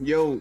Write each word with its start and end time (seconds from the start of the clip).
Yo, 0.00 0.40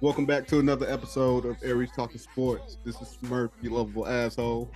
welcome 0.00 0.24
back 0.24 0.46
to 0.46 0.58
another 0.58 0.90
episode 0.90 1.44
of 1.44 1.58
Aries 1.62 1.90
Talking 1.94 2.18
Sports. 2.18 2.78
This 2.84 2.98
is 3.02 3.18
Smurf, 3.22 3.50
you 3.60 3.68
lovable 3.68 4.06
asshole. 4.06 4.70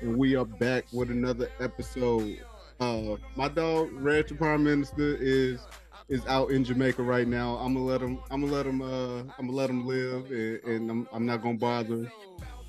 And 0.00 0.16
we 0.16 0.36
are 0.36 0.44
back 0.44 0.84
with 0.92 1.10
another 1.10 1.50
episode. 1.58 2.38
Uh, 2.78 3.16
my 3.34 3.48
dog, 3.48 3.90
the 4.00 4.34
Prime 4.38 4.62
Minister, 4.62 5.16
is 5.16 5.60
is 6.08 6.24
out 6.26 6.52
in 6.52 6.62
Jamaica 6.62 7.02
right 7.02 7.26
now. 7.26 7.56
I'm 7.56 7.74
gonna 7.74 7.84
let 7.84 8.00
him. 8.00 8.20
I'm 8.30 8.42
gonna 8.42 8.52
let 8.52 8.66
him. 8.66 8.82
Uh, 8.82 9.20
I'm 9.36 9.46
gonna 9.46 9.52
let 9.52 9.68
him 9.68 9.84
live, 9.84 10.30
and, 10.30 10.60
and 10.64 10.90
I'm, 10.90 11.08
I'm 11.12 11.26
not 11.26 11.42
gonna 11.42 11.58
bother. 11.58 12.08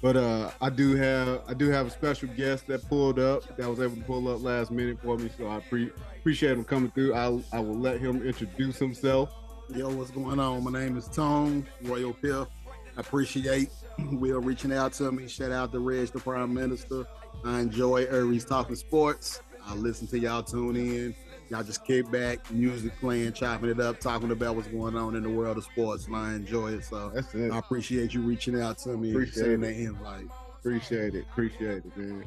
But 0.04 0.18
uh, 0.18 0.52
I 0.60 0.70
do 0.70 0.98
have 0.98 1.44
I 1.48 1.54
do 1.54 1.70
have 1.70 1.88
a 1.88 1.90
special 1.90 2.28
guest 2.36 2.68
that 2.68 2.86
pulled 2.90 3.20
up 3.20 3.56
that 3.56 3.70
was 3.70 3.80
able 3.80 3.96
to 3.96 4.02
pull 4.02 4.28
up 4.28 4.44
last 4.44 4.70
minute 4.70 5.00
for 5.02 5.18
me, 5.18 5.30
so 5.38 5.48
I 5.48 5.62
pre- 5.62 5.92
appreciate 6.20 6.52
him 6.52 6.66
coming 6.66 6.92
through. 6.92 7.16
I 7.16 7.42
I 7.54 7.60
will 7.62 7.80
let 7.80 8.02
him 8.02 8.22
introduce 8.22 8.78
himself. 8.78 9.32
Yo, 9.74 9.90
what's 9.96 10.12
going 10.12 10.42
on? 10.42 10.62
My 10.62 10.78
name 10.78 10.98
is 10.98 11.08
Tone 11.08 11.66
Royal 11.84 12.14
Piff. 12.14 12.50
I 12.98 13.00
appreciate 13.00 13.70
Will 14.12 14.42
reaching 14.42 14.74
out 14.74 14.92
to 14.94 15.10
me. 15.10 15.26
Shout 15.30 15.54
out 15.54 15.72
to 15.72 15.80
Reg, 15.80 16.10
the 16.10 16.20
Prime 16.20 16.54
Minister. 16.54 17.06
I 17.46 17.62
enjoy 17.62 18.04
Aries 18.04 18.44
talking 18.44 18.76
sports. 18.76 19.42
I 19.66 19.74
listen 19.74 20.06
to 20.08 20.20
y'all 20.20 20.44
tune 20.44 20.76
in. 20.76 21.16
Y'all 21.54 21.62
just 21.62 21.86
kick 21.86 22.10
back, 22.10 22.50
music 22.52 22.92
playing, 23.00 23.32
chopping 23.32 23.70
it 23.70 23.80
up, 23.80 24.00
talking 24.00 24.32
about 24.32 24.56
what's 24.56 24.68
going 24.70 24.96
on 24.98 25.16
in 25.16 25.22
the 25.22 25.30
world 25.30 25.56
of 25.56 25.64
sports, 25.64 26.08
and 26.08 26.16
I 26.16 26.34
enjoy 26.34 26.72
it. 26.72 26.84
So 26.84 27.12
it. 27.16 27.52
I 27.52 27.60
appreciate 27.60 28.12
you 28.12 28.22
reaching 28.24 28.60
out 28.60 28.80
to 28.80 28.98
me 28.98 29.10
and 29.10 29.18
Appreciate 29.18 29.36
sending 29.44 29.64
it. 29.64 29.74
that 29.76 29.80
invite. 29.80 30.26
Appreciate 30.60 31.14
it. 31.14 31.26
Appreciate 31.32 31.86
it, 31.86 31.96
man. 31.96 32.24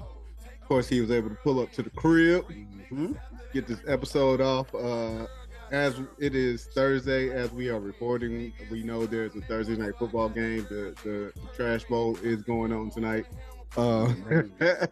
Of 0.62 0.68
course, 0.68 0.88
he 0.88 1.00
was 1.00 1.10
able 1.10 1.30
to 1.30 1.34
pull 1.34 1.58
up 1.58 1.72
to 1.72 1.82
the 1.82 1.90
crib, 1.90 2.44
Mhm. 2.92 3.18
get 3.52 3.66
this 3.66 3.80
episode 3.88 4.40
off. 4.40 4.72
Uh, 4.72 5.26
as 5.72 6.00
it 6.20 6.36
is 6.36 6.66
Thursday, 6.66 7.30
as 7.30 7.50
we 7.50 7.68
are 7.68 7.80
recording, 7.80 8.52
we 8.70 8.84
know 8.84 9.06
there's 9.06 9.34
a 9.34 9.40
Thursday 9.40 9.74
night 9.74 9.94
football 9.98 10.28
game. 10.28 10.64
The 10.68 10.94
the, 11.02 11.32
the 11.34 11.48
trash 11.56 11.82
bowl 11.86 12.16
is 12.22 12.42
going 12.44 12.72
on 12.72 12.90
tonight. 12.90 13.26
Uh, 13.76 14.12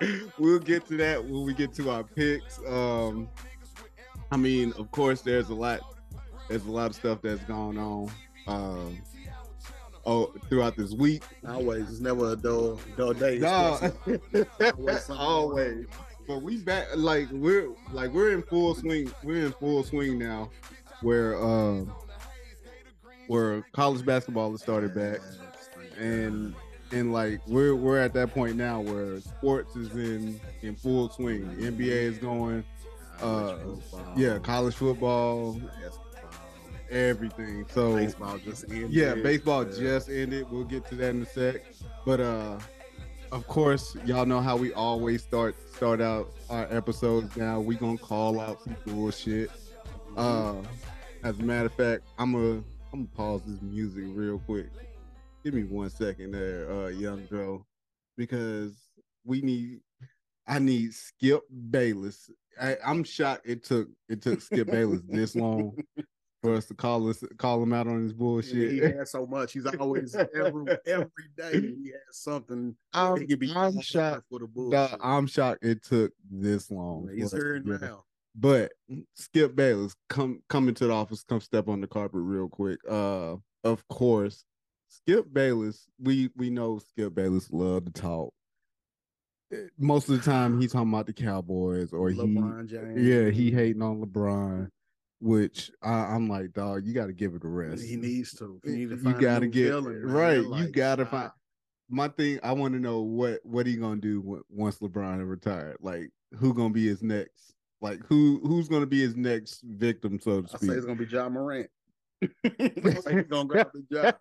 we'll 0.38 0.58
get 0.58 0.86
to 0.86 0.96
that 0.96 1.24
when 1.24 1.44
we 1.44 1.54
get 1.54 1.72
to 1.74 1.90
our 1.90 2.04
picks. 2.04 2.58
Um, 2.66 3.28
I 4.30 4.36
mean, 4.36 4.72
of 4.78 4.90
course, 4.90 5.20
there's 5.20 5.48
a 5.48 5.54
lot. 5.54 5.80
There's 6.48 6.66
a 6.66 6.70
lot 6.70 6.90
of 6.90 6.96
stuff 6.96 7.20
that's 7.22 7.42
going 7.44 7.78
on. 7.78 8.10
Um, 8.46 8.98
oh, 10.04 10.32
throughout 10.48 10.76
this 10.76 10.92
week. 10.92 11.22
Always, 11.46 11.88
it's 11.90 12.00
never 12.00 12.32
a 12.32 12.36
dull, 12.36 12.80
dull 12.96 13.12
day. 13.14 13.38
No, 13.38 13.78
Always 14.76 15.10
always. 15.10 15.86
But 16.26 16.42
we 16.42 16.56
back 16.58 16.88
like 16.96 17.28
we're 17.30 17.68
like 17.92 18.12
we're 18.12 18.32
in 18.32 18.42
full 18.42 18.74
swing. 18.74 19.12
We're 19.22 19.46
in 19.46 19.52
full 19.52 19.84
swing 19.84 20.18
now, 20.18 20.50
where 21.02 21.40
um 21.40 21.92
where 23.26 23.62
college 23.72 24.04
basketball 24.04 24.50
has 24.50 24.62
started 24.62 24.94
back, 24.94 25.18
and 25.98 26.54
and 26.94 27.12
like 27.12 27.40
we're 27.46 27.74
we're 27.74 27.98
at 27.98 28.14
that 28.14 28.32
point 28.32 28.56
now 28.56 28.80
where 28.80 29.20
sports 29.20 29.76
is 29.76 29.92
in 29.94 30.40
in 30.62 30.76
full 30.76 31.10
swing. 31.10 31.44
NBA 31.58 31.80
is 31.80 32.18
going, 32.18 32.64
uh, 33.20 33.56
yeah, 34.16 34.38
college 34.38 34.74
football, 34.74 35.60
everything. 36.90 37.66
So 37.70 37.96
baseball 37.96 38.38
just 38.38 38.64
ended. 38.70 38.90
yeah, 38.90 39.14
baseball 39.14 39.64
just 39.64 40.08
ended. 40.08 40.46
We'll 40.50 40.64
get 40.64 40.86
to 40.86 40.94
that 40.96 41.10
in 41.10 41.22
a 41.22 41.26
sec. 41.26 41.62
But 42.06 42.20
uh 42.20 42.58
of 43.32 43.48
course, 43.48 43.96
y'all 44.04 44.26
know 44.26 44.40
how 44.40 44.56
we 44.56 44.72
always 44.74 45.22
start 45.22 45.56
start 45.74 46.00
out 46.00 46.32
our 46.48 46.72
episodes 46.72 47.36
now. 47.36 47.60
We 47.60 47.74
gonna 47.74 47.98
call 47.98 48.40
out 48.40 48.62
some 48.62 48.76
bullshit. 48.86 49.50
Uh 50.16 50.56
as 51.24 51.38
a 51.38 51.42
matter 51.42 51.66
of 51.66 51.74
fact, 51.74 52.02
I'm 52.18 52.32
gonna 52.32 52.62
I'm 52.92 53.06
gonna 53.06 53.16
pause 53.16 53.42
this 53.46 53.60
music 53.60 54.04
real 54.08 54.38
quick. 54.38 54.66
Give 55.44 55.54
me 55.54 55.64
one 55.64 55.90
second 55.90 56.32
there, 56.32 56.70
uh 56.70 56.88
young 56.88 57.26
girl. 57.26 57.66
Because 58.16 58.72
we 59.24 59.40
need 59.42 59.80
I 60.46 60.58
need 60.58 60.94
Skip 60.94 61.42
Bayless. 61.70 62.30
I, 62.60 62.76
I'm 62.84 63.04
shocked 63.04 63.46
it 63.46 63.64
took 63.64 63.88
it 64.08 64.22
took 64.22 64.40
Skip 64.40 64.68
Bayless 64.70 65.02
this 65.08 65.34
long 65.36 65.76
for 66.42 66.54
us 66.54 66.66
to 66.66 66.74
call 66.74 67.08
us 67.08 67.22
call 67.38 67.62
him 67.62 67.72
out 67.72 67.86
on 67.88 68.02
his 68.02 68.12
Yeah, 68.12 68.18
bullshit. 68.18 68.72
he 68.72 68.78
has 68.78 69.10
so 69.10 69.26
much. 69.26 69.52
He's 69.52 69.66
always 69.66 70.14
every 70.14 70.76
every 70.86 71.08
day 71.36 71.60
he 71.60 71.92
has 71.92 72.16
something. 72.18 72.76
I'm, 72.92 73.26
could 73.26 73.38
be 73.38 73.52
I'm 73.54 73.80
shocked. 73.80 74.24
for 74.30 74.38
the 74.38 74.46
Dog, 74.46 74.54
bullshit. 74.54 75.00
I'm 75.02 75.26
shocked 75.26 75.64
it 75.64 75.82
took 75.84 76.12
this 76.30 76.70
long. 76.70 77.08
He's 77.14 77.30
for 77.30 77.56
us 77.56 77.62
to 77.62 77.68
here 77.68 77.78
now. 77.80 78.04
But 78.36 78.72
Skip 79.14 79.54
Bayless, 79.56 79.94
come 80.08 80.42
come 80.48 80.68
into 80.68 80.86
the 80.86 80.92
office, 80.92 81.24
come 81.28 81.40
step 81.40 81.68
on 81.68 81.80
the 81.80 81.86
carpet 81.86 82.20
real 82.22 82.48
quick. 82.48 82.78
Uh, 82.88 83.36
of 83.64 83.86
course, 83.88 84.44
Skip 84.96 85.32
Bayless. 85.32 85.86
We 85.98 86.30
we 86.36 86.50
know 86.50 86.78
Skip 86.78 87.14
Bayless 87.14 87.50
love 87.52 87.84
to 87.86 87.92
talk. 87.92 88.32
Eh, 89.52 89.56
Most 89.78 90.08
of 90.08 90.16
the 90.18 90.30
time, 90.30 90.60
he's 90.60 90.72
talking 90.72 90.88
about 90.88 91.06
the 91.06 91.12
Cowboys, 91.12 91.92
or 91.92 92.10
LeBron 92.10 92.66
James. 92.66 93.00
he 93.00 93.12
yeah 93.12 93.30
he 93.30 93.50
hating 93.50 93.82
on 93.82 94.00
LeBron, 94.00 94.68
which 95.20 95.70
I, 95.82 95.92
I'm 96.14 96.28
like, 96.28 96.52
dog, 96.52 96.84
you 96.86 96.92
got 96.94 97.06
to 97.06 97.12
give 97.12 97.34
it 97.34 97.44
a 97.44 97.48
rest. 97.48 97.84
He 97.84 97.96
needs 97.96 98.32
to. 98.38 98.60
He 98.64 98.70
need 98.72 98.90
to 98.90 98.96
You 98.96 99.14
gotta 99.14 99.46
get- 99.46 99.68
villain, 99.68 100.04
man. 100.06 100.12
right, 100.14 100.42
you 100.60 100.68
gotta 100.68 101.06
find- 101.06 101.30
my 101.90 102.08
thing 102.08 102.40
i 102.42 102.50
want 102.50 102.72
to 102.72 102.80
know 102.80 103.02
what 103.02 103.40
what 103.44 103.66
he 103.66 103.76
gonna 103.76 104.00
do 104.00 104.18
when, 104.22 104.40
once 104.48 104.78
lebron 104.78 105.28
retired 105.28 105.76
like 105.82 106.08
who 106.38 106.54
gonna 106.54 106.70
be 106.72 106.86
his 106.86 107.02
next 107.02 107.52
like 107.82 108.00
who 108.06 108.40
who's 108.42 108.68
gonna 108.70 108.86
be 108.86 109.02
his 109.02 109.14
next 109.16 109.60
victim 109.62 110.18
so 110.18 110.40
to 110.40 110.48
I 110.54 110.58
say 110.58 110.66
speak 110.66 110.76
it's 110.78 110.86
gonna 110.86 110.98
be 110.98 111.04
Ja 111.04 111.28
Morant. 111.28 111.68
He's 112.58 113.26
gonna 113.28 113.44
grab 113.44 113.68
the 113.74 113.84
job. 113.92 114.16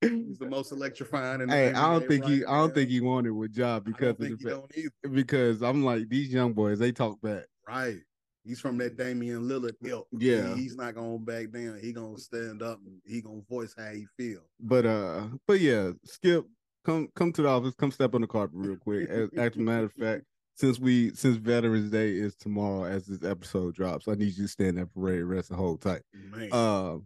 He's 0.00 0.38
the 0.38 0.46
most 0.48 0.72
electrifying. 0.72 1.40
In 1.42 1.48
the 1.48 1.54
hey 1.54 1.72
i 1.72 1.92
don't 1.92 2.06
think 2.08 2.24
he 2.24 2.44
right 2.44 2.52
i 2.52 2.58
don't 2.58 2.74
think 2.74 2.90
he 2.90 3.00
wanted 3.00 3.30
with 3.32 3.52
job 3.54 3.84
because 3.84 4.10
of 4.10 4.18
he 4.18 4.28
the 4.28 4.36
fact, 4.36 4.44
don't 4.48 4.72
either. 4.76 5.14
because 5.14 5.62
i'm 5.62 5.84
like 5.84 6.08
these 6.08 6.32
young 6.32 6.52
boys 6.52 6.78
they 6.78 6.92
talk 6.92 7.20
back 7.20 7.44
Right. 7.68 7.98
He's 8.44 8.60
from 8.60 8.78
that 8.78 8.96
Damian 8.96 9.42
Lillard 9.48 9.72
ilk. 9.84 10.06
Yeah. 10.12 10.54
He- 10.54 10.62
he's 10.62 10.76
not 10.76 10.94
gonna 10.94 11.18
back 11.18 11.50
down. 11.50 11.80
He 11.82 11.92
gonna 11.92 12.16
stand 12.16 12.62
up 12.62 12.78
and 12.86 13.00
he 13.04 13.20
gonna 13.20 13.40
voice 13.50 13.74
how 13.76 13.90
he 13.90 14.06
feel. 14.16 14.42
but 14.60 14.86
uh 14.86 15.24
but 15.48 15.58
yeah 15.58 15.90
skip 16.04 16.44
come 16.84 17.08
come 17.16 17.32
to 17.32 17.42
the 17.42 17.48
office 17.48 17.74
come 17.76 17.90
step 17.90 18.14
on 18.14 18.20
the 18.20 18.26
carpet 18.28 18.54
real 18.56 18.76
quick 18.76 19.08
as, 19.08 19.28
as 19.36 19.56
a 19.56 19.58
matter 19.58 19.86
of 19.86 19.92
fact 19.94 20.22
since 20.54 20.78
we 20.78 21.12
since 21.14 21.36
veterans 21.38 21.90
day 21.90 22.12
is 22.12 22.36
tomorrow 22.36 22.84
as 22.84 23.04
this 23.06 23.28
episode 23.28 23.74
drops 23.74 24.06
i 24.06 24.14
need 24.14 24.26
you 24.36 24.44
to 24.44 24.48
stand 24.48 24.78
there 24.78 24.86
parade 24.86 25.24
rest 25.24 25.50
and 25.50 25.58
hold 25.58 25.80
tight 25.82 26.02
Man. 26.14 26.48
uh, 26.52 26.98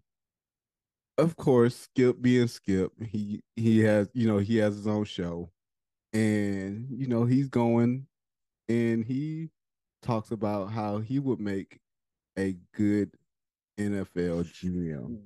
of 1.21 1.37
course, 1.37 1.77
Skip 1.77 2.21
being 2.21 2.49
Skip, 2.49 2.93
he 3.03 3.43
he 3.57 3.81
has 3.81 4.09
you 4.15 4.27
know 4.27 4.39
he 4.39 4.57
has 4.57 4.75
his 4.75 4.87
own 4.87 5.05
show, 5.05 5.51
and 6.13 6.87
you 6.91 7.07
know 7.07 7.25
he's 7.25 7.49
going, 7.49 8.07
and 8.69 9.05
he 9.05 9.51
talks 10.03 10.31
about 10.31 10.71
how 10.71 10.99
he 10.99 11.19
would 11.19 11.41
make 11.41 11.81
a 12.39 12.57
good 12.75 13.11
NFL 13.79 14.47
GM. 14.47 15.19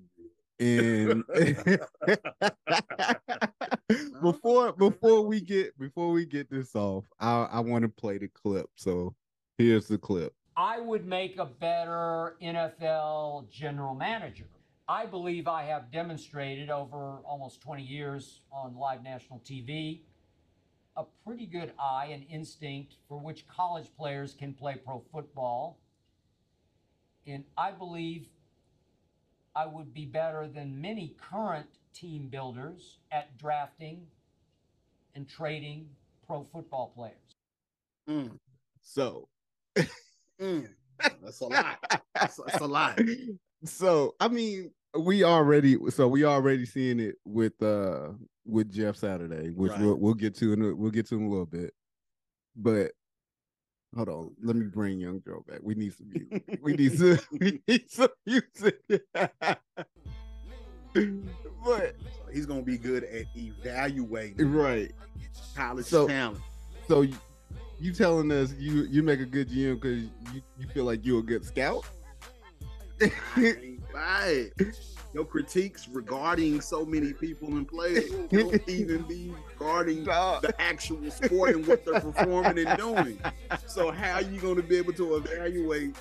And 0.61 1.25
before 4.23 4.73
before 4.73 5.23
we 5.23 5.41
get 5.41 5.79
before 5.79 6.11
we 6.11 6.27
get 6.27 6.51
this 6.51 6.75
off, 6.75 7.05
I 7.21 7.45
I 7.45 7.61
want 7.61 7.83
to 7.83 7.89
play 7.89 8.19
the 8.19 8.29
clip. 8.29 8.67
So 8.77 9.15
here's 9.59 9.89
the 9.89 9.99
clip. 9.99 10.33
I 10.57 10.81
would 10.81 11.07
make 11.07 11.39
a 11.39 11.47
better 11.47 12.37
NFL 12.41 13.51
general 13.51 13.95
manager. 13.95 14.47
I 14.89 15.07
believe 15.07 15.49
I 15.49 15.65
have 15.65 15.91
demonstrated 15.91 16.71
over 16.71 17.19
almost 17.25 17.61
20 17.63 17.83
years 17.83 18.41
on 18.53 18.77
live 18.77 19.03
national 19.03 19.41
TV 19.41 20.01
a 20.97 21.05
pretty 21.27 21.47
good 21.47 21.73
eye 21.79 22.11
and 22.13 22.25
instinct 22.31 22.95
for 23.09 23.19
which 23.19 23.49
college 23.49 23.87
players 23.97 24.35
can 24.39 24.55
play 24.55 24.77
pro 24.77 25.03
football. 25.11 25.79
And 27.27 27.45
I 27.57 27.73
believe 27.73 28.27
I 29.57 29.67
would 29.67 29.93
be 29.93 30.05
better 30.05 30.47
than 30.47 30.81
many 30.81 31.17
current 31.19 31.67
team 31.93 32.29
builders 32.29 32.99
at 33.11 33.37
drafting 33.39 34.07
and 35.15 35.29
trading 35.29 35.89
pro 36.27 36.45
football 36.45 36.93
players. 36.95 37.17
Mm. 38.09 38.39
So 38.83 39.29
Mm, 40.41 40.69
that's 41.23 41.41
a 41.41 41.47
lot. 41.47 41.79
That's, 42.15 42.37
that's 42.37 42.61
a 42.61 42.67
lot. 42.67 42.99
so 43.65 44.15
I 44.21 44.29
mean, 44.29 44.71
we 44.99 45.25
already 45.25 45.77
so 45.91 46.07
we 46.09 46.25
already 46.25 46.67
seeing 46.67 47.01
it 47.01 47.17
with 47.25 47.61
uh 47.63 48.11
with 48.47 48.73
Jeff 48.73 48.97
Saturday, 48.97 49.51
which 49.51 49.73
Right. 49.73 49.81
we'll 49.81 49.97
we'll 49.97 50.15
get 50.15 50.35
to 50.37 50.53
in 50.53 50.63
a, 50.63 50.75
we'll 50.75 50.91
get 50.91 51.07
to 51.09 51.17
in 51.17 51.25
a 51.27 51.29
little 51.29 51.47
bit. 51.47 51.73
But 52.57 52.93
hold 53.97 54.09
on, 54.09 54.31
let 54.43 54.55
me 54.57 54.67
bring 54.67 54.99
Young 55.01 55.21
Joe 55.25 55.45
back. 55.49 55.61
We 55.63 55.75
need 55.75 55.95
some 55.95 56.09
music. 56.11 56.59
we 56.63 56.75
need 56.75 56.99
some 56.99 57.19
we 57.41 57.61
need 57.67 57.91
some 57.91 58.09
music. 58.27 58.81
but 61.65 61.95
He's 62.33 62.47
gonna 62.47 62.63
be 62.63 62.77
good 62.79 63.05
at 63.05 63.27
evaluating 63.37 64.53
right. 64.53 64.93
college 65.57 65.87
So- 65.87 66.07
talent. 66.09 66.41
So 66.89 67.01
you, 67.03 67.17
you 67.81 67.93
telling 67.93 68.31
us 68.31 68.53
you 68.59 68.83
you 68.91 69.03
make 69.03 69.21
a 69.21 69.25
good 69.27 69.49
GM 69.49 69.81
because 69.81 70.03
you, 70.35 70.43
you 70.59 70.67
feel 70.69 70.85
like 70.85 71.05
you're 71.07 71.21
a 71.21 71.23
good 71.23 71.45
scout? 71.45 71.85
Right. 73.95 74.51
Your 75.13 75.25
critiques 75.25 75.87
regarding 75.89 76.61
so 76.61 76.85
many 76.85 77.13
people 77.13 77.49
and 77.49 77.69
players 77.69 78.11
don't 78.31 78.69
even 78.69 79.03
be 79.03 79.33
regarding 79.53 80.05
Dog. 80.05 80.43
the 80.43 80.61
actual 80.61 81.09
sport 81.11 81.55
and 81.55 81.67
what 81.67 81.85
they're 81.85 82.01
performing 82.01 82.67
and 82.67 82.77
doing. 82.79 83.19
So 83.67 83.93
how 83.93 84.15
are 84.15 84.23
you 84.23 84.41
going 84.41 84.57
to 84.57 84.63
be 84.63 84.77
able 84.77 84.93
to 84.95 85.15
evaluate 85.17 85.95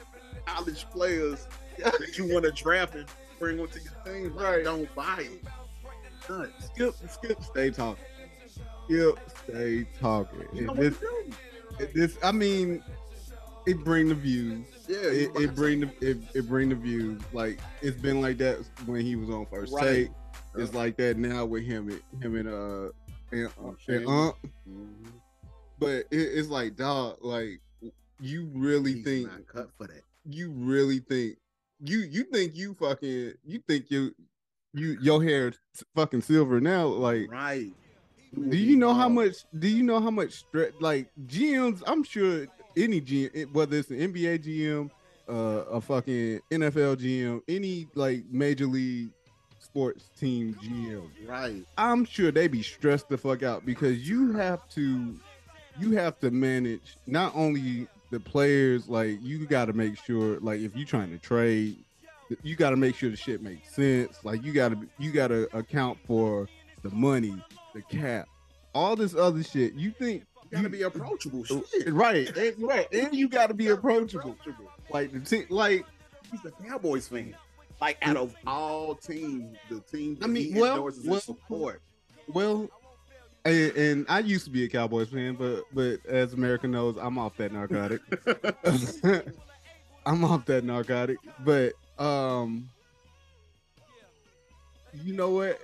college 0.48 0.86
players 0.92 1.48
that 1.78 2.18
you 2.18 2.34
want 2.34 2.46
to 2.46 2.52
draft 2.52 2.96
and 2.96 3.06
bring 3.40 3.60
onto 3.60 3.80
your 3.82 3.94
team? 4.04 4.36
Like, 4.36 4.46
Right. 4.46 4.64
Don't 4.64 4.96
buy 4.96 5.28
it. 5.30 6.52
Skip, 6.74 6.96
skip, 7.10 7.44
stay 7.44 7.70
talking. 7.70 8.04
Skip, 8.86 9.20
stay 9.46 9.86
talking. 10.00 10.48
You 10.54 10.62
know 10.68 10.74
this, 10.74 10.96
to 10.98 11.00
do. 11.02 11.34
it- 11.80 11.94
this, 11.94 12.18
I 12.24 12.32
mean, 12.32 12.82
it 13.66 13.84
bring 13.84 14.10
the 14.10 14.16
views. 14.16 14.66
Yeah, 14.88 14.98
It, 14.98 15.32
it 15.36 15.56
bring 15.56 15.82
the 15.82 15.90
it, 16.02 16.18
it 16.34 16.48
bring 16.48 16.70
the 16.70 16.76
views. 16.76 17.22
Like 17.32 17.60
it's 17.82 18.00
been 18.00 18.22
like 18.22 18.38
that 18.40 18.60
when 18.86 19.02
he 19.02 19.16
was 19.16 19.30
on 19.30 19.46
first 19.48 19.74
Right. 19.74 20.08
take. 20.08 20.10
It's 20.56 20.74
like 20.74 20.98
that 20.98 21.18
now 21.18 21.46
with 21.46 21.64
him, 21.64 21.90
and 21.90 22.24
him 22.24 22.36
and 22.36 22.48
uh 22.50 22.90
and, 23.32 23.48
uh, 23.60 23.72
and 23.88 24.08
Unc. 24.08 24.36
Mhm. 24.70 25.12
But 25.80 25.90
it, 25.90 26.06
it's 26.12 26.50
like 26.50 26.76
dog, 26.76 27.18
like 27.22 27.60
you 28.20 28.50
really 28.54 28.94
He's 28.94 29.04
think 29.04 29.32
not 29.32 29.48
cut 29.48 29.70
for 29.78 29.88
that. 29.88 30.02
you 30.30 30.52
really 30.52 31.00
think 31.00 31.38
you 31.84 32.00
you 32.00 32.24
think 32.26 32.56
you 32.56 32.74
fucking 32.76 33.34
you 33.46 33.60
think 33.68 33.90
you 33.90 34.14
you 34.74 34.98
your 35.02 35.22
hair 35.24 35.52
fucking 35.96 36.22
silver 36.22 36.62
now 36.62 36.86
like 36.86 37.30
Right. 37.30 37.74
do 38.50 38.56
you 38.58 38.78
know 38.78 38.94
how 38.94 39.10
much 39.10 39.36
do 39.58 39.68
you 39.68 39.84
know 39.84 40.00
how 40.00 40.10
much 40.12 40.34
stress 40.34 40.72
like 40.80 41.10
GMs 41.28 41.82
I'm 41.86 42.04
sure 42.04 42.48
any 42.78 43.02
GM 43.02 43.52
whether 43.54 43.78
it's 43.78 43.90
an 43.90 44.00
NBA 44.14 44.44
GM 44.44 44.90
uh 45.30 45.66
a 45.72 45.82
fucking 45.82 46.42
NFL 46.52 46.98
GM 46.98 47.42
any 47.48 47.88
like 47.96 48.24
major 48.30 48.66
league 48.66 49.10
sports 49.60 50.10
team 50.20 50.56
GM 50.64 51.10
Right. 51.26 51.66
I'm 51.78 52.06
sure 52.06 52.32
they 52.32 52.48
be 52.48 52.62
stressed 52.62 53.10
the 53.10 53.18
fuck 53.18 53.44
out 53.44 53.66
because 53.66 54.08
you 54.08 54.34
have 54.34 54.68
to 54.72 55.16
you 55.80 55.92
have 55.92 56.20
to 56.20 56.30
manage 56.32 56.98
not 57.08 57.34
only 57.36 57.88
the 58.12 58.20
players, 58.20 58.88
like 58.88 59.18
you 59.24 59.46
gotta 59.48 59.74
make 59.74 59.98
sure 59.98 60.40
like 60.40 60.60
if 60.60 60.76
you're 60.76 60.86
trying 60.86 61.10
to 61.10 61.18
trade, 61.18 61.78
you 62.44 62.56
gotta 62.56 62.76
make 62.78 62.96
sure 62.96 63.10
the 63.10 63.18
shit 63.18 63.42
makes 63.42 63.74
sense. 63.74 64.20
Like 64.24 64.44
you 64.44 64.54
gotta 64.54 64.78
you 65.00 65.12
gotta 65.12 65.50
account 65.58 65.98
for 66.06 66.48
the 66.84 66.92
money, 66.92 67.36
the 67.74 67.82
cap, 67.82 68.28
all 68.76 68.96
this 68.96 69.16
other 69.16 69.44
shit. 69.44 69.74
You 69.74 69.92
think 69.92 70.26
gotta 70.54 70.70
be 70.70 70.84
approachable. 70.84 71.44
Shit. 71.44 71.92
right, 71.92 72.36
and, 72.38 72.56
right, 72.62 72.88
and 72.94 73.14
you 73.14 73.28
gotta 73.28 73.54
be 73.54 73.68
approachable. 73.68 74.36
Like 74.90 75.12
the 75.12 75.20
team 75.20 75.46
like 75.50 75.86
He's 76.32 76.44
a 76.46 76.52
Cowboys 76.68 77.08
fan. 77.08 77.36
Like 77.82 77.98
out 78.02 78.18
of 78.18 78.34
all 78.48 78.96
teams, 78.96 79.58
the 79.70 79.80
team 79.82 80.18
I 80.22 80.28
mean, 80.28 80.54
he 80.54 80.60
well- 80.60 80.76
endorses 80.76 81.06
well- 81.06 81.20
support. 81.20 81.82
Well, 82.28 82.70
and, 83.44 83.72
and 83.76 84.06
I 84.08 84.20
used 84.20 84.46
to 84.46 84.52
be 84.52 84.64
a 84.64 84.70
Cowboys 84.70 85.10
fan, 85.10 85.36
but 85.36 85.64
but 85.74 86.06
as 86.06 86.34
America 86.34 86.68
knows, 86.68 86.96
I'm 86.98 87.18
off 87.18 87.36
that 87.38 87.52
narcotic. 87.52 88.02
I'm 90.06 90.24
off 90.24 90.46
that 90.46 90.64
narcotic. 90.64 91.18
But 91.44 91.74
um, 92.00 92.70
you 95.04 95.14
know 95.14 95.32
what? 95.32 95.60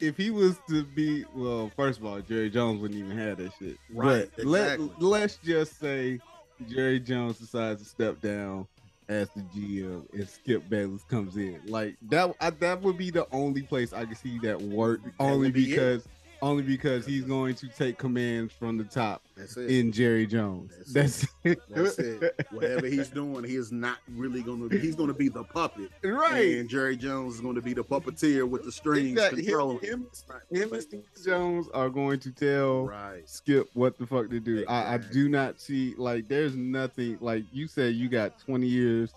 If 0.00 0.16
he 0.16 0.30
was 0.30 0.58
to 0.68 0.84
be 0.84 1.24
well, 1.34 1.70
first 1.74 1.98
of 1.98 2.04
all, 2.04 2.20
Jerry 2.20 2.50
Jones 2.50 2.80
wouldn't 2.80 2.98
even 3.00 3.16
have 3.16 3.38
that 3.38 3.52
shit. 3.58 3.78
Right, 3.92 4.28
But 4.36 4.44
let 4.44 4.74
exactly. 4.74 4.90
let's 4.98 5.36
just 5.38 5.78
say 5.78 6.20
Jerry 6.68 7.00
Jones 7.00 7.38
decides 7.38 7.82
to 7.82 7.88
step 7.88 8.20
down 8.20 8.66
as 9.08 9.30
the 9.30 9.42
GM 9.42 10.12
and 10.12 10.28
Skip 10.28 10.68
Bayless 10.68 11.04
comes 11.04 11.36
in. 11.36 11.60
Like 11.66 11.96
that 12.10 12.34
I, 12.40 12.50
that 12.50 12.82
would 12.82 12.98
be 12.98 13.10
the 13.10 13.26
only 13.32 13.62
place 13.62 13.92
I 13.92 14.04
could 14.04 14.18
see 14.18 14.38
that 14.40 14.60
work 14.60 15.00
only 15.18 15.50
because 15.50 16.06
only 16.42 16.62
because 16.62 17.06
he's 17.06 17.24
going 17.24 17.54
to 17.56 17.68
take 17.68 17.98
commands 17.98 18.52
from 18.52 18.76
the 18.76 18.84
top 18.84 19.22
That's 19.36 19.56
it. 19.56 19.70
in 19.70 19.90
Jerry 19.92 20.26
Jones. 20.26 20.72
That's 20.92 21.20
That's, 21.20 21.26
it. 21.44 21.58
That's 21.70 21.98
it. 21.98 22.46
Whatever 22.50 22.86
he's 22.86 23.08
doing, 23.08 23.44
he 23.44 23.56
is 23.56 23.72
not 23.72 23.98
really 24.14 24.42
gonna. 24.42 24.68
He's 24.78 24.94
gonna 24.94 25.14
be 25.14 25.28
the 25.28 25.44
puppet, 25.44 25.90
right. 26.02 26.58
and 26.58 26.68
Jerry 26.68 26.96
Jones 26.96 27.36
is 27.36 27.40
gonna 27.40 27.60
be 27.62 27.72
the 27.74 27.84
puppeteer 27.84 28.48
with 28.48 28.64
the 28.64 28.72
strings 28.72 29.12
Exactly. 29.12 29.42
Him, 29.42 29.46
controlling. 29.46 29.78
him, 29.80 30.06
him 30.50 30.72
and 30.72 30.82
Steve 30.82 31.04
Jones 31.24 31.68
are 31.74 31.88
going 31.88 32.20
to 32.20 32.30
tell 32.32 32.86
Right. 32.86 33.28
Skip 33.28 33.68
what 33.74 33.98
the 33.98 34.06
fuck 34.06 34.30
to 34.30 34.40
do. 34.40 34.64
I, 34.68 34.94
I 34.94 34.98
do 34.98 35.28
not 35.28 35.60
see 35.60 35.94
like 35.96 36.28
there's 36.28 36.54
nothing 36.56 37.18
like 37.20 37.44
you 37.52 37.66
said 37.66 37.94
you 37.94 38.08
got 38.08 38.38
20 38.40 38.66
years 38.66 39.14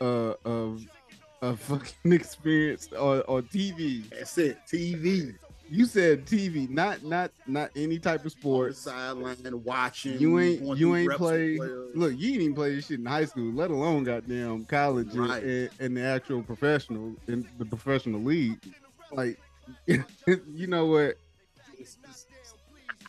uh 0.00 0.34
of 0.44 0.82
of 1.42 1.58
fucking 1.60 2.12
experience 2.12 2.88
on, 2.92 3.20
on 3.22 3.42
TV. 3.44 4.08
That's 4.10 4.38
it. 4.38 4.58
TV. 4.70 5.34
You 5.70 5.86
said 5.86 6.26
TV, 6.26 6.68
not 6.68 7.02
not 7.02 7.30
not 7.46 7.70
any 7.74 7.98
type 7.98 8.24
of 8.26 8.32
sport. 8.32 8.76
sideline 8.76 9.38
watching. 9.64 10.18
You 10.20 10.38
ain't 10.38 10.76
you 10.76 10.94
ain't 10.96 11.12
play. 11.12 11.56
Look, 11.58 12.12
you 12.12 12.28
didn't 12.32 12.42
even 12.42 12.54
play 12.54 12.74
this 12.74 12.86
shit 12.88 12.98
in 13.00 13.06
high 13.06 13.24
school, 13.24 13.52
let 13.52 13.70
alone 13.70 14.04
goddamn 14.04 14.66
college 14.66 15.08
and- 15.14 15.28
Right. 15.28 15.42
and, 15.42 15.70
and 15.80 15.96
the 15.96 16.02
actual 16.02 16.42
professional 16.42 17.14
in 17.26 17.48
the 17.58 17.64
professional 17.64 18.20
league. 18.20 18.58
Like, 19.12 19.38
you 19.86 20.66
know 20.66 20.86
what? 20.86 21.16
It's- 21.78 21.96
it's- 22.04 22.26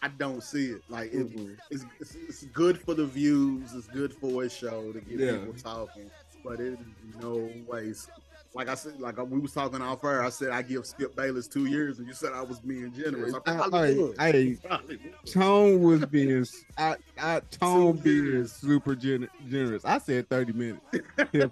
I 0.01 0.09
don't 0.09 0.43
see 0.43 0.67
it. 0.71 0.81
Like 0.89 1.13
it, 1.13 1.31
it's, 1.69 1.85
it's, 2.01 2.15
it's 2.15 2.43
good 2.45 2.77
for 2.77 2.93
the 2.93 3.05
views. 3.05 3.73
It's 3.73 3.87
good 3.87 4.13
for 4.13 4.43
a 4.43 4.49
show 4.49 4.91
to 4.91 4.99
get 4.99 5.17
Yeah. 5.19 5.37
people 5.37 5.53
talking, 5.53 6.09
but 6.43 6.59
it 6.59 6.73
is 6.73 6.77
no 7.21 7.49
ways. 7.65 8.09
Like 8.55 8.69
I 8.69 8.75
said, 8.75 8.99
like 9.01 9.17
we 9.17 9.39
was 9.39 9.51
talking 9.51 9.81
off 9.81 10.03
air. 10.03 10.23
I 10.23 10.29
said 10.29 10.49
I 10.49 10.61
give 10.61 10.85
Skip 10.85 11.15
Bayless 11.15 11.47
two 11.47 11.65
years, 11.65 11.97
and 11.97 12.07
you 12.07 12.13
said 12.13 12.33
I 12.33 12.43
was 12.43 12.59
being 12.59 12.93
generous. 12.93 13.33
I 13.33 13.37
I, 13.51 13.55
probably 13.55 13.95
would. 13.97 14.15
I, 14.19 14.27
I, 14.27 14.57
Probably 14.67 14.97
would. 14.97 15.31
Tone 15.31 15.81
was 15.81 16.05
being, 16.05 16.45
I, 16.77 16.95
I 17.19 17.39
Tone 17.49 17.97
being 17.97 18.45
super 18.45 18.95
gen- 18.95 19.29
generous. 19.49 19.83
I 19.85 19.97
said 19.97 20.29
30 20.29 20.53
minutes. 20.53 20.81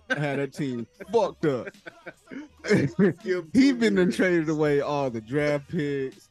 Had 0.09 0.39
that 0.39 0.53
team 0.53 0.85
fucked 1.11 1.45
up. 1.45 1.69
He 3.53 3.71
been 3.71 3.97
years. 3.97 4.15
traded 4.15 4.49
away 4.49 4.81
all 4.81 5.09
the 5.09 5.21
draft 5.21 5.67
picks. 5.69 6.29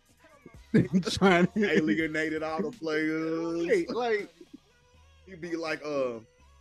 trying 1.10 1.48
to 1.48 1.68
alienated 1.68 2.44
all 2.44 2.62
the 2.62 2.70
players. 2.70 3.66
Hey, 3.66 3.86
like, 3.88 4.30
He'd 5.26 5.40
be 5.40 5.56
like, 5.56 5.80
uh, 5.84 6.20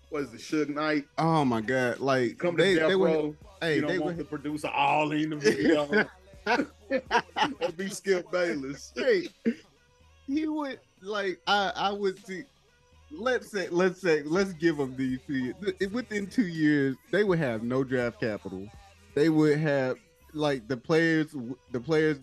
what 0.10 0.24
is 0.24 0.32
the 0.32 0.38
Suge 0.38 0.70
Knight? 0.70 1.06
oh 1.18 1.46
my 1.46 1.62
god, 1.62 2.00
like 2.00 2.38
Come 2.38 2.58
to 2.58 2.63
they, 2.63 2.75
death 2.75 2.89
they 2.89 2.96
were, 2.96 3.08
row. 3.08 3.36
hey, 3.62 3.75
you 3.78 3.88
they 3.88 4.00
want 4.00 4.18
were, 4.18 4.24
the 4.24 4.30
producer 4.30 4.68
all 4.70 5.12
in 5.12 5.30
the 5.32 5.36
video. 5.36 6.08
That'd 6.46 7.78
be 7.78 7.89
Skip 7.89 8.32
Bayless. 8.32 8.92
hey, 8.96 9.28
he 10.28 10.48
would 10.48 10.80
like 11.01 11.39
I 11.48 11.72
I 11.75 11.92
would 11.92 12.25
see. 12.25 12.44
Let's 13.12 13.50
say 13.51 13.68
let's 13.70 14.01
say 14.01 14.22
let's 14.24 14.54
give 14.54 14.78
them 14.78 14.96
these 14.96 15.20
two 15.25 15.34
years. 15.34 15.56
Within 15.92 16.28
two 16.28 16.48
years, 16.48 16.96
they 17.12 17.24
would 17.24 17.39
have 17.39 17.63
no 17.63 17.84
draft 17.84 18.20
capital. 18.20 18.68
They 19.16 19.30
would 19.30 19.58
have 19.60 19.98
like 20.34 20.68
the 20.68 20.78
players 20.78 21.36
the 21.72 21.80
players 21.80 22.18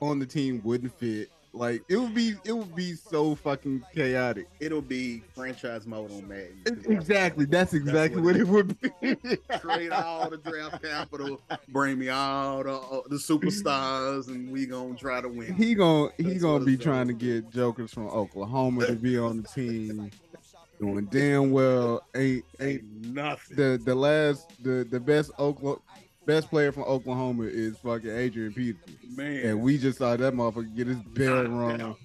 on 0.00 0.18
the 0.18 0.26
team 0.26 0.60
wouldn't 0.64 0.98
fit. 0.98 1.30
Like 1.52 1.82
it 1.88 1.96
would 1.96 2.14
be 2.14 2.34
it 2.44 2.52
would 2.52 2.74
be 2.76 2.94
so 2.94 3.34
fucking 3.34 3.82
chaotic. 3.94 4.48
It'll 4.60 4.80
be 4.80 5.22
franchise 5.34 5.84
mode 5.84 6.12
on 6.12 6.28
Madden. 6.28 6.62
Exactly. 6.88 7.44
That's 7.44 7.74
exactly 7.74 8.20
what, 8.22 8.36
what 8.36 8.40
it 8.40 8.46
would 8.46 8.80
be. 8.80 9.38
Trade 9.58 9.90
all 9.90 10.30
the 10.30 10.36
draft 10.38 10.82
capital, 10.82 11.40
bring 11.68 11.98
me 11.98 12.08
all 12.08 12.62
the, 12.62 12.72
uh, 12.72 13.00
the 13.08 13.16
superstars, 13.16 14.28
and 14.28 14.50
we 14.50 14.66
gonna 14.66 14.94
try 14.94 15.20
to 15.20 15.28
win. 15.28 15.52
he 15.54 15.74
gon' 15.74 16.10
he 16.16 16.22
That's 16.24 16.42
gonna 16.42 16.64
be 16.64 16.76
trying 16.76 17.08
to 17.08 17.14
gonna 17.14 17.40
get 17.40 17.50
jokers 17.50 17.92
from 17.92 18.06
Oklahoma 18.08 18.86
to 18.86 18.94
be 18.94 19.18
on 19.18 19.42
the 19.42 19.48
team, 19.48 20.10
doing 20.80 21.06
damn 21.06 21.50
well. 21.50 22.02
Ain't 22.14 22.44
ain't 22.60 22.70
Ain't 22.70 23.06
nothing. 23.06 23.56
the 23.56 23.80
the 23.84 23.94
last 23.94 24.52
the 24.62 24.86
the 24.88 25.00
best 25.00 25.32
Oklahoma 25.38 25.80
best 26.26 26.48
player 26.50 26.72
from 26.72 26.84
Oklahoma 26.84 27.44
is 27.44 27.78
fucking 27.78 28.10
Adrian 28.10 28.52
Peterson, 28.52 28.96
Man, 29.16 29.46
and 29.46 29.60
we 29.60 29.78
just 29.78 29.98
saw 29.98 30.16
that 30.16 30.34
motherfucker 30.34 30.74
get 30.74 30.86
his 30.86 30.98
bell 30.98 31.44
rung 31.44 31.96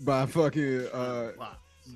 by 0.00 0.26
fucking 0.26 0.86
uh 0.92 1.32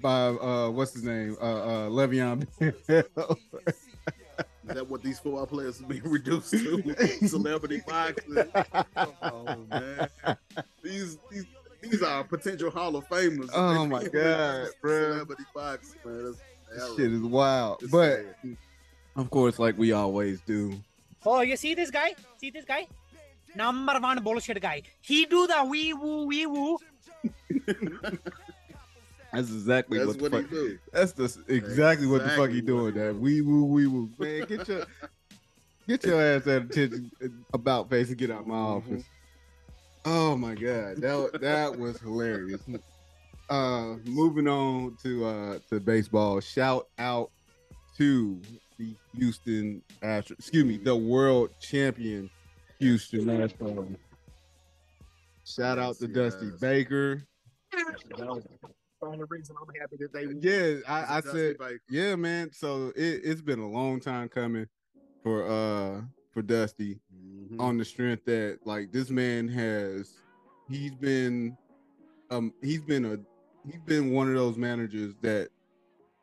by 0.02 0.26
uh 0.28 0.70
what's 0.70 0.92
his 0.94 1.04
name? 1.04 1.36
Uh 1.40 1.44
uh 1.44 1.88
Le'Veon 1.88 2.46
Bell. 2.86 3.38
Is 3.66 4.74
that 4.74 4.88
what 4.88 5.02
these 5.02 5.18
football 5.18 5.46
players 5.46 5.80
are 5.80 5.84
being 5.84 6.02
reduced 6.04 6.50
to? 6.50 6.82
Celebrity 7.26 7.80
boxing. 7.86 8.44
Oh 9.22 9.56
man, 9.70 10.08
these 10.82 11.18
these 11.30 11.46
these 11.80 12.02
are 12.02 12.24
potential 12.24 12.70
Hall 12.70 12.96
of 12.96 13.08
Famers. 13.08 13.48
Oh, 13.54 13.86
my 13.86 14.02
God, 14.04 14.68
bruh. 14.82 15.12
Celebrity 15.12 15.44
boxing, 15.54 16.00
man. 16.04 16.34
That's 16.70 16.96
shit 16.96 17.12
is 17.12 17.22
wild. 17.22 17.82
It's 17.82 17.90
But 17.90 18.26
of 19.16 19.30
course, 19.30 19.58
like 19.58 19.78
we 19.78 19.92
always 19.92 20.40
do. 20.42 20.78
Oh, 21.30 21.40
you 21.42 21.56
see 21.56 21.74
this 21.74 21.90
guy? 21.90 22.14
See 22.40 22.50
this 22.50 22.64
guy? 22.64 22.86
Number 23.54 23.98
one 24.00 24.22
bullshit 24.22 24.60
guy. 24.62 24.82
He 25.02 25.26
do 25.26 25.46
the 25.46 25.62
wee 25.64 25.92
woo 25.92 26.24
wee 26.26 26.46
woo. 26.46 26.78
That's 29.32 29.50
exactly 29.50 29.98
that's 29.98 30.16
what 30.16 30.30
the 30.32 30.42
fuck. 30.42 30.48
he 30.50 30.56
do. 30.56 30.78
That's 30.90 31.12
the 31.12 31.44
exactly 31.48 32.06
what 32.06 32.22
the 32.24 32.30
fuck 32.30 32.48
he 32.48 32.62
doing. 32.62 32.84
what 32.84 32.94
That 32.94 33.14
wee 33.14 33.42
woo 33.42 33.64
wee 33.66 33.86
woo. 33.86 34.08
Man, 34.18 34.46
get 34.46 34.66
your 34.66 34.86
get 35.86 36.02
your 36.04 36.18
ass 36.20 36.46
at 36.46 36.62
attention 36.62 37.10
about 37.52 37.90
face 37.90 38.08
and 38.08 38.16
get 38.16 38.30
out 38.30 38.40
of 38.42 38.46
my 38.46 38.54
Mm-hmm. 38.54 38.92
office. 38.94 39.04
Oh 40.06 40.34
my 40.36 40.54
god, 40.54 40.96
that 41.02 41.38
that 41.42 41.78
was 41.78 42.00
hilarious. 42.00 42.62
Uh, 43.50 43.96
moving 44.06 44.48
on 44.48 44.96
to 45.02 45.26
uh 45.26 45.58
to 45.68 45.78
baseball. 45.78 46.40
Shout 46.40 46.86
out 46.98 47.30
to 47.98 48.40
the 48.78 48.94
Houston 49.16 49.82
Astros. 50.02 50.38
Excuse 50.38 50.64
me, 50.64 50.76
the 50.78 50.96
world 50.96 51.50
champion 51.60 52.30
Houston 52.78 53.24
Astros. 53.26 53.96
Shout 55.44 55.78
out 55.78 55.96
to 55.98 56.08
Dusty 56.08 56.46
yes. 56.46 56.60
Baker. 56.60 57.24
The 57.72 59.06
only 59.06 59.24
reason 59.28 59.56
I'm 59.60 59.80
happy 59.80 59.96
that 60.00 60.12
they 60.12 60.48
Yeah, 60.48 60.80
I, 60.88 61.18
I 61.18 61.20
said 61.20 61.58
Baker. 61.58 61.80
Yeah, 61.88 62.16
man. 62.16 62.50
So 62.52 62.92
it, 62.96 63.20
it's 63.24 63.40
been 63.40 63.60
a 63.60 63.68
long 63.68 64.00
time 64.00 64.28
coming 64.28 64.66
for 65.22 65.48
uh 65.48 66.02
for 66.32 66.42
Dusty 66.42 67.00
Mhm. 67.14 67.60
on 67.60 67.78
the 67.78 67.84
strength 67.84 68.24
that 68.26 68.58
like 68.64 68.92
this 68.92 69.10
man 69.10 69.48
has 69.48 70.12
he's 70.68 70.94
been 70.94 71.56
um 72.30 72.52
he's 72.62 72.82
been 72.82 73.04
a 73.06 73.18
he's 73.66 73.80
been 73.86 74.12
one 74.12 74.28
of 74.28 74.34
those 74.34 74.58
managers 74.58 75.14
that 75.22 75.48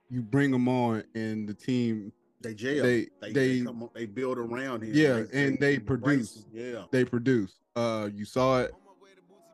you 0.09 0.21
bring 0.21 0.53
him 0.53 0.67
on 0.67 1.03
and 1.15 1.50
the 1.50 1.53
team 1.53 2.12
they 2.45 2.53
jail. 2.53 2.83
they- 2.83 3.07
They 3.21 3.31
they, 3.33 3.59
they- 3.61 3.65
on, 3.67 3.89
they 3.93 4.05
build 4.05 4.37
around 4.37 4.83
him. 4.83 4.91
Yeah, 4.93 5.23
and 5.33 5.57
they 5.59 5.79
produce. 5.79 6.45
Yeah. 6.53 6.83
they 6.91 7.03
produce. 7.05 7.53
Uh 7.75 8.09
you 8.13 8.23
saw 8.25 8.61
it 8.61 8.71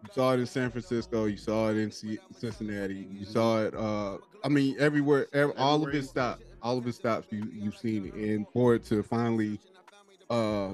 you 0.04 0.10
saw 0.14 0.34
it 0.34 0.40
in 0.40 0.46
San 0.46 0.70
Francisco, 0.72 1.26
you 1.26 1.38
saw 1.38 1.70
it 1.70 1.78
in 1.78 1.92
C- 1.92 2.20
Cincinnati, 2.38 3.08
you 3.12 3.26
saw 3.26 3.64
it 3.64 3.74
uh 3.76 4.18
I 4.44 4.50
mean 4.50 4.76
everywhere 4.80 5.28
ev- 5.34 5.54
all 5.58 5.86
of 5.88 5.92
his 5.94 6.10
stops, 6.10 6.44
all 6.62 6.78
of 6.78 6.86
his 6.86 6.96
stops 6.96 7.28
you 7.32 7.48
you've 7.54 7.78
seen 7.78 8.06
it 8.08 8.14
and 8.14 8.46
for 8.54 8.76
it 8.76 8.84
to 8.86 9.02
finally 9.04 9.60
uh 10.30 10.72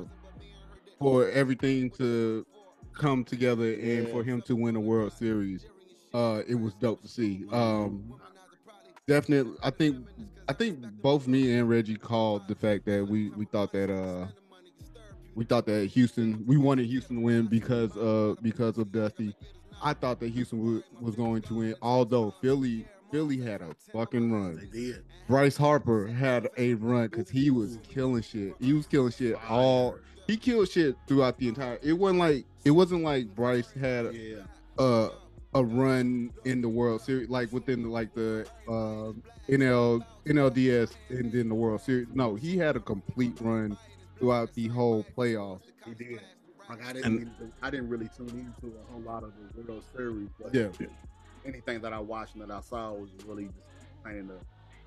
for 1.00 1.30
everything 1.30 1.90
to 1.92 2.46
come 2.94 3.24
together 3.24 3.72
and 3.74 4.08
Yeah. 4.08 4.12
for 4.14 4.24
him 4.24 4.42
to 4.44 4.56
win 4.56 4.76
a 4.76 4.80
World 4.80 5.14
Series, 5.14 5.66
uh 6.14 6.42
it 6.48 6.56
was 6.56 6.74
dope 6.76 7.02
to 7.02 7.08
see. 7.08 7.46
Um 7.52 8.14
definitely 9.08 9.54
I 9.64 9.70
think 9.72 10.06
I 10.48 10.54
think 10.54 10.80
both 11.02 11.28
me 11.28 11.56
and 11.58 11.68
Reggie 11.70 11.96
called 11.96 12.48
the 12.48 12.56
fact 12.56 12.86
that 12.86 13.08
we 13.08 13.30
we 13.32 13.46
thought 13.46 13.72
that 13.74 13.90
uh 13.94 14.28
we 15.36 15.46
thought 15.46 15.66
that 15.68 15.88
Houston 15.88 16.44
we 16.46 16.58
wanted 16.58 16.86
Houston 16.88 17.18
to 17.18 17.22
win 17.22 17.48
because 17.48 17.96
of 17.98 18.42
because 18.42 18.78
of 18.78 18.92
Dusty. 18.92 19.36
I 19.82 19.94
thought 19.94 20.20
that 20.22 20.30
Houston 20.30 20.60
would, 20.66 20.84
was 21.00 21.16
going 21.16 21.44
to 21.44 21.54
win, 21.54 21.76
although 21.82 22.32
Philly 22.42 22.88
Philly 23.12 23.38
had 23.40 23.62
a 23.62 23.74
fucking 23.94 24.32
run 24.32 24.56
They 24.72 24.80
did. 24.80 25.04
Bryce 25.28 25.56
Harper 25.56 26.08
had 26.08 26.50
a 26.58 26.74
run 26.76 27.08
because 27.08 27.30
he 27.30 27.52
was 27.52 27.78
killing 27.88 28.22
shit. 28.24 28.56
He 28.60 28.74
was 28.74 28.88
killing 28.88 29.12
shit 29.12 29.36
all. 29.50 29.98
He 30.26 30.36
killed 30.36 30.70
shit 30.70 30.96
throughout 31.08 31.38
the 31.38 31.48
entire. 31.48 31.80
It 31.82 31.94
wasn't 31.94 32.20
like 32.20 32.46
it 32.66 32.72
wasn't 32.72 33.04
like 33.04 33.34
Bryce 33.36 33.72
had 33.72 34.14
Yeah. 34.14 34.38
a 34.80 35.10
a 35.54 35.64
run 35.64 36.32
in 36.46 36.62
the 36.62 36.70
World 36.70 37.02
Series, 37.02 37.30
like 37.30 37.52
within 37.52 37.84
the, 37.84 37.90
like 37.90 38.14
the 38.14 38.46
uh, 38.68 39.14
NL 39.50 40.06
NLDS 40.26 40.92
and 41.10 41.32
then 41.32 41.50
the 41.50 41.56
World 41.56 41.82
Series. 41.82 42.08
No, 42.14 42.36
he 42.36 42.58
had 42.58 42.76
a 42.76 42.80
complete 42.80 43.38
run 43.40 43.78
throughout 44.20 44.54
the 44.54 44.68
whole 44.68 45.06
playoffs. 45.16 45.62
He 45.86 45.94
did. 45.94 46.22
Like 46.70 46.84
I 46.86 46.94
didn't, 46.94 47.06
And- 47.06 47.32
really- 47.40 47.52
I 47.62 47.70
didn't 47.70 47.90
really 47.90 48.10
tune 48.16 48.28
into 48.30 48.76
a 48.78 48.92
whole 48.92 49.02
lot 49.02 49.24
of 49.24 49.32
the 49.56 49.62
World 49.62 49.84
Series. 49.96 50.30
But 50.42 50.54
Yeah. 50.54 50.68
anything 51.46 51.80
that 51.82 51.94
I 51.94 52.00
watched 52.00 52.34
and 52.36 52.42
that 52.44 52.52
I 52.52 52.60
saw 52.60 52.92
was 52.94 53.10
really 53.26 53.46
just 53.46 54.04
playing 54.04 54.28
the 54.28 54.38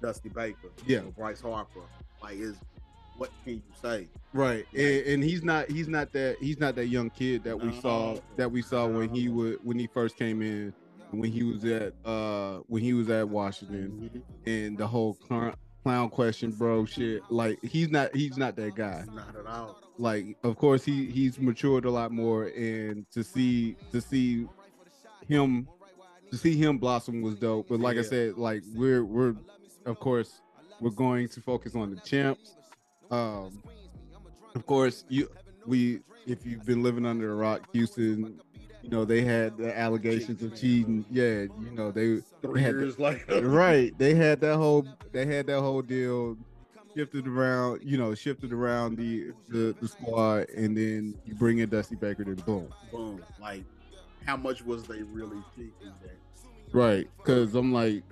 Dusty 0.02 0.28
Baker. 0.28 0.68
Yeah. 0.86 1.00
or 1.00 1.10
Bryce 1.12 1.40
Harper. 1.40 1.80
Like, 2.22 2.36
is 2.38 2.56
what 3.20 3.30
can 3.44 3.54
you 3.56 3.62
say? 3.82 4.08
Right, 4.32 4.66
and, 4.72 5.06
and 5.06 5.24
he's 5.24 5.42
not 5.42 5.70
he's 5.70 5.88
not 5.88 6.10
that 6.14 6.38
he's 6.40 6.58
not 6.58 6.74
that 6.76 6.86
young 6.86 7.10
kid 7.10 7.44
that 7.44 7.60
we 7.60 7.78
saw 7.80 8.16
that 8.36 8.50
we 8.50 8.62
saw 8.62 8.86
when 8.86 9.10
he 9.10 9.28
would 9.28 9.58
when 9.62 9.78
he 9.78 9.86
first 9.86 10.16
came 10.16 10.40
in 10.40 10.72
when 11.10 11.30
he 11.30 11.42
was 11.42 11.62
at 11.66 11.92
uh 12.06 12.60
when 12.68 12.82
he 12.82 12.94
was 12.94 13.10
at 13.10 13.28
Washington 13.28 14.22
and 14.46 14.78
the 14.78 14.86
whole 14.86 15.14
clown, 15.14 15.54
clown 15.82 16.08
question 16.08 16.50
bro 16.50 16.86
shit. 16.86 17.22
Like 17.28 17.62
he's 17.62 17.90
not 17.90 18.16
he's 18.16 18.38
not 18.38 18.56
that 18.56 18.74
guy. 18.74 19.04
Not 19.12 19.36
at 19.36 19.46
all. 19.46 19.76
like 19.98 20.38
of 20.42 20.56
course 20.56 20.82
he 20.82 21.06
he's 21.10 21.38
matured 21.38 21.84
a 21.84 21.90
lot 21.90 22.12
more 22.12 22.44
and 22.46 23.04
to 23.10 23.22
see 23.22 23.76
to 23.92 24.00
see 24.00 24.48
him 25.28 25.68
to 26.30 26.38
see 26.38 26.56
him 26.56 26.78
blossom 26.78 27.20
was 27.20 27.34
dope. 27.34 27.68
But 27.68 27.80
like 27.80 27.98
i 27.98 28.02
said 28.02 28.38
like 28.38 28.62
we're 28.74 29.04
we're 29.04 29.34
of 29.84 30.00
course 30.00 30.40
we're 30.80 30.88
going 30.88 31.28
to 31.28 31.42
focus 31.42 31.74
on 31.74 31.94
the 31.94 32.00
champs 32.00 32.54
um 33.10 33.62
of 34.54 34.66
course 34.66 35.04
you 35.08 35.28
we 35.66 36.00
if 36.26 36.44
you've 36.46 36.64
been 36.64 36.82
living 36.82 37.06
under 37.06 37.32
a 37.32 37.34
rock 37.34 37.62
houston 37.72 38.40
you 38.82 38.88
know 38.90 39.04
they 39.04 39.22
had 39.22 39.56
the 39.56 39.76
allegations 39.78 40.42
of 40.42 40.54
cheating 40.58 41.04
yeah 41.10 41.42
you 41.42 41.70
know 41.72 41.90
they 41.90 42.18
Three 42.42 42.62
had 42.62 42.76
the- 42.76 43.42
right 43.42 43.96
they 43.98 44.14
had 44.14 44.40
that 44.40 44.56
whole 44.56 44.86
they 45.12 45.26
had 45.26 45.46
that 45.46 45.60
whole 45.60 45.82
deal 45.82 46.36
shifted 46.96 47.26
around 47.26 47.80
you 47.84 47.96
know 47.98 48.14
shifted 48.14 48.52
around 48.52 48.96
the 48.96 49.32
the, 49.48 49.74
the 49.80 49.88
squad 49.88 50.48
and 50.50 50.76
then 50.76 51.14
you 51.24 51.34
bring 51.34 51.58
in 51.58 51.68
dusty 51.68 51.94
baker 51.96 52.24
then 52.24 52.34
boom 52.34 52.68
Boom. 52.90 53.22
Like, 53.40 53.64
how 54.26 54.36
much 54.36 54.62
was 54.62 54.82
they 54.84 55.02
really 55.02 55.42
cheating? 55.54 55.72
That? 56.02 56.18
right 56.72 57.08
because 57.18 57.54
i'm 57.54 57.72
like 57.72 58.02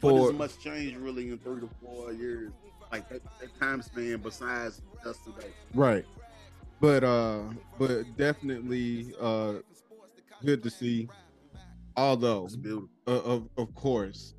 for 0.00 0.26
has 0.30 0.32
much 0.32 0.58
changed 0.58 0.96
really 0.96 1.30
in 1.30 1.38
three 1.38 1.60
to 1.60 1.68
four 1.82 2.12
years? 2.12 2.52
Like 2.92 3.08
that, 3.08 3.22
that 3.40 3.60
time 3.60 3.82
span 3.82 4.18
besides 4.18 4.80
Dusty 5.02 5.30
Baker. 5.36 5.52
right 5.74 6.04
but 6.80 7.02
uh 7.04 7.40
but 7.78 8.04
definitely 8.16 9.12
uh 9.20 9.54
good 10.44 10.62
to 10.62 10.70
see 10.70 11.08
although 11.96 12.48
uh, 13.06 13.10
of 13.10 13.48
of 13.56 13.74
course 13.74 14.34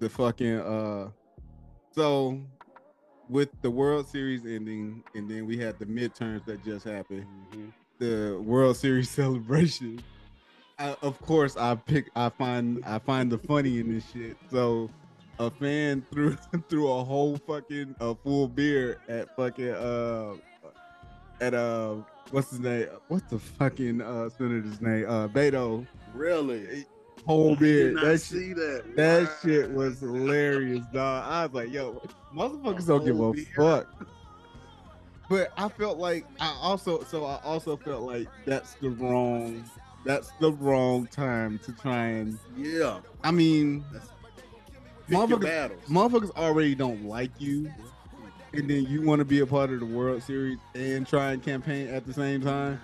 the 0.00 0.08
fucking 0.08 0.60
uh 0.60 1.08
so 1.92 2.40
with 3.28 3.48
the 3.62 3.70
world 3.70 4.06
series 4.08 4.44
ending 4.46 5.02
and 5.14 5.28
then 5.30 5.46
we 5.46 5.56
had 5.56 5.78
the 5.78 5.86
midterms 5.86 6.44
that 6.44 6.64
just 6.64 6.84
happened 6.84 7.26
Mhm. 7.54 7.72
the 7.98 8.38
World 8.44 8.76
Series 8.76 9.08
celebration. 9.22 10.00
I, 10.78 10.94
of 11.00 11.18
course, 11.22 11.56
I 11.56 11.74
pick. 11.76 12.10
I 12.14 12.28
find. 12.28 12.82
I 12.84 12.98
find 12.98 13.32
the 13.32 13.38
funny 13.38 13.78
in 13.78 13.90
this 13.90 14.04
shit. 14.10 14.36
So, 14.50 14.90
a 15.38 15.50
fan 15.50 16.04
threw 16.10 16.36
threw 16.68 16.90
a 16.90 17.04
whole 17.04 17.36
fucking 17.46 17.94
a 18.00 18.14
full 18.14 18.48
beer 18.48 18.98
at 19.08 19.34
fucking 19.36 19.70
uh 19.70 20.34
at 21.40 21.52
uh 21.54 21.96
what's 22.30 22.50
his 22.50 22.60
name? 22.60 22.86
What's 23.08 23.28
the 23.30 23.38
fucking 23.38 24.00
uh 24.00 24.28
senator's 24.30 24.80
name? 24.80 25.04
Uh 25.08 25.28
Beto. 25.28 25.86
Really? 26.14 26.86
Whole 27.26 27.56
beer. 27.56 27.92
That 27.94 28.12
shit. 28.12 28.20
see 28.20 28.52
that. 28.54 28.84
That 28.96 29.22
Wow. 29.24 29.34
shit 29.42 29.70
was 29.72 30.00
hilarious, 30.00 30.84
dog. 30.92 31.24
I 31.26 31.46
was 31.46 31.54
like, 31.54 31.72
yo, 31.72 32.00
motherfuckers 32.34 32.86
don't 32.86 33.04
give 33.04 33.18
a 33.20 33.32
beer? 33.32 33.44
fuck. 33.56 33.86
But 35.28 35.52
I 35.56 35.68
felt 35.68 35.98
like 35.98 36.24
I 36.40 36.56
also 36.62 37.02
so 37.02 37.24
I 37.24 37.40
also 37.42 37.76
felt 37.76 38.02
like 38.02 38.28
that's 38.44 38.74
the 38.74 38.90
wrong 38.90 39.64
that's 40.04 40.30
the 40.40 40.52
wrong 40.52 41.08
time 41.08 41.58
to 41.64 41.72
try 41.72 42.06
and 42.06 42.38
Yeah. 42.56 43.00
I 43.24 43.32
mean 43.32 43.84
That's 43.92 44.08
motherfuckers, 45.08 45.70
motherfuckers 45.88 46.30
already 46.36 46.74
don't 46.74 47.04
like 47.04 47.30
you 47.38 47.70
and 48.56 48.70
then 48.70 48.84
you 48.84 49.02
want 49.02 49.18
to 49.18 49.24
be 49.24 49.40
a 49.40 49.46
part 49.46 49.70
of 49.70 49.80
the 49.80 49.86
World 49.86 50.22
Series 50.22 50.58
and 50.74 51.06
try 51.06 51.32
and 51.32 51.42
campaign 51.42 51.88
at 51.88 52.06
the 52.06 52.12
same 52.12 52.40
time. 52.40 52.80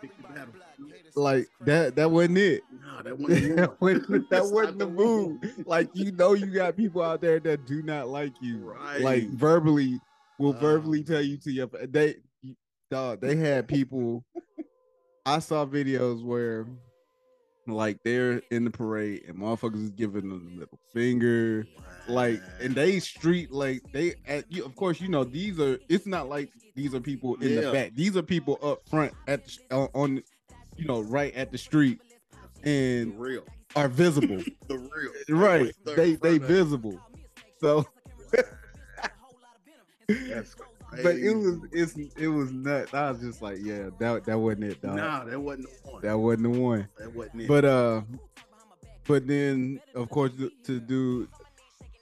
Pick 0.00 0.10
your 0.20 0.30
battles. 0.32 0.56
Like 1.14 1.48
that 1.60 1.96
that 1.96 2.10
wasn't 2.10 2.38
it. 2.38 2.62
No, 2.70 3.02
that 3.02 3.18
wasn't 3.18 3.56
that 3.56 3.80
wasn't, 3.80 4.30
that 4.30 4.46
wasn't 4.46 4.78
the 4.78 4.86
move. 4.86 5.40
Like 5.64 5.88
you 5.94 6.12
know, 6.12 6.34
you 6.34 6.46
got 6.46 6.76
people 6.76 7.02
out 7.02 7.20
there 7.22 7.40
that 7.40 7.66
do 7.66 7.82
not 7.82 8.08
like 8.08 8.34
you. 8.42 8.58
Right. 8.58 9.00
Like 9.00 9.28
verbally, 9.30 9.98
will 10.38 10.52
verbally 10.52 11.02
tell 11.02 11.22
you 11.22 11.38
to 11.38 11.50
your 11.50 11.68
they, 11.88 12.16
dog. 12.90 13.20
They 13.20 13.36
had 13.36 13.66
people. 13.66 14.24
I 15.24 15.38
saw 15.38 15.64
videos 15.64 16.22
where 16.22 16.66
like 17.74 18.02
they're 18.04 18.42
in 18.50 18.64
the 18.64 18.70
parade 18.70 19.24
and 19.28 19.38
motherfuckers 19.38 19.82
is 19.84 19.90
giving 19.90 20.28
them 20.28 20.44
the 20.44 20.50
middle 20.60 20.78
finger, 20.92 21.66
like, 22.08 22.40
and 22.60 22.74
they 22.74 23.00
street 23.00 23.50
like 23.50 23.82
they. 23.92 24.14
At, 24.26 24.50
you, 24.50 24.64
of 24.64 24.74
course, 24.76 25.00
you 25.00 25.08
know 25.08 25.24
these 25.24 25.58
are. 25.58 25.78
It's 25.88 26.06
not 26.06 26.28
like 26.28 26.50
these 26.74 26.94
are 26.94 27.00
people 27.00 27.34
in 27.36 27.50
Yeah. 27.52 27.60
the 27.62 27.72
back. 27.72 27.94
These 27.94 28.16
are 28.16 28.22
people 28.22 28.58
up 28.62 28.88
front 28.88 29.12
at 29.26 29.44
the, 29.46 29.74
on, 29.74 29.88
on, 29.94 30.22
you 30.76 30.84
know, 30.86 31.00
right 31.02 31.34
at 31.34 31.50
the 31.50 31.58
street, 31.58 32.00
the 32.62 32.70
and 32.70 33.20
real, 33.20 33.44
are 33.74 33.88
visible. 33.88 34.42
the 34.68 34.78
real, 34.78 35.12
right, 35.40 35.74
they 35.84 36.14
they 36.14 36.38
visible. 36.38 37.00
So, 37.60 37.86
That's 40.08 40.54
but 40.90 41.16
it 41.16 41.34
was 41.34 41.58
it's 41.72 41.96
it 42.16 42.28
was 42.28 42.52
nuts. 42.52 42.94
I 42.94 43.10
was 43.10 43.20
just 43.20 43.42
like, 43.42 43.58
yeah, 43.60 43.90
that 43.98 44.24
that 44.24 44.38
wasn't 44.38 44.64
it, 44.64 44.82
dog. 44.82 44.96
Nah, 44.96 45.24
that 45.24 45.40
wasn't 45.40 45.68
the 45.68 45.90
one. 45.90 46.02
That 46.02 46.18
wasn't 46.18 46.42
the 46.42 46.60
one. 46.60 46.88
that 46.98 47.14
wasn't 47.14 47.42
it. 47.42 47.48
But 47.48 47.64
uh, 47.64 48.02
but 49.06 49.26
then 49.26 49.80
of 49.94 50.08
course 50.10 50.32
to 50.64 50.80
do 50.80 51.28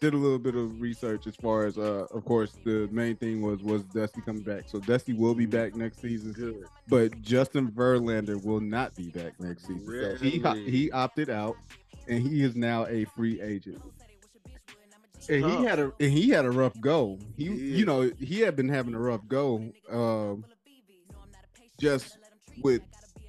did 0.00 0.12
a 0.12 0.16
little 0.16 0.38
bit 0.38 0.54
of 0.54 0.80
research 0.80 1.26
as 1.26 1.34
far 1.36 1.64
as 1.64 1.78
uh, 1.78 2.06
of 2.12 2.24
course 2.24 2.58
the 2.64 2.88
main 2.92 3.16
thing 3.16 3.40
was 3.40 3.62
was 3.62 3.82
Dusty 3.84 4.20
coming 4.20 4.42
back. 4.42 4.64
So 4.66 4.78
Dusty 4.80 5.12
will 5.12 5.34
be 5.34 5.46
back 5.46 5.74
next 5.74 6.00
season, 6.00 6.32
good. 6.32 6.64
but 6.88 7.20
Justin 7.22 7.70
Verlander 7.70 8.42
will 8.44 8.60
not 8.60 8.94
be 8.94 9.08
back 9.08 9.40
next 9.40 9.66
season. 9.66 10.18
So 10.18 10.24
he 10.24 10.70
he 10.70 10.90
opted 10.92 11.30
out, 11.30 11.56
and 12.08 12.22
he 12.22 12.42
is 12.42 12.54
now 12.54 12.86
a 12.86 13.04
free 13.04 13.40
agent. 13.40 13.80
And 15.28 15.42
Tough. 15.42 15.58
he 15.58 15.64
had 15.64 15.78
a 15.78 15.92
and 16.00 16.12
he 16.12 16.28
had 16.30 16.44
a 16.44 16.50
rough 16.50 16.78
go. 16.80 17.18
He 17.36 17.46
He 17.46 17.78
you 17.78 17.86
know 17.86 18.10
he 18.18 18.40
had 18.40 18.56
been 18.56 18.68
having 18.68 18.94
a 18.94 18.98
rough 18.98 19.26
go, 19.28 19.70
um, 19.90 20.44
just 21.78 22.18
with 22.62 22.82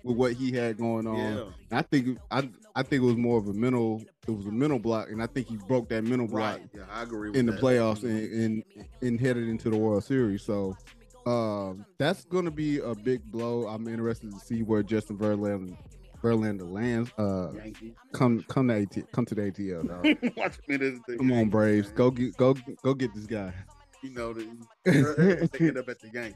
with 0.03 0.17
what 0.17 0.33
he 0.33 0.51
had 0.51 0.77
going 0.77 1.07
on. 1.07 1.17
Yeah. 1.17 1.43
I 1.71 1.81
think 1.81 2.17
I 2.31 2.49
I 2.75 2.83
think 2.83 3.03
it 3.03 3.05
was 3.05 3.15
more 3.15 3.37
of 3.37 3.47
a 3.47 3.53
mental. 3.53 4.03
It 4.27 4.31
was 4.31 4.45
a 4.45 4.51
mental 4.51 4.79
block, 4.79 5.09
and 5.09 5.21
I 5.21 5.27
think 5.27 5.47
he 5.47 5.57
broke 5.57 5.89
that 5.89 6.03
mental 6.03 6.27
block 6.27 6.57
Right. 6.57 6.69
Yeah, 6.73 6.83
I 6.91 7.03
agree. 7.03 7.31
In 7.37 7.45
the 7.45 7.53
that. 7.53 7.61
playoffs 7.61 8.03
and, 8.03 8.31
and 8.31 8.87
and 9.01 9.19
headed 9.19 9.47
into 9.47 9.69
the 9.69 9.77
World 9.77 10.03
Series. 10.03 10.43
So 10.43 10.75
um, 11.25 11.85
that's 11.97 12.25
going 12.25 12.45
to 12.45 12.51
be 12.51 12.79
a 12.79 12.93
big 12.93 13.23
blow. 13.31 13.67
I'm 13.67 13.87
interested 13.87 14.31
to 14.31 14.39
see 14.39 14.61
where 14.61 14.83
Justin 14.83 15.17
Verlander 15.17 15.75
Verlander 16.25 16.69
lands. 16.69 17.11
Uh, 17.17 17.51
come 18.11 18.43
come 18.47 18.67
to 18.69 18.73
AT, 18.73 19.11
come 19.11 19.25
to 19.25 19.35
the 19.35 19.41
ATL. 19.43 19.87
Dog. 19.87 20.33
Watch 20.37 20.57
me 20.67 20.77
this 20.77 20.99
thing. 21.07 21.17
come 21.17 21.31
on, 21.31 21.49
Braves, 21.49 21.91
go 21.91 22.09
get 22.09 22.35
go 22.37 22.55
go 22.81 22.93
get 22.93 23.13
this 23.13 23.27
guy. 23.27 23.53
You 24.01 24.09
know, 24.11 24.33
the, 24.33 24.45
they 25.53 25.67
end 25.67 25.77
up 25.77 25.89
at 25.89 25.99
the 25.99 26.09
Yankees. 26.09 26.35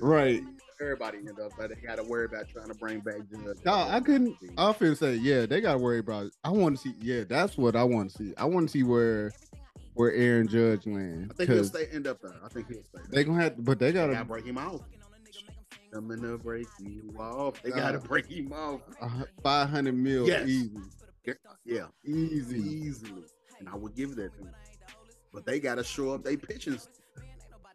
Right. 0.00 0.42
Everybody 0.80 1.18
end 1.18 1.38
up, 1.38 1.52
but 1.56 1.70
they 1.70 1.76
got 1.76 1.96
to 1.96 2.02
worry 2.02 2.24
about 2.24 2.48
trying 2.48 2.68
to 2.68 2.74
bring 2.74 3.00
back. 3.00 3.16
No, 3.64 3.72
I 3.72 4.00
couldn't. 4.00 4.36
I 4.58 4.64
often 4.64 4.96
say, 4.96 5.14
yeah, 5.14 5.46
they 5.46 5.60
got 5.60 5.74
to 5.74 5.78
worry 5.78 5.98
about. 5.98 6.26
It. 6.26 6.32
I 6.42 6.50
want 6.50 6.76
to 6.76 6.82
see. 6.82 6.94
Yeah, 7.00 7.24
that's 7.28 7.56
what 7.56 7.76
I 7.76 7.84
want 7.84 8.10
to 8.10 8.18
see. 8.18 8.34
I 8.36 8.44
want 8.44 8.68
to 8.68 8.72
see 8.72 8.82
where 8.82 9.32
where 9.94 10.12
Aaron 10.12 10.48
Judge 10.48 10.86
lands. 10.86 11.30
I 11.30 11.34
think 11.34 11.50
he'll 11.50 11.64
stay. 11.64 11.86
End 11.92 12.06
up 12.06 12.20
there. 12.20 12.34
I 12.44 12.48
think 12.48 12.68
he'll 12.68 12.82
stay. 12.82 13.00
They 13.10 13.24
gonna 13.24 13.42
have, 13.42 13.64
but 13.64 13.78
they 13.78 13.86
They 13.86 13.92
gotta 13.92 14.12
gotta 14.12 14.24
break 14.24 14.44
him 14.44 14.58
off. 14.58 14.80
In 15.94 16.08
the 16.08 16.36
break 16.38 16.66
you 16.80 17.14
off. 17.18 17.62
They 17.62 17.70
Uh, 17.70 17.76
gotta 17.76 17.98
break 18.00 18.26
him 18.26 18.52
off. 18.52 18.80
five 19.42 19.68
hundred 19.68 19.94
mil 19.94 20.26
Yes. 20.26 20.48
easy, 20.48 20.70
Yeah, 21.64 21.86
easy. 22.04 22.58
easily. 22.58 23.22
And 23.60 23.68
I 23.68 23.76
would 23.76 23.94
give 23.94 24.16
that 24.16 24.32
to 24.34 24.38
them. 24.40 24.50
But 25.32 25.46
they 25.46 25.60
gotta 25.60 25.84
show 25.84 26.10
up. 26.12 26.24
They 26.24 26.36
pitching. 26.36 26.78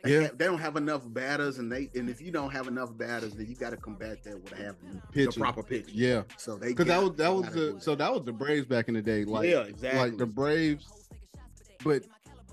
They, 0.03 0.13
Yeah. 0.13 0.21
have- 0.23 0.37
they 0.37 0.45
don't 0.45 0.59
have 0.59 0.75
enough 0.75 1.01
batters, 1.13 1.59
and 1.59 1.71
they 1.71 1.89
and 1.95 2.09
if 2.09 2.21
you 2.21 2.31
don't 2.31 2.51
have 2.51 2.67
enough 2.67 2.95
batters, 2.97 3.35
then 3.35 3.47
you 3.47 3.55
got 3.55 3.69
to 3.71 3.77
combat 3.77 4.21
that 4.23 4.41
with 4.41 4.53
having 4.53 5.01
the 5.13 5.27
proper 5.31 5.63
pitch. 5.63 5.89
Yeah, 5.93 6.23
So 6.37 6.57
they 6.57 6.69
because 6.69 6.87
that 6.87 7.01
was 7.01 7.15
that 7.15 7.33
was 7.33 7.49
the 7.53 7.77
so 7.79 7.95
that 7.95 8.13
was 8.13 8.23
the 8.25 8.33
Braves 8.33 8.65
back 8.65 8.87
in 8.89 8.93
the 8.95 9.01
day. 9.01 9.23
Like 9.25 9.49
yeah, 9.49 9.61
exactly. 9.61 9.99
like 10.09 10.17
the 10.17 10.25
Braves, 10.25 11.09
but 11.85 12.03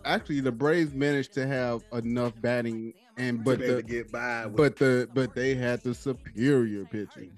actually 0.04 0.40
the 0.40 0.52
Braves 0.52 0.92
managed 0.94 1.32
to 1.34 1.46
have 1.46 1.82
enough 1.92 2.40
batting 2.40 2.94
and 3.16 3.42
but 3.44 3.58
the 3.58 3.82
get 3.82 4.10
by. 4.12 4.46
But 4.46 4.76
the 4.76 5.08
but 5.14 5.34
they 5.34 5.54
had 5.54 5.82
the 5.82 5.94
superior 5.94 6.84
pitching. 6.84 7.32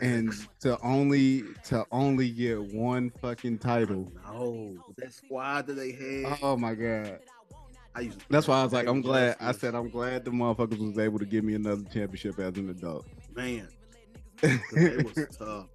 and 0.00 0.32
to 0.60 0.78
only 0.82 1.44
to 1.64 1.84
only 1.92 2.30
get 2.30 2.60
one 2.74 3.10
fucking 3.22 3.58
title. 3.58 4.10
no, 4.26 4.76
that 4.96 5.12
squad 5.12 5.66
that 5.66 5.74
they 5.74 5.92
had. 5.92 6.38
Oh 6.42 6.56
my 6.56 6.74
god. 6.74 7.20
That's 8.28 8.48
why 8.48 8.60
I 8.60 8.64
was 8.64 8.72
like, 8.72 8.88
I'm 8.88 9.02
glad. 9.02 9.36
I 9.40 9.52
said 9.52 9.74
I'm 9.76 9.88
glad 9.88 10.24
the 10.24 10.32
motherfuckers 10.32 10.78
was 10.78 10.98
able 10.98 11.20
to 11.20 11.26
give 11.26 11.44
me 11.44 11.54
another 11.54 11.82
championship 11.84 12.38
as 12.40 12.56
an 12.56 12.70
adult. 12.70 13.06
Man, 13.36 13.68
it 14.42 15.04
was 15.04 15.36
tough. 15.38 15.66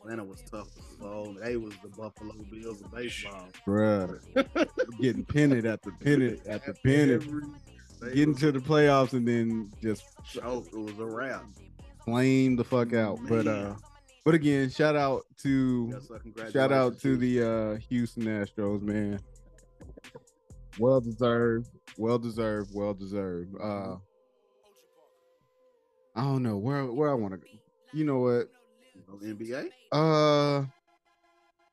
Atlanta 0.00 0.24
was 0.24 0.42
tough. 0.50 0.68
So 0.98 1.36
they 1.42 1.58
was 1.58 1.74
the 1.82 1.88
Buffalo 1.88 2.34
Bills 2.50 2.80
of 2.80 2.90
baseball. 2.90 3.48
Bruh. 3.66 4.18
Getting 5.00 5.26
pennant 5.26 5.66
after 5.66 5.90
pennant 6.00 6.40
after 6.48 6.72
pennant. 6.82 7.24
They 8.00 8.14
Getting 8.14 8.32
was- 8.32 8.40
to 8.40 8.52
the 8.52 8.58
playoffs 8.60 9.12
and 9.12 9.26
then 9.26 9.70
just 9.82 10.04
Oh, 10.42 10.64
it 10.64 10.74
was 10.76 10.98
a 10.98 11.04
wrap. 11.06 11.44
flame 12.04 12.56
the 12.56 12.64
fuck 12.64 12.92
out. 12.94 13.18
But 13.28 13.46
uh 13.46 13.74
but 14.24 14.34
again, 14.34 14.68
shout 14.70 14.96
out 14.96 15.22
to 15.42 15.90
Yes, 16.36 16.52
shout 16.52 16.72
out 16.72 16.98
to 17.00 17.16
the 17.16 17.42
uh 17.42 17.76
Houston 17.88 18.24
Astros, 18.24 18.82
man. 18.82 19.20
Well 20.78 21.00
deserved, 21.00 21.68
well 21.98 22.18
deserved, 22.18 22.70
well 22.74 22.94
deserved. 22.94 23.54
Uh 23.60 23.96
I 26.16 26.22
don't 26.22 26.42
know 26.42 26.58
where 26.58 26.86
where 26.86 27.10
I 27.10 27.14
want 27.14 27.32
to 27.34 27.38
go. 27.38 27.46
You 27.92 28.04
know 28.04 28.18
what? 28.20 28.48
NBA. 29.22 29.68
Uh 29.92 30.64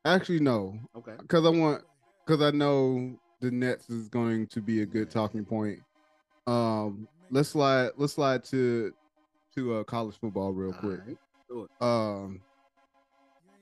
actually 0.04 0.40
no. 0.40 0.78
Okay. 0.96 1.14
Cause 1.28 1.44
I 1.44 1.50
want 1.50 1.82
cause 2.26 2.40
I 2.42 2.50
know 2.50 3.18
the 3.40 3.50
Nets 3.50 3.88
is 3.90 4.08
going 4.08 4.46
to 4.48 4.60
be 4.60 4.82
a 4.82 4.86
good 4.86 5.10
talking 5.10 5.44
point. 5.44 5.78
Um 6.48 7.06
let's 7.30 7.50
slide 7.50 7.90
let's 7.96 8.14
slide 8.14 8.42
to 8.44 8.92
to 9.54 9.74
uh 9.74 9.84
college 9.84 10.16
football 10.18 10.52
real 10.52 10.72
quick. 10.72 11.00
Alright. 11.50 11.68
Um, 11.80 12.40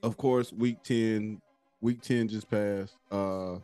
of 0.03 0.17
course, 0.17 0.53
week 0.53 0.83
ten, 0.83 1.41
week 1.81 2.01
ten 2.01 2.29
just 2.29 2.51
passed. 2.51 2.97
Uh, 3.11 3.59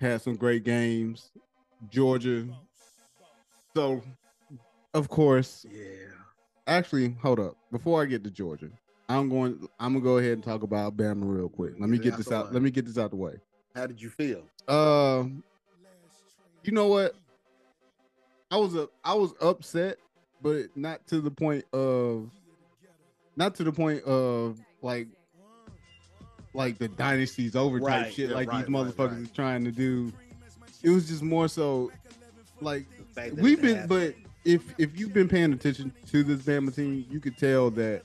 had 0.00 0.22
some 0.22 0.36
great 0.36 0.64
games. 0.64 1.30
Georgia. 1.90 2.46
So, 3.76 4.02
of 4.94 5.08
course, 5.08 5.66
Yeah. 5.68 6.06
actually, 6.66 7.16
hold 7.22 7.40
up. 7.40 7.56
Before 7.70 8.00
I 8.02 8.06
get 8.06 8.22
to 8.24 8.30
Georgia, 8.30 8.70
I'm 9.08 9.28
going. 9.28 9.68
I'm 9.80 9.92
gonna 9.94 10.04
go 10.04 10.18
ahead 10.18 10.32
and 10.32 10.42
talk 10.44 10.62
about 10.62 10.96
Bama 10.96 11.22
real 11.24 11.48
quick. 11.48 11.74
Let 11.78 11.90
me 11.90 11.98
Get 11.98 12.00
it 12.00 12.04
get 12.04 12.12
out 12.12 12.18
this 12.18 12.32
out. 12.32 12.52
Let 12.52 12.62
me 12.62 12.70
get 12.70 12.86
this 12.86 12.98
out 12.98 13.10
the 13.10 13.16
way. 13.16 13.34
How 13.74 13.86
did 13.86 14.00
you 14.00 14.10
feel? 14.10 14.42
Um, 14.68 15.42
you 16.62 16.72
know 16.72 16.86
what? 16.88 17.14
I 18.54 18.56
was 18.56 18.76
a, 18.76 18.88
I 19.04 19.14
was 19.14 19.34
upset, 19.40 19.98
but 20.40 20.66
not 20.76 21.04
to 21.08 21.20
the 21.20 21.30
point 21.30 21.64
of, 21.72 22.30
not 23.34 23.56
to 23.56 23.64
the 23.64 23.72
point 23.72 24.04
of 24.04 24.60
like, 24.80 25.08
like 26.52 26.78
the 26.78 26.86
dynasty's 26.86 27.56
over 27.56 27.80
type 27.80 27.88
Right, 27.88 28.14
shit. 28.14 28.30
yeah, 28.30 28.36
like 28.36 28.48
right, 28.48 28.64
these 28.64 28.72
motherfuckers 28.72 29.10
right. 29.10 29.22
is 29.22 29.30
trying 29.32 29.64
to 29.64 29.72
do. 29.72 30.12
It 30.84 30.90
was 30.90 31.08
just 31.08 31.22
more 31.22 31.48
so, 31.48 31.90
like 32.60 32.86
The 32.96 33.04
fact 33.20 33.34
that 33.34 33.42
we've 33.42 33.60
been, 33.60 33.74
happened, 33.74 33.88
but 33.88 34.14
if 34.44 34.62
if 34.78 34.96
you've 35.00 35.12
been 35.12 35.28
paying 35.28 35.52
attention 35.52 35.92
to 36.12 36.22
this 36.22 36.42
Bama 36.42 36.72
team, 36.72 37.04
you 37.10 37.18
could 37.18 37.36
tell 37.36 37.70
that 37.70 38.02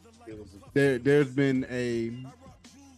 there 0.73 0.97
there's 0.97 1.29
been 1.29 1.67
a 1.69 2.11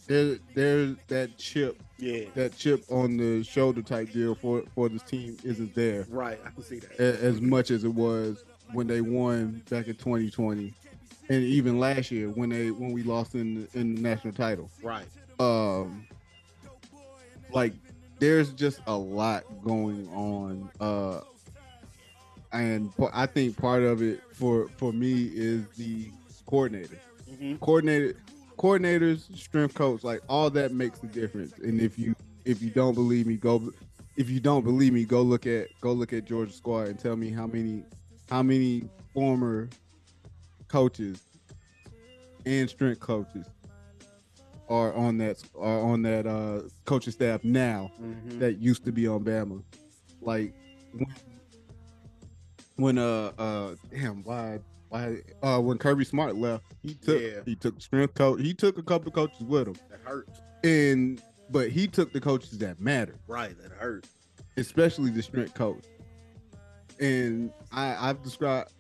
there 0.08 0.38
there's 0.54 0.96
that 1.10 1.38
chip 1.38 1.84
yeah. 2.02 2.26
that 2.36 2.58
chip 2.58 2.84
on 2.90 3.16
the 3.18 3.44
shoulder 3.44 3.82
type 3.82 4.12
deal 4.12 4.36
for 4.36 4.64
for 4.76 4.90
this 4.90 5.04
team 5.04 5.38
isn't 5.44 5.74
there 5.76 6.06
Right. 6.10 6.40
I 6.46 6.50
can 6.50 6.64
see 6.64 6.80
that. 6.80 7.00
as 7.00 7.40
much 7.40 7.72
as 7.72 7.84
it 7.84 7.94
was 7.94 8.44
when 8.74 8.88
they 8.88 9.02
won 9.02 9.62
back 9.70 9.88
in 9.88 9.96
2020 9.96 10.74
and 11.30 11.44
even 11.44 11.80
last 11.80 12.10
year 12.12 12.30
when 12.30 12.50
they 12.50 12.72
when 12.72 12.92
we 12.92 13.04
lost 13.04 13.36
in 13.36 13.68
the, 13.74 13.80
in 13.80 13.96
the 13.96 14.02
national 14.02 14.34
title 14.34 14.70
right. 14.84 15.06
um 15.40 16.06
like 17.52 17.74
there's 18.20 18.52
just 18.52 18.80
a 18.88 18.96
lot 18.96 19.44
going 19.64 20.08
on 20.10 20.70
uh 20.80 21.22
and 22.54 22.92
i 23.14 23.26
think 23.26 23.56
part 23.58 23.84
of 23.84 24.02
it 24.02 24.22
for 24.34 24.68
for 24.78 24.92
me 24.94 25.30
is 25.34 25.66
the 25.78 26.10
coordinator 26.46 26.98
Mm-hmm. 27.32 27.56
coordinator 27.64 28.16
coordinators 28.62 29.36
strength 29.38 29.74
coach 29.74 30.04
like 30.04 30.22
all 30.30 30.50
that 30.50 30.72
makes 30.72 31.02
a 31.02 31.08
difference 31.08 31.54
and 31.64 31.82
if 31.82 31.98
you 31.98 32.16
if 32.46 32.62
you 32.62 32.70
don't 32.70 32.94
believe 32.94 33.26
me 33.26 33.36
go 33.36 33.72
if 34.18 34.30
you 34.30 34.40
don't 34.40 34.64
believe 34.64 34.94
me 34.94 35.04
go 35.04 35.22
look 35.24 35.48
at 35.48 35.68
go 35.82 35.92
look 35.92 36.14
at 36.14 36.26
georgia 36.26 36.54
squad 36.54 36.88
and 36.88 37.00
tell 37.00 37.16
me 37.16 37.32
how 37.32 37.48
many 37.48 37.84
how 38.30 38.44
many 38.44 38.84
former 39.16 39.68
coaches 40.68 41.22
and 42.46 42.70
strength 42.70 43.00
coaches 43.00 43.48
are 44.70 44.94
on 44.94 45.18
that 45.18 45.42
are 45.60 45.80
on 45.82 46.02
that 46.04 46.28
uh 46.28 46.60
coaching 46.86 47.12
staff 47.14 47.44
now 47.44 47.92
Mm-hmm. 48.02 48.40
that 48.40 48.58
used 48.60 48.86
to 48.86 48.92
be 48.92 49.08
on 49.08 49.24
Bama. 49.24 49.62
Like 50.22 50.54
when, 50.94 51.16
when 52.78 52.98
uh 52.98 53.32
uh 53.38 53.76
damn 53.92 54.24
why 54.24 54.60
Like 54.92 55.36
uh, 55.42 55.60
when 55.60 55.78
Kirby 55.78 56.04
Smart 56.06 56.36
left, 56.36 56.64
he 56.82 56.94
took 56.96 57.22
Yeah. 57.22 57.40
he 57.46 57.56
took 57.56 57.80
strength 57.82 58.14
coach. 58.16 58.42
He 58.42 58.54
took 58.54 58.78
a 58.78 58.84
couple 58.84 59.12
coaches 59.12 59.42
with 59.42 59.68
him, 59.70 59.76
That 59.90 60.00
hurts. 60.04 60.42
and 60.64 61.22
but 61.50 61.70
he 61.70 61.88
took 61.88 62.12
the 62.14 62.20
coaches 62.22 62.58
that 62.60 62.80
matter, 62.80 63.16
Right. 63.28 63.56
That 63.62 63.72
hurts. 63.72 64.10
especially 64.58 65.10
the 65.12 65.22
strength 65.22 65.54
coach. 65.54 65.84
And 67.00 67.52
I 67.72 68.10
I've 68.10 68.22
described. 68.22 68.72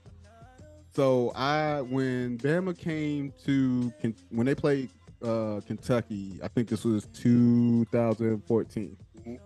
So 0.93 1.31
I 1.33 1.79
when 1.81 2.37
Bama 2.39 2.77
came 2.77 3.31
to 3.45 3.93
when 4.29 4.45
they 4.45 4.55
played 4.55 4.89
uh, 5.23 5.61
Kentucky, 5.65 6.39
I 6.43 6.47
think 6.49 6.67
this 6.67 6.83
was 6.83 7.05
2014. 7.13 8.97
Mhm. 9.25 9.39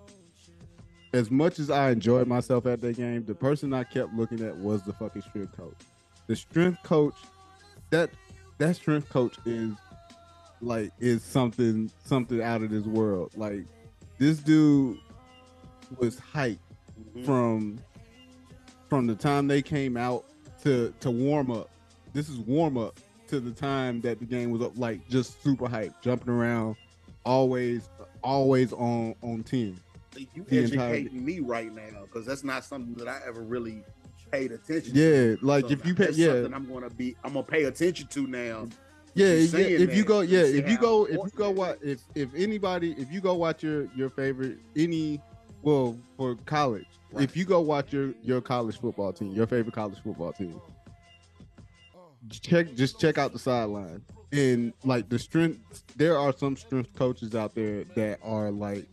As 1.13 1.29
much 1.29 1.59
as 1.59 1.69
I 1.69 1.91
enjoyed 1.91 2.27
myself 2.27 2.65
at 2.65 2.81
that 2.81 2.97
game, 2.97 3.23
the 3.25 3.35
person 3.35 3.71
I 3.73 3.83
kept 3.83 4.13
looking 4.15 4.41
at 4.41 4.55
was 4.57 4.81
the 4.83 4.93
fucking 4.93 5.21
strength 5.21 5.55
coach. 5.55 5.75
The 6.27 6.35
strength 6.35 6.81
coach, 6.83 7.15
that 7.91 8.09
that 8.57 8.75
strength 8.75 9.09
coach 9.09 9.35
is 9.45 9.73
like 10.61 10.91
is 10.99 11.23
something 11.23 11.91
something 12.03 12.41
out 12.41 12.61
of 12.61 12.69
this 12.69 12.85
world. 12.85 13.31
Like 13.35 13.65
this 14.17 14.39
dude 14.39 14.97
was 15.97 16.19
hyped 16.19 16.57
Mhm. 17.15 17.25
from 17.25 17.79
from 18.89 19.07
the 19.07 19.15
time 19.15 19.47
they 19.47 19.61
came 19.61 19.97
out 19.97 20.25
to 20.63 20.93
to 21.01 21.11
warm 21.11 21.51
up. 21.51 21.69
This 22.13 22.29
is 22.29 22.37
warm 22.39 22.77
up 22.77 22.99
to 23.27 23.39
the 23.39 23.51
time 23.51 24.01
that 24.01 24.19
the 24.19 24.25
game 24.25 24.51
was 24.51 24.61
up, 24.61 24.77
like 24.77 25.07
just 25.09 25.41
super 25.43 25.67
hype, 25.67 25.93
jumping 26.01 26.29
around, 26.29 26.75
always 27.25 27.89
always 28.23 28.71
on 28.73 29.15
on 29.21 29.43
ten. 29.43 29.77
You 30.33 30.45
educating 30.49 31.25
me 31.25 31.41
right 31.41 31.73
now 31.73 32.03
because 32.03 32.25
that's 32.25 32.43
not 32.43 32.63
something 32.63 32.93
that 32.95 33.07
I 33.09 33.19
ever 33.27 33.41
really 33.41 33.83
paid 34.35 34.51
attention. 34.51 34.93
to. 34.93 34.99
Yeah, 34.99 35.35
like 35.41 35.65
So 35.65 35.71
if 35.71 35.85
you 35.85 35.95
pay, 35.95 36.11
yeah, 36.11 36.27
something 36.33 36.53
I'm 36.53 36.65
gonna 36.73 36.89
be. 36.89 37.15
I'm 37.23 37.33
gonna 37.33 37.43
pay 37.43 37.63
attention 37.63 38.07
to 38.07 38.27
now. 38.27 38.67
yeah, 39.13 39.27
yeah. 39.27 39.59
If 39.85 39.95
you 39.95 40.03
go, 40.03 40.21
yeah, 40.21 40.39
if 40.41 40.69
you 40.69 40.77
go, 40.77 41.05
if 41.05 41.13
you 41.13 41.29
go, 41.35 41.45
that 41.47 41.55
watch, 41.55 41.77
if 41.81 42.01
if 42.15 42.33
anybody, 42.35 42.91
if 42.97 43.11
you 43.11 43.21
go 43.21 43.33
watch 43.35 43.63
your 43.63 43.87
your 43.95 44.09
favorite 44.09 44.57
any, 44.75 45.21
well, 45.61 45.97
for 46.17 46.35
college, 46.45 46.85
Right. 47.11 47.23
if 47.23 47.37
you 47.37 47.45
go 47.45 47.61
watch 47.61 47.93
your 47.93 48.13
your 48.21 48.41
college 48.41 48.79
football 48.79 49.13
team, 49.13 49.31
your 49.31 49.47
favorite 49.47 49.73
college 49.73 49.99
football 50.03 50.33
team, 50.33 50.59
check 52.29 52.73
just 52.75 52.99
check 52.99 53.17
out 53.17 53.33
the 53.33 53.39
sideline 53.39 54.01
and 54.31 54.73
like 54.83 55.07
the 55.09 55.19
strength. 55.19 55.83
There 55.95 56.17
are 56.17 56.33
some 56.35 56.57
strength 56.57 56.93
coaches 56.95 57.35
out 57.35 57.55
there 57.55 57.83
that 57.95 58.19
are 58.23 58.51
like 58.51 58.85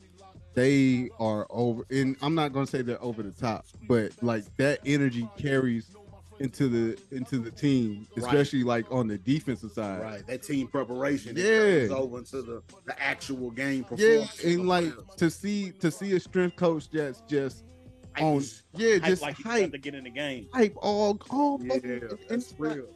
they 0.54 1.08
are 1.18 1.46
over, 1.50 1.84
and 1.90 2.16
I'm 2.22 2.34
not 2.34 2.52
gonna 2.52 2.66
say 2.66 2.82
they're 2.82 3.02
over 3.02 3.22
the 3.22 3.30
top, 3.32 3.66
but 3.88 4.12
like 4.22 4.44
that 4.56 4.80
energy 4.84 5.28
carries 5.38 5.86
into 6.40 6.68
the 6.68 6.98
into 7.16 7.38
the 7.38 7.50
team, 7.50 8.06
Right. 8.16 8.26
especially 8.26 8.64
like 8.64 8.90
on 8.90 9.06
the 9.06 9.18
defensive 9.18 9.72
side. 9.72 10.00
Right, 10.02 10.26
that 10.26 10.42
team 10.42 10.66
preparation. 10.68 11.36
Yeah. 11.36 11.86
goes 11.86 11.90
over 11.92 12.18
into 12.18 12.42
the, 12.42 12.62
the 12.86 13.00
actual 13.02 13.50
game 13.50 13.84
performance 13.84 14.42
Yeah, 14.42 14.50
and 14.52 14.66
like 14.66 14.92
to 15.18 15.30
see 15.30 15.70
to 15.80 15.90
see 15.90 16.12
a 16.16 16.20
strength 16.20 16.56
coach 16.56 16.90
that's 16.90 17.20
just 17.28 17.64
on 18.18 18.42
yeah, 18.74 18.94
Hype 18.98 19.02
just 19.04 19.22
like 19.22 19.36
hype, 19.36 19.72
to 19.72 19.78
get 19.78 19.94
in 19.94 20.04
the 20.04 20.10
game. 20.10 20.48
hype 20.52 20.74
all 20.76 21.18
all 21.30 21.60
yeah, 21.62 21.78
that's 22.28 22.50
it's 22.50 22.54
real. 22.58 22.86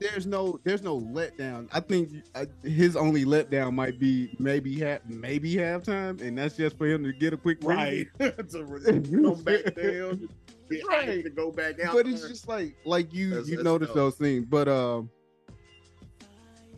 There's 0.00 0.26
no 0.26 0.58
there's 0.64 0.82
no 0.82 1.00
letdown. 1.00 1.68
I 1.72 1.80
think 1.80 2.10
uh, 2.34 2.46
his 2.62 2.96
only 2.96 3.24
letdown 3.24 3.72
might 3.74 3.98
be 3.98 4.34
maybe 4.38 4.78
half 4.80 5.00
maybe 5.06 5.54
halftime, 5.54 6.20
and 6.20 6.36
that's 6.38 6.56
just 6.56 6.76
for 6.78 6.86
him 6.86 7.02
to 7.04 7.12
get 7.12 7.32
a 7.32 7.36
quick 7.36 7.58
Right, 7.62 8.06
to 8.18 8.32
come 8.32 9.42
back 9.42 9.74
down, 9.74 10.28
Right. 10.88 11.22
to 11.24 11.30
go 11.30 11.50
back 11.50 11.80
out. 11.80 11.94
But 11.94 12.06
it's 12.06 12.20
there. 12.22 12.30
just 12.30 12.48
like 12.48 12.76
like 12.84 13.12
you 13.14 13.30
That's- 13.30 13.48
you 13.48 13.56
that's 13.56 13.64
notice 13.64 13.88
dope. 13.88 13.96
those 13.96 14.14
things. 14.16 14.44
But 14.48 14.68
um, 14.68 15.10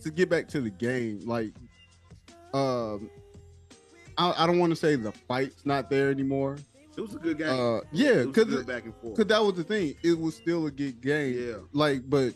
to 0.02 0.10
get 0.10 0.28
back 0.30 0.48
to 0.48 0.60
the 0.60 0.70
game, 0.70 1.20
like 1.26 1.52
um, 2.54 3.10
I, 4.16 4.44
I 4.44 4.46
don't 4.46 4.58
want 4.58 4.70
to 4.70 4.76
say 4.76 4.94
the 4.96 5.12
fight's 5.12 5.66
not 5.66 5.90
there 5.90 6.10
anymore. 6.10 6.56
it 6.96 7.00
was 7.00 7.14
a 7.14 7.18
good 7.18 7.38
game. 7.38 7.48
Uh, 7.48 7.80
yeah, 7.92 8.24
because 8.24 8.64
back 8.64 8.84
and 8.84 8.94
forth. 8.96 9.16
Cause 9.16 9.26
that 9.26 9.42
was 9.42 9.54
the 9.54 9.64
thing. 9.64 9.94
It 10.02 10.18
was 10.18 10.34
still 10.36 10.66
a 10.66 10.70
good 10.70 11.00
game. 11.00 11.36
Yeah. 11.48 11.54
Like, 11.72 12.02
but 12.08 12.34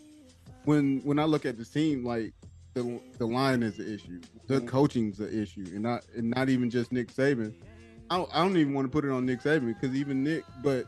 when 0.64 1.00
when 1.04 1.18
I 1.18 1.24
look 1.24 1.44
at 1.46 1.58
the 1.58 1.64
team, 1.64 2.04
like 2.04 2.32
the 2.74 3.00
the 3.18 3.26
line 3.26 3.62
is 3.62 3.78
an 3.78 3.92
issue. 3.92 4.20
The 4.46 4.60
Mhm. 4.60 4.68
coaching's 4.68 5.20
an 5.20 5.28
issue, 5.42 5.64
and 5.72 5.82
not 5.82 6.04
and 6.16 6.30
not 6.30 6.48
even 6.48 6.70
just 6.70 6.92
Nick 6.92 7.08
Saban. 7.12 7.52
I 8.10 8.16
don't, 8.18 8.30
I 8.34 8.42
don't 8.42 8.56
even 8.56 8.74
want 8.74 8.86
to 8.86 8.90
put 8.90 9.04
it 9.04 9.10
on 9.10 9.24
Nick 9.26 9.40
Saban 9.42 9.74
because 9.78 9.96
even 9.96 10.22
Nick, 10.22 10.44
but 10.62 10.86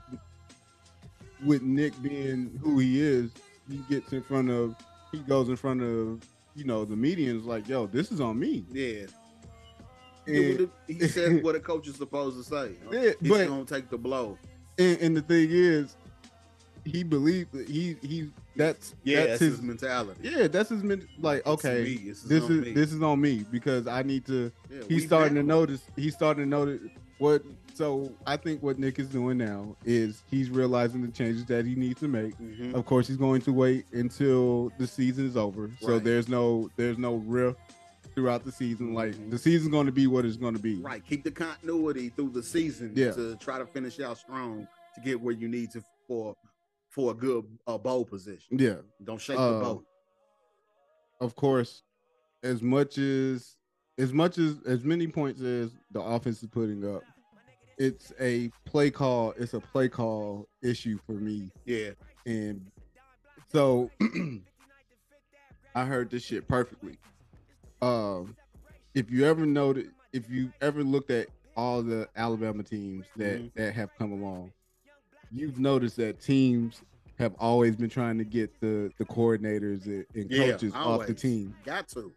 with 1.45 1.63
Nick 1.63 2.01
being 2.03 2.59
who 2.63 2.79
he 2.79 3.01
is, 3.01 3.31
he 3.69 3.79
gets 3.89 4.13
in 4.13 4.23
front 4.23 4.51
of 4.51 4.75
he 5.13 5.19
goes 5.21 5.49
in 5.49 5.57
front 5.57 5.83
of 5.83 6.21
you 6.55 6.65
know 6.65 6.85
the 6.85 6.97
media 6.97 7.31
and 7.31 7.41
is 7.41 7.47
like, 7.47 7.69
"Yo, 7.69 7.87
this 7.87 8.13
is 8.13 8.21
on 8.21 8.39
me." 8.39 8.65
Yeah. 8.71 9.07
And, 10.27 10.71
he 10.87 11.07
says 11.07 11.43
what 11.43 11.55
a 11.55 11.61
coach 11.61 11.87
is 11.87 11.97
supposed 11.97 12.37
to 12.39 12.45
say. 12.45 12.73
Yeah, 12.91 13.13
He's 13.21 13.29
but- 13.31 13.47
gonna 13.49 13.65
take 13.65 13.91
the 13.91 13.99
blow. 13.99 14.39
and, 14.79 14.99
and 15.01 15.17
the 15.17 15.21
thing 15.23 15.49
is, 15.51 15.97
he 16.85 17.03
believes 17.03 17.51
that 17.53 17.69
he 17.69 17.97
he 18.03 18.31
that's 18.57 18.95
Yeah, 19.05 19.17
that's 19.17 19.29
that's, 19.31 19.40
his 19.40 19.51
his, 19.55 19.62
mentality. 19.62 20.21
Yeah, 20.23 20.47
that's 20.49 20.69
his 20.71 20.83
men- 20.83 21.07
like 21.19 21.47
okay. 21.47 21.97
This 21.97 22.19
is, 22.19 22.23
This 22.25 22.45
on 22.45 22.53
is 22.53 22.61
me. 22.64 22.73
this 22.73 22.93
is 22.93 23.03
on 23.03 23.21
me 23.21 23.45
because 23.51 23.87
I 23.87 24.03
need 24.03 24.25
to. 24.27 24.51
Yeah, 24.71 24.81
He's 24.88 25.05
starting 25.07 25.35
to 25.35 25.43
notice. 25.43 25.83
He's 25.97 26.14
starting 26.14 26.45
to 26.45 26.49
notice 26.49 26.81
what. 27.19 27.43
So 27.75 28.12
I 28.25 28.37
think 28.37 28.62
what 28.62 28.79
Nick 28.79 29.01
is 29.01 29.09
doing 29.09 29.37
now 29.38 29.75
is 29.85 30.23
he's 30.31 30.49
realizing 30.49 31.03
the 31.03 31.11
changes 31.11 31.45
that 31.47 31.67
he 31.67 31.75
needs 31.75 31.99
to 32.01 32.09
make. 32.09 32.38
Mhm. 32.38 32.73
Of 32.75 32.87
course, 32.87 33.09
he's 33.09 33.17
going 33.17 33.40
to 33.43 33.53
wait 33.53 33.87
until 33.93 34.71
the 34.79 34.87
season 34.87 35.27
is 35.27 35.37
over. 35.37 35.71
So 35.81 35.99
there's 35.99 36.29
no 36.29 36.71
there's 36.77 36.99
no 36.99 37.17
rift 37.17 37.59
throughout 38.14 38.45
the 38.45 38.53
season. 38.53 38.95
Like 38.95 39.17
Mhm. 39.17 39.31
the 39.33 39.38
season's 39.38 39.73
going 39.73 39.87
to 39.87 39.93
be 39.93 40.07
what 40.07 40.25
it's 40.25 40.37
going 40.37 40.55
to 40.55 40.62
be. 40.62 40.77
Right, 40.77 41.05
keep 41.05 41.25
the 41.25 41.33
continuity 41.33 42.11
through 42.11 42.31
the 42.31 42.45
season 42.45 42.93
Yeah. 42.95 43.11
to 43.11 43.35
try 43.37 43.59
to 43.59 43.67
finish 43.67 43.99
out 43.99 44.19
strong 44.19 44.69
to 44.95 45.01
get 45.01 45.21
where 45.21 45.35
you 45.35 45.49
need 45.49 45.73
to 45.73 45.83
for 46.07 46.37
for 46.94 47.11
a 47.11 47.14
good 47.14 47.44
uh, 47.66 47.76
bowl 47.76 48.04
position. 48.04 48.57
Yeah. 48.59 48.76
Don't 49.02 49.20
shake 49.20 49.37
Uh, 49.38 49.54
the 49.54 49.61
boat. 49.64 49.85
of 51.20 51.35
course, 51.35 51.83
as 52.44 52.62
much 52.62 52.98
as 52.98 53.57
as 53.98 54.12
much 54.12 54.38
as 54.38 54.61
as 54.66 54.85
many 54.85 55.07
points 55.09 55.40
as 55.40 55.72
the 55.90 56.00
offense 56.00 56.40
is 56.42 56.48
putting 56.48 56.85
up, 56.94 57.02
it's 57.78 58.12
a 58.20 58.50
play 58.64 58.90
call. 58.90 59.33
It's 59.37 59.54
a 59.54 59.61
play 59.61 59.88
call 59.88 60.48
issue 60.62 60.98
for 61.04 61.12
me, 61.12 61.50
Yeah, 61.64 61.90
and 62.26 62.70
so 63.50 63.90
I 65.74 65.85
heard 65.85 66.11
this 66.11 66.24
shit 66.24 66.46
perfectly. 66.46 66.98
Um, 67.83 68.37
if 68.94 69.11
you 69.11 69.24
ever 69.26 69.44
noted, 69.44 69.90
if 70.12 70.30
you 70.30 70.52
ever 70.61 70.85
looked 70.85 71.11
at 71.11 71.28
all 71.57 71.83
the 71.83 72.09
Alabama 72.16 72.62
teams 72.62 73.07
that 73.16 73.40
Mhm. 73.40 73.54
that 73.54 73.74
have 73.74 73.90
come 73.98 74.12
along, 74.12 74.52
you've 75.35 75.59
noticed 75.59 75.97
that 75.97 76.20
teams 76.20 76.83
have 77.18 77.35
always 77.38 77.77
been 77.77 77.90
trying 77.90 78.18
to 78.18 78.25
get 78.25 78.61
the 78.61 78.90
the 78.99 79.05
coordinators 79.05 79.87
and, 79.87 80.05
and 80.14 80.31
yeah, 80.31 80.53
coaches 80.53 80.73
off 80.75 81.07
the 81.07 81.14
team. 81.14 81.55
Got 81.64 81.88
to. 81.88 82.12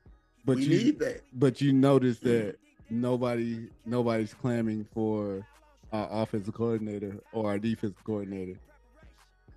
But 0.45 0.58
we 0.58 0.63
you 0.63 0.69
need 0.69 0.99
that. 0.99 1.21
but 1.34 1.62
you 1.62 1.73
notice 1.73 2.17
mm-hmm. 2.19 2.30
that 2.30 2.56
nobody 2.89 3.67
nobody's 3.86 4.34
clamming 4.34 4.86
for 4.93 5.45
our 5.91 6.08
offensive 6.23 6.53
coordinator 6.53 7.17
or 7.34 7.47
our 7.47 7.60
defensive 7.60 8.03
coordinator. 8.03 8.60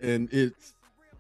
And 0.01 0.29
it's 0.33 0.75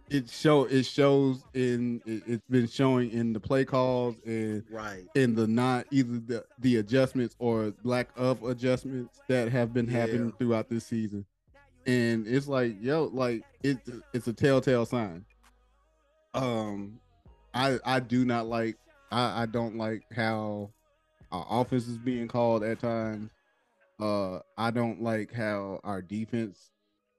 it 0.08 0.28
show 0.28 0.64
it 0.64 0.84
shows 0.84 1.44
in 1.54 2.02
it, 2.04 2.22
it's 2.26 2.46
been 2.50 2.66
showing 2.66 3.10
in 3.10 3.32
the 3.32 3.40
play 3.40 3.64
calls 3.64 4.16
and 4.26 4.64
Right. 4.70 5.06
in 5.14 5.34
the 5.34 5.46
not 5.46 5.86
either 5.90 6.18
the, 6.18 6.44
the 6.58 6.76
adjustments 6.78 7.36
or 7.38 7.72
lack 7.84 8.08
of 8.16 8.42
adjustments 8.42 9.20
that 9.28 9.50
have 9.50 9.72
been 9.72 9.86
happening 9.86 10.26
Yeah. 10.26 10.36
throughout 10.38 10.68
this 10.68 10.84
season. 10.84 11.24
And 11.90 12.26
it's 12.26 12.46
like, 12.46 12.76
yo, 12.80 13.10
like 13.12 13.42
it's 13.62 13.90
it's 14.14 14.28
a 14.28 14.32
telltale 14.32 14.86
sign. 14.86 15.24
Um 16.34 17.00
I 17.52 17.78
I 17.84 18.00
do 18.00 18.24
not 18.24 18.46
like 18.46 18.76
I, 19.10 19.42
I 19.42 19.46
don't 19.46 19.76
like 19.76 20.04
how 20.14 20.70
our 21.32 21.46
offense 21.50 21.88
is 21.88 21.98
being 21.98 22.28
called 22.28 22.62
at 22.62 22.78
times. 22.78 23.30
Uh 23.98 24.38
I 24.56 24.70
don't 24.70 25.02
like 25.02 25.32
how 25.32 25.80
our 25.82 26.00
defense 26.00 26.70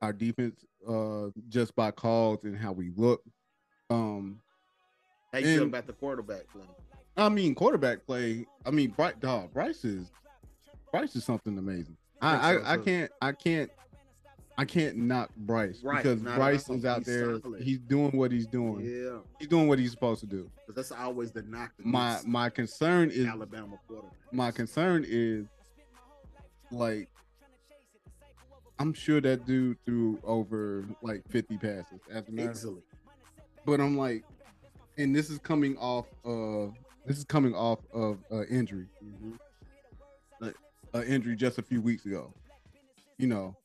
our 0.02 0.14
defense 0.14 0.64
uh 0.88 1.28
just 1.50 1.76
by 1.76 1.92
calls 1.92 2.44
and 2.44 2.58
how 2.58 2.72
we 2.72 2.92
look. 2.96 3.22
Um 3.90 4.40
How 5.34 5.40
you 5.40 5.46
feel 5.46 5.64
about 5.64 5.88
the 5.88 5.94
quarterback 5.94 6.50
play? 6.54 6.64
I 7.18 7.28
mean, 7.28 7.56
quarterback 7.56 8.06
play. 8.06 8.46
I 8.66 8.72
mean, 8.72 8.92
Bryce, 8.92 9.16
dog, 9.20 9.54
Bryce 9.54 9.84
is 9.84 10.10
Bryce 10.94 11.16
is 11.18 11.26
something 11.26 11.58
amazing. 11.58 11.98
I, 12.22 12.54
I, 12.54 12.74
I 12.74 12.78
can't, 12.78 13.12
I 13.22 13.32
can't, 13.32 13.72
I 14.58 14.66
can't 14.66 14.98
knock 14.98 15.32
Bryce 15.36 15.82
Right, 15.82 16.04
because 16.04 16.22
Bryce 16.22 16.70
is 16.70 16.86
out 16.86 17.00
He's 17.00 17.06
there. 17.08 17.40
solid. 17.40 17.62
He's 17.64 17.80
doing 17.80 18.12
what 18.18 18.32
he's 18.32 18.46
doing. 18.46 18.82
Yeah, 18.86 19.20
He's 19.40 19.48
doing 19.48 19.68
what 19.68 19.80
he's 19.80 19.92
supposed 19.92 20.20
to 20.22 20.28
do. 20.28 20.50
because 20.68 20.90
that's 20.90 21.00
always 21.02 21.32
the 21.32 21.42
knock. 21.44 21.72
My 21.80 22.20
my 22.26 22.50
concern 22.50 23.10
is 23.10 23.26
Alabama 23.26 23.78
quarterback. 23.88 24.12
my 24.32 24.52
concern 24.52 25.06
is 25.08 25.48
like 26.72 27.10
I'm 28.80 28.94
sure 28.94 29.22
that 29.22 29.46
dude 29.46 29.78
threw 29.86 30.20
over 30.24 30.86
like 31.04 31.24
50 31.30 31.58
passes. 31.58 32.00
As 32.12 32.28
a 32.28 32.32
matter, 32.32 32.52
Easily. 32.52 32.82
but 33.66 33.80
I'm 33.80 33.96
like, 33.98 34.24
and 34.98 35.16
this 35.16 35.30
is 35.30 35.38
coming 35.40 35.78
off 35.78 36.08
of 36.24 36.74
this 37.06 37.18
is 37.18 37.24
coming 37.24 37.54
off 37.56 37.80
of 37.94 38.20
uh, 38.32 38.44
injury, 38.46 38.88
Mhm. 39.04 39.38
uh, 40.94 41.02
injury 41.04 41.36
just 41.36 41.58
a 41.58 41.62
few 41.62 41.82
weeks 41.82 42.06
ago, 42.06 42.34
you 43.18 43.28
know, 43.28 43.56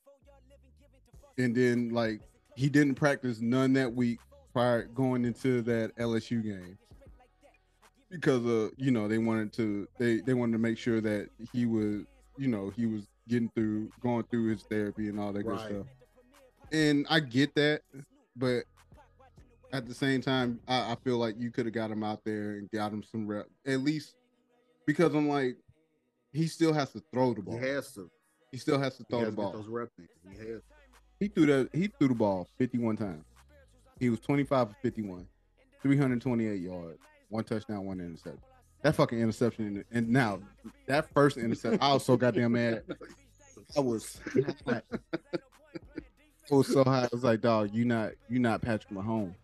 and 1.38 1.54
then 1.54 1.90
like 1.90 2.20
he 2.54 2.68
didn't 2.68 2.94
practice 2.94 3.40
none 3.40 3.72
that 3.74 3.92
week 3.92 4.18
prior 4.52 4.84
going 4.84 5.24
into 5.24 5.60
that 5.62 5.94
LSU 5.96 6.42
game 6.42 6.78
because 8.10 8.44
uh 8.46 8.68
you 8.76 8.90
know 8.90 9.08
they 9.08 9.18
wanted 9.18 9.52
to 9.52 9.86
they 9.98 10.18
they 10.20 10.34
wanted 10.34 10.52
to 10.52 10.58
make 10.58 10.78
sure 10.78 11.00
that 11.00 11.28
he 11.52 11.66
was 11.66 12.04
you 12.38 12.48
know 12.48 12.70
he 12.70 12.86
was 12.86 13.08
getting 13.28 13.50
through 13.50 13.90
going 14.00 14.22
through 14.30 14.48
his 14.48 14.62
therapy 14.62 15.08
and 15.08 15.18
all 15.18 15.32
that 15.32 15.42
good 15.42 15.58
stuff 15.58 15.86
and 16.72 17.04
i 17.10 17.18
get 17.18 17.52
that 17.54 17.80
but 18.36 18.62
at 19.72 19.86
the 19.86 19.94
same 19.94 20.20
time 20.20 20.60
i, 20.68 20.92
I 20.92 20.96
feel 21.02 21.18
like 21.18 21.34
you 21.36 21.50
could 21.50 21.66
have 21.66 21.74
got 21.74 21.90
him 21.90 22.04
out 22.04 22.24
there 22.24 22.52
and 22.52 22.70
got 22.70 22.92
him 22.92 23.02
some 23.02 23.26
rep 23.26 23.46
at 23.66 23.80
least 23.80 24.14
because 24.86 25.12
i'm 25.14 25.28
like 25.28 25.56
he 26.32 26.46
still 26.46 26.72
has 26.72 26.92
to 26.92 27.02
throw 27.12 27.32
the 27.32 27.40
ball. 27.40 27.58
He 27.58 27.66
has 27.66 27.92
to. 27.94 28.10
he 28.52 28.58
still 28.58 28.78
has 28.78 28.96
to 28.98 29.04
He 29.04 29.06
throw 29.10 29.20
has 29.20 29.28
the 29.28 29.30
to 29.32 29.36
get 29.36 29.42
ball 29.42 29.52
those 29.52 29.68
rep. 29.68 29.88
He 30.30 30.36
has. 30.36 30.60
He 31.20 31.28
threw 31.28 31.46
the 31.46 31.68
he 31.72 31.88
threw 31.98 32.08
the 32.08 32.14
ball 32.14 32.48
51 32.58 32.96
times. 32.96 33.24
He 33.98 34.10
was 34.10 34.20
25 34.20 34.68
for 34.70 34.76
51, 34.82 35.26
328 35.82 36.60
yards, 36.60 36.98
one 37.30 37.44
touchdown, 37.44 37.84
one 37.86 38.00
interception. 38.00 38.40
That 38.82 38.94
fucking 38.94 39.18
interception, 39.18 39.84
and 39.90 40.08
now 40.08 40.40
that 40.86 41.10
first 41.12 41.38
interception, 41.38 41.78
I 41.80 41.94
was 41.94 42.04
so 42.04 42.16
goddamn 42.16 42.52
mad. 42.52 42.82
I 43.76 43.80
was, 43.80 44.20
I 44.68 46.54
was 46.54 46.68
so 46.72 46.84
high. 46.84 47.02
I 47.04 47.08
was 47.10 47.24
like, 47.24 47.40
dog, 47.40 47.70
you 47.74 47.84
not 47.84 48.12
you 48.28 48.38
not 48.38 48.62
Patrick 48.62 48.92
Mahomes. 48.92 49.34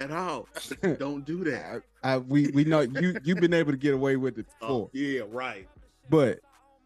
At 0.00 0.10
all. 0.10 0.48
Don't 0.98 1.24
do 1.24 1.44
that. 1.44 1.82
I, 2.02 2.14
I 2.14 2.18
we 2.18 2.48
we 2.48 2.64
know 2.64 2.80
you 2.80 3.16
you've 3.24 3.38
been 3.40 3.54
able 3.54 3.70
to 3.72 3.78
get 3.78 3.94
away 3.94 4.16
with 4.16 4.38
it 4.38 4.46
Oh, 4.60 4.86
before, 4.86 4.90
yeah, 4.92 5.22
right. 5.30 5.68
but 6.10 6.40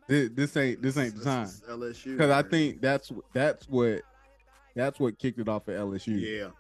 this, 0.07 0.31
this 0.35 0.57
ain't 0.57 0.83
this 0.83 0.97
ain't 0.99 1.17
the 1.17 1.25
time 1.25 1.49
LSU. 1.69 2.13
because 2.13 2.31
I 2.31 2.43
think 2.43 2.81
that's 2.83 3.11
that's 3.33 3.69
what 3.69 4.03
that's 4.77 5.01
what 5.01 5.19
kicked 5.19 5.41
it 5.41 5.49
off 5.49 5.69
at 5.69 5.75
LSU. 5.75 6.21
Yeah. 6.21 6.51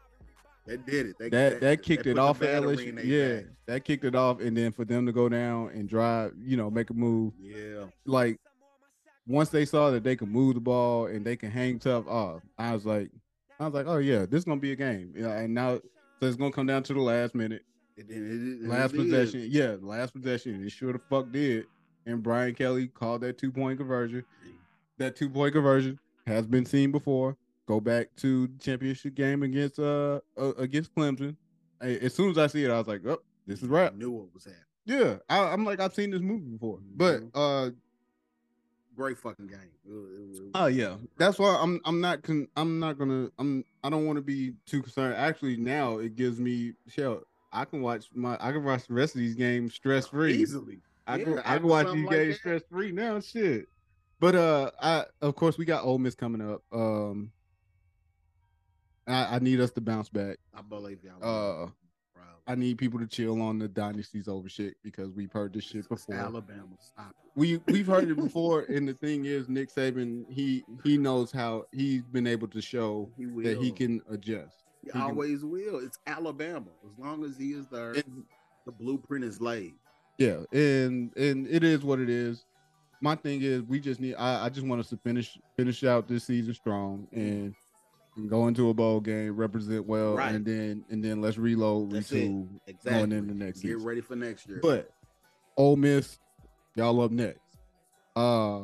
That 0.66 0.84
did 0.84 1.06
it. 1.06 1.18
They, 1.18 1.28
that 1.28 1.60
that 1.60 1.82
kicked 1.84 2.04
they 2.04 2.10
it 2.10 2.18
off 2.18 2.42
at 2.42 2.62
LSU. 2.62 3.04
Yeah, 3.04 3.36
back. 3.36 3.44
that 3.66 3.84
kicked 3.84 4.04
it 4.04 4.16
off, 4.16 4.40
and 4.40 4.56
then 4.56 4.72
for 4.72 4.84
them 4.84 5.06
to 5.06 5.12
go 5.12 5.28
down 5.28 5.68
and 5.68 5.88
drive, 5.88 6.32
you 6.42 6.56
know, 6.56 6.70
make 6.70 6.90
a 6.90 6.94
move. 6.94 7.34
Yeah. 7.40 7.84
Like 8.04 8.40
once 9.28 9.50
they 9.50 9.64
saw 9.64 9.90
that 9.92 10.02
they 10.02 10.16
could 10.16 10.28
move 10.28 10.54
the 10.54 10.60
ball 10.60 11.06
and 11.06 11.24
they 11.24 11.36
can 11.36 11.52
hang 11.52 11.78
tough, 11.78 12.06
oh, 12.08 12.40
I 12.58 12.72
was 12.72 12.84
like, 12.84 13.10
I 13.60 13.64
was 13.64 13.74
like, 13.74 13.86
oh 13.86 13.98
yeah, 13.98 14.26
this 14.26 14.38
is 14.38 14.44
gonna 14.44 14.60
be 14.60 14.72
a 14.72 14.76
game. 14.76 15.14
Yeah, 15.16 15.38
and 15.38 15.54
now 15.54 15.76
so 16.20 16.26
it's 16.26 16.36
gonna 16.36 16.50
come 16.50 16.66
down 16.66 16.82
to 16.84 16.94
the 16.94 17.00
last 17.00 17.36
minute, 17.36 17.62
It, 17.96 18.06
it, 18.10 18.14
it, 18.14 18.68
last 18.68 18.94
possession. 18.94 19.46
Yeah, 19.48 19.76
last 19.80 20.14
possession. 20.14 20.64
It 20.64 20.70
sure 20.70 20.92
the 20.92 20.98
fuck 20.98 21.30
did. 21.30 21.66
And 22.06 22.22
Brian 22.22 22.54
Kelly 22.54 22.88
called 22.88 23.20
that 23.20 23.38
two 23.38 23.52
point 23.52 23.78
conversion. 23.78 24.24
That 24.98 25.14
two 25.14 25.30
point 25.30 25.52
conversion 25.52 25.98
has 26.26 26.44
been 26.46 26.66
seen 26.66 26.90
before. 26.90 27.36
Go 27.66 27.80
back 27.80 28.08
to 28.16 28.46
the 28.46 28.58
championship 28.58 29.14
game 29.14 29.42
against 29.42 29.78
uh, 29.78 30.20
uh 30.38 30.52
against 30.58 30.94
Clemson. 30.94 31.36
I- 31.80 31.98
As 32.02 32.14
soon 32.14 32.30
as 32.30 32.38
I 32.38 32.46
see 32.46 32.64
it, 32.64 32.70
I 32.70 32.78
was 32.78 32.86
like, 32.86 33.04
"Oh, 33.06 33.20
this 33.46 33.62
is 33.62 33.68
right." 33.68 33.92
I 33.92 33.96
knew 33.96 34.10
what 34.10 34.32
was 34.32 34.44
happening. 34.44 34.62
Yeah, 34.84 35.16
I, 35.28 35.52
I'm 35.52 35.64
like, 35.64 35.80
I've 35.80 35.94
seen 35.94 36.10
this 36.10 36.20
movie 36.20 36.46
before, 36.46 36.78
but 36.94 37.22
uh, 37.34 37.70
Great 38.96 39.18
fucking 39.18 39.48
game. 39.48 40.50
Oh 40.54 40.66
yeah, 40.66 40.96
that's 41.18 41.38
why 41.38 41.58
I'm 41.60 41.80
I'm 41.84 42.00
not 42.00 42.22
con- 42.22 42.48
I'm 42.56 42.78
not 42.78 42.98
gonna 42.98 43.28
I'm 43.38 43.62
I 43.84 43.90
don't 43.90 44.06
want 44.06 44.16
to 44.16 44.22
be 44.22 44.54
too 44.64 44.80
concerned. 44.82 45.14
Actually, 45.16 45.58
now 45.58 45.98
it 45.98 46.16
gives 46.16 46.40
me 46.40 46.72
shell. 46.88 47.20
I 47.52 47.66
can 47.66 47.82
watch 47.82 48.06
my 48.14 48.38
I 48.40 48.52
can 48.52 48.64
watch 48.64 48.86
the 48.86 48.94
rest 48.94 49.14
of 49.14 49.20
these 49.20 49.34
games 49.34 49.74
stress 49.74 50.06
free. 50.06 50.34
Easily. 50.36 50.78
I 51.06 51.16
Yeah, 51.18 51.24
can 51.24 51.38
I 51.40 51.58
can 51.58 51.66
watch 51.66 51.92
these 51.92 52.06
like 52.06 52.16
games 52.16 52.36
stress 52.36 52.62
free 52.70 52.90
now. 52.90 53.20
Shit. 53.20 53.66
But 54.18 54.34
uh, 54.34 54.70
I 54.80 55.04
of 55.20 55.34
course 55.34 55.58
we 55.58 55.66
got 55.66 55.84
Ole 55.84 55.98
Miss 55.98 56.14
coming 56.14 56.40
up. 56.40 56.62
Um, 56.72 57.32
I, 59.06 59.36
I 59.36 59.38
need 59.38 59.60
us 59.60 59.70
to 59.72 59.80
bounce 59.80 60.08
back. 60.08 60.38
I 60.54 60.62
believe 60.62 60.98
y'all. 61.04 61.64
Uh. 61.64 61.70
I 62.48 62.54
need 62.54 62.78
people 62.78 63.00
to 63.00 63.08
chill 63.08 63.42
on 63.42 63.58
the 63.58 63.66
dynasties 63.66 64.28
over 64.28 64.48
shit 64.48 64.76
because 64.84 65.10
we've 65.10 65.32
heard 65.32 65.52
this 65.52 65.64
shit 65.64 65.78
It's 65.80 65.88
before. 65.88 66.14
Alabama. 66.14 66.76
Stop 66.78 67.10
it. 67.10 67.30
We 67.34 67.60
we've 67.66 67.88
heard 67.88 68.08
it 68.08 68.14
before, 68.22 68.60
and 68.68 68.86
the 68.86 68.94
thing 68.94 69.24
is, 69.24 69.48
Nick 69.48 69.74
Saban 69.74 70.24
he 70.32 70.64
he 70.84 70.96
knows 70.96 71.32
how 71.32 71.64
he's 71.72 72.02
been 72.02 72.26
able 72.26 72.46
to 72.48 72.60
show 72.62 73.10
He 73.18 73.24
that 73.42 73.58
he 73.58 73.72
can 73.72 74.00
adjust. 74.08 74.54
He 74.84 74.90
can- 74.90 75.00
always 75.00 75.44
will. 75.44 75.80
It's 75.80 75.98
Alabama. 76.06 76.70
As 76.84 76.96
long 76.98 77.24
as 77.24 77.36
he 77.36 77.50
is 77.52 77.66
there, 77.66 77.94
And- 77.94 78.24
the 78.64 78.70
blueprint 78.72 79.24
is 79.24 79.40
laid. 79.40 79.74
Yeah, 80.18 80.44
and 80.52 81.10
and 81.16 81.48
it 81.48 81.64
is 81.64 81.82
what 81.82 81.98
it 81.98 82.08
is. 82.08 82.44
My 83.00 83.16
thing 83.16 83.42
is, 83.42 83.62
we 83.62 83.80
just 83.80 84.00
need. 84.00 84.14
I, 84.14 84.46
I 84.46 84.48
just 84.50 84.66
want 84.66 84.80
us 84.80 84.88
to 84.90 84.96
finish 84.98 85.36
finish 85.56 85.82
out 85.82 86.06
this 86.06 86.22
season 86.24 86.54
strong 86.54 87.08
and, 87.12 87.54
and 88.16 88.28
go 88.30 88.48
into 88.48 88.68
a 88.70 88.74
bowl 88.74 89.00
game, 89.00 89.36
represent 89.36 89.86
well, 89.86 90.14
Right. 90.16 90.34
and 90.34 90.44
then 90.44 90.84
and 90.90 91.04
then 91.04 91.20
let's 91.20 91.38
reload, 91.38 91.90
That's 91.92 92.10
it. 92.12 92.28
retool 92.30 92.48
Exactly. 92.66 92.92
going 92.92 93.12
into 93.12 93.34
next 93.34 93.62
year. 93.62 93.74
Get 93.74 93.78
season. 93.78 93.88
ready 93.88 94.00
for 94.00 94.16
next 94.16 94.48
year. 94.48 94.58
But 94.62 94.90
Ole 95.56 95.76
Miss, 95.76 96.18
y'all 96.74 97.00
up 97.00 97.10
next. 97.10 97.40
Uh, 98.14 98.62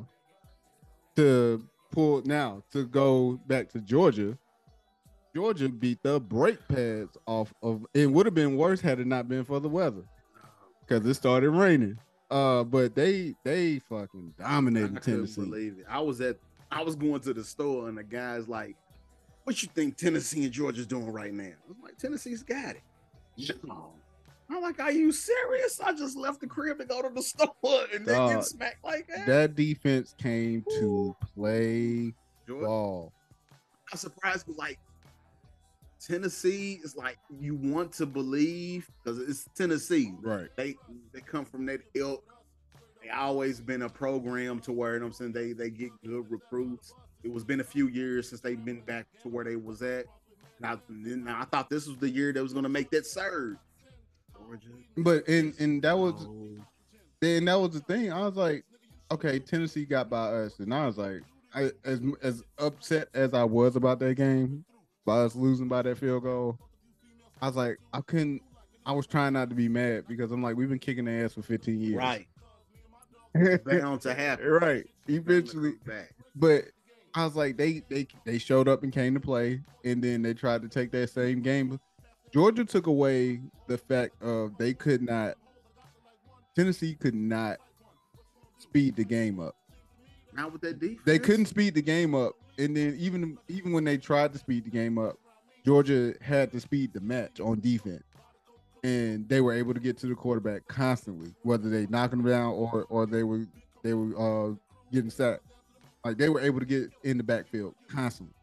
to 1.16 1.62
pull 1.90 2.22
now 2.24 2.62
to 2.72 2.86
go 2.86 3.38
back 3.46 3.68
to 3.70 3.80
Georgia. 3.80 4.36
Georgia 5.34 5.68
beat 5.68 6.02
the 6.02 6.20
brake 6.20 6.66
pads 6.68 7.16
off 7.26 7.52
of. 7.62 7.86
It 7.94 8.10
would 8.10 8.26
have 8.26 8.34
been 8.34 8.56
worse 8.56 8.80
had 8.80 8.98
it 9.00 9.06
not 9.06 9.28
been 9.28 9.44
for 9.44 9.60
the 9.60 9.68
weather 9.68 10.02
because 10.80 11.04
it 11.06 11.14
started 11.14 11.50
raining. 11.50 11.98
Uh, 12.30 12.64
but 12.64 12.94
they 12.94 13.34
they 13.44 13.78
fucking 13.78 14.34
dominated 14.38 15.02
couldn't 15.02 15.26
Tennessee. 15.26 15.40
believe 15.42 15.78
it. 15.78 15.86
I 15.88 16.00
was 16.00 16.20
at 16.22 16.38
I 16.70 16.82
was 16.82 16.96
going 16.96 17.20
to 17.22 17.34
the 17.34 17.44
store 17.44 17.88
and 17.88 17.96
the 17.98 18.02
guy's 18.04 18.48
like, 18.48 18.76
"What 19.44 19.62
you 19.62 19.68
think 19.74 19.96
Tennessee 19.96 20.44
and 20.44 20.52
Georgia's 20.52 20.86
doing 20.86 21.12
right 21.12 21.32
now?" 21.32 21.44
I 21.44 21.68
was 21.68 21.78
like, 21.82 21.98
"Tennessee's 21.98 22.42
got 22.42 22.76
it." 22.76 22.82
No. 23.64 23.92
I'm 24.50 24.60
like, 24.60 24.80
"Are 24.80 24.92
you 24.92 25.12
serious?" 25.12 25.80
I 25.80 25.92
just 25.92 26.16
left 26.16 26.40
the 26.40 26.46
crib 26.46 26.78
to 26.78 26.84
go 26.84 27.02
to 27.02 27.08
the 27.08 27.22
store 27.22 27.86
and 27.94 28.04
they 28.04 28.12
Dog, 28.12 28.32
get 28.32 28.44
smacked 28.44 28.84
like 28.84 29.08
that. 29.08 29.26
That 29.26 29.54
defense 29.54 30.14
came 30.18 30.64
to 30.78 31.16
play 31.34 32.14
Georgia, 32.46 32.66
ball. 32.66 33.12
I'm 33.90 33.98
surprised 33.98 34.46
because 34.46 34.58
like 34.58 34.78
Tennessee 36.00 36.80
is 36.82 36.96
like 36.96 37.18
you 37.38 37.54
want 37.54 37.92
to 37.92 38.06
believe 38.06 38.90
because 39.02 39.18
it's 39.18 39.48
Tennessee. 39.54 40.12
Right. 40.20 40.48
They 40.56 40.76
they 41.12 41.20
come 41.20 41.44
from 41.44 41.66
that 41.66 41.80
ilk. 41.94 42.24
They 43.02 43.10
always 43.10 43.60
been 43.60 43.82
a 43.82 43.88
program 43.88 44.60
to 44.60 44.72
where 44.72 44.94
you 44.94 45.00
know 45.00 45.06
I'm 45.06 45.12
saying 45.12 45.32
they 45.32 45.52
they 45.52 45.70
get 45.70 45.90
good 46.04 46.30
recruits. 46.30 46.94
It 47.22 47.32
was 47.32 47.44
been 47.44 47.60
a 47.60 47.64
few 47.64 47.88
years 47.88 48.28
since 48.28 48.40
they've 48.40 48.62
been 48.64 48.80
back 48.80 49.06
to 49.22 49.28
where 49.28 49.44
they 49.44 49.56
was 49.56 49.82
at. 49.82 50.06
Now, 50.60 50.80
then 50.88 51.26
I 51.28 51.44
thought 51.44 51.68
this 51.68 51.86
was 51.86 51.96
the 51.98 52.08
year 52.08 52.32
that 52.32 52.42
was 52.42 52.52
going 52.52 52.64
to 52.64 52.68
make 52.68 52.90
that 52.90 53.06
surge. 53.06 53.56
But 54.96 55.26
and 55.28 55.54
and 55.58 55.82
that 55.82 55.98
was 55.98 56.26
no. 56.26 56.56
then 57.20 57.44
that 57.46 57.58
was 57.58 57.70
the 57.70 57.80
thing. 57.80 58.12
I 58.12 58.20
was 58.20 58.36
like, 58.36 58.64
okay, 59.10 59.38
Tennessee 59.38 59.84
got 59.84 60.10
by 60.10 60.28
us, 60.28 60.58
and 60.58 60.74
I 60.74 60.86
was 60.86 60.98
like, 60.98 61.22
I, 61.54 61.70
as 61.84 62.00
as 62.22 62.42
upset 62.58 63.08
as 63.14 63.34
I 63.34 63.44
was 63.44 63.76
about 63.76 63.98
that 64.00 64.14
game, 64.16 64.64
by 65.06 65.18
us 65.18 65.34
losing 65.34 65.68
by 65.68 65.82
that 65.82 65.98
field 65.98 66.24
goal, 66.24 66.58
I 67.40 67.46
was 67.46 67.56
like, 67.56 67.78
I 67.92 68.00
couldn't. 68.02 68.42
I 68.84 68.92
was 68.92 69.06
trying 69.06 69.32
not 69.34 69.48
to 69.48 69.54
be 69.54 69.68
mad 69.68 70.06
because 70.08 70.32
I'm 70.32 70.42
like, 70.42 70.56
we've 70.56 70.68
been 70.68 70.78
kicking 70.78 71.04
their 71.04 71.24
ass 71.24 71.34
for 71.34 71.42
15 71.42 71.80
years, 71.80 71.94
right 71.94 72.26
right? 73.34 73.64
bound 73.64 74.00
to 74.02 74.14
happen. 74.14 74.46
right. 74.48 74.84
Eventually, 75.08 75.74
back. 75.86 76.14
but 76.34 76.64
I 77.14 77.24
was 77.24 77.36
like, 77.36 77.56
they 77.56 77.82
they 77.88 78.06
they 78.24 78.38
showed 78.38 78.68
up 78.68 78.82
and 78.82 78.92
came 78.92 79.14
to 79.14 79.20
play, 79.20 79.60
and 79.84 80.02
then 80.02 80.22
they 80.22 80.34
tried 80.34 80.62
to 80.62 80.68
take 80.68 80.90
that 80.92 81.10
same 81.10 81.42
game. 81.42 81.78
Georgia 82.32 82.64
took 82.64 82.86
away 82.86 83.40
the 83.66 83.76
fact 83.76 84.22
of 84.22 84.56
they 84.56 84.72
could 84.72 85.02
not. 85.02 85.36
Tennessee 86.56 86.94
could 86.94 87.14
not 87.14 87.58
speed 88.58 88.96
the 88.96 89.04
game 89.04 89.40
up. 89.40 89.56
Not 90.34 90.52
with 90.52 90.62
that 90.62 90.78
defense. 90.78 91.00
They 91.04 91.18
couldn't 91.18 91.46
speed 91.46 91.74
the 91.74 91.82
game 91.82 92.14
up, 92.14 92.34
and 92.58 92.74
then 92.76 92.96
even 92.98 93.36
even 93.48 93.72
when 93.72 93.84
they 93.84 93.98
tried 93.98 94.32
to 94.32 94.38
speed 94.38 94.64
the 94.64 94.70
game 94.70 94.98
up, 94.98 95.18
Georgia 95.64 96.14
had 96.22 96.50
to 96.52 96.60
speed 96.60 96.94
the 96.94 97.00
match 97.00 97.40
on 97.40 97.60
defense, 97.60 98.04
and 98.82 99.28
they 99.28 99.42
were 99.42 99.52
able 99.52 99.74
to 99.74 99.80
get 99.80 99.98
to 99.98 100.06
the 100.06 100.14
quarterback 100.14 100.66
constantly, 100.66 101.34
whether 101.42 101.68
they 101.68 101.86
knocking 101.86 102.20
him 102.20 102.26
down 102.26 102.52
or 102.52 102.86
or 102.88 103.04
they 103.04 103.22
were 103.22 103.46
they 103.82 103.92
were 103.92 104.16
uh, 104.16 104.54
getting 104.90 105.10
sacked. 105.10 105.42
Like 106.04 106.18
they 106.18 106.28
were 106.28 106.40
able 106.40 106.60
to 106.60 106.66
get 106.66 106.90
in 107.04 107.16
the 107.16 107.22
backfield 107.22 107.74
constantly, 107.88 108.34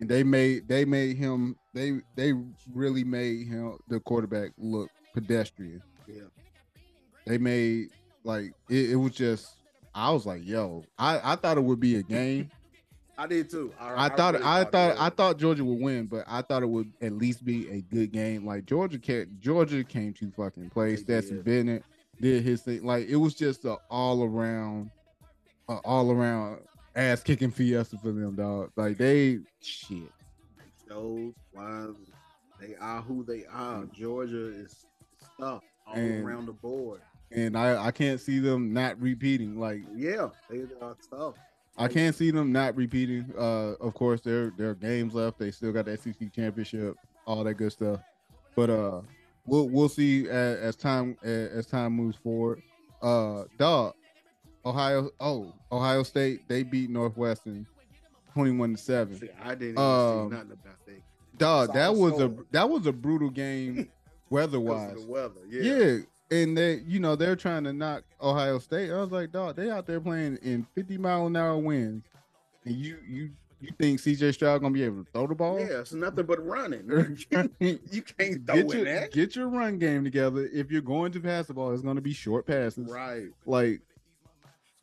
and 0.00 0.08
they 0.08 0.22
made 0.22 0.68
they 0.68 0.84
made 0.84 1.16
him 1.16 1.56
they 1.72 2.00
they 2.14 2.32
really 2.72 3.04
made 3.04 3.48
him 3.48 3.78
the 3.88 4.00
quarterback 4.00 4.50
look 4.58 4.90
pedestrian. 5.12 5.82
Yeah. 6.06 6.22
They 7.26 7.38
made 7.38 7.88
like 8.22 8.52
it, 8.68 8.90
it 8.90 8.96
was 8.96 9.12
just 9.12 9.56
I 9.94 10.10
was 10.10 10.26
like, 10.26 10.44
yo, 10.44 10.84
I, 10.98 11.32
I 11.32 11.36
thought 11.36 11.56
it 11.56 11.62
would 11.62 11.80
be 11.80 11.96
a 11.96 12.02
game. 12.02 12.50
I 13.16 13.28
did 13.28 13.48
too. 13.48 13.72
I, 13.78 14.08
thought 14.08 14.34
really 14.34 14.44
I 14.44 14.64
thought 14.64 14.96
I 14.98 15.08
thought 15.08 15.38
Georgia 15.38 15.64
would 15.64 15.80
win, 15.80 16.06
but 16.06 16.24
I 16.26 16.42
thought 16.42 16.64
it 16.64 16.68
would 16.68 16.92
at 17.00 17.12
least 17.12 17.44
be 17.44 17.68
a 17.70 17.80
good 17.80 18.10
game. 18.12 18.44
Like 18.44 18.66
Georgia 18.66 18.98
can't 18.98 19.40
Georgia 19.40 19.84
came 19.84 20.12
to 20.14 20.30
fucking 20.32 20.70
play. 20.70 20.96
Stetson. 20.96 21.42
Bennett 21.42 21.84
did 22.20 22.42
his 22.42 22.62
thing. 22.62 22.84
Like 22.84 23.06
it 23.06 23.16
was 23.16 23.34
just 23.34 23.64
a 23.64 23.76
all 23.88 24.24
around, 24.24 24.90
a 25.68 25.74
all 25.84 26.10
around 26.10 26.58
ass 26.94 27.22
kicking 27.22 27.50
fiesta 27.50 27.98
for 27.98 28.12
them, 28.12 28.34
dog. 28.36 28.70
Like 28.76 28.98
they 28.98 29.38
shit. 29.60 30.10
Those 30.88 31.32
why 31.52 31.86
they 32.60 32.74
are 32.80 33.02
who 33.02 33.24
they 33.24 33.44
are. 33.46 33.84
Georgia 33.86 34.48
is 34.48 34.86
stuff 35.34 35.62
all 35.86 35.94
And- 35.94 36.24
around 36.24 36.46
the 36.46 36.52
board. 36.52 37.00
And 37.32 37.56
I 37.58 37.86
I 37.86 37.90
can't 37.90 38.20
see 38.20 38.38
them 38.38 38.72
not 38.72 39.00
repeating. 39.00 39.58
Like 39.58 39.82
Yeah, 39.94 40.28
they 40.48 40.62
are 40.80 40.96
tough. 41.10 41.34
I 41.76 41.88
can't 41.88 42.14
see 42.14 42.30
them 42.30 42.52
not 42.52 42.76
repeating. 42.76 43.32
Uh, 43.36 43.72
of 43.80 43.94
course, 43.94 44.20
there 44.20 44.52
there 44.56 44.70
are 44.70 44.74
games 44.76 45.14
left. 45.14 45.38
They 45.40 45.50
still 45.50 45.72
got 45.72 45.86
the 45.86 45.96
SEC 45.96 46.32
championship, 46.32 46.94
all 47.26 47.42
that 47.42 47.54
good 47.54 47.72
stuff. 47.72 48.00
But 48.54 48.70
uh, 48.70 49.00
we'll 49.46 49.68
we'll 49.68 49.88
see 49.88 50.28
as, 50.28 50.58
as 50.58 50.76
time 50.76 51.16
as, 51.24 51.50
as 51.50 51.66
time 51.66 51.92
moves 51.94 52.16
forward. 52.16 52.62
Uh, 53.02 53.44
dog, 53.58 53.94
Ohio. 54.64 55.10
Oh, 55.20 55.52
Ohio 55.72 56.02
State. 56.02 56.48
They 56.48 56.62
beat 56.62 56.90
Northwestern, 56.90 57.66
twenty-one 58.32 58.72
to 58.72 58.78
seven. 58.80 59.18
See, 59.18 59.28
I 59.42 59.50
didn't 59.54 59.62
even 59.72 59.78
Um, 59.78 60.28
see 60.30 60.36
nothing 60.36 60.52
about 60.52 60.86
that. 60.86 61.02
Dog, 61.38 61.72
that 61.74 61.94
was 61.94 62.20
a 62.20 62.32
that 62.52 62.68
was 62.70 62.86
a 62.86 62.92
brutal 62.92 63.30
game, 63.30 63.88
weather-wise. 64.30 65.04
the 65.04 65.06
weather. 65.10 65.40
Yeah. 65.48 65.62
Yeah. 65.62 65.96
And 66.30 66.56
they, 66.56 66.76
you 66.86 67.00
know, 67.00 67.16
they're 67.16 67.36
trying 67.36 67.64
to 67.64 67.72
knock 67.72 68.02
Ohio 68.20 68.58
State. 68.58 68.90
I 68.90 69.00
was 69.00 69.12
like, 69.12 69.30
dog, 69.30 69.56
they 69.56 69.70
out 69.70 69.86
there 69.86 70.00
playing 70.00 70.38
in 70.42 70.66
50 70.74 70.96
mile 70.98 71.26
an 71.26 71.36
hour 71.36 71.58
winds. 71.58 72.04
And 72.64 72.74
you 72.74 72.96
you 73.06 73.30
you 73.60 73.70
think 73.78 74.00
CJ 74.00 74.32
Stroud 74.34 74.60
gonna 74.62 74.72
be 74.72 74.82
able 74.84 75.04
to 75.04 75.10
throw 75.12 75.26
the 75.26 75.34
ball? 75.34 75.60
Yeah, 75.60 75.80
it's 75.80 75.92
nothing 75.92 76.24
but 76.24 76.44
running. 76.44 76.88
you 77.60 78.02
can't 78.02 78.46
throw 78.46 78.56
in 78.56 78.68
your 78.68 78.84
that. 78.84 79.12
get 79.12 79.36
your 79.36 79.48
run 79.48 79.78
game 79.78 80.02
together. 80.02 80.48
If 80.52 80.70
you're 80.70 80.80
going 80.82 81.12
to 81.12 81.20
pass 81.20 81.46
the 81.46 81.54
ball, 81.54 81.72
it's 81.72 81.82
gonna 81.82 82.00
be 82.00 82.12
short 82.14 82.46
passes. 82.46 82.90
Right. 82.90 83.26
Like 83.44 83.80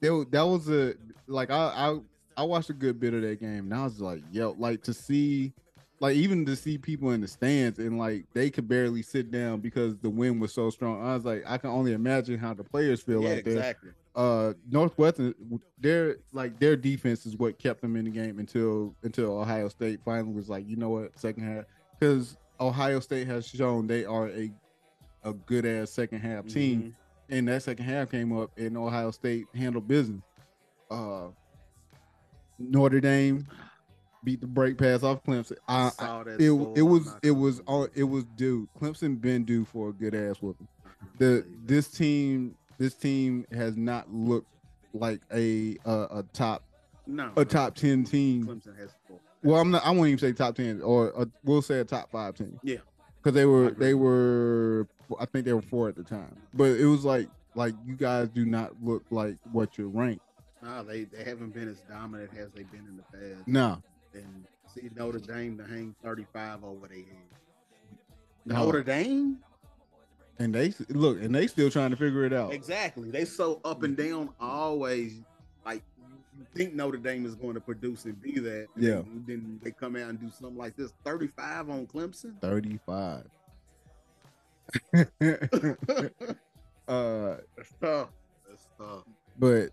there, 0.02 0.26
that 0.32 0.42
was 0.42 0.70
a 0.70 0.96
like 1.28 1.50
I 1.52 1.56
I 1.58 2.00
I 2.38 2.44
watched 2.44 2.70
a 2.70 2.74
good 2.74 3.00
bit 3.00 3.14
of 3.14 3.22
that 3.22 3.40
game 3.40 3.66
and 3.66 3.74
I 3.74 3.84
was 3.84 4.00
like, 4.02 4.22
yo, 4.32 4.56
like 4.58 4.82
to 4.84 4.94
see 4.94 5.54
like 6.00 6.16
even 6.16 6.46
to 6.48 6.56
see 6.56 6.78
people 6.78 7.12
in 7.12 7.22
the 7.22 7.28
stands 7.28 7.78
and 7.78 7.98
like 8.00 8.26
they 8.34 8.50
could 8.50 8.68
barely 8.68 9.04
sit 9.04 9.30
down 9.32 9.60
because 9.60 9.98
the 10.00 10.10
wind 10.10 10.42
was 10.42 10.54
so 10.54 10.70
strong. 10.72 11.02
I 11.06 11.16
was 11.16 11.26
like, 11.26 11.44
I 11.46 11.58
can 11.58 11.70
only 11.70 11.94
imagine 11.94 12.40
how 12.40 12.54
the 12.54 12.64
players 12.64 13.02
feel 13.02 13.22
Yeah, 13.24 13.30
out 13.36 13.44
there. 13.44 13.58
exactly. 13.58 13.92
Uh 14.16 14.54
Northwestern 14.70 15.34
their 15.80 16.18
like 16.34 16.60
their 16.60 16.76
defense 16.76 17.26
is 17.26 17.38
what 17.38 17.58
kept 17.60 17.82
them 17.82 17.96
in 17.96 18.06
the 18.06 18.12
game 18.12 18.40
until 18.40 18.94
until 19.04 19.40
Ohio 19.40 19.70
State 19.70 20.00
finally 20.04 20.34
was 20.34 20.50
like, 20.50 20.68
you 20.68 20.76
know 20.76 20.90
what, 20.90 21.18
second 21.18 21.44
half 21.44 21.66
because 22.00 22.36
Ohio 22.60 23.00
State 23.00 23.28
has 23.28 23.48
shown 23.48 23.88
they 23.88 24.04
are 24.04 24.28
a 24.30 24.52
a 25.24 25.34
good 25.34 25.66
ass 25.66 25.92
second 25.92 26.20
half 26.22 26.46
team 26.48 26.82
Mhm. 26.82 26.94
And 27.32 27.48
that 27.48 27.64
second 27.64 27.86
half 27.86 28.12
came 28.12 28.38
up 28.38 28.52
and 28.58 28.78
Ohio 28.78 29.10
State 29.12 29.46
handled 29.56 29.88
business. 29.88 30.22
Uh 30.90 31.28
Notre 32.60 33.00
Dame 33.02 33.48
beat 34.24 34.40
the 34.42 34.48
break 34.48 34.78
pass 34.78 35.02
off 35.04 35.24
Clemson. 35.24 35.58
I, 35.68 35.88
I- 35.88 35.90
saw 35.90 36.24
that 36.24 36.40
it 36.40 36.52
it 36.78 36.82
was 36.84 37.16
it 37.24 37.32
was 37.32 37.60
all 37.62 37.88
it 37.96 38.04
was 38.04 38.26
due. 38.36 38.68
Clemson 38.80 39.20
been 39.20 39.44
due 39.46 39.66
for 39.66 39.90
a 39.90 39.94
good 39.94 40.14
ass 40.14 40.38
whooping. 40.42 40.68
The 41.18 41.46
this 41.66 41.88
team 41.88 42.56
this 42.78 42.94
team 42.94 43.46
has 43.52 43.76
not 43.78 44.14
looked 44.14 44.54
like 44.94 45.22
a 45.34 45.78
a, 45.86 45.92
a 46.20 46.26
top 46.34 46.64
no 47.08 47.32
a 47.38 47.46
top 47.46 47.76
ten 47.76 48.04
team. 48.04 48.46
Clemson 48.46 48.78
has. 48.78 48.90
Well, 49.44 49.60
I'm 49.60 49.72
not. 49.72 49.84
I 49.86 49.90
won't 49.90 50.08
even 50.08 50.20
say 50.20 50.34
top 50.34 50.56
ten, 50.56 50.82
or 50.84 51.08
a, 51.18 51.28
we'll 51.44 51.64
say 51.64 51.80
a 51.80 51.84
top 51.84 52.12
five 52.12 52.36
team. 52.36 52.60
Yeah. 52.62 52.78
because 53.18 53.34
they 53.34 53.46
were 53.46 53.72
they 53.72 53.96
were. 53.96 54.88
I 55.20 55.26
think 55.26 55.46
they 55.46 55.54
were 55.54 55.62
four 55.62 55.90
at 55.90 55.96
the 55.96 56.04
time, 56.04 56.36
but 56.54 56.72
it 56.72 56.86
was 56.86 57.04
like 57.06 57.28
like 57.56 57.74
you 57.86 57.96
guys 57.96 58.30
do 58.30 58.46
not 58.46 58.72
look 58.82 59.04
like 59.10 59.36
what 59.52 59.78
you're 59.78 59.88
ranked. 59.90 60.24
No, 60.64 60.84
they, 60.84 61.06
they 61.06 61.24
haven't 61.24 61.54
been 61.56 61.68
as 61.68 61.80
dominant 61.90 62.30
as 62.38 62.52
they've 62.52 62.70
been 62.72 62.86
in 62.88 62.98
the 62.98 63.04
past. 63.36 63.48
No, 63.48 63.82
And 64.14 64.46
see 64.74 64.90
Notre 64.96 65.18
Dame 65.20 65.58
to 65.58 65.64
hang 65.66 65.96
35 66.04 66.64
over 66.64 66.88
their 66.88 66.98
head. 66.98 67.06
No. 68.46 68.66
Notre 68.66 68.84
Dame? 68.84 69.38
and 70.40 70.56
they 70.56 70.74
look 70.90 71.22
and 71.22 71.34
they 71.34 71.46
still 71.48 71.70
trying 71.70 71.92
to 71.92 71.96
figure 71.96 72.26
it 72.26 72.34
out. 72.34 72.54
Exactly. 72.54 73.10
They 73.12 73.26
so 73.26 73.62
up 73.64 73.84
and 73.84 73.96
down 73.96 74.30
always. 74.40 75.22
Like 75.66 75.84
you 76.38 76.46
think 76.56 76.74
Notre 76.74 76.98
Dame 76.98 77.26
is 77.26 77.36
going 77.36 77.54
to 77.54 77.60
produce 77.62 78.06
and 78.06 78.20
be 78.22 78.40
that. 78.40 78.68
and 78.76 78.84
Yeah. 78.84 78.94
Then, 78.96 79.24
then 79.28 79.60
they 79.64 79.72
come 79.72 79.96
out 79.96 80.10
and 80.10 80.20
do 80.20 80.30
something 80.32 80.58
like 80.58 80.76
this. 80.76 80.94
35 81.04 81.70
on 81.70 81.88
Clemson. 81.88 82.40
Thirty 82.42 82.80
five. 82.86 83.26
uh, 86.88 87.36
That's 87.58 87.74
tough. 87.82 88.10
That's 88.48 88.68
tough. 88.78 89.04
but 89.38 89.70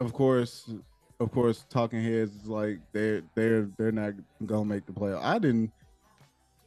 of 0.00 0.12
course, 0.12 0.70
of 1.20 1.32
course, 1.32 1.64
talking 1.70 2.02
heads 2.02 2.34
is 2.34 2.48
like 2.48 2.78
they're 2.92 3.22
they're 3.34 3.68
they're 3.78 3.92
not 3.92 4.14
gonna 4.44 4.64
make 4.64 4.86
the 4.86 4.92
playoff. 4.92 5.22
I 5.22 5.38
didn't. 5.38 5.72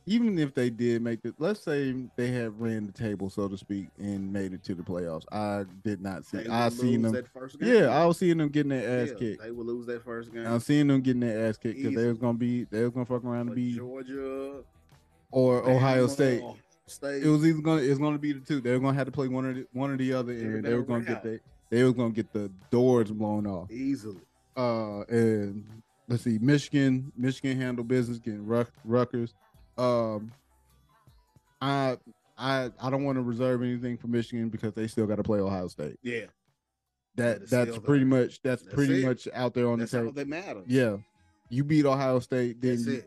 Even 0.06 0.40
if 0.40 0.56
they 0.56 0.72
did 0.72 1.04
make 1.04 1.20
it, 1.24 1.36
let's 1.38 1.60
say 1.60 1.94
they 2.16 2.32
had 2.32 2.60
ran 2.60 2.88
the 2.88 2.92
table, 2.92 3.30
so 3.30 3.48
to 3.48 3.56
speak, 3.56 3.90
and 4.00 4.34
made 4.34 4.54
it 4.54 4.64
to 4.64 4.74
the 4.74 4.82
playoffs. 4.82 5.26
I 5.32 5.66
did 5.84 6.02
not 6.02 6.26
see. 6.26 6.48
I 6.48 6.70
seen 6.70 7.04
them. 7.04 7.16
first 7.32 7.60
game. 7.60 7.72
Yeah, 7.72 7.90
I 7.90 8.06
was 8.08 8.18
seeing 8.18 8.40
them 8.40 8.50
getting 8.50 8.70
their 8.70 9.02
ass 9.04 9.10
Yeah, 9.10 9.20
kicked. 9.20 9.44
They 9.44 9.52
will 9.52 9.66
lose 9.66 9.86
that 9.86 10.04
first 10.04 10.34
game. 10.34 10.48
I 10.48 10.54
was 10.54 10.66
seeing 10.66 10.88
them 10.88 11.02
getting 11.02 11.20
their 11.20 11.48
ass 11.48 11.58
kicked 11.58 11.78
because 11.78 11.96
they 11.96 12.08
was 12.08 12.18
gonna 12.18 12.40
be 12.40 12.64
they 12.64 12.82
was 12.82 12.92
gonna 12.92 13.06
fuck 13.06 13.24
around 13.24 13.42
and 13.42 13.50
But 13.50 13.56
be 13.58 13.76
Georgia 13.76 14.64
or 15.32 15.70
Ohio 15.70 16.08
State. 16.08 16.42
State. 16.90 17.24
It 17.24 17.30
was 17.30 17.46
either 17.46 17.62
gonna 17.62 17.82
it's 17.82 18.00
gonna 18.00 18.18
be 18.18 18.34
the 18.34 18.40
two. 18.40 18.62
They 18.62 18.72
were 18.72 18.80
gonna 18.80 18.98
have 18.98 19.06
to 19.06 19.12
play 19.12 19.28
one 19.28 19.46
or 19.46 19.54
the, 19.54 19.68
one 19.74 19.92
or 19.92 19.98
the 19.98 20.14
other, 20.14 20.32
and 20.34 20.64
they 20.64 20.74
were 20.74 20.84
gonna 20.84 21.04
get 21.06 21.24
the 21.24 21.40
they 21.70 21.84
were 21.84 21.94
gonna 21.94 22.12
get 22.14 22.32
the 22.34 22.52
doors 22.72 23.12
blown 23.12 23.46
off. 23.48 23.70
easily. 23.72 24.22
Uh, 24.58 25.02
and 25.04 25.66
let's 26.08 26.24
see, 26.24 26.38
Michigan, 26.40 27.12
Michigan 27.16 27.60
handle 27.60 27.84
business 27.84 28.18
getting 28.20 28.46
Ruck, 28.46 28.72
Rutgers. 28.84 29.34
Um, 29.78 30.32
I 31.62 31.98
I 32.38 32.72
I 32.82 32.90
don't 32.90 33.04
want 33.04 33.18
to 33.18 33.22
reserve 33.22 33.62
anything 33.64 33.98
for 33.98 34.08
Michigan 34.08 34.50
because 34.50 34.74
they 34.74 34.88
still 34.88 35.06
got 35.06 35.16
to 35.18 35.24
play 35.24 35.40
Ohio 35.40 35.68
State. 35.68 35.98
Yeah, 36.02 36.26
That 37.16 37.44
it's 37.44 37.52
that's 37.52 37.78
pretty 37.80 38.06
there. 38.06 38.22
much 38.24 38.42
that's, 38.42 38.64
That's 38.64 38.74
pretty 38.74 39.04
it. 39.04 39.06
much 39.06 39.28
out 39.34 39.54
there 39.54 39.70
on 39.70 39.80
that's 39.80 39.92
the 39.92 40.00
table. 40.00 40.12
that 40.14 40.28
matters. 40.28 40.66
Yeah, 40.68 40.98
you 41.50 41.64
beat 41.64 41.86
Ohio 41.86 42.20
State, 42.20 42.60
then 42.62 42.72
that's 42.76 42.86
you. 42.88 43.04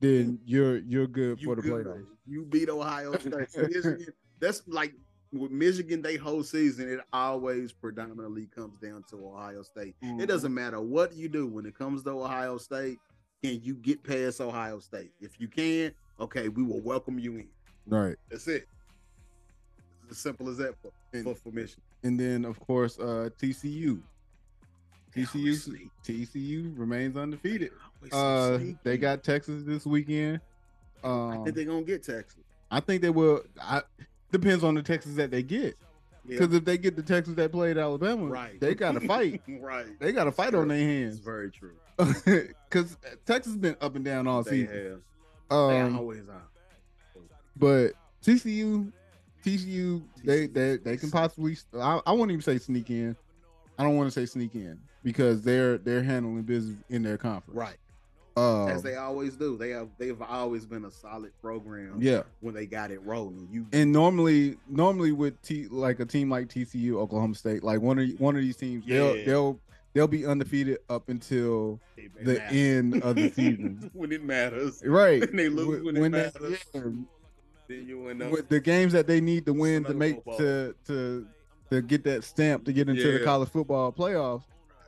Then 0.00 0.38
you're 0.44 0.78
you're 0.78 1.06
good 1.06 1.40
You 1.40 1.46
for 1.46 1.56
the 1.56 1.62
good. 1.62 1.86
playoffs. 1.86 2.06
You 2.26 2.44
beat 2.44 2.68
Ohio 2.68 3.16
State. 3.18 3.32
Michigan, 3.56 4.06
that's 4.40 4.62
like 4.66 4.92
with 5.32 5.50
Michigan. 5.50 6.02
They 6.02 6.16
whole 6.16 6.42
season, 6.42 6.88
it 6.88 7.00
always 7.12 7.72
predominantly 7.72 8.46
comes 8.46 8.78
down 8.78 9.04
to 9.10 9.26
Ohio 9.26 9.62
State. 9.62 9.94
Mm-hmm. 10.04 10.20
It 10.20 10.26
doesn't 10.26 10.52
matter 10.52 10.80
what 10.80 11.14
you 11.14 11.28
do 11.28 11.46
when 11.46 11.66
it 11.66 11.76
comes 11.78 12.02
to 12.04 12.10
Ohio 12.10 12.58
State. 12.58 12.98
Can 13.42 13.60
you 13.62 13.74
get 13.74 14.02
past 14.02 14.40
Ohio 14.40 14.78
State? 14.80 15.12
If 15.20 15.40
you 15.40 15.48
can, 15.48 15.92
okay, 16.20 16.48
we 16.48 16.62
will 16.62 16.80
welcome 16.80 17.18
you 17.18 17.36
in. 17.36 17.48
right. 17.86 18.16
That's 18.30 18.48
it. 18.48 18.66
It's 20.02 20.12
as 20.12 20.18
simple 20.18 20.48
as 20.48 20.56
that 20.58 20.74
for, 20.80 20.90
for, 21.22 21.34
for 21.34 21.50
Michigan. 21.50 21.82
And 22.02 22.18
then 22.18 22.44
of 22.44 22.58
course 22.60 22.98
uh 22.98 23.28
TCU. 23.40 24.00
They 25.16 25.22
TCU. 25.22 25.90
TCU 26.04 26.78
remains 26.78 27.16
undefeated. 27.16 27.72
Uh, 28.12 28.58
they 28.82 28.98
got 28.98 29.24
Texas 29.24 29.62
this 29.64 29.86
weekend. 29.86 30.40
I 31.02 31.08
Um, 31.08 31.44
think 31.44 31.56
they're 31.56 31.64
gonna 31.64 31.82
get 31.82 32.02
Texas. 32.02 32.42
I 32.70 32.80
think 32.80 33.02
they 33.02 33.10
will. 33.10 33.42
I 33.60 33.82
depends 34.30 34.62
on 34.64 34.74
the 34.74 34.82
Texas 34.82 35.14
that 35.16 35.30
they 35.30 35.42
get. 35.42 35.76
Yeah. 36.28 36.38
Because 36.40 36.54
if 36.54 36.64
they 36.64 36.76
get 36.76 36.96
the 36.96 37.02
Texas 37.02 37.34
that 37.36 37.52
played 37.52 37.78
Alabama, 37.78 38.26
Right. 38.26 38.58
they 38.60 38.74
got 38.74 38.92
to 38.92 39.00
fight. 39.00 39.40
right. 39.60 39.86
They 40.00 40.10
got 40.12 40.24
to 40.24 40.32
fight 40.32 40.54
on 40.56 40.66
their 40.68 40.76
It's 40.78 40.86
hands. 41.16 41.18
very 41.20 41.50
true. 41.50 41.74
Because 42.68 42.96
Texas 43.24 43.52
has 43.52 43.56
been 43.56 43.76
up 43.80 43.94
and 43.94 44.04
down 44.04 44.26
all 44.26 44.42
They 44.42 44.50
season. 44.62 44.74
have. 44.76 45.00
They 45.48 45.56
Um, 45.80 45.96
always 45.96 46.28
are. 46.28 46.42
but 47.56 47.92
TCU, 48.22 48.92
TCU, 49.44 50.02
they 50.24 50.46
they 50.48 50.76
they 50.78 50.96
can 50.96 51.10
possibly. 51.10 51.56
I, 51.74 52.00
I 52.06 52.12
won't 52.12 52.30
even 52.32 52.42
say 52.42 52.58
sneak 52.58 52.90
in. 52.90 53.16
I 53.78 53.84
don't 53.84 53.96
want 53.96 54.08
to 54.12 54.20
say 54.20 54.26
sneak 54.26 54.54
in 54.56 54.78
because 55.06 55.42
they're 55.42 55.78
they're 55.78 56.02
handling 56.02 56.42
business 56.42 56.76
in 56.90 57.04
their 57.04 57.16
conference. 57.16 57.56
Right. 57.56 57.76
Um, 58.36 58.68
As 58.68 58.82
they 58.82 58.96
always 58.96 59.36
do. 59.36 59.56
They 59.56 59.70
have 59.70 59.88
they've 59.98 60.20
always 60.20 60.66
been 60.66 60.84
a 60.84 60.90
solid 60.90 61.30
program 61.40 61.98
yeah. 62.00 62.22
when 62.40 62.54
they 62.54 62.66
got 62.66 62.90
it 62.90 63.00
rolling. 63.04 63.48
You 63.52 63.64
And 63.72 63.92
normally, 63.92 64.58
normally 64.68 65.12
with 65.12 65.40
T 65.42 65.68
like 65.68 66.00
a 66.00 66.04
team 66.04 66.28
like 66.28 66.48
TCU, 66.48 66.96
Oklahoma 66.96 67.36
State, 67.36 67.62
like 67.62 67.80
one 67.80 67.98
of 68.00 68.08
one 68.20 68.34
of 68.36 68.42
these 68.42 68.56
teams, 68.56 68.84
they'll 68.84 69.14
they'll 69.24 69.60
they'll 69.94 70.08
be 70.08 70.26
undefeated 70.26 70.78
up 70.90 71.08
until 71.08 71.80
it- 71.96 72.10
it 72.18 72.24
the 72.24 72.34
matters. 72.34 72.52
end 72.56 73.02
of 73.02 73.14
the 73.16 73.30
season. 73.34 73.90
when 73.94 74.10
it 74.12 74.22
matters. 74.24 74.82
right. 74.84 75.20
When 75.26 75.36
they 75.36 75.48
lose 75.48 75.82
when 75.84 75.96
it 75.96 76.00
they- 76.02 76.08
matters. 76.08 76.58
yeah, 76.74 76.80
Then 77.68 77.86
you 77.86 78.08
up 78.08 78.30
with 78.32 78.48
the 78.50 78.60
games 78.60 78.92
that 78.92 79.06
they 79.06 79.20
need 79.22 79.46
to 79.46 79.52
win 79.54 79.84
to 79.84 79.94
make 79.94 80.16
football. 80.16 80.38
to 80.38 80.74
to 80.88 81.26
to 81.70 81.80
get 81.80 82.04
that 82.04 82.22
stamp 82.24 82.64
to 82.66 82.72
get 82.74 82.88
into 82.90 83.12
the 83.18 83.24
college 83.24 83.48
football 83.48 83.90
playoffs, 83.92 84.42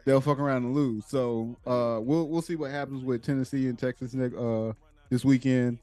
they'll 0.08 0.22
fuck 0.22 0.38
around 0.38 0.64
and 0.64 0.74
lose. 0.74 1.04
So 1.06 1.54
uh, 1.66 2.00
we'll 2.00 2.28
we'll 2.28 2.40
see 2.40 2.56
what 2.56 2.70
happens 2.70 3.04
with 3.04 3.22
Tennessee 3.22 3.68
and 3.68 3.78
Texas 3.78 4.14
uh 4.14 4.72
this 5.10 5.22
weekend. 5.24 5.78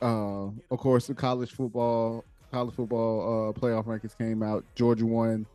Uh, 0.00 0.46
of 0.70 0.78
course, 0.78 1.08
the 1.08 1.14
college 1.14 1.50
football 1.50 2.24
college 2.52 2.74
football 2.76 3.50
uh 3.50 3.60
playoff 3.60 3.86
rankings 3.86 4.16
came 4.16 4.44
out. 4.44 4.64
Georgia 4.76 5.04
won, 5.04 5.46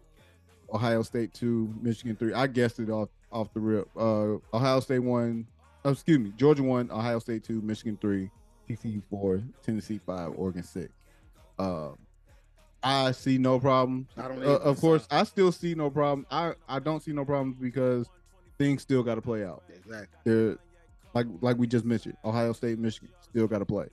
Ohio 0.74 1.04
State 1.04 1.34
two, 1.34 1.74
Michigan 1.82 2.18
three. 2.18 2.34
I 2.34 2.48
guessed 2.48 2.80
it 2.80 2.90
off 2.90 3.08
off 3.32 3.54
the 3.54 3.62
rip. 3.62 3.88
Uh, 3.96 4.36
Ohio 4.54 4.82
State 4.82 5.00
one. 5.00 5.48
Oh, 5.86 5.92
excuse 5.92 6.20
me, 6.20 6.34
Georgia 6.36 6.64
one, 6.64 6.92
Ohio 6.92 7.20
State 7.20 7.46
two, 7.46 7.62
Michigan 7.62 7.98
three, 8.02 8.30
TCU 8.70 9.02
four, 9.10 9.42
Tennessee 9.64 10.02
five, 10.06 10.34
Oregon 10.36 10.64
six. 10.64 10.92
Uh, 11.58 11.92
I 12.86 13.12
see 13.12 13.38
no 13.40 13.60
problem. 13.60 14.08
I 14.16 14.28
don't 14.28 14.44
Uh, 14.44 14.58
of 14.58 14.80
course, 14.80 15.08
I 15.10 15.24
still 15.24 15.52
see 15.52 15.74
no 15.76 15.90
problem. 15.90 16.26
I 16.30 16.54
I 16.70 16.80
don't 16.80 17.02
see 17.02 17.12
no 17.14 17.26
problems 17.26 17.58
because 17.60 18.08
things 18.58 18.82
still 18.84 19.02
got 19.04 19.16
to 19.16 19.22
play 19.22 19.44
out. 19.44 19.64
Exactly. 19.70 20.20
They're 20.24 20.58
like 21.14 21.26
like 21.42 21.58
we 21.58 21.66
just 21.68 21.84
mentioned, 21.84 22.16
Ohio 22.24 22.54
State, 22.54 22.78
Michigan 22.80 23.10
still 23.22 23.48
got 23.48 23.60
to 23.60 23.66
play. 23.66 23.88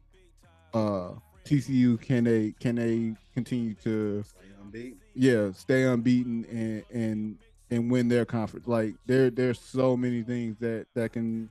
Uh, 0.74 1.12
TCU 1.44 2.00
can 2.00 2.24
they 2.24 2.54
can 2.60 2.76
they 2.76 3.14
continue 3.34 3.74
to 3.82 4.22
Stay 4.22 4.38
unbeaten. 4.62 4.98
yeah 5.14 5.50
stay 5.52 5.82
unbeaten 5.84 6.44
and 6.50 6.84
and 6.92 7.38
and 7.70 7.90
win 7.90 8.08
their 8.08 8.24
conference? 8.26 8.66
Like 8.66 8.94
there 9.06 9.30
there's 9.30 9.58
so 9.58 9.96
many 9.96 10.22
things 10.22 10.56
that 10.60 10.86
that 10.94 11.12
can 11.12 11.48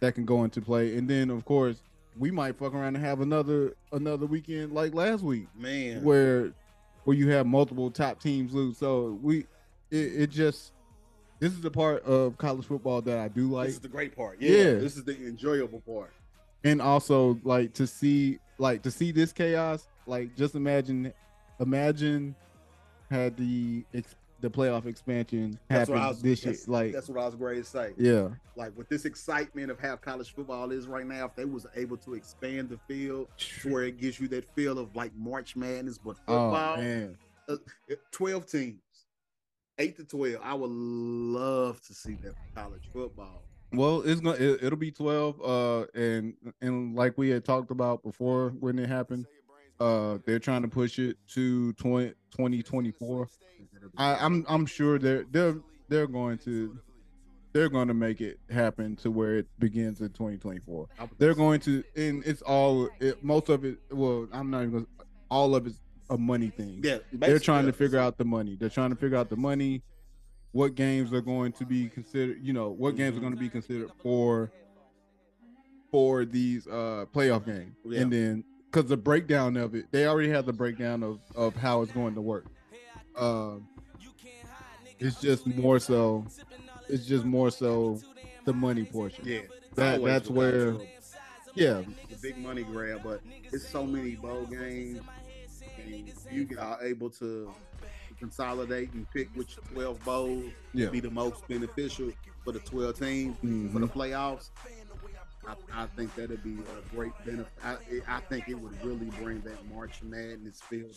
that 0.00 0.14
can 0.14 0.24
go 0.24 0.44
into 0.44 0.60
play, 0.62 0.96
and 0.96 1.08
then 1.10 1.30
of 1.30 1.44
course 1.44 1.82
we 2.16 2.30
might 2.30 2.56
fuck 2.56 2.74
around 2.74 2.96
and 2.96 3.04
have 3.04 3.20
another 3.20 3.74
another 3.92 4.26
weekend 4.26 4.72
like 4.72 4.94
last 4.94 5.22
week 5.22 5.46
Man. 5.56 6.02
where 6.02 6.52
where 7.04 7.16
you 7.16 7.30
have 7.30 7.46
multiple 7.46 7.90
top 7.90 8.20
teams 8.20 8.52
lose. 8.52 8.78
So 8.78 9.18
we 9.22 9.46
it, 9.90 10.22
it 10.22 10.30
just 10.30 10.72
this 11.38 11.52
is 11.52 11.60
the 11.60 11.70
part 11.70 12.02
of 12.04 12.36
college 12.36 12.66
football 12.66 13.00
that 13.02 13.18
I 13.18 13.28
do 13.28 13.48
like, 13.48 13.66
this 13.66 13.76
is 13.76 13.80
the 13.80 13.88
great 13.88 14.14
part. 14.14 14.40
Yeah. 14.40 14.50
Yeah. 14.50 14.64
This 14.74 14.96
is 14.96 15.04
the 15.04 15.16
enjoyable 15.16 15.80
part. 15.80 16.12
and 16.64 16.82
also 16.82 17.38
like 17.44 17.72
to 17.74 17.86
see 17.86 18.38
like 18.58 18.82
to 18.82 18.90
see 18.90 19.10
this 19.12 19.32
chaos. 19.32 19.88
Like 20.06 20.36
just 20.36 20.54
imagine, 20.54 21.12
imagine 21.60 22.34
had 23.10 23.36
the 23.36 23.84
the 24.40 24.50
playoff 24.50 24.86
expansion 24.86 25.58
That's 25.68 25.88
happened 25.88 26.06
was 26.06 26.22
this 26.22 26.44
year. 26.44 26.54
Like 26.66 26.92
that's 26.92 27.08
what 27.08 27.20
I 27.22 27.26
was 27.26 27.34
going 27.34 27.56
to 27.56 27.64
say. 27.64 27.92
yeah, 27.96 28.28
Like 28.56 28.76
with 28.76 28.88
this 28.88 29.04
excitement 29.04 29.70
of 29.70 29.78
how 29.78 29.96
college 29.96 30.34
football 30.34 30.70
is 30.70 30.86
right 30.86 31.06
now, 31.06 31.26
if 31.26 31.34
they 31.34 31.44
was 31.44 31.66
able 31.76 31.96
to 31.98 32.14
expand 32.14 32.68
the 32.68 32.78
field 32.88 33.28
to 33.36 33.72
where 33.72 33.84
it 33.84 33.98
gives 33.98 34.20
you 34.20 34.28
that 34.28 34.44
feel 34.54 34.78
of 34.78 34.94
like 34.96 35.14
March 35.16 35.56
Madness, 35.56 35.98
but 35.98 36.16
football, 36.18 36.74
oh 36.74 36.76
football, 36.76 36.82
man, 36.82 37.16
12 38.12 38.46
teams, 38.46 38.80
8 39.78 39.96
to 39.96 40.04
12. 40.04 40.40
I 40.42 40.54
would 40.54 40.70
love 40.70 41.80
to 41.82 41.94
see 41.94 42.16
that 42.22 42.34
college 42.54 42.88
football. 42.92 43.42
Well, 43.72 44.02
it's 44.02 44.20
gonna 44.20 44.36
it, 44.36 44.64
it'll 44.64 44.78
be 44.78 44.90
twelve. 44.90 45.40
Uh, 45.40 45.86
and 45.94 46.34
and 46.60 46.96
like 46.96 47.16
we 47.16 47.30
had 47.30 47.44
talked 47.44 47.70
about 47.70 48.02
before 48.02 48.50
when 48.58 48.80
it 48.80 48.88
happened, 48.88 49.26
uh, 49.80 50.18
they're 50.26 50.38
trying 50.38 50.62
to 50.62 50.68
push 50.68 50.98
it 50.98 51.16
to 51.28 51.72
20, 51.74 52.08
2024. 52.30 53.28
I, 53.96 54.14
I'm 54.16 54.44
I'm 54.48 54.66
sure 54.66 54.98
they're 54.98 55.24
they're 55.30 55.56
they're 55.88 56.06
going 56.06 56.38
to 56.38 56.78
they're 57.52 57.68
going 57.68 57.88
to 57.88 57.94
make 57.94 58.20
it 58.20 58.38
happen 58.50 58.94
to 58.96 59.10
where 59.10 59.36
it 59.38 59.46
begins 59.58 60.00
in 60.00 60.10
2024. 60.10 60.86
They're 61.18 61.34
going 61.34 61.58
to, 61.60 61.82
and 61.96 62.22
it's 62.24 62.42
all 62.42 62.88
it, 63.00 63.24
most 63.24 63.48
of 63.48 63.64
it. 63.64 63.78
Well, 63.90 64.28
I'm 64.32 64.50
not 64.50 64.60
even 64.60 64.72
gonna, 64.72 64.86
all 65.30 65.56
of 65.56 65.66
it's 65.66 65.80
a 66.10 66.16
money 66.18 66.48
thing. 66.50 66.80
yeah, 66.84 66.98
they're 67.12 67.38
trying 67.40 67.66
to 67.66 67.72
figure 67.72 67.98
out 67.98 68.18
the 68.18 68.24
money. 68.24 68.56
They're 68.58 68.68
trying 68.68 68.90
to 68.90 68.96
figure 68.96 69.16
out 69.16 69.30
the 69.30 69.36
money, 69.36 69.82
what 70.52 70.74
games 70.76 71.12
are 71.12 71.20
going 71.20 71.52
to 71.52 71.64
be 71.64 71.88
considered. 71.88 72.38
You 72.40 72.52
know, 72.52 72.70
what 72.70 72.96
games 72.96 73.16
are 73.16 73.20
going 73.20 73.34
to 73.34 73.38
be 73.38 73.48
considered 73.48 73.90
for 74.02 74.50
for 75.90 76.24
these 76.24 76.66
uh 76.68 77.06
playoff 77.12 77.44
games, 77.44 77.74
Yeah. 77.84 78.00
and 78.02 78.12
then 78.12 78.44
because 78.70 78.88
the 78.88 78.96
breakdown 78.96 79.56
of 79.56 79.74
it, 79.74 79.86
they 79.90 80.06
already 80.06 80.30
have 80.30 80.46
the 80.46 80.52
breakdown 80.52 81.02
of 81.02 81.20
of 81.34 81.54
how 81.56 81.82
it's 81.82 81.92
going 81.92 82.14
to 82.14 82.20
work. 82.20 82.46
Um, 83.16 83.66
it's 84.98 85.20
just 85.20 85.46
more 85.46 85.78
so. 85.78 86.26
It's 86.88 87.06
just 87.06 87.24
more 87.24 87.50
so 87.50 88.00
the 88.44 88.52
money 88.52 88.84
portion. 88.84 89.24
Yeah, 89.26 89.40
That- 89.74 90.02
that's 90.04 90.28
where- 90.28 90.76
Yeah, 91.54 91.82
the 92.08 92.16
big 92.22 92.38
money 92.38 92.62
grab, 92.62 93.00
but 93.02 93.20
it's 93.52 93.66
so 93.68 93.84
many 93.84 94.14
bowl 94.14 94.46
games. 94.46 95.00
And 95.84 96.12
you 96.30 96.48
are 96.58 96.78
able 96.82 97.10
to 97.10 97.52
consolidate 98.18 98.92
and 98.92 99.08
pick 99.10 99.28
which 99.34 99.56
12 99.72 100.02
bowls 100.04 100.44
yeah. 100.74 100.90
be 100.90 101.00
the 101.00 101.10
most 101.10 101.46
beneficial 101.48 102.12
for 102.44 102.52
the 102.52 102.60
12 102.60 102.98
teams 102.98 103.36
for 103.40 103.46
Mhm. 103.46 103.80
the 103.80 103.88
playoffs. 103.88 104.50
I, 105.72 105.82
I 105.82 105.86
think 105.96 106.14
that'd 106.14 106.42
be 106.42 106.58
a 106.58 106.94
great 106.94 107.12
benefit. 107.24 107.52
I, 107.64 107.76
I 108.08 108.20
think 108.20 108.48
it 108.48 108.54
would 108.54 108.84
really 108.84 109.10
bring 109.20 109.40
that 109.42 109.58
March 109.72 110.02
Madness 110.02 110.60
feel. 110.60 110.88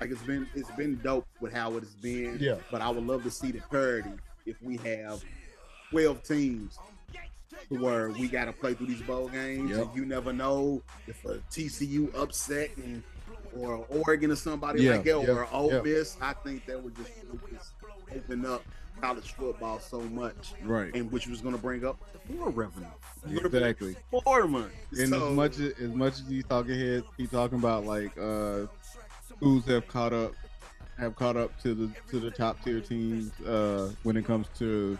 Like 0.00 0.10
it's 0.10 0.22
been 0.22 0.48
it's 0.54 0.70
been 0.72 1.00
dope 1.02 1.26
with 1.40 1.52
how 1.52 1.74
it 1.76 1.80
has 1.80 1.94
been. 1.94 2.38
Yeah. 2.40 2.56
But 2.70 2.80
I 2.82 2.90
would 2.90 3.06
love 3.06 3.22
to 3.24 3.30
see 3.30 3.52
the 3.52 3.60
parity 3.70 4.10
if 4.46 4.60
we 4.62 4.76
have 4.78 5.22
12 5.90 6.22
teams 6.22 6.78
where 7.68 8.10
we 8.10 8.28
got 8.28 8.46
to 8.46 8.52
play 8.52 8.74
through 8.74 8.86
these 8.86 9.02
bowl 9.02 9.28
games. 9.28 9.70
Yep. 9.70 9.86
And 9.86 9.96
you 9.96 10.04
never 10.04 10.32
know 10.32 10.82
if 11.06 11.24
a 11.24 11.38
TCU 11.50 12.14
upset 12.18 12.70
and 12.76 13.02
or 13.56 13.84
Oregon 13.88 14.30
or 14.30 14.36
somebody 14.36 14.82
Yeah, 14.82 14.92
like 14.92 15.04
that, 15.04 15.22
yeah, 15.22 15.30
or 15.30 15.48
Ole 15.52 15.72
yeah. 15.72 15.82
Miss. 15.82 16.16
I 16.20 16.32
think 16.32 16.64
that 16.66 16.82
would 16.82 16.96
just, 16.96 17.10
would 17.30 17.50
just 17.50 17.72
open 18.16 18.46
up 18.46 18.62
college 19.00 19.32
football 19.32 19.80
so 19.80 20.00
much, 20.00 20.52
Right. 20.62 20.94
and 20.94 21.10
which 21.10 21.26
was 21.26 21.40
going 21.40 21.54
to 21.54 21.60
bring 21.60 21.84
up 21.84 21.98
more 22.28 22.50
revenue. 22.50 22.86
Exactly. 23.28 23.96
more 24.26 24.46
money. 24.46 24.72
And 24.98 25.08
So- 25.10 25.28
as 25.28 25.34
much 25.34 25.58
as, 25.58 25.72
as 25.80 25.90
much 25.94 26.14
as 26.14 26.24
these 26.26 26.44
talking 26.44 26.78
heads 26.78 27.06
keep 27.16 27.30
talking 27.30 27.58
about 27.58 27.84
like 27.84 28.16
uh 28.18 28.66
schools 29.36 29.64
have 29.66 29.86
caught 29.88 30.12
up 30.12 30.32
have 30.98 31.16
caught 31.16 31.36
up 31.36 31.58
to 31.62 31.74
the 31.74 31.90
to 32.10 32.20
the 32.20 32.30
top 32.30 32.62
tier 32.64 32.80
teams 32.80 33.32
uh 33.42 33.90
when 34.02 34.16
it 34.16 34.24
comes 34.24 34.46
to 34.58 34.98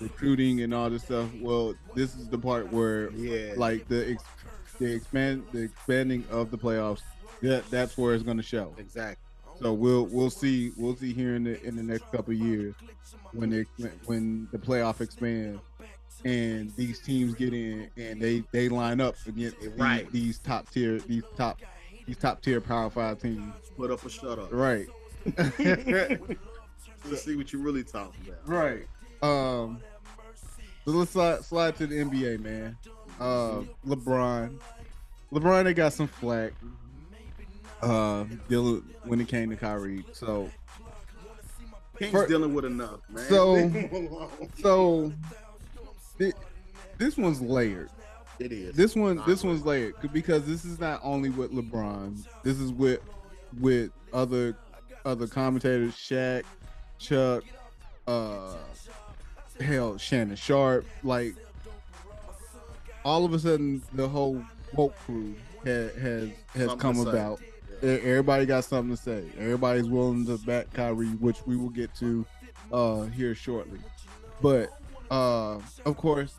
recruiting 0.00 0.62
and 0.62 0.72
all 0.74 0.88
this 0.90 1.02
stuff. 1.04 1.28
Well, 1.40 1.74
this 1.94 2.14
is 2.16 2.28
the 2.28 2.38
part 2.38 2.72
where 2.72 3.10
yeah, 3.12 3.54
like 3.56 3.86
the 3.88 4.12
ex- 4.12 4.24
the 4.80 4.92
expand 4.94 5.44
the 5.52 5.62
expanding 5.62 6.24
of 6.30 6.50
the 6.50 6.58
playoffs 6.58 7.02
that 7.42 7.68
that's 7.70 7.96
where 7.98 8.14
it's 8.14 8.24
going 8.24 8.36
to 8.38 8.42
show. 8.42 8.74
exactly. 8.78 9.20
So 9.60 9.72
we'll 9.72 10.06
we'll 10.06 10.30
see 10.30 10.72
we'll 10.76 10.96
see 10.96 11.12
here 11.12 11.36
in 11.36 11.44
the 11.44 11.62
in 11.62 11.76
the 11.76 11.82
next 11.82 12.10
couple 12.10 12.32
of 12.32 12.38
years 12.38 12.74
when 13.32 13.50
they 13.50 13.64
when 14.06 14.48
the 14.52 14.58
playoff 14.58 15.00
expands 15.00 15.60
and 16.24 16.74
these 16.76 17.00
teams 17.00 17.34
get 17.34 17.52
in 17.52 17.88
and 17.96 18.20
they 18.20 18.42
they 18.52 18.68
line 18.68 19.00
up 19.00 19.14
against 19.26 19.56
Right. 19.76 20.10
these 20.12 20.38
top 20.38 20.70
tier 20.70 20.98
these 21.00 21.22
top 21.36 21.60
these 22.06 22.16
top 22.16 22.42
tier 22.42 22.60
power 22.60 22.90
five 22.90 23.20
teams. 23.20 23.52
Put 23.76 23.90
up 23.90 24.04
or 24.04 24.08
shut 24.08 24.38
up. 24.38 24.52
Right. 24.52 24.86
Let's 27.06 27.22
see 27.22 27.36
what 27.36 27.52
you're 27.52 27.62
really 27.62 27.84
talking 27.84 28.26
about. 28.28 28.48
right. 28.48 28.86
Um 29.22 29.80
so 30.84 30.90
let's 30.90 31.12
slide, 31.12 31.42
slide 31.44 31.76
to 31.76 31.86
the 31.86 31.94
NBA, 31.96 32.40
man. 32.40 32.76
Uh 33.20 33.62
LeBron. 33.86 34.58
LeBron 35.32 35.64
they 35.64 35.74
got 35.74 35.92
some 35.92 36.06
flack. 36.06 36.52
Uh 37.84 38.24
dealing 38.48 38.82
when 39.04 39.20
it 39.20 39.28
came 39.28 39.50
to 39.50 39.56
Kyrie. 39.56 40.04
So 40.12 40.50
he's 41.98 42.10
For- 42.10 42.26
dealing 42.26 42.54
with 42.54 42.64
enough, 42.64 43.00
man. 43.08 43.24
So- 43.28 43.52
Leave 43.54 43.72
him 43.72 44.06
alone. 44.06 44.50
so 44.60 45.12
thi- 46.18 46.32
this 46.98 47.16
one's 47.16 47.40
layered. 47.40 47.90
it 48.38 48.52
is. 48.52 48.74
This 48.74 48.94
one, 48.96 49.16
this 49.26 49.40
agree. 49.40 49.50
one's 49.50 49.64
layered 49.66 49.94
because 50.12 50.44
this 50.46 50.64
is 50.64 50.78
not 50.80 51.00
only 51.02 51.30
with 51.30 51.52
LeBron. 51.52 52.24
This 52.42 52.58
is 52.60 52.72
with 52.72 53.00
with 53.60 53.90
other 54.12 54.56
other 55.04 55.26
commentators, 55.26 55.92
Shaq, 55.94 56.44
Chuck, 56.98 57.44
uh, 58.06 58.54
hell, 59.60 59.98
Shannon 59.98 60.36
Sharpe. 60.36 60.86
Like 61.02 61.34
all 63.04 63.24
of 63.24 63.34
a 63.34 63.38
sudden, 63.38 63.82
the 63.92 64.08
whole 64.08 64.42
woke 64.72 64.96
crew 65.00 65.34
ha- 65.64 65.90
has 66.00 66.30
has 66.54 66.66
Something 66.68 66.78
come 66.78 67.00
about. 67.06 67.40
Everybody 67.84 68.46
got 68.46 68.64
something 68.64 68.96
to 68.96 69.02
say. 69.02 69.24
Everybody's 69.38 69.88
willing 69.88 70.24
to 70.26 70.38
back 70.38 70.72
Kyrie, 70.72 71.08
which 71.08 71.46
we 71.46 71.56
will 71.56 71.68
get 71.70 71.94
to 71.96 72.24
uh 72.72 73.02
here 73.04 73.34
shortly. 73.34 73.78
But 74.40 74.70
uh 75.10 75.58
of 75.84 75.96
course, 75.96 76.34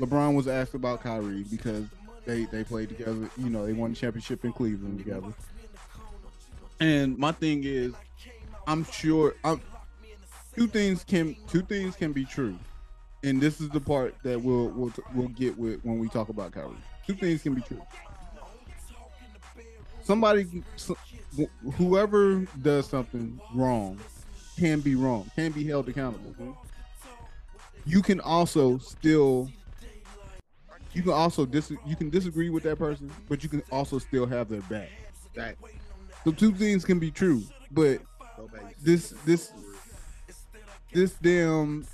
LeBron 0.00 0.34
was 0.34 0.48
asked 0.48 0.74
about 0.74 1.02
Kyrie 1.02 1.44
because 1.44 1.84
they 2.26 2.44
they 2.46 2.64
played 2.64 2.88
together. 2.88 3.30
You 3.38 3.50
know, 3.50 3.64
they 3.64 3.72
won 3.72 3.90
the 3.90 3.96
championship 3.96 4.44
in 4.44 4.52
Cleveland 4.52 4.98
together. 4.98 5.32
And 6.80 7.16
my 7.16 7.30
thing 7.30 7.62
is, 7.64 7.94
I'm 8.66 8.84
sure 8.86 9.36
I'm 9.44 9.60
two 10.56 10.66
things 10.66 11.04
can 11.04 11.36
two 11.48 11.62
things 11.62 11.94
can 11.94 12.12
be 12.12 12.24
true, 12.24 12.58
and 13.22 13.40
this 13.40 13.60
is 13.60 13.68
the 13.70 13.80
part 13.80 14.16
that 14.24 14.40
we'll 14.40 14.68
we'll 14.70 14.92
we'll 15.14 15.28
get 15.28 15.56
with 15.56 15.84
when 15.84 16.00
we 16.00 16.08
talk 16.08 16.30
about 16.30 16.50
Kyrie. 16.50 16.74
Two 17.06 17.14
things 17.14 17.42
can 17.42 17.54
be 17.54 17.60
true. 17.60 17.80
Somebody, 20.04 20.46
so- 20.76 20.96
whoever 21.76 22.40
does 22.60 22.88
something 22.88 23.40
wrong, 23.54 23.98
can 24.58 24.80
be 24.80 24.94
wrong, 24.94 25.30
can 25.34 25.52
be 25.52 25.64
held 25.64 25.88
accountable. 25.88 26.56
you 27.84 28.00
can 28.00 28.20
also 28.20 28.78
still 28.78 29.48
you 30.92 31.02
can 31.02 31.12
also 31.12 31.44
dis 31.46 31.72
you 31.86 31.96
can 31.96 32.10
disagree 32.10 32.50
with 32.50 32.62
that 32.62 32.78
person, 32.78 33.10
but 33.28 33.42
you 33.42 33.48
can 33.48 33.62
also 33.72 33.98
still 33.98 34.26
have 34.26 34.48
their 34.48 34.60
back. 34.62 34.90
That 35.34 35.56
So 36.24 36.30
two 36.32 36.52
things 36.52 36.84
can 36.84 36.98
be 36.98 37.10
true, 37.10 37.42
but 37.70 38.00
this 38.82 39.14
this 39.24 39.52
this 40.92 41.12
damn 41.14 41.86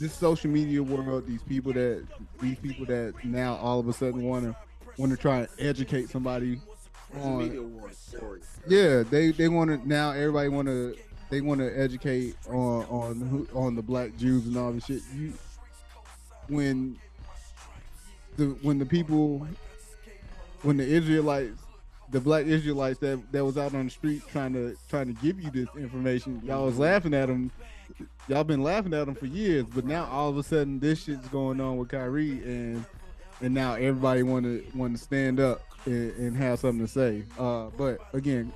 this 0.00 0.14
social 0.14 0.50
media 0.50 0.82
world, 0.82 1.26
these 1.26 1.42
people 1.42 1.72
that 1.74 2.04
these 2.40 2.58
people 2.58 2.86
that 2.86 3.14
now 3.24 3.56
all 3.56 3.78
of 3.78 3.88
a 3.88 3.92
sudden 3.92 4.22
want 4.24 4.44
to 4.44 4.56
want 4.96 5.12
to 5.12 5.18
try 5.18 5.40
and 5.40 5.48
educate 5.58 6.08
somebody 6.08 6.60
on 7.16 7.80
yeah 8.66 9.02
they 9.02 9.30
they 9.30 9.48
want 9.48 9.70
to 9.70 9.88
now 9.88 10.10
everybody 10.10 10.48
want 10.48 10.68
to 10.68 10.94
they 11.30 11.40
want 11.40 11.60
to 11.60 11.78
educate 11.78 12.34
on 12.48 12.84
on 12.84 13.20
who, 13.20 13.48
on 13.54 13.74
the 13.74 13.82
black 13.82 14.16
Jews 14.16 14.46
and 14.46 14.56
all 14.56 14.72
this 14.72 14.86
shit. 14.86 15.02
You 15.14 15.32
when 16.48 16.98
the 18.36 18.46
when 18.62 18.78
the 18.78 18.86
people 18.86 19.46
when 20.62 20.76
the 20.76 20.84
Israelites 20.84 21.58
the 22.10 22.20
black 22.20 22.46
Israelites 22.46 22.98
that 23.00 23.20
that 23.32 23.44
was 23.44 23.58
out 23.58 23.74
on 23.74 23.84
the 23.84 23.90
street 23.90 24.22
trying 24.30 24.54
to 24.54 24.76
trying 24.88 25.14
to 25.14 25.22
give 25.22 25.40
you 25.40 25.50
this 25.50 25.68
information 25.76 26.40
y'all 26.44 26.64
was 26.64 26.78
laughing 26.78 27.12
at 27.12 27.26
them 27.26 27.50
y'all 28.28 28.44
been 28.44 28.62
laughing 28.62 28.94
at 28.94 29.04
them 29.06 29.14
for 29.14 29.26
years 29.26 29.66
but 29.74 29.84
now 29.84 30.06
all 30.06 30.30
of 30.30 30.38
a 30.38 30.42
sudden 30.42 30.80
this 30.80 31.04
shit's 31.04 31.28
going 31.28 31.60
on 31.60 31.76
with 31.76 31.90
Kyrie 31.90 32.42
and 32.44 32.84
and 33.40 33.52
now 33.52 33.74
everybody 33.74 34.22
want 34.22 34.44
to 34.44 34.64
want 34.74 34.96
to 34.96 35.02
stand 35.02 35.38
up 35.38 35.60
and, 35.86 36.12
and 36.16 36.36
have 36.36 36.58
something 36.60 36.84
to 36.86 36.92
say. 36.92 37.24
Uh 37.38 37.66
but 37.76 37.98
again 38.12 38.52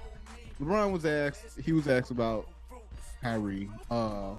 LeBron 0.60 0.92
was 0.92 1.04
asked 1.04 1.58
he 1.64 1.72
was 1.72 1.88
asked 1.88 2.10
about 2.10 2.48
Kyrie 3.22 3.68
uh 3.90 4.34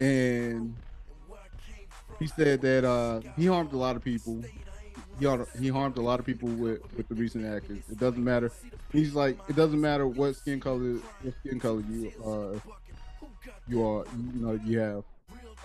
and 0.00 0.74
he 2.18 2.26
said 2.26 2.60
that 2.62 2.84
uh 2.84 3.20
he 3.36 3.46
harmed 3.46 3.72
a 3.72 3.76
lot 3.76 3.96
of 3.96 4.04
people. 4.04 4.42
He 5.18 5.26
he 5.58 5.68
harmed 5.68 5.96
a 5.96 6.02
lot 6.02 6.20
of 6.20 6.26
people 6.26 6.48
with 6.48 6.80
with 6.96 7.08
the 7.08 7.14
recent 7.14 7.46
actions. 7.46 7.84
It 7.90 7.98
doesn't 7.98 8.22
matter. 8.22 8.52
He's 8.92 9.14
like 9.14 9.38
it 9.48 9.56
doesn't 9.56 9.80
matter 9.80 10.06
what 10.06 10.36
skin 10.36 10.60
color 10.60 10.98
what 11.22 11.34
skin 11.40 11.58
color 11.60 11.82
you 11.90 12.12
uh 12.24 12.58
you 13.68 13.84
are 13.84 14.04
you 14.34 14.40
know 14.40 14.60
you 14.64 14.78
have 14.78 15.04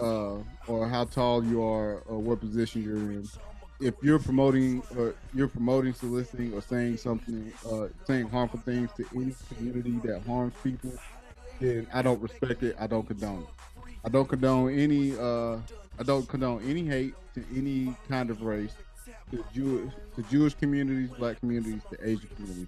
uh 0.01 0.37
or 0.67 0.87
how 0.87 1.05
tall 1.05 1.43
you 1.43 1.61
are 1.63 1.99
or 2.07 2.17
what 2.19 2.39
position 2.39 2.81
you're 2.83 2.95
in 2.97 3.27
if 3.81 3.95
you're 4.03 4.19
promoting 4.19 4.81
or 4.97 5.15
you're 5.33 5.47
promoting 5.47 5.93
soliciting 5.93 6.53
or 6.53 6.61
saying 6.61 6.97
something 6.97 7.51
uh 7.69 7.87
saying 8.05 8.29
harmful 8.29 8.59
things 8.59 8.89
to 8.95 9.05
any 9.15 9.33
community 9.55 9.99
that 10.03 10.21
harms 10.27 10.53
people 10.63 10.91
then 11.59 11.87
i 11.93 12.01
don't 12.01 12.21
respect 12.21 12.63
it. 12.63 12.75
I 12.79 12.87
don't 12.87 13.05
condone 13.07 13.41
it. 13.43 13.47
I 14.05 14.09
don't 14.09 14.27
condone 14.27 14.73
any 14.77 15.17
uh 15.17 15.57
i 15.99 16.03
don't 16.03 16.27
condone 16.27 16.61
any 16.67 16.85
hate 16.85 17.13
to 17.35 17.43
any 17.55 17.95
kind 18.07 18.29
of 18.29 18.41
race 18.41 18.73
to 19.31 19.43
jewish 19.53 19.91
to 20.15 20.23
jewish 20.23 20.53
communities 20.53 21.09
black 21.17 21.39
communities 21.39 21.81
to 21.91 22.07
asian 22.07 22.29
communities. 22.35 22.67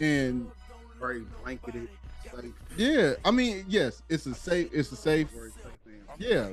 And 0.00 0.50
Very 0.98 1.22
blanketed, 1.42 1.88
safe, 2.24 2.52
yeah 2.76 3.14
i 3.24 3.30
mean 3.30 3.64
yes 3.68 4.02
it's 4.08 4.26
a 4.26 4.34
safe 4.34 4.68
it's 4.72 4.90
a 4.92 4.96
safe 4.96 5.28
very 5.30 5.50
safe 5.50 5.62
thing. 5.84 6.00
yeah 6.18 6.48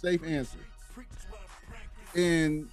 safe 0.00 0.22
answer. 0.24 0.58
And 2.14 2.68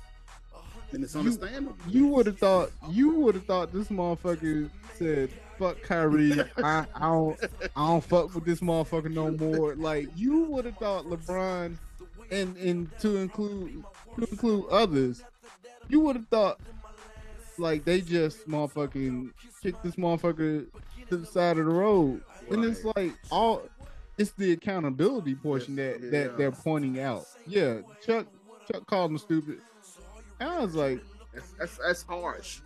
And 0.91 1.03
it's 1.03 1.13
You- 1.13 1.19
understandable. 1.19 1.75
You 1.89 2.07
would 2.07 2.25
have 2.27 2.37
thought 2.39 2.71
you 2.89 3.11
would 3.15 3.35
have 3.35 3.45
thought 3.45 3.73
this 3.73 3.87
motherfucker 3.89 4.69
said 4.95 5.29
fuck 5.59 5.81
Kyrie. 5.81 6.33
I, 6.57 6.85
I 6.95 6.99
don't 7.09 7.39
I 7.75 7.87
don't 7.87 8.03
fuck 8.03 8.33
with 8.33 8.45
this 8.45 8.59
motherfucker 8.61 9.11
no 9.11 9.31
more. 9.31 9.75
Like 9.75 10.07
you 10.15 10.43
would 10.45 10.65
have 10.65 10.77
thought 10.77 11.05
LeBron 11.05 11.77
and 12.31 12.57
and 12.57 12.89
to 12.99 13.17
include 13.17 13.83
to 14.17 14.25
include 14.29 14.65
others, 14.69 15.23
you 15.89 15.99
would 16.01 16.15
have 16.15 16.27
thought 16.29 16.59
like 17.57 17.83
they 17.85 18.01
just 18.01 18.47
motherfucking 18.47 19.31
kicked 19.61 19.83
this 19.83 19.95
motherfucker 19.95 20.65
to 21.09 21.17
the 21.17 21.25
side 21.25 21.57
of 21.57 21.65
the 21.65 21.71
road. 21.71 22.21
And 22.49 22.63
it's 22.63 22.85
like 22.95 23.13
all 23.29 23.63
it's 24.17 24.31
the 24.31 24.53
accountability 24.53 25.35
portion 25.35 25.75
Yes, 25.77 25.99
that 25.99 26.11
that 26.11 26.37
they're 26.37 26.51
pointing 26.51 26.99
out. 26.99 27.25
Yeah, 27.45 27.79
Chuck 28.05 28.27
Chuck 28.71 28.85
called 28.87 29.11
him 29.11 29.17
stupid. 29.17 29.59
And 30.39 30.49
I 30.49 30.59
was 30.59 30.75
like, 30.75 31.01
That's, 31.33 31.51
that's 31.59 31.77
that's 31.77 32.03
harsh. 32.03 32.61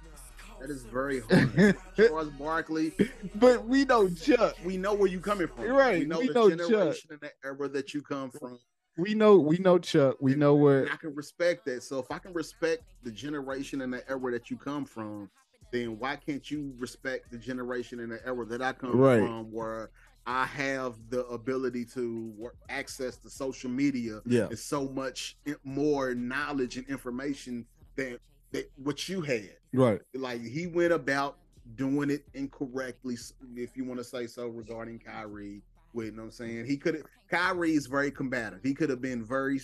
That 0.59 0.69
is 0.69 0.83
very 0.83 1.21
harsh. 1.29 1.73
Charles 1.97 2.29
Barkley, 2.37 2.93
but 3.35 3.65
we 3.67 3.83
know 3.85 4.07
Chuck. 4.09 4.55
we 4.63 4.77
know 4.77 4.93
where 4.93 5.07
you 5.09 5.19
coming 5.19 5.47
from. 5.47 5.65
Right, 5.65 5.99
We 5.99 6.05
know 6.05 6.19
we 6.19 6.27
the 6.27 6.33
know 6.33 6.49
Chuck. 6.49 6.59
generation 6.59 7.09
and 7.11 7.19
the 7.21 7.31
era 7.43 7.67
that 7.69 7.93
you 7.93 8.01
come 8.01 8.29
from. 8.29 8.59
We 8.97 9.15
know 9.15 9.39
we 9.39 9.57
know 9.57 9.79
Chuck. 9.79 10.17
We 10.19 10.35
know 10.35 10.53
where 10.55 10.87
I 10.91 10.97
can 10.97 11.15
respect 11.15 11.65
that. 11.65 11.81
So 11.83 11.97
if 11.99 12.11
I 12.11 12.19
can 12.19 12.33
respect 12.33 12.83
the 13.03 13.11
generation 13.11 13.81
and 13.81 13.91
the 13.91 14.07
era 14.09 14.31
that 14.31 14.51
you 14.51 14.57
come 14.57 14.85
from, 14.85 15.29
then 15.71 15.97
why 15.97 16.15
can't 16.17 16.49
you 16.51 16.73
respect 16.77 17.31
the 17.31 17.37
generation 17.37 17.99
and 18.01 18.11
the 18.11 18.23
era 18.27 18.45
that 18.45 18.61
I 18.61 18.73
come 18.73 18.97
Right. 18.97 19.19
from, 19.21 19.51
where 19.51 19.89
I 20.27 20.45
have 20.45 20.95
the 21.09 21.25
ability 21.27 21.85
to 21.85 22.31
work, 22.37 22.55
access 22.69 23.17
the 23.17 23.29
social 23.29 23.69
media 23.69 24.21
Yeah. 24.25 24.49
so 24.55 24.87
much 24.89 25.37
more 25.63 26.13
knowledge 26.13 26.77
and 26.77 26.87
information 26.87 27.65
than 27.95 28.17
that 28.51 28.69
what 28.75 29.07
you 29.09 29.21
had. 29.21 29.57
right. 29.73 30.01
Like 30.13 30.41
he 30.41 30.67
went 30.67 30.93
about 30.93 31.37
doing 31.75 32.09
it 32.09 32.25
incorrectly, 32.33 33.17
if 33.55 33.75
you 33.77 33.83
want 33.85 33.99
to 33.99 34.03
say 34.03 34.27
so, 34.27 34.47
regarding 34.47 34.99
Kyrie. 34.99 35.61
With 35.93 36.05
you 36.07 36.11
know 36.13 36.21
what 36.21 36.25
I'm 36.27 36.31
saying, 36.31 36.65
he 36.65 36.77
could 36.77 36.95
have. 36.95 37.03
Kyrie 37.29 37.73
is 37.73 37.85
very 37.87 38.11
combative. 38.11 38.59
He 38.63 38.73
could 38.73 38.89
have 38.89 39.01
been 39.01 39.25
very 39.25 39.59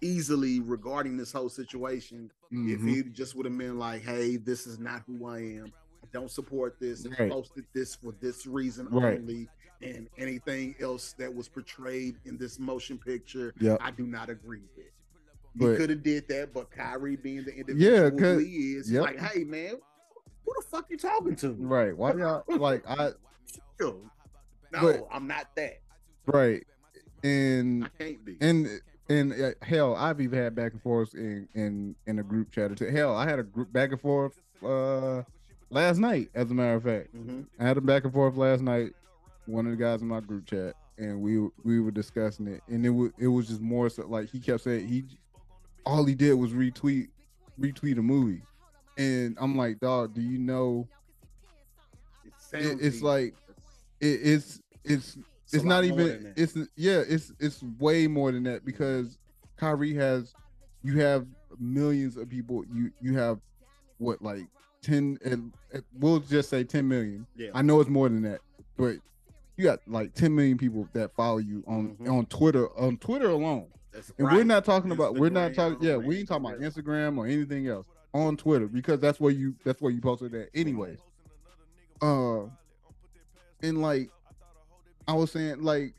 easily 0.00 0.60
regarding 0.60 1.16
this 1.16 1.32
whole 1.32 1.48
situation 1.48 2.30
if 2.50 2.80
Mhm. 2.80 2.88
he 2.88 3.02
just 3.04 3.34
would 3.34 3.46
have 3.46 3.56
been 3.56 3.78
like, 3.78 4.02
"Hey, 4.02 4.36
this 4.36 4.66
is 4.66 4.78
not 4.78 5.02
who 5.06 5.26
I 5.26 5.40
am. 5.40 5.72
I 6.02 6.06
don't 6.12 6.30
support 6.30 6.78
this. 6.80 7.06
I 7.06 7.28
posted 7.28 7.66
this 7.72 7.94
for 7.94 8.12
this 8.12 8.46
reason 8.46 8.88
Right. 8.88 9.18
only, 9.20 9.48
and 9.82 10.08
anything 10.18 10.74
else 10.80 11.12
that 11.18 11.32
was 11.34 11.48
portrayed 11.48 12.16
in 12.24 12.36
this 12.38 12.58
motion 12.58 12.98
picture, 12.98 13.52
Yep. 13.60 13.78
I 13.80 13.90
do 13.90 14.06
not 14.06 14.28
agree 14.30 14.62
with." 14.76 14.86
He 15.58 15.76
could 15.76 15.90
have 15.90 16.02
did 16.02 16.28
that, 16.28 16.54
but 16.54 16.70
Kyrie 16.70 17.16
being 17.16 17.44
the 17.44 17.54
individual 17.54 18.10
'cause- 18.18 18.42
he 18.42 18.74
is, 18.74 18.90
yep. 18.90 19.02
like, 19.02 19.18
"Hey, 19.18 19.44
man, 19.44 19.74
who 20.46 20.52
the 20.56 20.66
fuck 20.68 20.86
you 20.90 20.96
talking 20.96 21.36
to?" 21.36 21.52
Right. 21.52 21.94
Why 21.96 22.12
y'all 22.14 22.44
like 22.48 22.84
I 22.88 23.12
No, 23.80 24.00
But- 24.70 25.06
I'm 25.12 25.26
not 25.26 25.54
that. 25.56 25.80
right. 26.26 26.66
And 27.24 27.84
I 27.84 27.88
can't 27.98 28.24
be. 28.24 28.36
and 28.40 28.80
and 29.08 29.32
uh, 29.32 29.50
hell, 29.62 29.94
I've 29.94 30.20
even 30.20 30.38
had 30.38 30.54
back 30.54 30.72
and 30.72 30.82
forth 30.82 31.14
in 31.14 31.48
in 31.54 31.94
in 32.06 32.18
a 32.18 32.22
group 32.22 32.50
chat. 32.50 32.76
Hell, 32.78 33.14
I 33.14 33.28
had 33.28 33.38
a 33.38 33.42
group 33.44 33.72
back 33.72 33.92
and 33.92 34.00
forth 34.00 34.40
uh 34.62 35.22
last 35.70 35.98
night. 35.98 36.30
As 36.34 36.50
a 36.50 36.54
matter 36.54 36.74
of 36.76 36.82
fact, 36.84 37.14
Mhm. 37.14 37.46
I 37.58 37.64
had 37.64 37.76
a 37.76 37.80
back 37.80 38.04
and 38.04 38.12
forth 38.12 38.36
last 38.36 38.62
night. 38.62 38.94
One 39.46 39.66
of 39.66 39.72
the 39.72 39.82
guys 39.82 40.02
in 40.02 40.08
my 40.08 40.20
group 40.20 40.46
chat, 40.46 40.74
and 40.98 41.20
we 41.20 41.38
we 41.64 41.80
were 41.80 41.90
discussing 41.90 42.46
it, 42.46 42.60
and 42.68 42.84
it 42.86 42.90
was 42.90 43.10
it 43.18 43.26
was 43.28 43.48
just 43.48 43.60
more 43.60 43.88
so 43.90 44.06
like 44.06 44.30
he 44.30 44.38
kept 44.38 44.62
saying 44.62 44.86
he 44.86 45.04
all 45.84 46.04
he 46.04 46.14
did 46.14 46.34
was 46.34 46.52
retweet 46.52 47.08
retweet 47.60 47.98
a 47.98 48.02
movie, 48.02 48.42
and 48.98 49.36
I'm 49.40 49.56
like, 49.56 49.80
dog, 49.80 50.14
do 50.14 50.20
you 50.20 50.38
know? 50.38 50.86
It 52.52 52.78
it's 52.80 53.02
like- 53.02 53.34
it, 54.00 54.20
it's 54.22 54.60
it's 54.84 55.16
a 55.16 55.20
it's 55.56 55.64
not 55.64 55.84
even 55.84 56.32
it's 56.36 56.56
yeah 56.76 57.02
it's 57.08 57.32
it's 57.38 57.62
way 57.78 58.06
more 58.06 58.32
than 58.32 58.42
that 58.44 58.64
because 58.64 59.18
Kyrie 59.56 59.94
has 59.94 60.34
you 60.82 60.98
have 61.00 61.26
millions 61.58 62.16
of 62.16 62.28
people 62.28 62.64
you 62.72 62.90
you 63.00 63.16
have 63.16 63.38
what 63.98 64.20
like 64.22 64.46
10 64.82 65.18
and 65.24 65.52
and 65.72 65.84
we'll 65.98 66.18
just 66.18 66.50
say 66.50 66.64
10 66.64 66.86
million. 66.88 67.26
Yeah. 67.36 67.50
I 67.54 67.62
know 67.62 67.80
it's 67.80 67.90
more 67.90 68.08
than 68.08 68.22
that 68.22 68.40
but 68.76 68.96
you 69.56 69.64
got 69.64 69.80
like 69.86 70.14
10 70.14 70.34
million 70.34 70.58
people 70.58 70.88
that 70.92 71.14
follow 71.14 71.38
you 71.38 71.62
on 71.66 71.96
Mhm. 71.96 72.10
on 72.10 72.26
Twitter 72.26 72.68
on 72.78 72.96
Twitter 72.96 73.28
alone 73.30 73.66
That's 73.92 74.12
and 74.18 74.28
we're 74.30 74.44
not 74.44 74.64
talking 74.64 74.90
about 74.92 75.16
we're 75.18 75.28
not 75.30 75.54
talking 75.54 75.78
yeah 75.80 75.96
we 75.96 76.18
ain't 76.20 76.28
talking 76.28 76.46
about. 76.46 76.60
Instagram 76.60 77.18
or 77.18 77.26
anything 77.26 77.66
else 77.68 77.86
on 78.14 78.36
Twitter 78.36 78.66
because 78.66 79.00
that's 79.00 79.20
where 79.20 79.32
you 79.32 79.54
that's 79.64 79.80
where 79.80 79.92
you 79.92 80.00
posted 80.00 80.32
that 80.32 80.48
anyways 80.54 80.98
uh 82.00 82.42
and 83.62 83.80
like 83.80 84.10
I 85.06 85.12
was 85.14 85.30
saying 85.32 85.62
like 85.62 85.94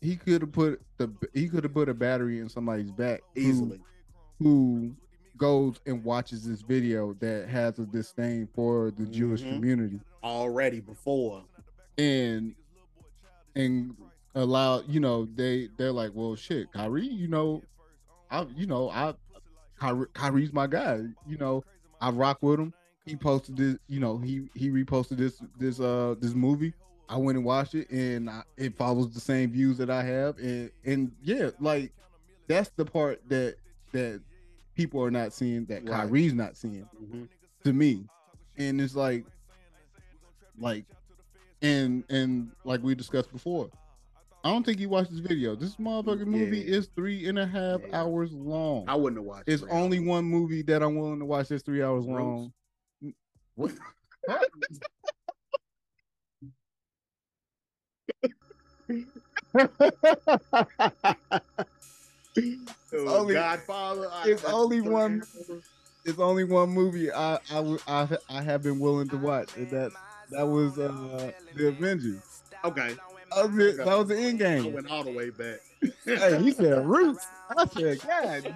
he 0.00 0.16
could 0.16 0.40
have 0.42 0.52
put 0.52 0.80
the 0.98 1.10
he 1.34 1.48
could 1.48 1.64
have 1.64 1.74
put 1.74 1.88
a 1.88 1.94
battery 1.94 2.40
in 2.40 2.48
somebody's 2.48 2.90
back 2.90 3.20
who- 3.34 3.40
easily. 3.40 3.80
who 4.38 4.94
goes 5.36 5.80
and 5.86 6.02
watches 6.04 6.46
this 6.46 6.60
video 6.62 7.14
that 7.14 7.48
has 7.48 7.78
a 7.78 7.86
disdain 7.86 8.46
for 8.54 8.90
the 8.90 9.06
Jewish 9.06 9.42
Mhm. 9.42 9.54
community 9.54 10.00
already 10.22 10.80
before. 10.80 11.44
And 11.98 12.54
and 13.56 13.94
allow 14.34 14.80
you 14.82 15.00
know 15.00 15.26
they 15.34 15.68
they're 15.76 15.92
like 15.92 16.12
well 16.14 16.36
shit 16.36 16.72
Kyrie 16.72 17.06
you 17.06 17.28
know 17.28 17.62
I 18.30 18.46
you 18.56 18.66
know 18.66 18.90
I 18.90 19.14
Kyrie, 19.78 20.06
Kyrie's 20.14 20.52
my 20.52 20.66
guy 20.66 21.00
you 21.26 21.36
know 21.38 21.64
I 22.00 22.10
rock 22.10 22.38
with 22.40 22.60
him 22.60 22.72
he 23.06 23.16
posted 23.16 23.56
this 23.56 23.76
you 23.88 23.98
know 24.00 24.18
he 24.18 24.48
he 24.54 24.70
reposted 24.70 25.16
this 25.16 25.42
this 25.58 25.80
uh 25.80 26.14
this 26.20 26.34
movie 26.34 26.72
I 27.08 27.16
went 27.16 27.36
and 27.36 27.44
watched 27.44 27.74
it, 27.74 27.90
and 27.90 28.30
I, 28.30 28.44
it 28.56 28.76
follows 28.76 29.12
the 29.12 29.18
same 29.18 29.50
views 29.50 29.76
that 29.78 29.90
I 29.90 30.04
have, 30.04 30.38
and 30.38 30.70
and 30.84 31.10
yeah, 31.24 31.50
like 31.58 31.92
that's 32.46 32.70
the 32.76 32.84
part 32.84 33.20
that 33.28 33.56
that 33.90 34.22
people 34.76 35.02
are 35.02 35.10
not 35.10 35.32
seeing 35.32 35.64
that 35.64 35.84
Right. 35.84 36.08
Kyrie's 36.08 36.34
not 36.34 36.56
seeing 36.56 36.88
Mhm. 37.02 37.28
to 37.64 37.72
me, 37.72 38.04
and 38.58 38.80
it's 38.80 38.94
like, 38.94 39.26
like, 40.56 40.84
and 41.62 42.04
and 42.10 42.50
like 42.64 42.82
we 42.82 42.94
discussed 42.94 43.32
before, 43.32 43.70
I 44.44 44.50
don't 44.50 44.64
think 44.64 44.78
you 44.80 44.88
watched 44.88 45.10
this 45.10 45.20
video. 45.20 45.54
This 45.54 45.76
motherfucking 45.76 46.26
movie 46.26 46.58
Yeah. 46.58 46.76
is 46.76 46.88
three 46.96 47.28
and 47.28 47.38
a 47.38 47.46
half 47.46 47.80
Yeah. 47.86 48.00
hours 48.02 48.32
long. 48.32 48.84
I 48.88 48.94
wouldn't 48.94 49.18
have 49.20 49.26
watched. 49.26 49.48
It's 49.48 49.62
it. 49.62 49.68
only 49.70 50.00
one 50.00 50.24
movie 50.24 50.62
that 50.62 50.82
I'm 50.82 50.96
willing 50.96 51.18
to 51.18 51.24
watch 51.26 51.48
that's 51.48 51.62
three 51.62 51.82
hours 51.82 52.06
long. 52.06 52.52
What? 53.56 53.72
Oh, 62.92 63.18
only- 63.20 63.34
Godfather. 63.34 64.08
I- 64.10 64.28
it's 64.28 64.44
I- 64.44 64.52
only 64.52 64.80
one- 64.80 65.22
it's 66.04 66.18
only 66.18 66.44
one 66.44 66.70
movie 66.70 67.12
I 67.12 67.38
I 67.50 68.08
I 68.28 68.42
have 68.42 68.62
been 68.62 68.78
willing 68.80 69.08
to 69.08 69.16
watch, 69.16 69.56
and 69.56 69.70
that 69.70 69.92
that 70.30 70.46
was 70.46 70.78
uh 70.78 71.32
the 71.54 71.68
Avengers. 71.68 72.42
Okay, 72.64 72.94
That 73.34 73.50
was, 73.50 73.58
it. 73.58 73.76
That 73.78 73.98
was 73.98 74.08
the 74.08 74.18
end 74.18 74.38
game. 74.38 74.66
I 74.66 74.68
went 74.68 74.90
all 74.90 75.04
the 75.04 75.12
way 75.12 75.30
back. 75.30 75.60
Hey, 76.04 76.42
he 76.42 76.52
said 76.52 76.84
roots. 76.86 77.26
I 77.56 77.66
said, 77.66 78.00
God. 78.06 78.54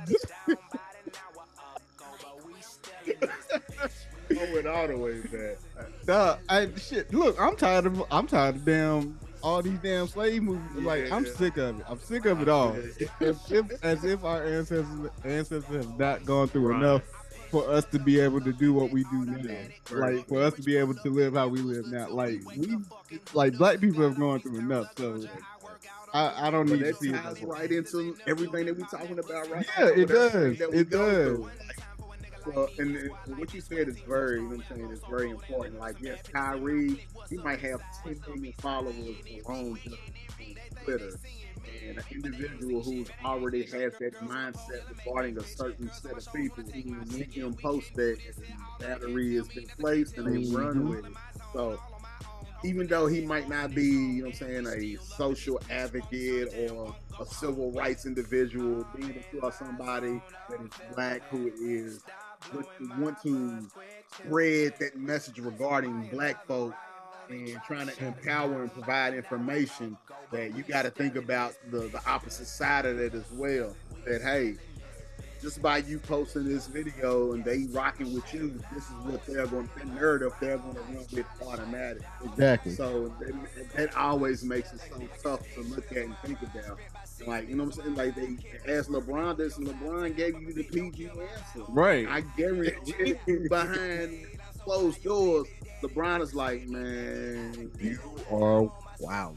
I 4.37 4.53
went 4.53 4.66
all 4.66 4.89
the 4.89 4.97
way 4.97 5.20
back. 5.20 5.59
Duh, 6.07 6.37
I 6.49 6.68
shit. 6.77 7.12
Look, 7.12 7.37
I'm 7.41 7.57
tired 7.57 7.87
of 7.87 8.03
I'm 8.11 8.27
tired 8.27 8.57
of 8.57 8.64
damn 8.64 9.18
all 9.43 9.62
these 9.62 9.79
damn 9.79 10.07
slave 10.07 10.43
movies. 10.43 10.85
like 10.85 11.11
I'm 11.12 11.25
Yeah. 11.25 11.33
sick 11.33 11.57
of 11.57 11.79
it. 11.81 11.87
I'm 11.89 12.01
sick 12.01 12.27
of 12.27 12.43
it 12.43 12.49
all. 12.49 12.77
If, 13.20 13.51
if, 13.51 13.66
as 13.83 14.05
if 14.05 14.25
our 14.25 14.45
ancestors 14.45 15.11
ancestors 15.25 15.64
have 15.77 15.99
not 15.99 16.25
gone 16.25 16.49
through 16.49 16.68
Right. 16.68 16.79
enough 16.79 17.03
for 17.55 17.71
us 17.71 17.85
to 17.85 18.01
be 18.01 18.19
able 18.19 18.41
to 18.41 18.53
do 18.53 18.73
what 18.73 18.91
we 18.91 19.05
do 19.05 19.25
now. 19.27 19.55
Like 19.93 20.27
for 20.27 20.43
us 20.43 20.55
to 20.55 20.63
be 20.63 20.77
able 20.77 20.95
to 20.95 21.09
live 21.09 21.35
how 21.35 21.47
we 21.47 21.61
live 21.61 21.87
now. 21.87 22.09
Like 22.09 22.41
we 22.57 22.77
like 23.33 23.57
black 23.57 23.79
people 23.79 24.03
have 24.03 24.19
gone 24.19 24.41
through 24.41 24.59
enough. 24.59 24.89
So 24.99 25.23
I, 26.13 26.49
I 26.49 26.51
don't 26.51 26.67
But 26.69 26.73
need 26.73 26.79
to 26.81 26.85
that 26.87 26.97
see 26.97 27.13
ties 27.13 27.39
it. 27.41 27.47
right 27.47 27.71
into 27.71 28.17
everything 28.27 28.67
that 28.67 28.77
we're 28.77 28.87
talking 28.87 29.21
about 29.21 29.49
right 29.51 29.65
Yeah, 29.79 29.85
now. 29.85 29.91
it 29.93 30.09
does. 30.09 30.61
It 30.61 30.91
does. 30.91 31.39
Like, 31.39 31.53
well, 32.57 32.69
and, 32.79 32.97
and 32.97 33.39
what 33.39 33.55
you 33.55 33.61
said 33.61 33.89
is 33.89 33.99
very, 34.01 34.37
you 34.41 34.43
know 34.49 34.57
what 34.57 34.67
I'm 34.71 34.77
saying, 34.77 34.91
it's 34.91 35.07
very 35.09 35.31
important. 35.31 35.79
Like, 35.79 35.97
yes, 36.01 36.23
Kyrie, 36.31 37.07
he 37.31 37.37
might 37.39 37.61
have 37.61 37.81
10 38.05 38.21
million 38.29 38.53
followers 38.59 38.97
alone 39.47 39.79
Twitter. 40.85 41.16
And 41.87 41.99
an 41.99 42.05
individual 42.11 42.82
who's 42.82 43.09
already 43.24 43.62
has 43.64 43.95
that 43.99 44.14
mindset 44.22 44.82
regarding 45.05 45.39
a 45.39 45.43
certain 45.45 45.91
set 45.93 46.12
of 46.16 46.32
people, 46.35 46.64
who 46.64 47.18
make 47.18 47.32
him 47.32 47.55
post 47.55 47.95
that 47.95 48.18
the 48.78 48.85
battery 48.85 49.35
has 49.37 49.49
been 49.49 49.66
placed 49.78 50.16
and 50.18 50.26
they 50.26 50.55
run 50.57 50.76
Mhm. 50.76 50.89
with 50.89 51.07
it. 51.07 51.12
So 51.53 51.80
even 52.64 52.87
though 52.87 53.07
he 53.07 53.20
might 53.26 53.49
not 53.49 53.74
be, 53.74 53.82
you 53.85 54.22
know 54.22 54.28
what 54.30 54.43
I'm 54.43 54.64
saying, 54.64 54.66
a 54.66 54.97
social 55.03 55.61
advocate 55.70 56.70
or 56.70 56.95
a 57.20 57.26
civil 57.26 57.72
rights 57.72 58.07
individual, 58.07 58.87
being 58.97 59.16
across 59.35 59.59
somebody 59.59 60.20
that 60.49 60.61
is 60.61 60.70
black 60.95 61.22
who 61.28 61.51
is 61.61 62.03
want 62.99 63.20
to 63.22 63.66
spread 64.18 64.74
that 64.78 64.97
message 64.97 65.39
regarding 65.39 66.09
black 66.09 66.47
folk 66.47 66.74
and 67.30 67.59
trying 67.66 67.89
to 67.89 68.05
empower 68.07 68.62
and 68.62 68.72
provide 68.72 69.14
information 69.14 69.97
that 70.31 70.57
you 70.57 70.62
got 70.62 70.83
to 70.83 70.91
think 70.91 71.16
about 71.16 71.55
the, 71.70 71.89
the 71.89 72.01
opposite 72.07 72.47
side 72.47 72.87
of 72.87 72.97
that 72.99 73.14
as 73.14 73.31
well. 73.33 73.75
That 74.07 74.22
hey, 74.22 74.57
just 75.45 75.61
by 75.61 75.79
you 75.79 75.99
posting 75.99 76.49
this 76.49 76.66
video 76.66 77.33
and 77.33 77.45
they 77.45 77.64
rocking 77.70 78.14
with 78.14 78.33
you, 78.33 78.59
this 78.72 78.85
is 78.85 78.95
what 79.05 79.25
they're 79.27 79.47
going 79.47 79.68
to 79.79 79.95
narrative 79.95 80.33
they're 80.41 80.57
going 80.57 80.75
to 80.75 80.81
run 80.81 81.07
with 81.12 81.27
automatic. 81.47 82.03
Exactly. 82.25 82.72
So 82.72 83.14
that, 83.20 83.72
that 83.75 83.97
always 83.97 84.43
makes 84.43 84.72
it 84.72 84.81
so 84.81 85.07
tough 85.22 85.47
to 85.55 85.61
look 85.61 85.93
at 85.93 85.99
and 85.99 86.16
think 86.25 86.41
about. 86.41 86.79
Like, 87.27 87.49
you 87.49 87.57
know 87.57 87.64
what 87.64 87.77
I'm 87.77 87.95
saying? 87.95 87.95
Like, 87.95 88.14
they 88.14 88.75
asked 88.75 88.89
LeBron 88.89 89.37
this, 89.37 89.59
and 89.59 89.66
LeBron 89.66 90.16
gave 90.16 90.41
you 90.41 90.55
the 90.55 90.64
PG 90.64 91.09
answer. 91.09 91.64
Right. 91.68 92.09
I 92.09 92.22
guarantee 92.39 93.14
you 93.27 93.47
behind 93.51 94.27
closed 94.61 95.05
doors, 95.05 95.47
LeBron 95.83 96.22
is 96.22 96.35
like, 96.35 96.66
man, 96.68 97.70
you 97.79 98.01
are 98.31 98.70
wow. 98.99 99.35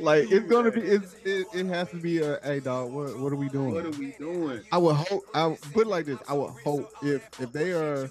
Like 0.00 0.30
it's 0.30 0.46
gonna 0.48 0.70
be 0.70 0.80
it's, 0.80 1.14
it, 1.24 1.46
it 1.54 1.66
has 1.66 1.90
to 1.90 1.96
be 1.96 2.22
a 2.22 2.38
hey 2.42 2.60
dog, 2.60 2.92
what 2.92 3.18
what 3.18 3.32
are 3.32 3.36
we 3.36 3.48
doing? 3.48 3.74
What 3.74 3.86
are 3.86 3.98
we 3.98 4.12
doing? 4.12 4.62
I 4.70 4.78
would 4.78 4.96
hope. 4.96 5.24
I 5.34 5.46
would 5.46 5.60
put 5.72 5.86
it 5.86 5.90
like 5.90 6.06
this. 6.06 6.18
I 6.28 6.34
would 6.34 6.50
hope 6.64 6.92
if 7.02 7.28
if 7.40 7.52
they 7.52 7.72
are 7.72 8.10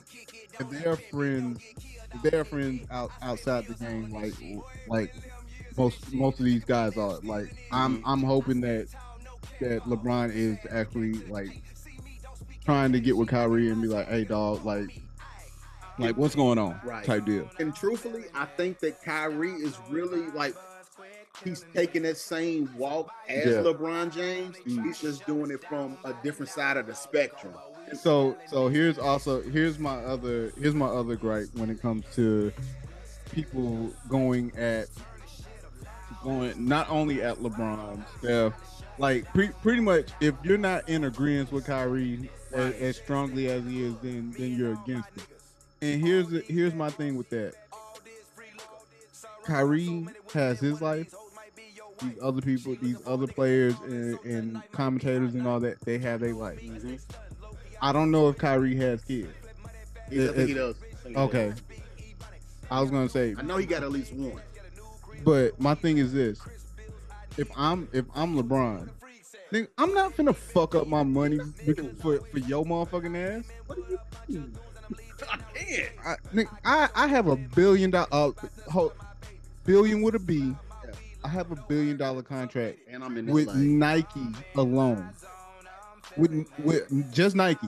if 0.59 0.69
they 0.69 0.85
are 0.85 0.95
friends, 0.95 1.61
if 2.13 2.21
they 2.23 2.37
are 2.37 2.43
friends 2.43 2.87
out 2.91 3.11
outside 3.21 3.67
the 3.67 3.73
game, 3.75 4.11
like 4.11 4.33
like 4.87 5.13
most 5.77 6.13
most 6.13 6.39
of 6.39 6.45
these 6.45 6.63
guys 6.63 6.97
are. 6.97 7.19
Like 7.23 7.53
I'm 7.71 7.97
mm-hmm. 7.97 8.09
I'm 8.09 8.23
hoping 8.23 8.61
that 8.61 8.87
that 9.59 9.83
LeBron 9.83 10.33
is 10.33 10.57
actually 10.71 11.13
like 11.29 11.61
trying 12.65 12.91
to 12.91 12.99
get 12.99 13.15
with 13.15 13.29
Kyrie 13.29 13.69
and 13.69 13.81
be 13.81 13.87
like, 13.87 14.07
hey 14.07 14.23
dog, 14.23 14.65
like 14.65 15.01
like 15.97 16.17
what's 16.17 16.35
going 16.35 16.57
on, 16.57 16.79
Right. 16.83 17.03
type 17.03 17.25
deal. 17.25 17.49
And 17.59 17.75
truthfully, 17.75 18.25
I 18.35 18.45
think 18.45 18.79
that 18.79 19.03
Kyrie 19.03 19.51
is 19.53 19.77
really 19.89 20.27
like 20.31 20.55
he's 21.43 21.65
taking 21.73 22.03
that 22.03 22.17
same 22.17 22.69
walk 22.77 23.11
as 23.29 23.45
Yeah. 23.45 23.51
LeBron 23.61 24.11
James. 24.13 24.55
Mm. 24.65 24.85
He's 24.85 24.99
just 24.99 25.25
doing 25.25 25.51
it 25.51 25.63
from 25.65 25.97
a 26.03 26.13
different 26.23 26.49
side 26.51 26.77
of 26.77 26.87
the 26.87 26.95
spectrum. 26.95 27.53
So 28.01 28.35
so 28.47 28.67
here's 28.67 28.97
also 28.99 29.41
here's 29.41 29.79
my 29.79 29.95
other 30.03 30.51
here's 30.59 30.75
my 30.75 30.87
other 30.87 31.15
gripe 31.15 31.47
when 31.53 31.69
it 31.69 31.81
comes 31.81 32.03
to 32.15 32.51
people 33.31 33.91
going 34.09 34.51
at 34.57 34.87
going 36.23 36.67
not 36.67 36.89
only 36.89 37.21
at 37.21 37.37
LeBron, 37.37 38.03
Steph, 38.19 38.53
like 38.97 39.25
pre- 39.33 39.51
pretty 39.61 39.81
much 39.81 40.09
if 40.19 40.35
you're 40.43 40.57
not 40.57 40.87
in 40.89 41.05
agreement 41.05 41.51
with 41.51 41.65
Kyrie 41.65 42.29
as, 42.53 42.73
as 42.75 42.97
strongly 42.97 43.47
as 43.49 43.63
he 43.65 43.83
is, 43.85 43.93
then 44.01 44.33
then 44.37 44.57
you're 44.57 44.73
against 44.73 45.09
it. 45.15 45.23
And 45.81 46.01
here's 46.01 46.27
the, 46.29 46.41
here's 46.41 46.73
my 46.73 46.89
thing 46.89 47.15
with 47.15 47.29
that. 47.29 47.53
Kyrie 49.45 50.07
has 50.33 50.59
his 50.59 50.81
life. 50.81 51.13
These 52.01 52.17
other 52.21 52.41
people, 52.41 52.75
these 52.81 52.97
other 53.07 53.27
players 53.27 53.73
and, 53.85 54.19
and 54.23 54.61
commentators 54.71 55.33
and 55.35 55.47
all 55.47 55.59
that, 55.61 55.79
they 55.81 55.97
have 55.99 56.19
their 56.19 56.33
life. 56.33 56.59
I 57.81 57.91
don't 57.91 58.11
know 58.11 58.29
if 58.29 58.37
Kyrie 58.37 58.75
has 58.75 59.03
kids. 59.03 59.29
He's, 60.09 60.29
I 60.29 60.33
It- 60.33 60.47
he 60.49 60.53
does. 60.53 60.75
I 61.05 61.09
he 61.09 61.15
Okay. 61.15 61.49
does. 61.49 61.61
I 62.69 62.81
was 62.81 62.91
gonna 62.91 63.07
say, 63.09 63.33
I 63.37 63.41
know 63.43 63.57
he 63.57 63.65
got 63.65 63.81
at 63.83 63.91
least 63.91 64.13
one. 64.13 64.41
but 65.23 65.59
my 65.59 65.73
thing 65.73 65.99
is 65.99 66.11
this: 66.11 66.39
if 67.37 67.49
I'm 67.55 67.87
if 67.93 68.03
I'm 68.13 68.35
LeBron, 68.35 68.89
I'm 69.77 69.93
not 69.93 70.17
gonna 70.17 70.33
fuck 70.33 70.75
up 70.75 70.85
my 70.85 71.01
money 71.03 71.39
for 72.01 72.19
for 72.19 72.39
your 72.39 72.65
motherfucking 72.65 73.15
ass. 73.39 73.45
I 73.69 74.43
I, 76.05 76.15
nigga, 76.33 76.47
I 76.63 76.89
I 76.95 77.07
have 77.07 77.27
a 77.27 77.35
billion 77.35 77.91
dollar 77.91 78.07
uh, 78.11 78.87
billion 79.65 80.01
with 80.01 80.15
a 80.15 80.19
B. 80.19 80.55
I 81.23 81.29
have 81.29 81.51
a 81.51 81.55
billion 81.55 81.97
dollar 81.97 82.21
contract 82.21 82.77
And 82.89 83.03
I'm 83.03 83.17
in 83.17 83.25
with. 83.25 83.53
Nike 83.55 84.27
alone. 84.55 85.09
With 86.15 86.47
with 86.63 87.13
just 87.13 87.35
Nike, 87.35 87.67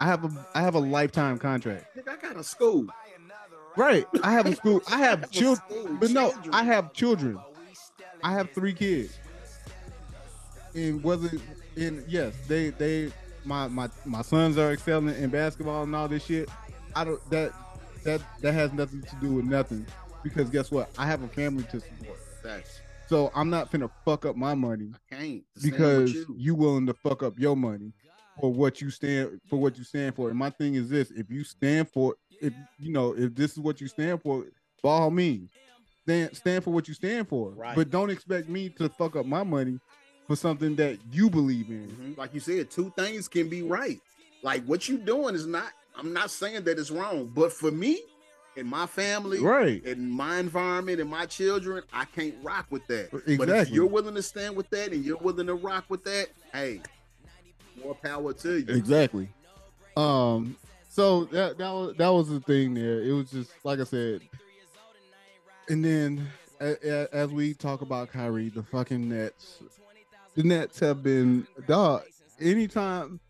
I 0.00 0.06
have 0.06 0.24
a 0.24 0.46
I 0.54 0.62
have 0.62 0.74
a 0.74 0.80
lifetime 0.80 1.38
contract. 1.38 1.96
Nigga, 1.96 2.08
I 2.08 2.16
got 2.16 2.36
a 2.36 2.44
school. 2.44 2.86
Right. 3.76 4.06
I 4.22 4.32
have 4.32 4.46
a 4.46 4.56
school. 4.56 4.82
I 4.90 4.98
have 4.98 5.30
children. 5.30 5.98
But 6.00 6.10
no, 6.10 6.32
children. 6.32 6.54
I 6.54 6.64
have 6.64 6.92
children. 6.92 7.38
I 8.24 8.32
have 8.32 8.50
three 8.50 8.72
kids. 8.72 9.16
And 10.74 11.02
whether 11.04 11.30
and 11.76 12.04
yes, 12.08 12.34
they 12.48 12.70
they 12.70 13.12
my 13.44 13.68
my 13.68 13.88
my 14.04 14.22
sons 14.22 14.58
are 14.58 14.72
excelling 14.72 15.14
in 15.14 15.30
basketball 15.30 15.84
and 15.84 15.94
all 15.94 16.08
this 16.08 16.24
shit. 16.24 16.48
I 16.94 17.04
don't 17.04 17.30
that 17.30 17.52
that 18.04 18.20
that 18.40 18.54
has 18.54 18.72
nothing 18.72 19.02
to 19.02 19.16
do 19.20 19.34
with 19.34 19.44
nothing. 19.44 19.86
Because 20.22 20.50
guess 20.50 20.70
what? 20.70 20.90
I 20.98 21.06
have 21.06 21.22
a 21.22 21.28
family 21.28 21.64
to 21.64 21.80
support. 21.80 22.18
Facts. 22.42 22.80
So 23.08 23.30
I'm 23.34 23.48
not 23.48 23.70
finna 23.72 23.90
fuck 24.04 24.26
up 24.26 24.36
my 24.36 24.54
money 24.54 24.92
I 24.94 25.14
can't. 25.14 25.44
Because 25.62 26.12
you. 26.12 26.34
you 26.36 26.54
willing 26.54 26.86
to 26.86 26.94
fuck 26.94 27.22
up 27.22 27.38
your 27.38 27.56
money 27.56 27.92
for 28.40 28.52
what 28.52 28.80
you 28.80 28.90
stand 28.90 29.40
for 29.48 29.58
what 29.58 29.78
you 29.78 29.84
stand 29.84 30.14
for. 30.14 30.28
And 30.30 30.38
my 30.38 30.50
thing 30.50 30.74
is 30.74 30.88
this: 30.88 31.10
if 31.10 31.30
you 31.30 31.44
stand 31.44 31.88
for, 31.90 32.16
if 32.40 32.52
you 32.78 32.92
know, 32.92 33.14
if 33.16 33.34
this 33.34 33.52
is 33.52 33.58
what 33.58 33.80
you 33.80 33.88
stand 33.88 34.22
for, 34.22 34.44
by 34.82 34.90
all 34.90 35.10
means, 35.10 35.50
stand 36.02 36.36
stand 36.36 36.64
for 36.64 36.70
what 36.70 36.88
you 36.88 36.94
stand 36.94 37.28
for. 37.28 37.50
Right. 37.50 37.74
But 37.74 37.90
don't 37.90 38.10
expect 38.10 38.48
me 38.48 38.68
to 38.70 38.88
fuck 38.88 39.16
up 39.16 39.26
my 39.26 39.42
money 39.42 39.80
for 40.26 40.36
something 40.36 40.76
that 40.76 40.98
you 41.10 41.30
believe 41.30 41.70
in. 41.70 41.88
Mhm. 41.88 42.18
Like 42.18 42.34
you 42.34 42.40
said, 42.40 42.70
two 42.70 42.92
things 42.96 43.28
can 43.28 43.48
be 43.48 43.62
right. 43.62 44.00
Like 44.42 44.64
what 44.66 44.88
you 44.88 44.98
doing 44.98 45.34
is 45.34 45.46
not. 45.46 45.72
I'm 45.98 46.12
not 46.12 46.30
saying 46.30 46.62
that 46.64 46.78
it's 46.78 46.90
wrong, 46.90 47.30
but 47.34 47.52
for 47.52 47.70
me, 47.70 48.00
in 48.56 48.66
my 48.66 48.86
family, 48.86 49.40
Right. 49.40 49.84
in 49.84 50.08
my 50.08 50.38
environment, 50.38 51.00
and 51.00 51.10
my 51.10 51.26
children, 51.26 51.82
I 51.92 52.04
can't 52.06 52.34
rock 52.42 52.66
with 52.70 52.86
that. 52.86 53.10
But 53.10 53.48
if 53.48 53.70
you're 53.70 53.86
willing 53.86 54.14
to 54.14 54.22
stand 54.22 54.56
with 54.56 54.70
that 54.70 54.92
and 54.92 55.04
you're 55.04 55.16
willing 55.18 55.46
to 55.48 55.54
rock 55.54 55.84
with 55.88 56.04
that, 56.04 56.28
hey, 56.52 56.80
more 57.82 57.94
power 57.94 58.32
to 58.32 58.58
you. 58.60 58.74
Exactly. 58.74 59.28
Um. 59.96 60.56
So 60.88 61.24
that 61.26 61.58
that 61.58 61.70
was 61.70 61.96
that 61.96 62.08
was 62.08 62.28
the 62.28 62.40
thing 62.40 62.74
there. 62.74 63.02
It 63.02 63.12
was 63.12 63.30
just 63.30 63.50
like 63.64 63.78
I 63.80 63.84
said. 63.84 64.22
And 65.68 65.84
then 65.84 66.26
as 66.60 67.30
we 67.30 67.54
talk 67.54 67.82
about 67.82 68.10
Kyrie, 68.10 68.48
the 68.48 68.62
fucking 68.62 69.08
Nets, 69.08 69.58
the 70.34 70.42
Nets 70.42 70.80
have 70.80 71.02
been 71.02 71.46
dog. 71.66 72.02
Anytime, 72.40 73.20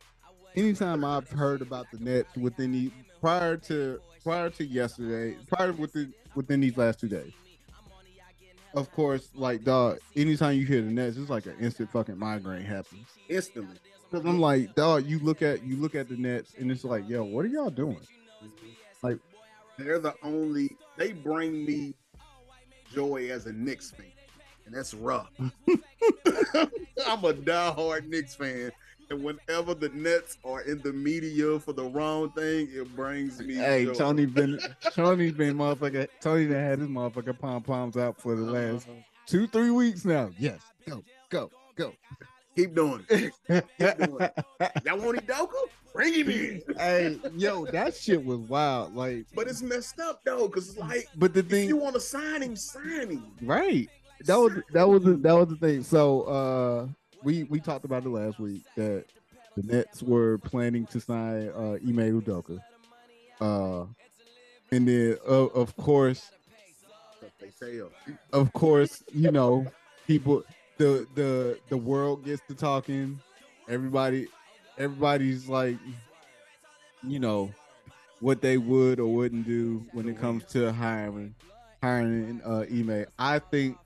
anytime 0.58 1.04
I've 1.04 1.30
heard 1.30 1.62
about 1.62 1.86
the 1.92 1.98
Nets 1.98 2.36
within 2.36 2.72
the 2.72 2.90
prior 3.20 3.56
to 3.56 4.00
prior 4.22 4.50
to 4.50 4.64
yesterday, 4.66 5.36
prior 5.48 5.72
within 5.72 6.12
within 6.34 6.60
these 6.60 6.76
last 6.76 7.00
two 7.00 7.08
days. 7.08 7.32
Of 8.74 8.92
course, 8.92 9.30
like 9.34 9.64
dog. 9.64 9.98
Anytime 10.16 10.56
you 10.56 10.66
hear 10.66 10.82
the 10.82 10.90
Nets, 10.90 11.16
it's 11.16 11.30
like 11.30 11.46
an 11.46 11.56
instant 11.60 11.90
fucking 11.90 12.18
migraine 12.18 12.64
happens. 12.64 13.06
Instantly. 13.28 13.76
Cause 14.10 14.24
I'm 14.24 14.40
like, 14.40 14.74
dog, 14.74 15.04
you 15.06 15.18
look 15.18 15.42
at 15.42 15.62
you 15.62 15.76
look 15.76 15.94
at 15.94 16.08
the 16.08 16.16
Nets 16.16 16.54
and 16.58 16.70
it's 16.70 16.84
like, 16.84 17.08
yo, 17.08 17.24
what 17.24 17.44
are 17.44 17.48
y'all 17.48 17.70
doing? 17.70 18.00
Mm-hmm. 18.42 18.66
Like- 19.02 19.18
they're 19.78 20.00
the 20.00 20.14
only 20.24 20.76
they 20.96 21.12
bring 21.12 21.64
me 21.64 21.94
joy 22.92 23.28
as 23.30 23.46
a 23.46 23.52
Knicks 23.52 23.90
fan. 23.92 24.06
And 24.66 24.74
that's 24.74 24.92
rough. 24.92 25.30
I'm 27.06 27.24
a 27.24 27.32
diehard 27.32 28.08
Knicks 28.08 28.34
fan. 28.34 28.72
And 29.10 29.24
whenever 29.24 29.74
the 29.74 29.88
Nets 29.90 30.36
are 30.44 30.60
in 30.62 30.80
the 30.82 30.92
media 30.92 31.58
for 31.60 31.72
the 31.72 31.84
wrong 31.84 32.30
thing, 32.32 32.68
it 32.70 32.94
brings 32.94 33.40
me 33.40 33.54
Hey, 33.54 33.86
joy. 33.86 33.94
Tony 33.94 34.26
been 34.26 34.58
Tony's 34.92 35.32
been 35.32 35.56
motherfucker. 35.56 36.08
Tony 36.20 36.46
done 36.46 36.56
had 36.62 36.78
his 36.80 36.88
motherfucker 36.88 37.38
pom 37.38 37.62
poms 37.62 37.96
out 37.96 38.20
for 38.20 38.36
the 38.36 38.42
last 38.42 38.86
Uh-huh. 38.88 38.98
two 39.26 39.46
three 39.46 39.70
weeks 39.70 40.04
now. 40.04 40.30
Yes, 40.38 40.60
go 40.86 41.02
go 41.30 41.50
go. 41.76 41.94
Keep 42.54 42.74
doing 42.74 43.04
it. 43.08 43.32
Keep 43.78 43.98
doing 43.98 44.16
it. 44.20 44.34
Y'all 44.84 44.98
want 44.98 45.24
Udoka? 45.26 45.54
Bring 45.94 46.12
him 46.14 46.28
in. 46.30 46.62
hey, 46.76 47.18
yo, 47.36 47.64
that 47.66 47.94
shit 47.96 48.22
was 48.24 48.38
wild. 48.40 48.94
Like, 48.94 49.24
But 49.34 49.48
it's 49.48 49.62
messed 49.62 50.00
up 50.00 50.20
though, 50.24 50.48
because 50.48 50.76
like 50.76 51.08
but 51.16 51.32
the 51.32 51.40
if 51.40 51.46
thing, 51.48 51.66
you 51.68 51.76
want 51.76 51.94
to 51.94 52.00
sign 52.00 52.42
him, 52.42 52.56
sign 52.56 53.10
him. 53.10 53.24
right? 53.42 53.88
That 54.26 54.36
was 54.36 54.52
that 54.72 54.86
was 54.88 55.02
the, 55.04 55.14
that 55.14 55.32
was 55.32 55.48
the 55.48 55.56
thing. 55.56 55.82
So 55.82 56.22
uh 56.22 56.86
we 57.22 57.44
we 57.44 57.60
talked 57.60 57.84
about 57.84 58.04
it 58.04 58.08
last 58.08 58.38
week 58.38 58.62
that 58.76 59.04
the 59.56 59.62
Nets 59.62 60.02
were 60.02 60.38
planning 60.38 60.86
to 60.86 61.00
sign 61.00 61.48
uh 61.48 61.72
Ime 61.74 62.20
Udoka. 62.20 62.60
Uh 63.40 63.86
and 64.70 64.86
then 64.86 65.16
uh, 65.26 65.46
of 65.46 65.76
course 65.76 66.30
of 68.32 68.52
course, 68.52 69.02
you 69.12 69.30
know, 69.30 69.66
people 70.06 70.44
the 70.76 71.06
the 71.14 71.58
the 71.68 71.76
world 71.76 72.24
gets 72.24 72.42
to 72.48 72.54
talking. 72.54 73.20
Everybody 73.68 74.28
everybody's 74.78 75.48
like 75.48 75.76
you 77.02 77.18
know 77.18 77.52
what 78.20 78.40
they 78.40 78.58
would 78.58 78.98
or 79.00 79.06
wouldn't 79.12 79.46
do 79.46 79.84
when 79.92 80.08
it 80.08 80.18
comes 80.18 80.44
to 80.46 80.72
hiring 80.72 81.34
hiring 81.82 82.40
uh 82.44 82.64
Ime. 82.70 83.06
I 83.18 83.38
think 83.38 83.76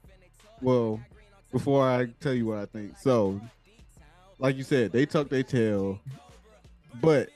well, 0.61 1.01
before 1.53 1.87
I 1.89 2.07
tell 2.21 2.35
you 2.35 2.47
what 2.47 2.59
I 2.59 2.67
think. 2.67 2.97
So, 2.99 3.41
like 4.39 4.57
you 4.57 4.65
said, 4.65 4.91
they 4.93 5.07
tuck 5.07 5.29
their 5.29 5.43
tail. 5.43 6.01
But 7.01 7.29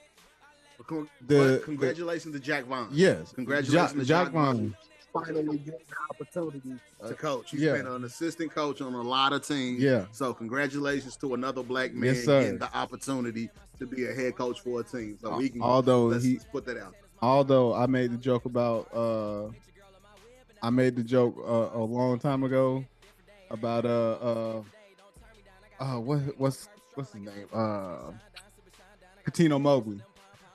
But 0.89 1.07
The- 1.27 1.59
but 1.59 1.65
congratulations 1.65 2.33
to 2.35 2.41
Jacque 2.41 2.65
Vaughn. 2.67 2.89
yes, 2.93 3.33
Congratulations 3.33 3.73
Jacque, 3.73 3.93
to 4.01 4.05
Jacque 4.05 4.25
Jacque 4.27 4.33
Vaughn. 4.33 4.77
Finally 5.13 5.59
getting 5.59 5.81
the 5.89 5.97
opportunity 6.11 6.75
to 7.09 7.15
coach. 7.15 7.51
He's 7.51 7.61
yeah. 7.63 7.73
been 7.73 7.87
an 7.87 8.05
assistant 8.05 8.51
coach 8.55 8.81
on 8.83 8.93
a 8.93 9.01
lot 9.03 9.33
of 9.33 9.45
teams. 9.47 9.81
Yeah. 9.81 10.05
So 10.13 10.35
congratulations 10.35 11.17
to 11.17 11.33
another 11.35 11.63
black 11.63 11.95
man 11.95 12.15
Yes, 12.15 12.25
sir. 12.25 12.43
getting 12.43 12.59
the 12.59 12.77
opportunity 12.77 13.49
to 13.79 13.87
be 13.87 14.07
a 14.07 14.13
head 14.13 14.37
coach 14.37 14.61
for 14.61 14.81
a 14.81 14.85
team. 14.85 15.17
So 15.21 15.37
we 15.37 15.49
can 15.49 15.63
Although 15.63 16.07
let's, 16.07 16.23
he 16.25 16.35
let's 16.35 16.45
put 16.45 16.67
that 16.67 16.77
out. 16.77 16.95
although 17.23 17.75
I 17.75 17.87
made 17.87 18.13
the 18.13 18.19
joke 18.19 18.45
about 18.45 18.93
uh 18.95 19.49
I 20.63 20.69
made 20.71 20.97
the 20.97 21.03
joke 21.03 21.35
uh, 21.39 21.71
a 21.79 21.83
long 21.83 22.19
time 22.19 22.43
ago 22.45 22.85
about 23.51 23.85
uh 23.87 23.89
uh 24.21 24.63
uh 25.81 26.01
what 26.01 26.19
what's 26.39 26.69
what's 26.95 27.13
his 27.13 27.23
name 27.23 27.47
uh 27.53 28.11
Cuttino 29.27 29.61
Mobley. 29.61 30.01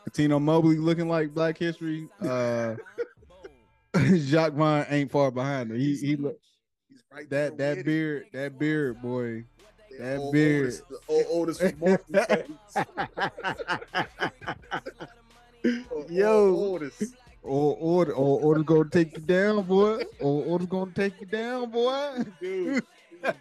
Cuttino 0.07 0.41
Mobley 0.41 0.77
looking 0.77 1.07
like 1.09 1.33
Black 1.33 1.57
History. 1.57 2.07
Uh 2.21 2.75
Jacque 4.25 4.53
Vaughn 4.53 4.85
ain't 4.89 5.11
far 5.11 5.29
behind 5.31 5.71
him. 5.71 5.77
He 5.79 5.95
he 5.97 6.15
look 6.15 6.39
He's 6.89 7.03
right 7.11 7.29
that 7.29 7.57
that 7.57 7.83
beard 7.85 8.25
that 8.33 8.57
beard 8.57 9.01
boy. 9.01 9.43
that 9.99 10.17
Old 10.17 10.31
beard. 10.33 10.67
Otis- 10.67 10.83
the 10.89 10.99
old 11.09 11.25
Otis 11.49 11.57
from 11.59 11.79
Morpheus 11.79 12.23
States. 12.23 12.77
Yo. 16.09 16.55
Old 16.55 16.81
Otis. 16.83 17.13
Or 17.43 17.75
or 17.79 18.11
or 18.13 18.39
order's 18.41 18.63
gonna 18.65 18.89
take 18.89 19.13
you 19.13 19.23
down, 19.23 19.63
boy. 19.63 20.03
Or 20.19 20.43
order's 20.45 20.67
gonna 20.67 20.91
take 20.91 21.19
you 21.19 21.27
down, 21.27 21.71
boy. 21.71 22.23
Dude. 22.39 22.83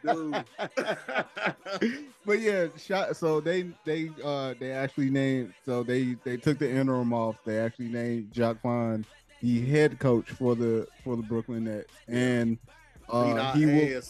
Dude. 0.03 0.45
but 2.27 2.41
yeah, 2.41 2.67
shot. 2.77 3.17
So 3.17 3.41
they 3.41 3.71
they 3.85 4.11
uh 4.25 4.55
they 4.59 4.73
actually 4.73 5.11
named. 5.11 5.53
So 5.65 5.83
they 5.83 6.17
they 6.25 6.37
took 6.37 6.59
the 6.59 6.71
interim 6.71 7.13
off. 7.13 7.37
They 7.45 7.59
actually 7.59 7.89
named 7.89 8.33
Jacque 8.33 8.63
Vaughn 8.63 9.05
the 9.41 9.67
head 9.67 9.99
coach 9.99 10.31
for 10.31 10.55
the 10.55 10.87
for 11.03 11.17
the 11.17 11.23
Brooklyn 11.23 11.65
Nets, 11.65 11.93
and 12.09 12.59
uh, 13.09 13.53
he 13.55 13.67
will 13.67 14.03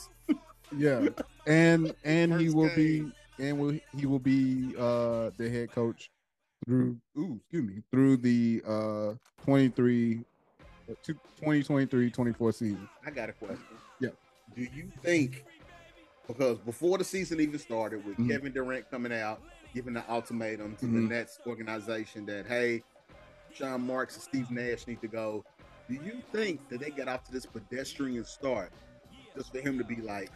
yeah, 0.77 1.09
and 1.47 1.95
and 2.05 2.33
he 2.41 2.47
First 2.47 2.57
will 2.57 2.71
be 2.75 3.11
and 3.39 3.59
will 3.59 3.79
he 3.97 4.07
will 4.07 4.19
be 4.19 4.75
uh 4.79 5.31
the 5.37 5.49
head 5.49 5.73
coach 5.73 6.11
through 6.67 6.97
ooh 7.19 7.41
excuse 7.43 7.65
me 7.65 7.83
through 7.91 8.17
the 8.19 8.63
uh 8.67 9.15
23 9.45 10.21
uh, 10.91 10.95
two- 11.03 11.15
2023 11.15 12.11
24 12.11 12.53
season. 12.53 12.89
I 13.07 13.11
got 13.11 13.29
a 13.31 13.33
question. 13.33 13.59
Yeah. 14.01 14.11
Do 14.55 14.63
you 14.63 14.91
think 15.03 15.45
because 16.27 16.59
before 16.59 16.99
the 16.99 17.05
season 17.05 17.41
even 17.41 17.59
started, 17.59 18.05
with 18.05 18.17
Mhm. 18.19 18.29
Kevin 18.29 18.53
Durant 18.53 18.89
coming 18.91 19.13
out, 19.13 19.43
giving 19.75 19.95
the 19.95 20.09
ultimatum 20.11 20.77
to 20.77 20.87
Mhm. 20.87 20.93
the 20.95 21.01
Nets 21.15 21.39
organization 21.47 22.27
that 22.27 22.47
hey, 22.47 22.83
Sean 23.53 23.85
Marks 23.87 24.15
and 24.15 24.23
Steve 24.23 24.51
Nash 24.51 24.87
need 24.87 25.01
to 25.01 25.09
go. 25.09 25.45
Do 25.89 25.95
you 25.95 26.23
think 26.33 26.69
that 26.69 26.79
they 26.81 26.91
got 26.91 27.09
off 27.09 27.25
to 27.25 27.33
this 27.33 27.47
pedestrian 27.47 28.25
start 28.25 28.71
just 29.35 29.51
for 29.53 29.59
him 29.61 29.77
to 29.79 29.85
be 29.85 29.97
like, 29.97 30.31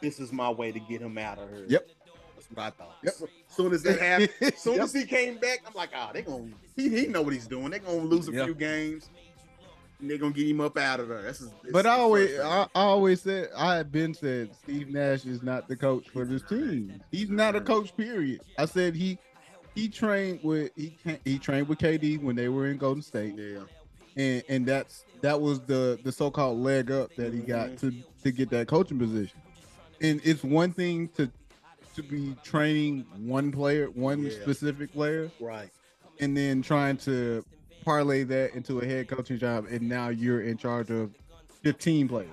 this 0.00 0.20
is 0.20 0.32
my 0.32 0.48
way 0.48 0.72
to 0.72 0.80
get 0.80 1.02
him 1.02 1.18
out 1.18 1.38
of 1.38 1.50
here? 1.50 1.66
Yep. 1.68 1.88
That's 2.54 2.56
what 2.56 2.66
I 2.66 2.70
thought. 2.70 2.96
Yep. 3.02 3.14
So, 3.14 3.28
soon 3.48 3.72
as 3.72 3.82
that 3.82 4.00
happened, 4.00 4.30
as 4.40 4.58
soon 4.58 4.74
Yep. 4.74 4.84
as 4.84 4.92
he 4.92 5.04
came 5.04 5.38
back, 5.38 5.60
I'm 5.66 5.74
like, 5.74 5.90
oh, 5.94 6.10
they 6.12 6.22
gonna 6.22 6.48
he, 6.76 6.88
he 6.88 7.06
know 7.06 7.22
what 7.22 7.32
he's 7.32 7.46
doing. 7.46 7.70
They're 7.70 7.80
gonna 7.80 7.98
lose 7.98 8.28
a 8.28 8.32
Yeah. 8.32 8.44
few 8.44 8.54
games. 8.54 9.08
And 9.98 10.10
they're 10.10 10.18
gonna 10.18 10.34
get 10.34 10.46
him 10.46 10.60
up 10.60 10.76
out 10.76 11.00
of 11.00 11.08
there. 11.08 11.22
That's 11.22 11.38
his, 11.38 11.48
But 11.72 11.86
I 11.86 11.90
always. 11.98 12.38
I, 12.38 12.62
I 12.62 12.68
always 12.74 13.22
said, 13.22 13.48
I 13.56 13.76
had 13.76 13.90
been 13.90 14.12
said, 14.12 14.54
Steve 14.54 14.90
Nash 14.90 15.24
is 15.24 15.42
not 15.42 15.68
the 15.68 15.76
coach 15.76 16.10
for 16.10 16.26
this 16.26 16.42
team. 16.42 17.00
He's 17.10 17.30
not 17.30 17.56
a 17.56 17.62
coach. 17.62 17.96
Period. 17.96 18.42
I 18.58 18.66
said 18.66 18.94
he, 18.94 19.18
he 19.74 19.88
trained 19.88 20.40
with 20.42 20.70
he 20.76 20.98
ca- 21.02 21.18
he 21.24 21.38
trained 21.38 21.68
with 21.68 21.78
KD 21.78 22.22
when 22.22 22.36
they 22.36 22.48
were 22.48 22.66
in 22.66 22.76
Golden 22.76 23.02
State, 23.02 23.36
yeah. 23.38 23.60
and 24.16 24.42
and 24.50 24.66
that's 24.66 25.04
that 25.22 25.40
was 25.40 25.60
the 25.60 25.98
the 26.02 26.12
so 26.12 26.30
called 26.30 26.58
leg 26.58 26.90
up 26.90 27.14
that 27.16 27.32
he 27.32 27.40
got 27.40 27.70
mm-hmm. 27.70 27.90
to 27.90 28.02
to 28.22 28.32
get 28.32 28.50
that 28.50 28.68
coaching 28.68 28.98
position. 28.98 29.40
And 30.02 30.20
it's 30.24 30.44
one 30.44 30.72
thing 30.72 31.08
to 31.16 31.30
to 31.96 32.02
be 32.02 32.34
training 32.44 33.04
one 33.18 33.50
player, 33.52 33.90
one 33.90 34.22
Yeah. 34.22 34.30
specific 34.42 34.92
player, 34.92 35.30
Right. 35.40 35.70
and 36.20 36.36
then 36.36 36.62
trying 36.62 36.96
to 36.98 37.44
parlay 37.84 38.22
that 38.24 38.54
into 38.54 38.80
a 38.80 38.86
head 38.86 39.08
coaching 39.08 39.38
job, 39.38 39.66
and 39.70 39.82
now 39.88 40.08
you're 40.08 40.40
in 40.42 40.56
charge 40.56 40.90
of 40.90 41.12
15 41.62 42.08
players. 42.08 42.30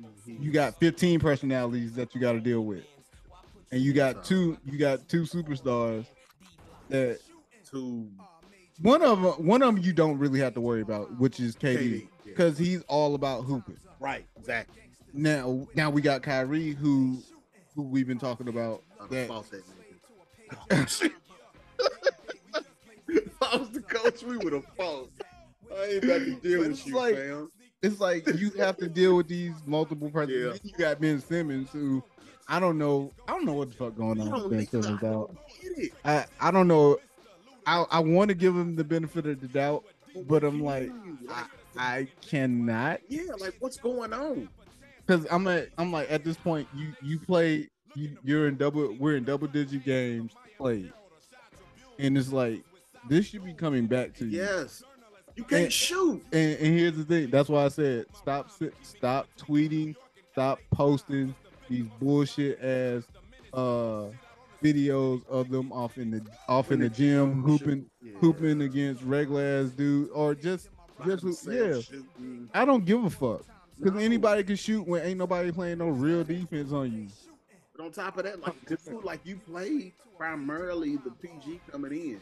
Mm-hmm. 0.00 0.42
You 0.42 0.50
got 0.50 0.78
15 0.80 1.20
personalities 1.20 1.94
that 1.94 2.14
you 2.14 2.20
got 2.20 2.32
to 2.32 2.40
deal 2.40 2.64
with, 2.64 2.84
and 3.70 3.80
you 3.80 3.92
got 3.92 4.24
two 4.24 4.56
you 4.64 4.78
got 4.78 5.08
two 5.08 5.22
superstars 5.22 6.06
that 6.88 7.20
two. 7.70 8.08
one 8.82 9.02
of 9.02 9.20
them 9.22 9.46
one 9.46 9.62
of 9.62 9.74
them 9.74 9.84
you 9.84 9.92
don't 9.92 10.18
really 10.18 10.40
have 10.40 10.54
to 10.54 10.60
worry 10.60 10.80
about, 10.80 11.18
which 11.18 11.38
is 11.40 11.54
KD, 11.54 12.00
yeah. 12.00 12.06
because 12.24 12.56
he's 12.58 12.82
all 12.82 13.14
about 13.14 13.44
hooping. 13.44 13.76
right. 14.00 14.24
Exactly. 14.38 14.82
Now 15.12 15.66
now 15.74 15.90
we 15.90 16.00
got 16.00 16.22
Kyrie 16.22 16.70
who 16.72 17.22
who 17.80 17.88
we've 17.88 18.06
been 18.06 18.18
talking 18.18 18.48
about 18.48 18.82
I'm 19.00 19.08
that 19.08 19.28
that 19.28 19.62
if 23.08 23.42
I 23.42 23.56
was 23.56 23.70
the 23.70 23.80
coach, 23.80 24.22
we 24.22 24.36
would 24.38 24.52
have 24.52 24.66
fought. 24.76 25.08
I 25.74 25.84
ain't 25.86 26.04
about 26.04 26.18
to 26.20 26.34
deal 26.36 26.60
with 26.60 26.70
it's 26.72 26.86
you, 26.86 26.94
like- 26.96 27.16
fam. 27.16 27.50
it's 27.82 28.00
like 28.00 28.26
you 28.38 28.50
have 28.58 28.76
to 28.78 28.88
deal 28.88 29.16
with 29.16 29.28
these 29.28 29.54
multiple 29.66 30.10
persons. 30.10 30.60
Yeah. 30.62 30.70
You 30.70 30.76
got 30.76 31.00
Ben 31.00 31.20
Simmons 31.20 31.70
who 31.70 32.02
I 32.48 32.58
don't 32.60 32.78
know. 32.78 33.12
I 33.28 33.32
don't 33.32 33.44
know 33.46 33.54
what 33.54 33.70
the 33.70 33.76
fuck 33.76 33.96
going 33.96 34.20
on 34.20 34.42
with 34.48 34.50
Ben 34.50 34.66
Simmons 34.66 35.02
I 35.02 35.06
out. 35.06 35.34
don't. 35.34 35.38
I 36.04 36.26
I 36.40 36.50
don't 36.50 36.68
know. 36.68 36.98
I 37.66 37.84
I 37.90 38.00
want 38.00 38.28
to 38.28 38.34
give 38.34 38.54
him 38.56 38.74
the 38.76 38.84
benefit 38.84 39.26
of 39.26 39.40
the 39.40 39.48
doubt, 39.48 39.84
but 40.26 40.42
I'm 40.44 40.60
like, 40.62 40.90
Like, 41.24 41.44
I 41.78 42.08
cannot 42.20 43.00
Yeah, 43.08 43.32
like 43.38 43.54
what's 43.60 43.76
going 43.76 44.12
on? 44.12 44.48
Because 45.10 45.26
I'm 45.30 45.46
at 45.48 45.68
I'm 45.76 45.90
like 45.90 46.10
at 46.10 46.22
this 46.24 46.36
point 46.36 46.68
you 46.74 46.92
you 47.02 47.18
play 47.18 47.68
you 47.96 48.16
you're 48.22 48.46
in 48.48 48.56
double 48.56 48.94
we're 48.98 49.16
in 49.16 49.24
double 49.24 49.48
digit 49.48 49.84
games 49.84 50.32
played, 50.56 50.92
and 51.98 52.16
it's 52.16 52.32
like 52.32 52.62
this 53.08 53.26
should 53.26 53.44
be 53.44 53.52
coming 53.52 53.86
back 53.86 54.14
to 54.18 54.26
you. 54.26 54.38
Yes, 54.42 54.82
you 55.34 55.42
can't 55.44 55.64
And- 55.64 55.72
shoot. 55.72 56.22
And, 56.32 56.58
and 56.58 56.78
here's 56.78 56.96
the 56.96 57.04
thing. 57.04 57.30
That's 57.30 57.48
why 57.48 57.64
I 57.64 57.68
said 57.68 58.06
stop 58.14 58.50
stop 58.82 59.26
tweeting, 59.36 59.96
stop 60.32 60.60
posting 60.70 61.34
these 61.68 61.86
bullshit 61.98 62.62
ass 62.62 63.02
uh 63.52 64.10
videos 64.62 65.26
of 65.28 65.48
them 65.48 65.72
off 65.72 65.98
in 65.98 66.10
the 66.12 66.22
off 66.48 66.70
in 66.70 66.78
the 66.80 66.88
gym 66.88 67.42
hooping 67.42 67.86
Yeah. 68.00 68.12
hooping 68.20 68.62
against 68.62 69.02
regular 69.02 69.42
ass 69.42 69.70
dude 69.70 70.10
or 70.10 70.34
just 70.36 70.68
just 71.04 71.48
yeah. 71.48 71.80
I 72.54 72.64
don't 72.64 72.84
give 72.84 73.02
a 73.04 73.10
fuck. 73.10 73.44
Because 73.80 73.94
No. 73.94 74.00
anybody 74.04 74.44
can 74.44 74.56
shoot 74.56 74.86
when 74.86 75.02
ain't 75.04 75.18
nobody 75.18 75.50
playing 75.50 75.78
no 75.78 75.88
real 75.88 76.22
defense 76.22 76.70
on 76.70 76.92
you. 76.92 77.08
But 77.74 77.84
on 77.86 77.92
top 77.92 78.18
of 78.18 78.24
that, 78.24 78.40
like 78.40 78.66
dude, 78.66 79.04
like 79.04 79.20
you 79.24 79.36
played 79.36 79.92
primarily 80.18 80.96
the 80.96 81.10
PG 81.10 81.60
coming 81.70 81.92
in. 81.92 82.20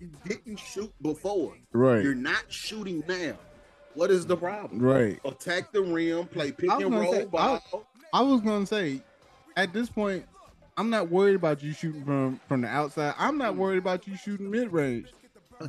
You 0.00 0.10
didn't 0.26 0.58
shoot 0.58 0.92
before. 1.02 1.54
Right. 1.72 2.02
You're 2.02 2.14
not 2.14 2.44
shooting 2.48 3.02
now. 3.06 3.34
What 3.94 4.10
is 4.10 4.26
the 4.26 4.36
problem? 4.36 4.80
Right. 4.80 5.18
Attack 5.24 5.72
the 5.72 5.82
rim, 5.82 6.26
play 6.26 6.52
pick 6.52 6.70
I 6.70 6.76
and 6.82 6.90
roll 6.94 7.12
say, 7.12 7.24
ball. 7.26 7.62
I 8.12 8.20
was 8.22 8.40
gonna 8.40 8.66
say, 8.66 9.02
at 9.56 9.72
this 9.72 9.88
point, 9.90 10.24
I'm 10.78 10.90
not 10.90 11.10
worried 11.10 11.34
about 11.36 11.62
you 11.62 11.72
shooting 11.72 12.04
from 12.04 12.40
from 12.48 12.62
the 12.62 12.68
outside. 12.68 13.14
I'm 13.18 13.36
not 13.36 13.56
worried 13.56 13.78
about 13.78 14.06
you 14.06 14.16
shooting 14.16 14.50
mid 14.50 14.72
range. 14.72 15.08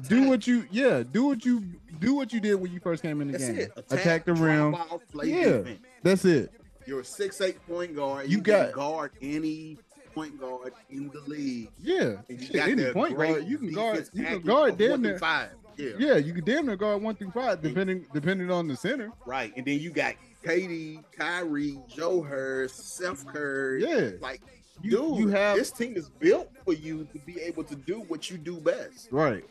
Do 0.08 0.28
what 0.28 0.46
you 0.48 0.66
yeah, 0.72 1.04
do 1.04 1.26
what 1.26 1.46
you 1.46 1.64
do 2.00 2.14
what 2.14 2.34
you 2.34 2.40
did 2.40 2.56
when 2.56 2.72
you 2.72 2.80
first 2.80 3.02
came 3.02 3.22
in 3.22 3.32
the 3.32 3.38
That's 3.38 3.50
game. 3.50 3.60
it. 3.60 3.72
Attack, 3.90 4.26
the 4.26 4.34
rim. 4.34 4.76
Yeah. 5.24 5.44
defense. 5.44 5.80
That's 6.04 6.26
it. 6.26 6.52
You're 6.86 7.02
a 7.02 7.06
six 7.06 7.40
eight 7.42 7.66
point 7.68 7.96
guard. 7.96 8.30
You 8.30 8.38
You, 8.38 8.44
got- 8.44 8.68
can 8.68 8.76
guard 8.76 9.12
any 9.22 9.78
point 10.14 10.40
guard 10.40 10.74
in 10.90 11.10
the 11.10 11.20
league. 11.22 11.70
Yeah. 11.82 12.16
And 12.30 12.40
you 12.40 12.46
Shit, 12.48 12.54
got 12.56 12.70
any 12.70 12.92
point 12.92 13.16
guard, 13.18 13.46
you 13.48 13.58
can 13.58 13.72
guard 13.72 14.10
you 14.14 14.24
can 14.26 14.42
guard 14.42 14.78
damn 14.78 14.92
one 14.92 15.02
through 15.02 15.10
near 15.12 15.20
five. 15.20 15.50
Yeah. 15.78 15.92
yeah, 16.00 16.16
you 16.18 16.34
can 16.34 16.44
damn 16.44 16.66
near 16.66 16.76
guard 16.76 17.02
one 17.02 17.16
through 17.16 17.32
five, 17.32 17.62
depending 17.62 18.06
depending 18.14 18.50
on 18.52 18.68
the 18.68 18.76
center. 18.76 19.12
Right. 19.26 19.54
And 19.56 19.66
then 19.66 19.80
you 19.80 19.90
got 19.92 20.16
KD, 20.44 21.04
Kyrie, 21.18 21.80
Joe 21.88 22.22
Harris, 22.22 22.74
Seth 22.74 23.26
Curry. 23.28 23.84
Yeah. 23.84 24.12
Like, 24.22 24.42
You- 24.82 24.92
dude, 24.92 25.18
you 25.20 25.28
have- 25.30 25.58
this 25.58 25.72
team 25.72 25.96
is 25.98 26.10
built 26.10 26.50
for 26.66 26.74
you 26.74 27.08
to 27.14 27.20
be 27.20 27.40
able 27.42 27.64
to 27.66 27.76
do 27.76 28.00
what 28.08 28.30
you 28.32 28.38
do 28.38 28.58
best. 28.60 29.10
Right. 29.12 29.44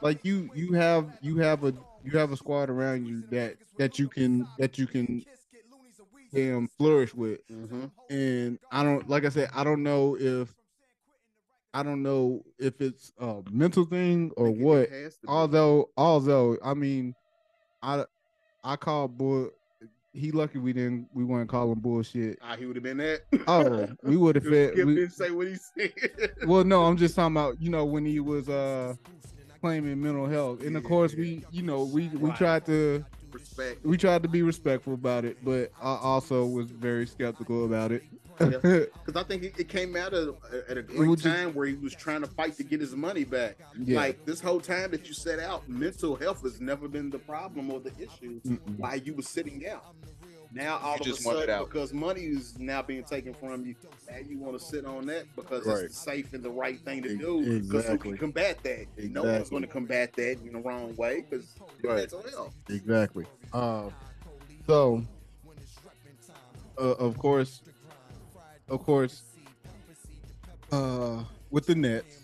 Like 0.00 0.24
you 0.24 0.50
you 0.54 0.72
have 0.74 1.06
you 1.20 1.38
have 1.38 1.64
a 1.64 1.72
you 2.04 2.18
have 2.18 2.32
a 2.32 2.36
squad 2.36 2.70
around 2.70 3.06
you 3.06 3.22
that 3.30 3.56
that 3.78 3.98
you 3.98 4.08
can 4.08 4.46
that 4.58 4.78
you 4.78 4.86
can 4.86 5.24
damn 6.32 6.68
flourish 6.78 7.14
with. 7.14 7.40
Mm-hmm. 7.48 7.84
And 8.10 8.58
I 8.70 8.82
don't 8.82 9.08
like 9.08 9.24
I 9.24 9.28
said, 9.30 9.50
I 9.54 9.64
don't 9.64 9.82
know 9.82 10.16
if 10.18 10.54
I 11.72 11.82
don't 11.82 12.02
know 12.02 12.44
if 12.58 12.80
it's 12.80 13.12
a 13.18 13.42
mental 13.50 13.84
thing 13.84 14.30
or 14.36 14.50
what. 14.50 14.88
Although 15.26 15.90
although 15.96 16.56
I 16.62 16.74
mean 16.74 17.14
I 17.82 18.04
I 18.62 18.76
call 18.76 19.08
bull 19.08 19.50
he 20.12 20.30
lucky 20.30 20.58
we 20.58 20.72
didn't 20.72 21.08
we 21.12 21.24
weren't 21.24 21.48
calling 21.48 21.74
bullshit. 21.80 22.38
ah, 22.40 22.54
he 22.56 22.66
would 22.66 22.76
have 22.76 22.84
been 22.84 22.98
that. 22.98 23.22
Oh, 23.48 23.88
we 24.08 24.16
would 24.16 24.36
have 24.36 24.44
fed 24.44 24.76
we- 24.84 25.08
say 25.08 25.32
what 25.32 25.48
he 25.48 25.56
said. 25.56 25.92
well 26.46 26.62
no 26.62 26.84
i'm 26.84 26.96
just 27.04 27.16
talking 27.16 27.34
about 27.36 27.60
you 27.60 27.68
know 27.68 27.84
when 27.84 28.04
he 28.06 28.20
was 28.20 28.48
uh 28.48 28.94
claiming 29.64 29.98
mental 30.02 30.26
health 30.26 30.60
and 30.60 30.76
of 30.76 30.84
course 30.84 31.14
we 31.14 31.42
you 31.50 31.62
know 31.62 31.84
we 31.84 32.08
we 32.08 32.30
tried 32.32 32.66
to 32.66 33.02
Respect. 33.32 33.82
we 33.82 33.96
tried 33.96 34.22
to 34.22 34.28
be 34.28 34.42
respectful 34.42 34.92
about 34.92 35.24
it 35.24 35.42
but 35.42 35.72
i 35.80 35.96
also 36.02 36.44
was 36.44 36.70
very 36.70 37.06
skeptical 37.06 37.64
about 37.64 37.90
it. 37.90 38.02
Because 38.38 38.88
I 39.16 39.22
think 39.22 39.44
it, 39.44 39.54
it 39.58 39.68
came 39.68 39.94
out 39.96 40.12
of, 40.12 40.36
at 40.68 40.76
a 40.76 40.82
great 40.82 41.08
was 41.08 41.22
just- 41.22 41.34
time 41.34 41.54
where 41.54 41.66
he 41.66 41.74
was 41.74 41.94
trying 41.94 42.20
to 42.22 42.26
fight 42.26 42.56
to 42.56 42.64
get 42.64 42.80
his 42.80 42.94
money 42.96 43.22
back. 43.22 43.56
Yeah. 43.78 43.96
Like 43.96 44.24
this 44.26 44.40
whole 44.40 44.60
time 44.60 44.90
that 44.90 45.06
you 45.06 45.14
set 45.14 45.38
out, 45.38 45.68
mental 45.68 46.16
health 46.16 46.42
has 46.42 46.60
never 46.60 46.88
been 46.88 47.10
the 47.10 47.20
problem 47.20 47.70
or 47.70 47.78
the 47.78 47.92
issue 47.96 48.40
Mm-mm. 48.40 48.58
while 48.76 48.96
you 48.96 49.14
were 49.14 49.22
sitting 49.22 49.68
out. 49.68 49.94
Now 50.54 50.78
all 50.78 50.92
You 50.94 51.00
of 51.00 51.06
just 51.06 51.20
a 51.20 51.22
sudden, 51.24 51.64
because 51.64 51.92
money 51.92 52.20
is 52.22 52.56
now 52.58 52.80
being 52.80 53.02
taken 53.02 53.34
from 53.34 53.66
you, 53.66 53.74
now 54.08 54.18
you 54.18 54.38
want 54.38 54.56
to 54.58 54.64
sit 54.64 54.84
on 54.84 55.04
that 55.06 55.24
because 55.34 55.66
Right. 55.66 55.84
it's 55.86 55.98
safe 55.98 56.32
and 56.32 56.44
the 56.44 56.50
right 56.50 56.78
thing 56.84 57.02
to 57.02 57.16
do. 57.16 57.40
Because 57.40 57.68
who 57.70 57.76
exactly. 57.78 58.10
can 58.10 58.18
combat 58.18 58.62
that? 58.62 58.86
No 58.96 59.22
one's 59.22 59.34
Exactly. 59.34 59.50
going 59.50 59.62
to 59.62 59.68
combat 59.68 60.12
that 60.14 60.38
in 60.46 60.52
the 60.52 60.60
wrong 60.60 60.94
way 60.96 61.24
because 61.28 61.46
Right. 61.82 61.96
mental 61.96 62.22
health. 62.22 62.54
exactly 62.70 63.26
uh 63.52 63.90
so 64.66 65.04
uh, 66.78 66.80
of 66.82 67.18
course 67.18 67.60
of 68.68 68.82
course 68.84 69.22
uh 70.72 71.22
with 71.50 71.66
the 71.66 71.74
nets 71.74 72.22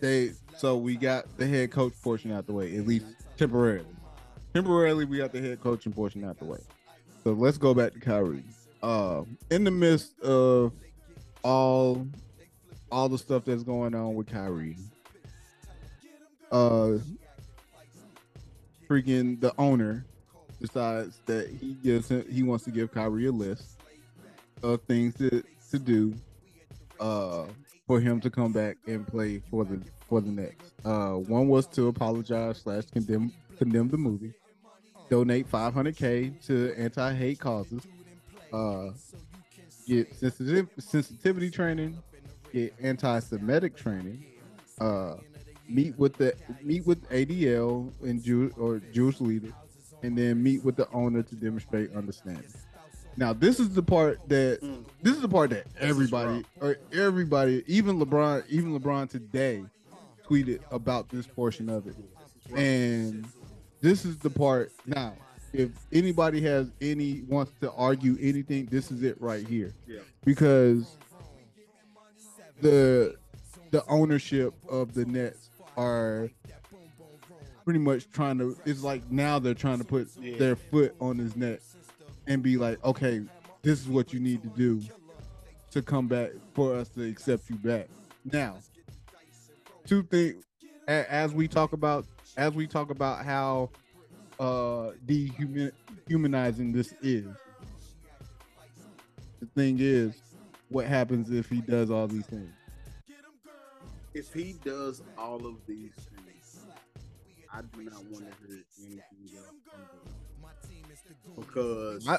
they 0.00 0.32
so 0.56 0.76
we 0.76 0.96
got 0.96 1.24
the 1.38 1.46
head 1.46 1.70
coach 1.72 1.92
portion 2.02 2.30
out 2.30 2.46
the 2.46 2.52
way 2.52 2.76
at 2.76 2.86
least 2.86 3.06
temporarily 3.36 3.84
temporarily 4.54 5.04
we 5.04 5.18
got 5.18 5.32
the 5.32 5.40
head 5.40 5.60
coaching 5.60 5.92
portion 5.92 6.24
out 6.24 6.38
the 6.38 6.44
way 6.44 6.58
so 7.28 7.34
let's 7.34 7.58
go 7.58 7.74
back 7.74 7.92
to 7.92 8.00
Kyrie 8.00 8.42
uh 8.82 9.22
in 9.50 9.64
the 9.64 9.70
midst 9.70 10.18
of 10.20 10.72
all 11.44 12.06
all 12.90 13.10
the 13.10 13.18
stuff 13.18 13.44
that's 13.44 13.62
going 13.62 13.94
on 13.94 14.14
with 14.14 14.28
Kyrie 14.28 14.78
uh 16.50 16.92
freaking 18.88 19.38
the 19.42 19.52
owner 19.58 20.06
decides 20.58 21.20
that 21.26 21.50
he 21.50 21.74
gives 21.74 22.08
him 22.08 22.24
he 22.32 22.42
wants 22.42 22.64
to 22.64 22.70
give 22.70 22.90
Kyrie 22.92 23.26
a 23.26 23.32
list 23.32 23.78
of 24.62 24.80
things 24.84 25.14
to 25.16 25.44
to 25.70 25.78
do 25.78 26.14
uh 26.98 27.44
for 27.86 28.00
him 28.00 28.22
to 28.22 28.30
come 28.30 28.54
back 28.54 28.78
and 28.86 29.06
play 29.06 29.42
for 29.50 29.66
the 29.66 29.82
for 30.08 30.22
the 30.22 30.30
Nets. 30.30 30.72
Uh 30.82 31.16
one 31.16 31.46
was 31.46 31.66
to 31.66 31.88
apologize 31.88 32.62
slash 32.62 32.84
condemn 32.90 33.30
condemn 33.58 33.88
the 33.88 33.98
movie, 33.98 34.32
donate 35.08 35.50
500k 35.50 36.44
to 36.46 36.74
anti-hate 36.76 37.38
causes, 37.40 37.82
uh 38.52 38.90
get 39.86 40.14
sensitive 40.14 40.68
sensitivity 40.78 41.50
training, 41.50 41.98
get 42.52 42.74
anti-Semitic 42.82 43.76
training, 43.76 44.24
uh 44.80 45.14
meet 45.68 45.98
with 45.98 46.16
the 46.16 46.34
meet 46.62 46.86
with 46.86 47.08
ADL 47.10 47.92
and 48.02 48.22
Jew 48.22 48.52
or 48.58 48.80
Jewish 48.92 49.20
leader, 49.20 49.52
and 50.02 50.16
then 50.16 50.42
meet 50.42 50.64
with 50.64 50.76
the 50.76 50.88
owner 50.92 51.22
to 51.22 51.34
demonstrate 51.34 51.92
understanding. 51.94 52.44
Now, 53.16 53.32
this 53.32 53.58
is 53.58 53.70
the 53.74 53.82
part 53.82 54.20
that 54.28 54.60
Mm. 54.62 54.84
this 55.02 55.16
is 55.16 55.22
the 55.22 55.28
part 55.28 55.50
that 55.50 55.66
everybody 55.80 56.44
or 56.60 56.76
everybody, 56.92 57.64
even 57.66 57.98
LeBron, 57.98 58.44
even 58.48 58.78
LeBron 58.78 59.10
today, 59.10 59.64
tweeted 60.28 60.60
about 60.70 61.08
this 61.08 61.26
portion 61.26 61.68
of 61.68 61.86
it, 61.86 61.96
and 62.54 63.26
this 63.80 64.04
is 64.04 64.16
the 64.18 64.30
part 64.30 64.72
now. 64.86 65.14
If 65.52 65.70
anybody 65.92 66.40
has 66.42 66.70
any 66.80 67.22
wants 67.22 67.52
to 67.60 67.72
argue 67.72 68.16
anything, 68.20 68.66
this 68.66 68.90
is 68.90 69.02
it 69.02 69.20
right 69.20 69.46
here 69.46 69.72
Yeah. 69.86 70.00
because 70.24 70.96
the 72.60 73.16
the 73.70 73.84
ownership 73.86 74.54
of 74.68 74.94
the 74.94 75.04
Nets 75.04 75.50
are 75.76 76.30
pretty 77.64 77.78
much 77.80 78.10
trying 78.10 78.38
to 78.38 78.56
it's 78.64 78.82
like 78.82 79.10
now 79.10 79.38
they're 79.38 79.54
trying 79.54 79.78
to 79.78 79.84
put 79.84 80.08
Yeah. 80.20 80.36
their 80.38 80.56
foot 80.56 80.94
on 81.00 81.18
his 81.18 81.36
neck 81.36 81.60
and 82.26 82.42
be 82.42 82.56
like, 82.56 82.82
okay, 82.84 83.22
this 83.62 83.80
is 83.80 83.88
what 83.88 84.12
you 84.12 84.20
need 84.20 84.42
to 84.42 84.48
do 84.48 84.82
to 85.70 85.82
come 85.82 86.08
back 86.08 86.30
for 86.54 86.74
us 86.74 86.88
to 86.90 87.02
accept 87.08 87.48
you 87.50 87.56
back. 87.56 87.88
Now, 88.24 88.56
two 89.86 90.02
things 90.02 90.44
as 90.86 91.32
we 91.32 91.46
talk 91.48 91.72
about 91.72 92.06
as 92.38 92.54
we 92.54 92.66
talk 92.66 92.90
about 92.90 93.24
how 93.24 93.68
uh 94.40 94.92
dehumanizing 95.04 96.72
this 96.72 96.94
is. 97.02 97.26
The 99.40 99.46
thing 99.54 99.78
is, 99.80 100.14
what 100.68 100.86
happens 100.86 101.30
if 101.30 101.48
he 101.48 101.60
does 101.60 101.90
all 101.90 102.06
these 102.06 102.26
things? 102.26 102.50
If 104.14 104.32
he 104.32 104.54
does 104.64 105.02
all 105.16 105.44
of 105.46 105.56
these 105.66 105.92
things, 105.94 106.64
I 107.52 107.60
do 107.62 107.82
not 107.82 108.04
want 108.06 108.24
to 108.24 108.46
hear 108.46 108.64
anything 108.80 109.36
else. 109.36 109.46
Because 111.36 112.08
I- 112.08 112.18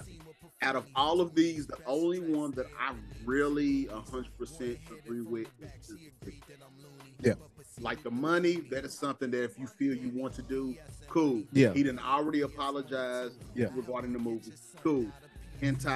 out 0.62 0.76
of 0.76 0.86
all 0.96 1.22
of 1.22 1.36
these, 1.36 1.68
the 1.68 1.78
only 1.86 2.20
one 2.20 2.52
that 2.52 2.68
I 2.80 2.94
really 3.26 3.88
100% 3.88 4.80
agree 5.06 5.22
with 5.22 5.48
is 5.62 5.88
the 6.22 6.34
Yeah. 7.22 7.34
Like 7.82 8.04
the 8.04 8.12
money, 8.12 8.58
that 8.72 8.84
is 8.86 8.94
something 8.94 9.32
that 9.32 9.44
if 9.44 9.58
you 9.58 9.68
feel 9.68 9.94
you 9.96 10.10
want 10.14 10.34
to 10.36 10.42
do, 10.42 10.76
cool. 11.08 11.44
Yeah. 11.54 11.74
He 11.74 11.84
didn't 11.84 12.06
already 12.06 12.42
apologize 12.42 13.32
Yeah. 13.56 13.68
regarding 13.74 14.14
the 14.14 14.20
movie. 14.20 14.52
Cool. 14.84 15.06
Anti 15.62 15.90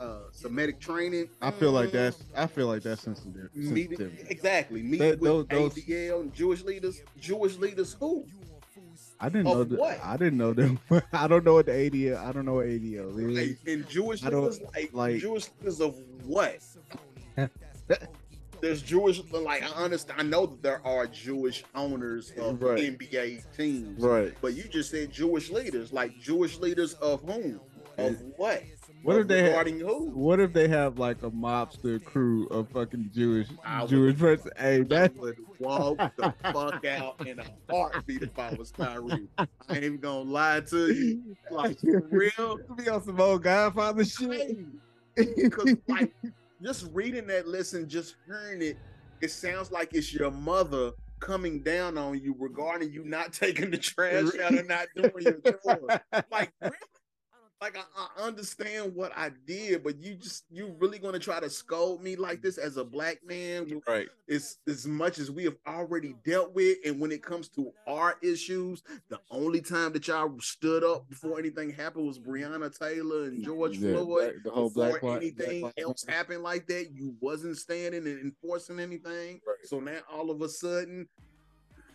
uh, 0.00 0.18
Semitic 0.32 0.80
training. 0.80 1.28
I 1.40 1.50
feel 1.52 1.70
like 1.72 1.92
that's 1.92 2.22
I 2.36 2.46
feel 2.48 2.66
like 2.66 2.82
that's 2.82 3.02
sensitive. 3.02 3.48
meeting 3.54 3.96
sensitivity. 3.96 4.26
exactly 4.28 4.82
meeting 4.82 4.98
That- 5.10 5.20
with 5.20 5.48
those- 5.48 5.74
ADL 5.74 6.20
and 6.22 6.34
Jewish 6.34 6.62
leaders. 6.62 7.00
Jewish 7.20 7.56
leaders 7.58 7.94
who? 7.98 8.24
I 9.20 9.28
didn't 9.28 9.46
Of 9.46 9.54
know 9.56 9.64
that. 9.64 9.78
what? 9.78 10.00
I 10.04 10.16
didn't 10.16 10.36
know 10.38 10.52
them. 10.52 10.78
I 11.12 11.28
don't 11.28 11.44
know 11.44 11.54
what 11.54 11.66
the 11.66 11.72
ADL. 11.72 12.16
I 12.18 12.32
don't 12.32 12.44
know 12.44 12.54
what 12.54 12.66
ADL 12.66 13.16
is. 13.18 13.38
Like, 13.38 13.58
and 13.72 13.88
Jewish 13.88 14.22
leaders, 14.22 14.60
like, 14.74 14.90
like- 14.92 15.20
Jewish 15.20 15.46
leaders 15.60 15.80
of 15.80 15.96
what? 16.26 16.58
There's 18.64 18.80
Jewish, 18.80 19.20
like 19.30 19.62
I 19.62 19.66
understand. 19.84 20.18
I 20.18 20.22
know 20.22 20.46
that 20.46 20.62
there 20.62 20.86
are 20.86 21.06
Jewish 21.06 21.64
owners 21.74 22.32
of 22.38 22.62
Right. 22.62 22.78
NBA 22.98 23.44
teams, 23.54 24.02
Right. 24.02 24.32
But 24.40 24.54
you 24.54 24.62
just 24.62 24.90
said 24.90 25.12
Jewish 25.12 25.50
leaders, 25.50 25.92
like 25.92 26.18
Jewish 26.18 26.56
leaders 26.56 26.94
of 26.94 27.20
whom? 27.20 27.60
Of 27.98 28.22
what? 28.38 28.62
What 29.02 29.18
if 29.18 29.28
they 29.28 29.42
regarding 29.42 29.80
who? 29.80 30.06
What 30.12 30.40
if 30.40 30.54
they 30.54 30.66
have 30.68 30.98
like 30.98 31.22
a 31.22 31.30
mobster 31.30 32.02
crew 32.02 32.46
of 32.46 32.70
fucking 32.70 33.10
Jewish 33.14 33.48
I 33.66 33.84
Jewish 33.84 34.18
person? 34.18 34.50
Hey, 34.56 34.80
that 34.84 35.14
would 35.16 35.36
walk 35.58 35.98
the 36.16 36.32
fuck 36.50 36.82
out 36.86 37.26
in 37.26 37.40
a 37.40 37.44
heartbeat 37.70 38.22
if 38.22 38.38
I 38.38 38.54
was 38.54 38.70
Kyrie. 38.70 39.28
I 39.36 39.46
ain't 39.68 39.84
even 39.84 39.98
gonna 39.98 40.30
lie 40.30 40.60
to 40.60 40.90
you. 40.90 41.36
Like 41.50 41.78
for 41.80 42.00
real, 42.10 42.58
be 42.78 42.88
on 42.88 43.04
some 43.04 43.20
old 43.20 43.42
Godfather 43.42 44.06
shit. 44.06 44.56
because 45.14 45.76
like 45.86 46.14
just 46.64 46.88
reading 46.92 47.26
that 47.26 47.46
list 47.46 47.74
and 47.74 47.88
just 47.88 48.16
hearing 48.26 48.62
it, 48.62 48.78
it 49.20 49.30
sounds 49.30 49.70
like 49.70 49.92
it's 49.92 50.12
your 50.14 50.30
mother 50.30 50.92
coming 51.20 51.62
down 51.62 51.98
on 51.98 52.18
you 52.18 52.34
regarding 52.38 52.92
you 52.92 53.04
not 53.04 53.32
taking 53.34 53.70
the 53.70 53.78
trash 53.78 54.28
out 54.42 54.52
and 54.52 54.68
not 54.68 54.86
doing 54.96 55.12
your 55.20 55.40
chores. 55.40 56.00
Like 56.30 56.52
really? 56.60 56.76
Like 57.60 57.78
I, 57.78 57.82
I 58.18 58.22
understand 58.22 58.94
what 58.94 59.12
I 59.16 59.30
did, 59.46 59.82
but 59.82 59.96
you 59.98 60.16
just 60.16 60.44
you 60.50 60.74
really 60.78 60.98
gonna 60.98 61.18
try 61.18 61.40
to 61.40 61.48
scold 61.48 62.02
me 62.02 62.14
like 62.14 62.42
this 62.42 62.58
as 62.58 62.76
a 62.76 62.84
black 62.84 63.18
man 63.24 63.80
right. 63.88 64.08
as 64.28 64.58
as 64.68 64.86
much 64.86 65.18
as 65.18 65.30
we 65.30 65.44
have 65.44 65.56
already 65.66 66.14
dealt 66.26 66.54
with 66.54 66.76
and 66.84 67.00
when 67.00 67.10
it 67.10 67.22
comes 67.22 67.48
to 67.50 67.72
our 67.86 68.16
issues 68.22 68.82
the 69.08 69.18
only 69.30 69.60
time 69.62 69.92
that 69.92 70.06
y'all 70.08 70.34
stood 70.40 70.84
up 70.84 71.08
before 71.08 71.38
anything 71.38 71.70
happened 71.70 72.06
was 72.06 72.18
breonna 72.18 72.76
taylor 72.76 73.24
and 73.24 73.42
george 73.44 73.78
Yeah, 73.78 73.94
floyd 73.94 74.06
black- 74.06 74.42
the 74.44 74.50
whole 74.50 74.68
before 74.68 74.98
Black 74.98 75.02
Li- 75.02 75.16
anything 75.16 75.60
Black 75.62 75.74
else 75.78 76.04
happened 76.06 76.42
like 76.42 76.66
that 76.66 76.90
you 76.92 77.14
wasn't 77.20 77.56
standing 77.56 78.06
and 78.06 78.20
enforcing 78.20 78.78
anything 78.80 79.40
Right. 79.46 79.56
so 79.64 79.80
now 79.80 79.98
all 80.12 80.30
of 80.30 80.42
a 80.42 80.48
sudden 80.48 81.08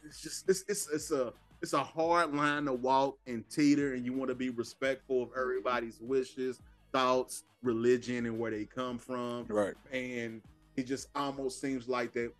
it's 0.03 0.21
just 0.21 0.49
it's 0.49 0.63
it's, 0.67 0.89
it's 0.89 1.11
a 1.11 1.33
it's 1.61 1.73
a 1.73 1.83
hard 1.83 2.33
line 2.33 2.65
to 2.65 2.73
walk 2.73 3.17
and 3.27 3.47
teeter 3.49 3.93
and 3.93 4.05
you 4.05 4.13
want 4.13 4.29
to 4.29 4.35
be 4.35 4.49
respectful 4.49 5.23
of 5.23 5.29
everybody's 5.37 5.99
wishes 6.01 6.61
thoughts 6.91 7.43
religion 7.63 8.25
and 8.25 8.39
where 8.39 8.51
they 8.51 8.65
come 8.65 8.97
from 8.97 9.45
Right. 9.47 9.75
and 9.91 10.41
it 10.75 10.83
just 10.87 11.09
almost 11.15 11.59
seems 11.59 11.87
like 11.87 12.13
that 12.13 12.31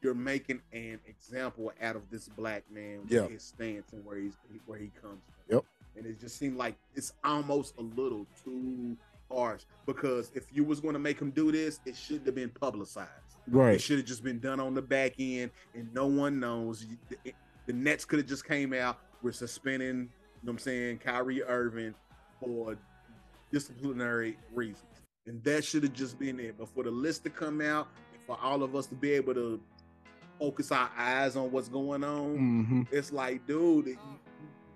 you're 0.00 0.14
making 0.14 0.60
an 0.72 1.00
example 1.06 1.72
out 1.82 1.96
of 1.96 2.08
this 2.10 2.28
black 2.28 2.62
man 2.70 3.00
with 3.02 3.10
Yeah. 3.12 3.26
his 3.26 3.42
stance 3.42 3.92
and 3.92 4.04
where 4.04 4.18
he's 4.18 4.34
where 4.66 4.78
he 4.78 4.90
comes 5.00 5.20
from. 5.46 5.56
Yep. 5.56 5.64
And 5.96 6.06
it 6.06 6.20
just 6.20 6.36
seemed 6.36 6.56
like 6.56 6.76
it's 6.94 7.12
almost 7.24 7.74
a 7.78 7.82
little 7.82 8.26
too 8.44 8.96
harsh 9.30 9.62
because 9.86 10.30
if 10.34 10.46
you 10.52 10.62
was 10.62 10.78
going 10.80 10.92
to 10.92 10.98
make 10.98 11.18
him 11.18 11.30
do 11.30 11.50
this, 11.50 11.80
it 11.86 11.96
shouldn't 11.96 12.26
have 12.26 12.34
been 12.34 12.50
publicized. 12.50 13.08
Right. 13.48 13.74
It 13.74 13.80
should 13.80 13.96
have 13.98 14.06
just 14.06 14.22
been 14.22 14.38
done 14.40 14.60
on 14.60 14.74
the 14.74 14.82
back 14.82 15.14
end, 15.18 15.50
and 15.74 15.92
no 15.94 16.06
one 16.06 16.38
knows. 16.38 16.84
The, 17.66 17.72
Nets 17.72 18.04
could 18.04 18.18
have 18.18 18.28
just 18.28 18.46
came 18.46 18.72
out. 18.72 18.98
We're 19.22 19.32
suspending, 19.32 19.88
you 19.88 19.94
know 19.94 20.08
what 20.42 20.52
I'm 20.52 20.58
saying, 20.58 20.98
Kyrie 20.98 21.42
Irving 21.42 21.94
for 22.40 22.76
disciplinary 23.50 24.36
reasons, 24.52 24.82
and 25.26 25.42
that 25.44 25.64
should 25.64 25.82
have 25.82 25.92
just 25.92 26.18
been 26.18 26.38
it. 26.40 26.56
But 26.58 26.68
for 26.68 26.82
the 26.84 26.90
list 26.90 27.24
to 27.24 27.30
come 27.30 27.60
out, 27.60 27.88
and 28.12 28.22
for 28.26 28.38
all 28.42 28.62
of 28.62 28.74
us 28.76 28.86
to 28.88 28.94
be 28.94 29.12
able 29.12 29.34
to 29.34 29.60
focus 30.38 30.72
our 30.72 30.90
eyes 30.96 31.36
on 31.36 31.50
what's 31.52 31.68
going 31.68 32.04
on, 32.04 32.36
Mm-hmm. 32.36 32.82
it's 32.90 33.12
like, 33.12 33.46
dude, 33.46 33.88
it, 33.88 33.98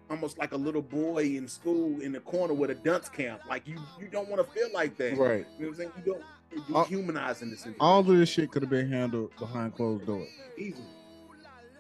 almost 0.09 0.39
like 0.39 0.53
a 0.53 0.57
little 0.57 0.81
boy 0.81 1.25
in 1.25 1.47
school 1.49 2.01
in 2.01 2.13
the 2.13 2.21
corner 2.21 2.55
with 2.55 2.71
a 2.71 2.75
dunce 2.77 3.09
camp. 3.11 3.43
Like 3.49 3.67
you, 3.67 3.77
you 4.01 4.07
don't 4.09 4.29
want 4.29 4.43
to 4.47 4.51
feel 4.59 4.69
like 4.73 4.97
that. 4.97 5.19
Right. 5.19 5.45
You 5.59 5.67
know 5.67 5.69
what 5.69 5.69
I'm 5.69 5.75
saying? 5.75 5.93
You 5.99 6.13
don't. 6.13 6.23
You're 6.67 6.77
All- 6.79 6.85
dehumanizing 6.87 7.51
this. 7.51 7.67
All 7.79 8.01
of 8.01 8.07
this 8.07 8.31
shit 8.31 8.51
could 8.51 8.63
have 8.63 8.71
been 8.71 8.91
handled 8.91 9.37
behind 9.39 9.75
closed 9.75 10.07
doors. 10.07 10.29
easily. 10.57 10.83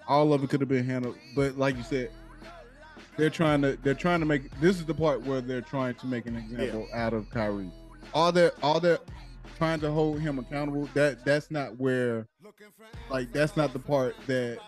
All 0.08 0.32
of 0.32 0.42
it 0.42 0.50
could 0.50 0.60
have 0.60 0.68
been 0.68 0.84
handled 0.84 1.16
but 1.36 1.56
like 1.58 1.76
you 1.76 1.82
said 1.82 2.10
they're 3.16 3.30
trying 3.30 3.60
to 3.62 3.76
they're 3.82 3.94
trying 3.94 4.20
to 4.20 4.26
make 4.26 4.50
this 4.60 4.76
is 4.76 4.86
the 4.86 4.94
part 4.94 5.22
where 5.22 5.40
they're 5.40 5.60
trying 5.60 5.94
to 5.96 6.06
make 6.06 6.26
an 6.26 6.36
example 6.36 6.86
out 6.94 7.12
of 7.12 7.28
Kyrie. 7.30 7.70
All 8.14 8.30
that 8.32 8.54
all 8.62 8.78
that 8.80 9.00
trying 9.56 9.80
to 9.80 9.90
hold 9.90 10.20
him 10.20 10.38
accountable 10.38 10.88
that 10.94 11.24
that's 11.24 11.50
not 11.50 11.76
where 11.78 12.26
like 13.10 13.32
that's 13.32 13.56
not 13.56 13.72
the 13.72 13.78
part 13.80 14.14
that 14.28 14.58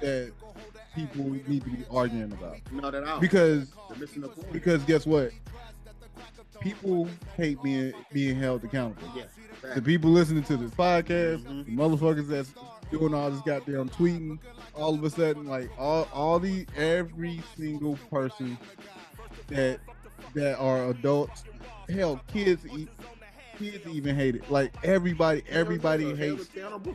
that 0.00 0.32
people 0.94 1.24
need 1.46 1.62
to 1.64 1.70
be 1.70 1.84
arguing 1.90 2.32
about 2.32 2.56
Not 2.72 2.94
at 2.96 3.04
all. 3.04 3.20
because 3.20 3.72
missing 3.98 4.22
the 4.22 4.28
point. 4.28 4.52
because 4.52 4.82
guess 4.82 5.06
what 5.06 5.30
people 6.60 7.08
hate 7.36 7.62
being 7.62 7.92
being 8.12 8.36
held 8.36 8.64
accountable 8.64 9.08
yeah, 9.16 9.22
the 9.74 9.80
people 9.82 10.10
listening 10.10 10.42
to 10.44 10.56
this 10.56 10.70
podcast, 10.72 11.44
Mhm. 11.44 11.64
the 11.66 11.72
motherfuckers 11.76 12.26
that's 12.28 12.52
doing 12.90 13.14
all 13.14 13.30
this 13.30 13.40
goddamn 13.42 13.88
tweeting, 13.88 14.38
all 14.74 14.94
of 14.94 15.04
a 15.04 15.10
sudden, 15.10 15.46
like 15.46 15.70
all 15.78 16.08
all 16.12 16.38
the 16.38 16.66
every 16.76 17.42
single 17.56 17.96
person 18.10 18.58
that 19.48 19.80
that 20.34 20.58
are 20.58 20.90
adults, 20.90 21.44
hell, 21.88 22.20
kids, 22.32 22.66
e- 22.66 22.88
kids 23.58 23.86
even 23.86 24.14
hate 24.14 24.36
it. 24.36 24.50
Like 24.50 24.72
everybody, 24.84 25.42
everybody 25.48 26.14
hates 26.14 26.48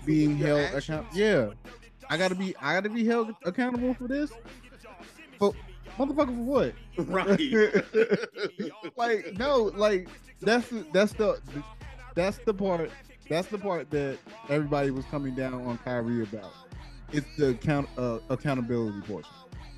being 0.06 0.38
held 0.38 0.74
accountable. 0.74 1.18
Yeah, 1.18 1.50
I 2.10 2.18
gotta 2.18 2.36
be, 2.36 2.56
I 2.58 2.76
gotta 2.76 2.90
be 2.90 3.06
held 3.06 3.34
accountable 3.44 3.94
for 3.94 4.08
this. 4.08 4.32
For 5.40 5.54
motherfucker, 5.98 6.36
for 6.36 6.44
what? 6.44 6.74
Right. 6.98 7.84
like 8.98 9.38
no, 9.38 9.72
like 9.76 10.08
that's 10.42 10.70
the, 10.70 10.86
that's 10.94 11.14
the 11.14 11.40
that's 12.16 12.38
the 12.40 12.54
part 12.54 12.92
that's 13.30 13.48
the 13.48 13.58
part 13.58 13.90
that 13.92 14.18
everybody 14.50 14.92
was 14.92 15.06
coming 15.06 15.36
down 15.36 15.54
on 15.54 15.78
Kyrie 15.80 16.24
about. 16.24 16.52
It's 17.12 17.28
the 17.38 17.50
account 17.50 17.88
uh, 17.98 18.20
accountability 18.30 19.02
portion. 19.02 19.32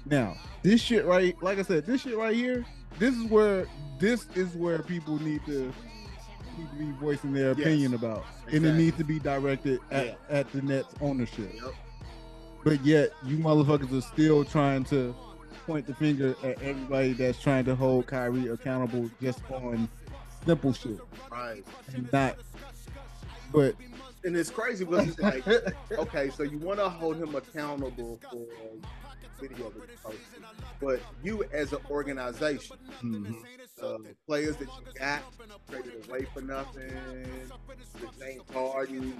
Now, 0.05 0.35
this 0.63 0.81
shit 0.81 1.05
right, 1.05 1.35
like 1.41 1.59
I 1.59 1.61
said, 1.63 1.85
this 1.85 2.01
shit 2.01 2.17
right 2.17 2.35
here, 2.35 2.65
this 2.99 3.15
is 3.15 3.23
where 3.25 3.67
this 3.99 4.27
is 4.35 4.53
where 4.55 4.79
people 4.79 5.21
need 5.21 5.45
to 5.45 5.73
need 6.57 6.69
to 6.71 6.75
be 6.77 6.91
voicing 6.99 7.33
their 7.33 7.49
Yes. 7.49 7.59
opinion 7.59 7.93
about, 7.93 8.25
and 8.51 8.65
it 8.65 8.73
needs 8.73 8.97
to 8.97 9.03
be 9.03 9.19
directed 9.19 9.79
at 9.91 10.05
Yeah. 10.07 10.13
at 10.29 10.51
the 10.51 10.61
Nets 10.61 10.93
ownership. 11.01 11.51
Yep. 11.53 11.73
But 12.63 12.83
yet, 12.85 13.11
you 13.25 13.37
motherfuckers 13.37 13.95
are 13.97 14.01
still 14.01 14.43
trying 14.43 14.83
to 14.85 15.13
point 15.65 15.85
the 15.85 15.93
finger 15.93 16.33
at 16.43 16.61
everybody 16.61 17.13
that's 17.13 17.39
trying 17.39 17.65
to 17.65 17.75
hold 17.75 18.07
Kyrie 18.07 18.47
accountable 18.47 19.09
just 19.21 19.39
on 19.51 19.87
simple 20.45 20.71
shit 20.73 20.99
Right. 21.29 21.63
and 21.93 22.09
not. 22.13 22.37
But 23.51 23.75
And 24.23 24.35
it's 24.35 24.49
crazy 24.49 24.83
because 24.83 25.07
it's 25.09 25.19
like, 25.19 25.47
okay, 25.91 26.29
so 26.29 26.43
you 26.43 26.57
want 26.57 26.79
to 26.79 26.89
hold 26.89 27.17
him 27.17 27.35
accountable 27.35 28.19
for 28.29 28.45
video 29.39 29.69
that 29.69 29.89
he 29.89 29.95
posted, 30.03 30.43
but 30.81 30.99
you 31.23 31.43
as 31.51 31.73
an 31.73 31.79
organization, 31.89 32.77
Mhm. 33.03 33.43
uh, 33.81 33.97
players 34.25 34.55
that 34.57 34.67
you 34.67 34.99
got 34.99 35.21
traded 35.69 36.07
away 36.07 36.25
for 36.33 36.41
nothing, 36.41 36.91
the 37.99 38.07
James 38.19 38.43
Harden, 38.53 39.13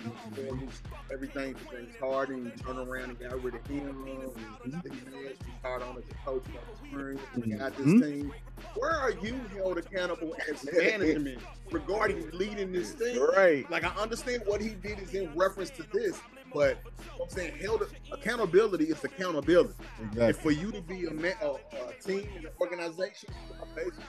everything 1.12 1.56
for 1.56 1.76
James 1.76 1.96
Harden, 2.00 2.46
you 2.46 2.52
turn 2.64 2.78
around 2.78 3.10
and 3.10 3.20
got 3.20 3.42
rid 3.44 3.56
of 3.56 3.66
him, 3.68 3.88
and 4.08 4.74
Nash 4.74 4.84
was 4.84 5.38
hard 5.62 5.82
on 5.82 5.98
as 5.98 6.04
a 6.10 6.14
coach 6.26 6.46
of 6.48 6.88
spring, 6.88 7.20
we 7.36 7.52
got 7.54 7.76
this 7.78 7.88
Mhm. 7.88 8.02
team. 8.04 8.34
Where 8.76 8.92
are 8.92 9.12
you 9.12 9.34
held 9.56 9.78
accountable 9.78 10.36
as 10.50 10.64
management 10.74 11.40
regarding 11.72 12.30
leading 12.32 12.72
this 12.72 12.94
team? 12.96 13.22
right, 13.36 13.70
Like 13.70 13.84
I 13.84 13.90
understand 14.02 14.44
what 14.46 14.62
he 14.62 14.70
did 14.70 15.00
is 15.00 15.14
in 15.14 15.34
reference 15.36 15.70
to 15.72 15.84
this, 15.94 16.20
but 16.54 16.78
I'm 17.22 17.30
saying 17.30 17.58
held 17.60 17.84
accountability 18.12 18.86
is 18.86 19.04
accountability. 19.04 19.74
And 20.20 20.36
for 20.36 20.52
you 20.52 20.72
to 20.72 20.82
be 20.82 21.06
a, 21.06 21.14
ma- 21.14 21.28
a, 21.42 21.52
a 21.52 21.94
team 22.04 22.28
and 22.36 22.46
an 22.46 22.52
organization, 22.62 23.30
basically 23.76 24.04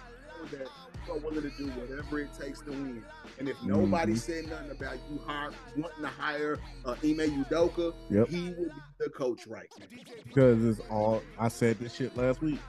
that 0.52 0.68
you 1.06 1.12
are 1.12 1.18
willing 1.18 1.42
to 1.42 1.50
do 1.58 1.66
whatever 1.70 2.20
it 2.20 2.30
takes 2.38 2.60
to 2.60 2.70
win. 2.70 3.02
And 3.40 3.48
if 3.48 3.60
nobody 3.64 4.12
Mhm. 4.12 4.18
said 4.18 4.48
nothing 4.48 4.70
about 4.70 4.96
you 5.10 5.18
hire, 5.26 5.50
wanting 5.76 6.02
to 6.02 6.08
hire 6.08 6.58
uh, 6.84 6.92
Ime 7.02 7.44
Udoka, 7.44 7.92
Yep. 8.10 8.28
he 8.28 8.42
would 8.50 8.56
be 8.56 8.80
the 9.00 9.10
coach 9.10 9.46
right 9.48 9.68
now. 9.80 9.86
Because 10.24 10.64
it's 10.64 10.80
all 10.90 11.22
I 11.38 11.48
said 11.48 11.78
this 11.80 11.94
shit 11.94 12.16
last 12.16 12.40
week. 12.40 12.60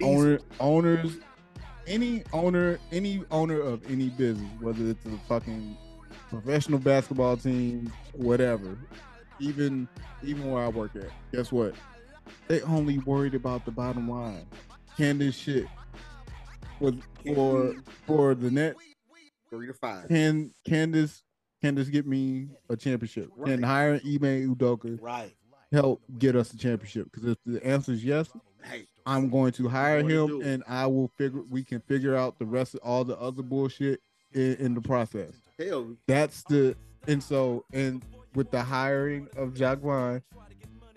Easy. 0.00 0.10
Owner, 0.10 0.38
owners, 0.60 1.18
any 1.86 2.24
owner, 2.32 2.78
any 2.92 3.24
owner 3.30 3.60
of 3.60 3.88
any 3.90 4.08
business, 4.10 4.50
whether 4.60 4.84
it's 4.88 5.06
a 5.06 5.16
fucking 5.28 5.76
professional 6.30 6.78
basketball 6.78 7.36
team, 7.36 7.92
whatever, 8.12 8.78
even 9.40 9.88
even 10.22 10.50
where 10.50 10.62
I 10.62 10.68
work 10.68 10.94
at, 10.96 11.10
guess 11.32 11.50
what? 11.52 11.74
They 12.48 12.60
only 12.62 12.98
worried 12.98 13.34
about 13.34 13.64
the 13.64 13.70
bottom 13.70 14.08
line. 14.10 14.46
Can 14.96 15.18
this 15.18 15.36
shit 15.36 15.66
for 16.78 16.92
for 17.24 17.74
for 18.06 18.34
the 18.34 18.50
net? 18.50 18.76
Three 19.50 19.66
to 19.66 19.74
five. 19.74 20.08
Can 20.08 20.52
can 20.66 20.90
this 20.90 21.22
can 21.62 21.74
this 21.74 21.88
get 21.88 22.06
me 22.06 22.48
a 22.68 22.76
championship? 22.76 23.30
Can 23.44 23.60
Right. 23.60 23.64
hiring 23.64 24.00
Ime 24.04 24.54
Udoka 24.54 24.98
Right. 25.00 25.34
help 25.72 26.02
get 26.18 26.36
us 26.36 26.52
a 26.52 26.58
championship? 26.58 27.10
Because 27.10 27.30
if 27.30 27.38
the 27.46 27.64
answer 27.66 27.92
is 27.92 28.04
yes, 28.04 28.30
Hey, 28.62 28.86
I'm 29.06 29.30
going 29.30 29.52
to 29.52 29.68
hire 29.68 30.02
him, 30.02 30.42
and 30.42 30.62
I 30.68 30.86
will 30.86 31.08
figure. 31.16 31.42
We 31.48 31.64
can 31.64 31.80
figure 31.80 32.14
out 32.14 32.38
the 32.38 32.44
rest 32.44 32.74
of 32.74 32.80
all 32.82 33.04
the 33.04 33.18
other 33.18 33.42
bullshit 33.42 34.00
in, 34.32 34.56
in 34.56 34.74
the 34.74 34.80
process. 34.80 35.32
Hell, 35.58 35.96
That's 36.06 36.42
the 36.44 36.76
and 37.08 37.22
so 37.22 37.64
and 37.72 38.04
with 38.34 38.50
the 38.50 38.62
hiring 38.62 39.28
of 39.36 39.54
Jacque 39.54 39.80
Vaughn, 39.80 40.22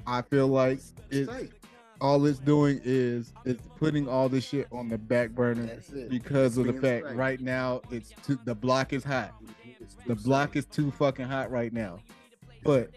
I 0.05 0.21
feel 0.21 0.47
like 0.47 0.79
it 1.09 1.29
all 1.99 2.25
it's 2.25 2.39
doing 2.39 2.79
is 2.83 3.33
it's 3.45 3.63
putting 3.77 4.07
all 4.07 4.29
this 4.29 4.45
shit 4.45 4.67
on 4.71 4.87
the 4.87 4.97
back 4.97 5.31
burner 5.31 5.79
because 6.09 6.57
of 6.57 6.67
the 6.67 6.73
fact 6.73 7.15
right 7.15 7.39
now 7.39 7.81
it's 7.91 8.11
too, 8.25 8.37
the 8.45 8.53
block 8.55 8.93
is 8.93 9.03
hot. 9.03 9.33
The 10.05 10.15
block 10.15 10.55
is 10.55 10.65
too 10.65 10.91
fucking 10.91 11.25
hot 11.25 11.49
right 11.49 11.73
now. 11.73 11.99
But 12.63 12.91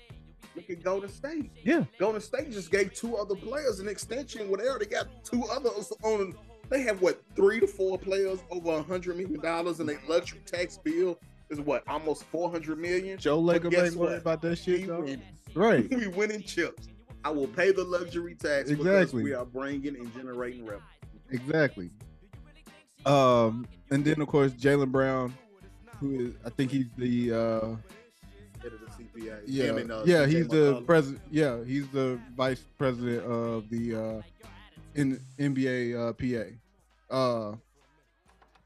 Look 0.57 0.71
at 0.71 0.83
Golden 0.83 1.11
State. 1.11 1.51
yeah, 1.65 1.85
Golden 1.99 2.21
State 2.21 2.53
just 2.53 2.71
gave 2.71 2.93
two 2.93 3.17
other 3.17 3.35
players 3.35 3.81
an 3.81 3.89
extension. 3.89 4.51
Whatever 4.51 4.79
they 4.79 4.87
got 4.87 5.09
two 5.25 5.45
others 5.45 5.93
on. 6.03 6.35
They 6.71 6.81
have 6.83 7.03
what 7.03 7.21
three 7.37 7.61
to 7.61 7.67
four 7.67 7.99
players 7.99 8.39
over 8.51 8.73
a 8.73 8.83
hundred 8.83 9.17
million 9.17 9.41
dollars, 9.41 9.81
and 9.81 9.89
their 9.89 10.01
luxury 10.09 10.41
tax 10.47 10.79
bill 10.79 11.19
is 11.51 11.61
what 11.61 11.83
almost 11.89 12.25
four 12.25 12.51
hundred 12.51 12.79
million. 12.79 13.19
Joe 13.19 13.43
guess 13.59 13.91
ain't 13.91 13.97
worried 13.97 14.19
about 14.19 14.43
that 14.43 14.57
shit. 14.57 14.81
We 14.83 14.87
though. 14.87 15.01
winning. 15.01 15.23
Right. 15.55 15.91
we 15.95 16.09
winning 16.09 16.43
chips. 16.43 16.89
I 17.25 17.31
will 17.31 17.47
pay 17.47 17.73
the 17.73 17.85
luxury 17.85 18.35
tax 18.35 18.69
because 18.69 18.87
Exactly. 18.87 19.23
we 19.23 19.33
are 19.33 19.47
bringing 19.47 19.97
and 19.97 20.13
generating 20.15 20.65
revenue. 20.65 20.83
Exactly. 21.31 21.91
Um, 23.07 23.67
and 23.91 24.05
then 24.05 24.21
of 24.21 24.29
course 24.29 24.53
Jaylen 24.53 24.91
Brown, 24.93 25.35
who 26.01 26.21
is 26.21 26.35
I 26.45 26.51
think 26.51 26.71
he's 26.71 26.87
the 26.97 27.33
uh 27.33 27.67
Head 28.63 28.73
of 28.73 28.81
the 28.81 28.87
CPA. 29.21 29.41
yeah 29.47 29.65
and, 29.77 29.91
uh, 29.93 30.03
yeah 30.07 30.25
he's 30.27 30.49
the 30.49 30.81
president 30.87 31.21
yeah 31.31 31.63
he's 31.65 31.87
the 31.89 32.19
vice 32.35 32.65
president 32.79 33.23
of 33.25 33.69
the 33.69 33.95
uh 33.95 34.23
in 34.95 35.21
NBA 35.39 35.95
uh 35.97 36.13
PA. 36.15 37.15
Uh, 37.15 37.57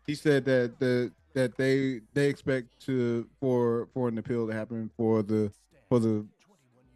he 0.06 0.14
said 0.14 0.44
that 0.44 0.78
the 0.78 1.10
that 1.38 1.56
they 1.56 2.00
they 2.14 2.28
expect 2.28 2.66
to 2.84 3.24
for 3.40 3.86
for 3.94 4.08
an 4.08 4.18
appeal 4.18 4.48
to 4.48 4.52
happen 4.52 4.90
for 4.96 5.22
the 5.22 5.52
for 5.88 6.00
the 6.00 6.26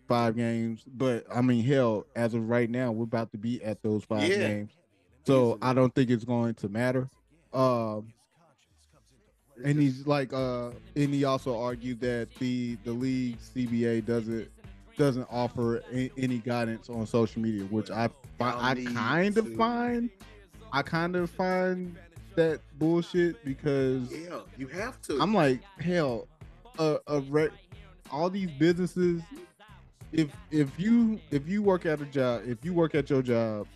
five 0.09 0.36
games, 0.36 0.82
but 0.97 1.24
I 1.32 1.40
mean 1.43 1.64
hell, 1.64 2.07
as 2.16 2.34
of 2.34 2.49
right 2.49 2.68
now, 2.68 2.90
we're 2.90 3.05
about 3.05 3.30
to 3.32 3.38
be 3.38 3.62
at 3.62 3.80
those 3.84 4.03
five 4.03 4.28
Yeah. 4.28 4.49
games, 4.49 4.72
so 5.24 5.59
I 5.62 5.72
don't 5.72 5.95
think 5.95 6.11
it's 6.11 6.24
going 6.24 6.55
to 6.55 6.68
matter. 6.68 7.09
Um, 7.53 8.12
and 9.64 9.78
he's 9.78 10.07
like 10.09 10.32
uh 10.32 10.70
and 10.97 11.14
he 11.14 11.22
also 11.24 11.57
argued 11.61 12.01
that 12.01 12.28
the 12.40 12.76
the 12.84 12.90
league 12.90 13.36
cba 13.38 14.05
doesn't 14.05 14.49
doesn't 14.97 15.28
offer 15.30 15.82
a, 15.93 16.11
any 16.16 16.38
guidance 16.38 16.88
on 16.88 17.07
social 17.07 17.40
media 17.43 17.62
which 17.64 17.90
i 17.90 18.09
i 18.40 18.74
kind 18.74 19.36
of 19.36 19.55
find 19.55 20.09
i 20.72 20.80
kind 20.80 21.14
of 21.16 21.28
find 21.30 21.97
that 22.37 22.61
bullshit 22.78 23.43
because 23.45 24.11
yeah, 24.11 24.41
you 24.57 24.66
have 24.68 25.01
to. 25.03 25.20
i'm 25.20 25.35
like 25.35 25.61
hell 25.78 26.26
a, 26.78 26.99
a 27.07 27.49
all 28.11 28.30
these 28.30 28.51
businesses 28.53 29.22
if 30.12 30.30
if 30.51 30.68
you 30.78 31.20
if 31.30 31.49
you 31.49 31.62
work 31.62 31.87
at 31.87 32.01
a 32.01 32.07
job 32.07 32.43
if 32.47 32.64
you 32.64 32.74
work 32.74 32.95
at 32.95 33.09
your 33.09 33.22
job 33.22 33.66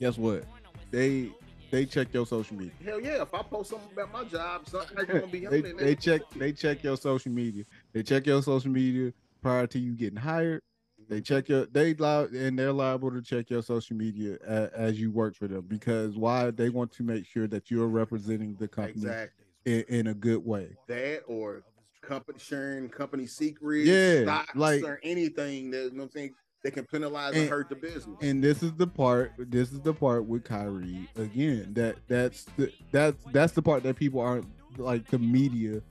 guess 0.00 0.16
what 0.18 0.44
they 0.90 1.30
they 1.70 1.86
check 1.86 2.12
your 2.12 2.26
social 2.26 2.56
media 2.56 2.72
Hell 2.84 3.00
yeah! 3.00 3.22
If 3.22 3.32
I 3.32 3.42
post 3.42 3.70
something 3.70 3.90
about 3.92 4.12
my 4.12 4.24
job, 4.24 4.68
something 4.68 4.96
like 4.96 5.06
gonna 5.06 5.26
be 5.26 5.46
they, 5.50 5.60
they 5.60 5.94
check 5.94 6.22
they 6.36 6.52
check 6.52 6.82
your 6.82 6.96
social 6.96 7.30
media. 7.30 7.64
They 7.92 8.02
check 8.02 8.26
your 8.26 8.42
social 8.42 8.70
media 8.70 9.12
prior 9.40 9.66
to 9.68 9.78
you 9.78 9.92
getting 9.92 10.16
hired. 10.16 10.62
They 11.10 11.20
check 11.20 11.48
your 11.48 11.66
they 11.66 11.92
li- 11.94 12.28
and 12.38 12.56
they're 12.56 12.72
liable 12.72 13.10
to 13.10 13.20
check 13.20 13.50
your 13.50 13.62
social 13.62 13.96
media 13.96 14.38
a, 14.46 14.70
as 14.78 15.00
you 15.00 15.10
work 15.10 15.34
for 15.34 15.48
them 15.48 15.62
because 15.66 16.16
why 16.16 16.52
they 16.52 16.68
want 16.68 16.92
to 16.92 17.02
make 17.02 17.26
sure 17.26 17.48
that 17.48 17.68
you're 17.68 17.88
representing 17.88 18.54
the 18.60 18.68
company 18.68 18.92
exactly 19.02 19.44
in, 19.64 19.84
in 19.88 20.06
a 20.06 20.14
good 20.14 20.46
way. 20.46 20.68
that 20.86 21.22
or 21.26 21.64
company 22.00 22.38
sharing 22.38 22.88
company 22.88 23.26
secrets, 23.26 23.88
Yeah, 23.88 24.22
stocks, 24.22 24.54
like- 24.54 24.84
or 24.84 25.00
anything 25.02 25.72
that 25.72 25.84
you 25.84 25.90
know 25.90 25.96
what 25.96 26.02
I'm 26.04 26.10
saying 26.12 26.34
they 26.62 26.70
can 26.70 26.84
penalize 26.84 27.32
and, 27.32 27.40
And- 27.42 27.50
hurt 27.50 27.68
the 27.70 27.74
business. 27.74 28.16
And 28.22 28.44
this 28.44 28.62
is 28.62 28.72
the 28.74 28.86
part. 28.86 29.32
This 29.36 29.72
is 29.72 29.80
the 29.80 29.92
part 29.94 30.26
with 30.26 30.44
Kyrie 30.44 31.08
again. 31.16 31.72
That 31.74 31.96
that's 32.06 32.44
the 32.56 32.70
that's 32.92 33.24
that's 33.32 33.52
the 33.54 33.62
part 33.62 33.82
that 33.82 33.96
people 33.96 34.20
aren't 34.20 34.46
like 34.78 35.06
the 35.08 35.18
media 35.18 35.82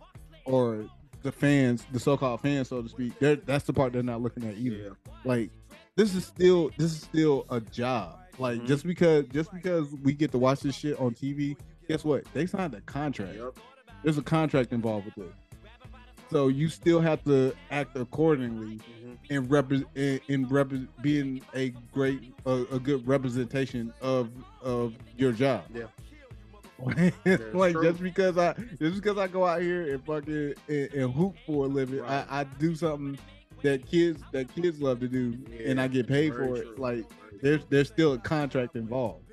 or 0.45 0.85
the 1.21 1.31
fans, 1.31 1.85
the 1.91 1.99
so-called 1.99 2.41
fans, 2.41 2.67
so 2.69 2.81
to 2.81 2.89
speak. 2.89 3.17
They're, 3.19 3.35
that's 3.35 3.65
the 3.65 3.73
part 3.73 3.93
they're 3.93 4.03
not 4.03 4.21
looking 4.21 4.45
at 4.47 4.57
either. 4.57 4.75
yeah, 4.75 5.11
like 5.25 5.49
this 5.95 6.15
is 6.15 6.25
still 6.25 6.71
this 6.77 6.91
is 6.93 7.01
still 7.01 7.45
a 7.49 7.59
job 7.59 8.19
like 8.37 8.61
Mhm. 8.61 8.67
just 8.67 8.85
because 8.85 9.25
just 9.27 9.51
because 9.51 9.91
we 10.03 10.13
get 10.13 10.31
to 10.31 10.37
watch 10.37 10.61
this 10.61 10.73
shit 10.75 10.97
on 10.97 11.13
tv 11.13 11.57
guess 11.89 12.05
what 12.05 12.23
they 12.33 12.45
signed 12.45 12.73
a 12.73 12.79
contract 12.81 13.35
yep. 13.35 13.57
there's 14.01 14.17
a 14.17 14.21
contract 14.21 14.71
involved 14.71 15.07
with 15.07 15.25
it 15.25 15.33
so 16.31 16.47
you 16.47 16.69
still 16.69 17.01
have 17.01 17.21
to 17.25 17.53
act 17.69 17.97
accordingly 17.97 18.77
Mhm. 19.03 19.17
and 19.29 19.49
repre- 19.49 19.85
in, 19.95 20.21
in 20.29 20.47
repre- 20.47 20.87
being 21.01 21.41
a 21.53 21.69
great 21.91 22.33
a, 22.45 22.63
a 22.71 22.79
good 22.79 23.05
representation 23.05 23.91
of 24.01 24.29
of 24.61 24.93
your 25.17 25.33
job 25.33 25.63
Yeah. 25.75 25.83
like 27.53 27.73
true. 27.73 27.83
just 27.83 28.01
because 28.01 28.37
I 28.37 28.53
just 28.79 28.95
because 28.95 29.17
I 29.17 29.27
go 29.27 29.45
out 29.45 29.61
here 29.61 29.93
and 29.93 30.05
fucking 30.05 30.53
and, 30.67 30.93
and 30.93 31.13
hoop 31.13 31.35
for 31.45 31.65
a 31.65 31.67
living, 31.67 31.99
Right. 32.01 32.25
I, 32.29 32.41
I 32.41 32.43
do 32.43 32.75
something 32.75 33.17
that 33.61 33.85
kids 33.85 34.21
that 34.31 34.53
kids 34.55 34.81
love 34.81 34.99
to 35.01 35.07
do, 35.07 35.37
and 35.65 35.79
I 35.81 35.87
get 35.87 36.07
paid 36.07 36.33
for 36.33 36.47
true. 36.47 36.55
it. 36.55 36.79
Like 36.79 37.05
there's 37.41 37.65
there's 37.69 37.87
still 37.87 38.13
a 38.13 38.17
contract 38.19 38.75
involved. 38.75 39.25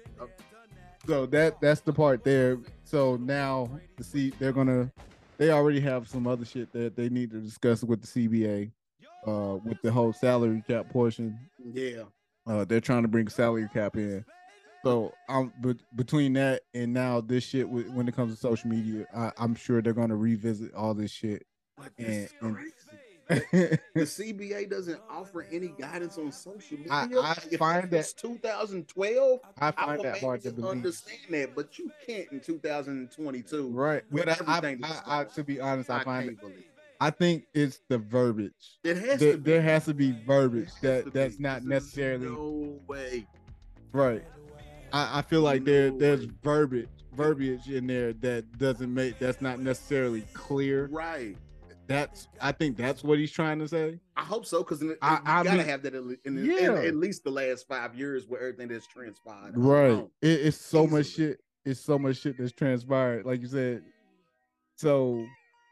So 1.06 1.24
that 1.26 1.60
that's 1.60 1.80
the 1.82 1.92
part 1.92 2.24
there. 2.24 2.58
So 2.84 3.16
now 3.16 3.70
the 3.96 4.02
see 4.04 4.30
they're 4.40 4.52
gonna 4.52 4.90
they 5.38 5.50
already 5.50 5.78
have 5.80 6.08
some 6.08 6.26
other 6.26 6.44
shit 6.44 6.72
that 6.72 6.96
they 6.96 7.08
need 7.08 7.30
to 7.30 7.38
discuss 7.40 7.84
with 7.84 8.00
the 8.02 8.06
CBA, 8.28 8.70
uh, 9.26 9.58
with 9.64 9.80
the 9.82 9.92
whole 9.92 10.12
salary 10.12 10.64
cap 10.66 10.88
portion. 10.90 11.38
yeah, 11.72 12.02
Uh, 12.46 12.64
they're 12.64 12.80
trying 12.80 13.02
to 13.02 13.08
bring 13.08 13.28
salary 13.28 13.68
cap 13.72 13.96
in. 13.96 14.24
So 14.86 15.12
um, 15.28 15.52
but 15.60 15.76
between 15.96 16.32
that 16.34 16.62
and 16.74 16.92
now 16.94 17.20
this 17.20 17.44
shit, 17.44 17.68
when 17.68 18.06
it 18.08 18.14
comes 18.14 18.32
to 18.34 18.40
social 18.40 18.70
media, 18.70 19.04
I, 19.14 19.32
I'm 19.36 19.54
sure 19.54 19.82
they're 19.82 19.92
gonna 19.92 20.16
revisit 20.16 20.72
all 20.74 20.94
this 20.94 21.10
shit. 21.10 21.44
And- 21.98 22.28
crazy. 22.40 22.72
The 23.28 24.02
CBA 24.02 24.70
doesn't 24.70 25.00
offer 25.10 25.44
any 25.50 25.74
guidance 25.76 26.16
on 26.16 26.30
social 26.30 26.78
media. 26.78 26.92
I- 26.92 27.34
I 27.52 27.56
find 27.56 27.90
that 27.90 28.14
2012. 28.16 29.40
I 29.58 29.70
find 29.72 29.96
will 29.96 30.04
that 30.04 30.20
hard 30.20 30.42
to 30.42 30.52
believe. 30.52 30.70
understand 30.70 31.18
that, 31.30 31.56
but 31.56 31.76
you 31.76 31.90
can't 32.06 32.30
in 32.30 32.38
2022. 32.38 33.68
Right, 33.70 34.04
but 34.12 34.28
I, 34.28 34.36
I, 34.46 34.76
I, 34.84 35.20
I, 35.20 35.24
to 35.24 35.42
be 35.42 35.58
honest, 35.60 35.90
I 35.90 35.98
I 35.98 36.04
find 36.04 36.26
can't 36.28 36.40
believe. 36.40 36.64
I 37.00 37.10
think 37.10 37.46
it's 37.52 37.80
the 37.88 37.98
verbiage. 37.98 38.78
It 38.84 38.96
has 38.98 39.18
There, 39.18 39.32
to 39.32 39.38
be. 39.38 39.50
there 39.50 39.62
has 39.62 39.84
to 39.86 39.94
be 39.94 40.12
verbiage 40.24 40.70
that 40.82 41.12
that's 41.12 41.34
be. 41.36 41.42
not 41.42 41.62
There's 41.64 41.82
necessarily 41.82 42.26
No 42.28 42.78
way. 42.86 43.26
right. 43.92 44.24
I, 44.92 45.18
I 45.18 45.22
feel 45.22 45.40
like 45.42 45.64
there 45.64 45.90
there's 45.90 46.24
verbiage 46.42 46.88
verbiage 47.12 47.68
in 47.70 47.86
there 47.86 48.12
that 48.12 48.58
doesn't 48.58 48.92
make 48.92 49.18
that's 49.18 49.40
not 49.40 49.58
necessarily 49.60 50.22
clear. 50.34 50.88
Right. 50.92 51.36
That's 51.86 52.28
I 52.42 52.52
think 52.52 52.76
that's 52.76 53.04
what 53.04 53.18
he's 53.18 53.30
trying 53.32 53.58
to 53.60 53.68
say. 53.68 54.00
I 54.16 54.22
hope 54.24 54.44
so 54.44 54.58
because 54.64 54.82
I- 55.02 55.20
I 55.24 55.42
gotta 55.44 55.58
mean- 55.58 55.66
have 55.66 55.82
that 55.82 55.94
in, 55.94 56.16
in, 56.24 56.44
Yeah. 56.44 56.80
in 56.80 56.86
at 56.88 56.94
least 56.96 57.24
the 57.24 57.30
last 57.30 57.66
five 57.68 57.94
years 57.94 58.26
where 58.26 58.40
everything 58.40 58.68
that's 58.68 58.86
transpired. 58.86 59.52
Right. 59.56 60.04
It, 60.20 60.28
it's 60.46 60.56
so 60.56 60.86
much 60.86 61.06
shit. 61.06 61.40
It's 61.64 61.80
so 61.80 61.98
much 61.98 62.18
shit 62.18 62.36
that's 62.38 62.52
transpired. 62.52 63.24
Like 63.24 63.40
you 63.40 63.48
said. 63.48 63.82
So 64.76 65.24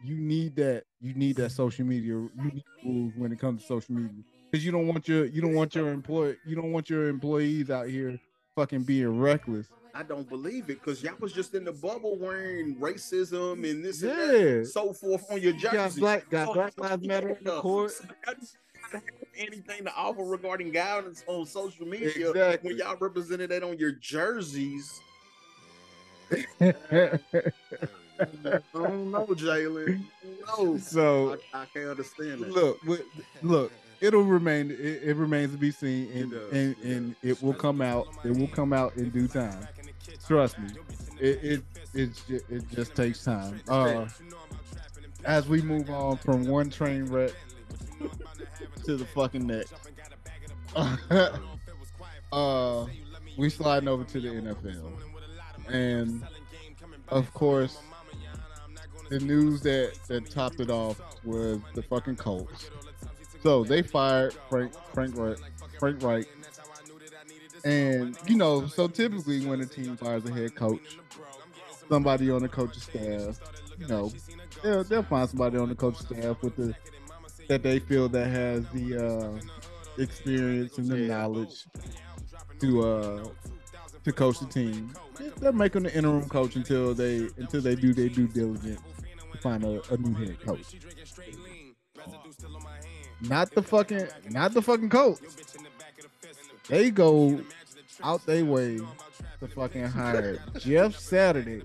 you 0.02 0.16
need 0.16 0.56
that. 0.56 0.84
You 1.00 1.14
need 1.14 1.36
that 1.36 1.50
social 1.52 1.84
media. 1.84 2.12
You 2.12 2.30
need 2.36 2.64
rules 2.84 3.12
when 3.16 3.32
it 3.32 3.38
comes 3.38 3.62
to 3.62 3.66
social 3.68 3.94
media. 3.94 4.22
Because 4.50 4.64
you 4.64 4.72
don't 4.72 4.86
want 4.86 5.08
your 5.08 5.24
you 5.26 5.40
don't 5.42 5.54
want 5.54 5.74
your 5.74 5.88
employ 5.90 6.36
you 6.46 6.54
don't 6.54 6.72
want 6.72 6.88
your 6.88 7.08
employees 7.08 7.70
out 7.70 7.88
here 7.88 8.18
fucking 8.54 8.82
being 8.84 9.18
reckless. 9.18 9.66
I 9.96 10.02
don't 10.02 10.28
believe 10.28 10.64
it 10.70 10.80
because 10.82 11.02
y'all 11.02 11.14
was 11.20 11.32
just 11.32 11.54
in 11.54 11.64
the 11.64 11.72
bubble 11.72 12.16
wearing 12.16 12.74
racism 12.76 13.68
and 13.68 13.84
this 13.84 14.02
and 14.02 14.10
that, 14.10 14.66
so 14.72 14.92
forth 14.92 15.24
on 15.30 15.40
your 15.40 15.54
You 15.54 15.60
got 15.70 15.94
black 15.96 16.28
got 16.30 16.48
So- 16.48 16.54
Black 16.54 16.78
Lives 16.78 17.06
Matter 17.06 17.28
in 17.30 17.44
the 17.44 17.60
court. 17.60 17.92
Y'all 18.26 18.34
just 18.40 18.56
gotta 18.92 19.04
anything 19.36 19.84
to 19.84 19.94
offer 19.94 20.22
regarding 20.24 20.70
guidance 20.72 21.22
on 21.28 21.46
social 21.46 21.86
media 21.86 22.08
Exactly. 22.30 22.70
when 22.70 22.78
y'all 22.78 22.96
represented 22.98 23.50
that 23.50 23.62
on 23.62 23.78
your 23.78 23.92
jerseys. 23.92 25.00
I 26.60 27.18
don't 28.72 29.10
know, 29.10 29.26
Jaylen. 29.26 30.02
No, 30.58 30.76
so 30.78 31.36
I, 31.52 31.62
I 31.62 31.64
can't 31.72 31.88
understand 31.90 32.40
that. 32.42 32.50
look, 32.52 32.78
look, 33.42 33.72
it'll 34.04 34.22
remain. 34.22 34.70
It, 34.70 35.02
it 35.02 35.16
remains 35.16 35.52
to 35.52 35.58
be 35.58 35.70
seen, 35.70 36.10
and 36.12 36.32
It 36.32 36.52
and, 36.52 36.76
it 36.82 36.84
and 36.84 37.16
it 37.22 37.42
will 37.42 37.54
come 37.54 37.80
out. 37.80 38.08
It 38.24 38.36
will 38.36 38.48
come 38.48 38.72
out 38.72 38.96
in 38.96 39.10
due 39.10 39.28
time. 39.28 39.66
Trust 40.26 40.58
me. 40.58 40.68
It 41.20 41.62
it 41.94 42.10
ju- 42.26 42.40
it 42.48 42.70
just 42.70 42.94
takes 42.94 43.24
time. 43.24 43.60
Uh, 43.68 44.06
as 45.24 45.48
we 45.48 45.62
move 45.62 45.88
on 45.90 46.16
from 46.18 46.46
one 46.46 46.70
train 46.70 47.06
wreck 47.06 47.32
to 48.84 48.96
the 48.96 49.04
fucking 49.06 49.46
next. 49.46 49.74
uh, 52.32 52.86
we 53.36 53.48
sliding 53.48 53.88
over 53.88 54.04
to 54.04 54.20
the 54.20 54.28
NFL, 54.28 54.92
and 55.68 56.22
of 57.08 57.32
course, 57.32 57.78
the 59.08 59.20
news 59.20 59.62
that 59.62 59.92
that 60.08 60.30
topped 60.30 60.60
it 60.60 60.70
off 60.70 61.00
was 61.24 61.60
the 61.74 61.82
fucking 61.82 62.16
Colts. 62.16 62.70
So 63.44 63.62
they 63.62 63.82
fired 63.82 64.32
Frank 64.48 64.72
Frank 64.94 65.14
Reich, 65.18 65.36
Frank 65.78 66.02
Reich, 66.02 66.26
and 67.62 68.16
you 68.26 68.36
know, 68.36 68.66
so 68.66 68.88
typically 68.88 69.44
when 69.44 69.60
a 69.60 69.66
team 69.66 69.98
fires 69.98 70.24
a 70.24 70.32
head 70.32 70.54
coach, 70.54 70.98
somebody 71.90 72.30
on 72.30 72.40
the 72.40 72.48
coaching 72.48 72.80
staff, 72.80 73.38
you 73.78 73.86
know, 73.86 74.10
they'll 74.62 74.82
they'll 74.84 75.02
find 75.02 75.28
somebody 75.28 75.58
on 75.58 75.68
the 75.68 75.74
coaching 75.74 76.06
staff 76.06 76.42
with 76.42 76.56
the 76.56 76.74
that 77.48 77.62
they 77.62 77.80
feel 77.80 78.08
that 78.08 78.28
has 78.28 78.66
the 78.70 78.96
uh, 78.96 80.02
experience 80.02 80.78
and 80.78 80.88
the 80.88 80.96
knowledge 80.96 81.66
to 82.60 82.82
uh 82.82 83.24
to 84.04 84.12
coach 84.12 84.38
the 84.38 84.46
team. 84.46 84.90
They're 85.36 85.52
making 85.52 85.82
the 85.82 85.94
interim 85.94 86.30
coach 86.30 86.56
until 86.56 86.94
they 86.94 87.28
until 87.36 87.60
they 87.60 87.74
do 87.74 87.92
their 87.92 88.08
due 88.08 88.26
diligence 88.26 88.80
to 89.32 89.38
find 89.38 89.62
a, 89.64 89.82
a 89.92 89.98
new 89.98 90.14
head 90.14 90.40
coach. 90.40 90.76
Not 93.28 93.50
the 93.52 93.62
fucking 93.62 94.08
not 94.30 94.52
the 94.54 94.62
fucking 94.62 94.88
Colts. 94.88 95.20
They 96.68 96.90
go 96.90 97.40
out 98.02 98.24
their 98.26 98.44
way 98.44 98.78
to 99.40 99.48
fucking 99.48 99.86
hire 99.86 100.38
Jeff 100.58 100.96
Saturday. 100.96 101.62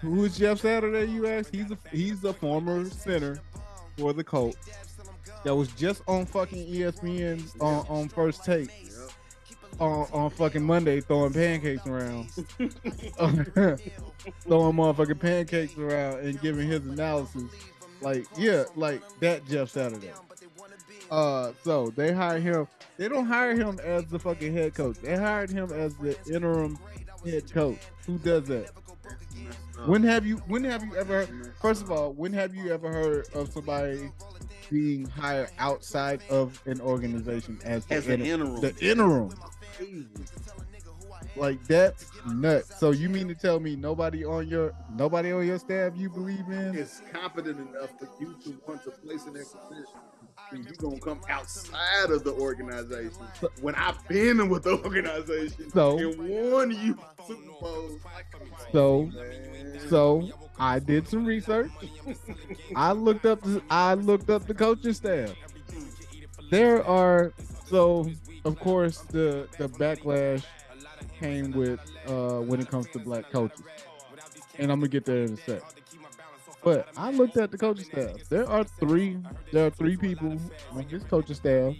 Who 0.00 0.24
is 0.24 0.36
Jeff 0.36 0.60
Saturday? 0.60 1.10
You 1.10 1.26
ask. 1.26 1.52
He's 1.52 1.70
a 1.70 1.78
he's 1.90 2.24
a 2.24 2.32
former 2.32 2.88
center 2.90 3.40
for 3.96 4.12
the 4.12 4.24
Colts 4.24 4.58
that 5.44 5.54
was 5.54 5.68
just 5.72 6.02
on 6.06 6.26
fucking 6.26 6.66
ESPN 6.66 7.48
on, 7.60 7.86
on 7.88 8.08
first 8.08 8.44
take 8.44 8.70
on, 9.80 10.06
on 10.12 10.30
fucking 10.30 10.62
Monday 10.62 11.00
throwing 11.00 11.32
pancakes 11.32 11.86
around. 11.86 12.30
throwing 14.42 14.76
motherfucking 14.76 15.20
pancakes 15.20 15.76
around 15.76 16.20
and 16.20 16.40
giving 16.40 16.68
his 16.68 16.84
analysis. 16.86 17.44
Like, 18.00 18.26
yeah, 18.36 18.64
like 18.74 19.02
that 19.20 19.46
Jeff 19.46 19.70
Saturday. 19.70 20.10
Uh 21.10 21.52
so 21.62 21.90
they 21.96 22.12
hire 22.12 22.38
him. 22.40 22.66
They 22.96 23.08
don't 23.08 23.26
hire 23.26 23.54
him 23.56 23.78
as 23.84 24.04
the 24.06 24.18
fucking 24.18 24.52
head 24.52 24.74
coach. 24.74 24.96
They 25.02 25.16
hired 25.16 25.50
him 25.50 25.70
as 25.72 25.94
the 25.96 26.16
interim 26.32 26.78
head 27.24 27.52
coach. 27.52 27.78
Who 28.06 28.18
does 28.18 28.44
that? 28.48 28.70
When 29.86 30.02
have 30.02 30.26
you 30.26 30.36
when 30.48 30.64
have 30.64 30.82
you 30.84 30.96
ever 30.96 31.26
first 31.60 31.82
of 31.82 31.90
all, 31.92 32.12
when 32.12 32.32
have 32.32 32.54
you 32.54 32.72
ever 32.72 32.90
heard 32.90 33.26
of 33.34 33.52
somebody 33.52 34.10
being 34.70 35.06
hired 35.06 35.50
outside 35.58 36.20
of 36.28 36.60
an 36.66 36.80
organization 36.80 37.58
as 37.64 37.86
the, 37.86 37.94
As 37.94 38.08
an 38.08 38.20
inter- 38.22 38.44
interim. 38.44 38.60
the 38.60 38.90
interim? 38.90 39.30
Like 41.36 41.62
that's 41.66 42.10
nuts. 42.26 42.78
So 42.78 42.90
you 42.92 43.08
mean 43.08 43.28
to 43.28 43.34
tell 43.34 43.60
me 43.60 43.76
nobody 43.76 44.24
on 44.24 44.48
your 44.48 44.72
nobody 44.96 45.32
on 45.32 45.46
your 45.46 45.58
staff 45.58 45.92
you 45.96 46.08
believe 46.10 46.48
in? 46.48 46.74
is 46.74 47.02
competent 47.12 47.58
enough 47.58 47.90
for 47.98 48.08
you 48.20 48.34
to 48.44 48.60
want 48.66 48.82
to 48.84 48.90
place 48.90 49.26
in 49.26 49.34
that 49.34 49.46
position. 49.46 49.94
And 50.50 50.64
you 50.64 50.72
gonna 50.76 51.00
come 51.00 51.20
outside 51.28 52.10
of 52.10 52.22
the 52.24 52.32
organization 52.32 53.12
when 53.60 53.74
I've 53.74 54.06
been 54.08 54.48
with 54.48 54.62
the 54.64 54.78
organization 54.82 55.70
So- 55.70 55.98
and 55.98 56.52
won 56.52 56.70
you 56.70 56.96
Super 57.26 57.42
Bowls. 57.60 58.00
So 58.72 59.02
Man. 59.06 59.80
so 59.88 60.28
I 60.58 60.78
did 60.78 61.08
some 61.08 61.24
research. 61.26 61.70
I 62.74 62.92
looked 62.92 63.26
up 63.26 63.40
the, 63.42 63.62
I 63.70 63.94
looked 63.94 64.30
up 64.30 64.46
the 64.46 64.54
coaching 64.54 64.92
staff. 64.92 65.34
There 66.50 66.84
are 66.86 67.32
so 67.66 68.08
of 68.44 68.58
course 68.60 68.98
the 68.98 69.48
the 69.58 69.68
backlash 69.68 70.44
came 71.18 71.52
with 71.52 71.80
uh 72.06 72.40
when 72.40 72.60
it 72.60 72.68
comes 72.68 72.86
to 72.88 72.98
black 72.98 73.30
coaches. 73.30 73.62
And 74.58 74.70
I'm 74.72 74.80
gonna 74.80 74.88
get 74.88 75.04
there 75.04 75.22
in 75.22 75.34
a 75.34 75.36
sec. 75.36 75.62
But 76.62 76.88
I 76.96 77.12
looked 77.12 77.36
at 77.36 77.52
the 77.52 77.58
coaching 77.58 77.84
staff. 77.84 78.28
There 78.28 78.48
are 78.48 78.64
three 78.64 79.18
there 79.52 79.66
are 79.66 79.70
three 79.70 79.96
people 79.96 80.36
on 80.72 80.86
this 80.90 81.04
coaching 81.04 81.36
staff. 81.36 81.74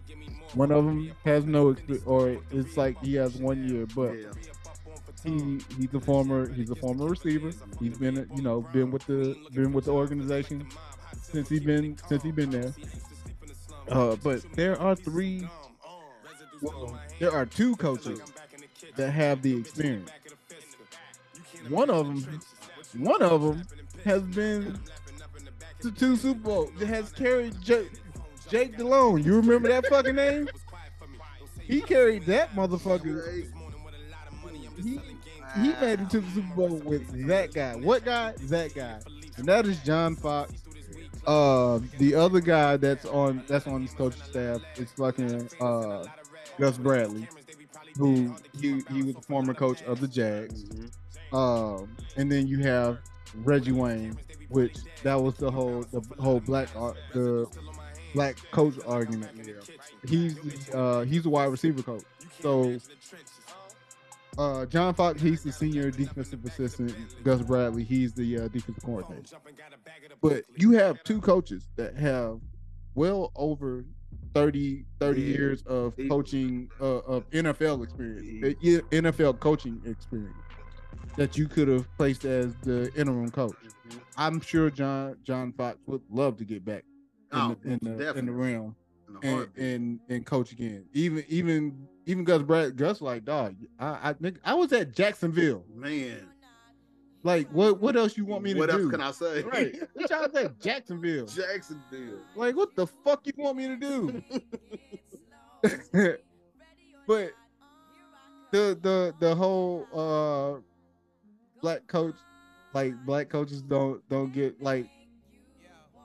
One 0.54 0.70
of 0.70 0.84
them 0.84 1.12
has 1.24 1.44
no 1.44 1.70
experience 1.70 2.06
or 2.06 2.36
it's 2.50 2.76
like 2.76 3.02
he 3.02 3.14
has 3.14 3.36
one 3.36 3.68
year, 3.68 3.86
but 3.96 4.14
he 5.24 5.60
he's 5.76 5.92
a 5.92 6.00
former 6.00 6.52
he's 6.52 6.70
a 6.70 6.76
former 6.76 7.06
receiver. 7.06 7.50
He's 7.80 7.98
been 7.98 8.28
you 8.34 8.42
know 8.42 8.60
been 8.72 8.90
with 8.90 9.06
the 9.06 9.36
been 9.52 9.72
with 9.72 9.86
the 9.86 9.92
organization 9.92 10.66
since 11.20 11.48
he 11.48 11.58
been 11.58 11.96
since 12.08 12.22
he 12.22 12.30
been 12.30 12.50
there. 12.50 12.72
Uh, 13.88 14.16
but 14.22 14.44
there 14.54 14.80
are 14.80 14.94
three. 14.94 15.48
Well, 16.62 16.98
there 17.18 17.32
are 17.32 17.44
two 17.44 17.76
coaches 17.76 18.20
that 18.96 19.10
have 19.10 19.42
the 19.42 19.56
experience. 19.56 20.10
One 21.68 21.90
of 21.90 22.06
them, 22.06 22.40
one 22.98 23.22
of 23.22 23.42
them 23.42 23.62
has 24.04 24.22
been 24.22 24.78
to 25.80 25.90
two 25.90 26.16
Super 26.16 26.40
Bowl. 26.40 26.70
Has 26.86 27.12
carried 27.12 27.60
Jake, 27.60 27.90
Jake 28.48 28.76
Delhomme. 28.76 29.18
You 29.18 29.36
remember 29.36 29.68
that 29.68 29.86
fucking 29.86 30.14
name? 30.14 30.48
He 31.60 31.80
carried 31.80 32.26
that 32.26 32.54
motherfucker 32.54 33.50
he, 34.76 35.00
he 35.56 35.68
made 35.80 36.00
it 36.00 36.10
to 36.10 36.20
the 36.20 36.30
Super 36.30 36.54
Bowl 36.54 36.76
with 36.84 37.26
that 37.26 37.52
guy. 37.54 37.76
What 37.76 38.04
guy? 38.04 38.34
That 38.44 38.74
guy. 38.74 39.00
And 39.36 39.46
that 39.46 39.66
is 39.66 39.80
John 39.82 40.16
Fox. 40.16 40.52
Uh, 41.26 41.80
the 41.98 42.14
other 42.14 42.40
guy 42.40 42.76
that's 42.76 43.04
on 43.04 43.42
that's 43.48 43.66
on 43.66 43.82
his 43.82 43.92
coaching 43.92 44.22
staff 44.22 44.60
is 44.76 44.90
fucking 44.92 45.48
uh 45.60 46.04
Gus 46.58 46.78
Bradley, 46.78 47.28
who 47.98 48.34
he 48.58 48.82
he 48.90 49.02
was 49.02 49.14
the 49.14 49.22
former 49.22 49.54
coach 49.54 49.82
of 49.82 50.00
the 50.00 50.08
Jags. 50.08 50.64
Um, 51.32 51.96
and 52.16 52.30
then 52.30 52.46
you 52.46 52.58
have 52.60 52.98
Reggie 53.36 53.72
Wayne, 53.72 54.16
which 54.48 54.76
that 55.02 55.20
was 55.20 55.36
the 55.36 55.50
whole 55.50 55.84
the 55.92 56.00
whole 56.18 56.40
black 56.40 56.68
ar- 56.76 56.96
the 57.12 57.46
black 58.14 58.36
coach 58.50 58.74
argument. 58.86 59.32
He's 60.06 60.36
uh 60.74 61.00
he's 61.00 61.26
a 61.26 61.30
wide 61.30 61.46
receiver 61.46 61.82
coach. 61.82 62.04
So 62.40 62.78
uh, 64.38 64.66
John 64.66 64.92
Fox, 64.94 65.20
he's 65.20 65.42
the 65.42 65.52
senior 65.52 65.90
defensive 65.90 66.44
assistant. 66.44 66.94
Gus 67.24 67.40
Bradley, 67.40 67.84
he's 67.84 68.12
the 68.12 68.40
uh, 68.40 68.48
defensive 68.48 68.84
coordinator. 68.84 69.36
But 70.20 70.44
you 70.56 70.72
have 70.72 71.02
two 71.04 71.20
coaches 71.20 71.68
that 71.76 71.96
have 71.96 72.40
well 72.94 73.32
over 73.34 73.84
30, 74.36 74.84
30 75.00 75.20
Yeah. 75.22 75.26
years 75.28 75.62
of 75.62 75.94
coaching, 76.10 76.70
uh, 76.80 76.98
of 76.98 77.28
NFL 77.30 77.82
experience, 77.82 78.44
uh, 78.44 78.52
yeah, 78.60 78.78
NFL 78.92 79.40
coaching 79.40 79.80
experience 79.86 80.36
that 81.16 81.38
you 81.38 81.48
could 81.48 81.68
have 81.68 81.88
placed 81.96 82.24
as 82.26 82.54
the 82.62 82.92
interim 82.94 83.30
coach. 83.30 83.54
I'm 84.18 84.40
sure 84.42 84.68
John 84.70 85.16
John 85.24 85.52
Fox 85.52 85.78
would 85.86 86.02
love 86.10 86.36
to 86.36 86.44
get 86.44 86.64
back 86.66 86.84
in, 87.32 87.38
Oh, 87.38 87.56
the, 87.62 87.70
in, 87.72 87.78
the, 87.82 88.18
in 88.18 88.26
the 88.26 88.32
realm 88.32 88.76
In 89.22 89.28
and, 89.28 89.48
and 89.56 90.00
and 90.10 90.26
coach 90.26 90.52
again. 90.52 90.84
Even 90.92 91.24
even 91.28 91.86
even 92.04 92.24
Gus 92.24 92.42
Brad 92.42 92.76
Gus 92.76 93.00
like 93.00 93.24
dog. 93.24 93.56
I 93.78 94.10
I 94.10 94.12
think 94.12 94.38
I 94.44 94.52
was 94.54 94.70
at 94.74 94.92
Jacksonville. 94.92 95.64
Man, 95.74 96.28
Like 97.26 97.48
what 97.50 97.80
what 97.80 97.96
else 97.96 98.16
you 98.16 98.24
want 98.24 98.44
me 98.44 98.50
to 98.50 98.54
do? 98.54 98.60
what 98.60 98.70
else 98.70 98.88
can 98.88 99.00
I 99.00 99.10
say? 99.10 99.42
Right. 99.42 99.74
Was 99.96 100.08
at 100.12 100.60
Jacksonville. 100.60 101.26
Jacksonville. 101.26 102.20
Like 102.36 102.54
what 102.54 102.76
the 102.76 102.86
fuck 102.86 103.26
you 103.26 103.32
want 103.36 103.56
me 103.56 103.66
to 103.66 103.76
do? 103.76 104.22
but 107.08 107.32
the 108.52 108.78
the 108.80 109.12
the 109.18 109.34
whole 109.34 109.88
uh 109.92 110.60
black 111.60 111.84
coach 111.88 112.14
like 112.72 112.94
black 113.04 113.28
coaches 113.28 113.60
don't 113.60 114.08
don't 114.08 114.32
get 114.32 114.62
like 114.62 114.86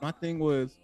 my 0.01 0.09
thing 0.09 0.39
was 0.39 0.79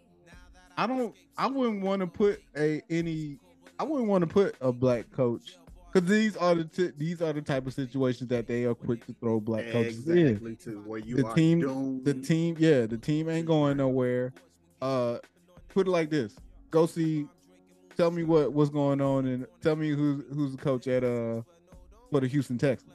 I 0.77 0.85
don't 0.85 1.15
I 1.35 1.47
wouldn't 1.47 1.81
want 1.81 2.01
to 2.01 2.07
put 2.07 2.43
a 2.55 2.83
any 2.91 3.39
I 3.79 3.85
wouldn't 3.85 4.07
want 4.07 4.21
to 4.21 4.27
put 4.27 4.55
a 4.61 4.71
black 4.71 5.11
coach 5.11 5.57
because 5.97 6.09
these 6.09 6.37
are 6.37 6.55
the 6.55 6.63
t- 6.65 6.91
these 6.97 7.21
are 7.21 7.33
the 7.33 7.41
type 7.41 7.65
of 7.65 7.73
situations 7.73 8.29
that 8.29 8.47
they 8.47 8.65
are 8.65 8.75
quick 8.75 9.05
to 9.07 9.13
throw 9.13 9.39
black 9.39 9.71
coaches 9.71 10.07
in. 10.07 10.27
Exactly 10.27 10.55
to 10.57 10.81
where 10.81 10.99
you 10.99 11.15
the 11.15 11.33
team 11.33 11.61
doomed. 11.61 12.05
the 12.05 12.13
team 12.13 12.55
yeah 12.59 12.85
the 12.85 12.97
team 12.97 13.29
ain't 13.29 13.47
going 13.47 13.77
nowhere. 13.77 14.33
Uh 14.81 15.17
put 15.69 15.87
it 15.87 15.91
like 15.91 16.09
this. 16.09 16.35
Go 16.69 16.85
see 16.85 17.27
tell 17.95 18.11
me 18.11 18.23
what 18.23 18.53
what's 18.53 18.69
going 18.69 19.01
on 19.01 19.25
and 19.25 19.47
tell 19.61 19.75
me 19.75 19.89
who's 19.89 20.23
who's 20.33 20.51
the 20.51 20.57
coach 20.57 20.87
at 20.87 21.03
uh 21.03 21.41
for 22.11 22.19
the 22.19 22.27
houston 22.27 22.57
texans. 22.57 22.93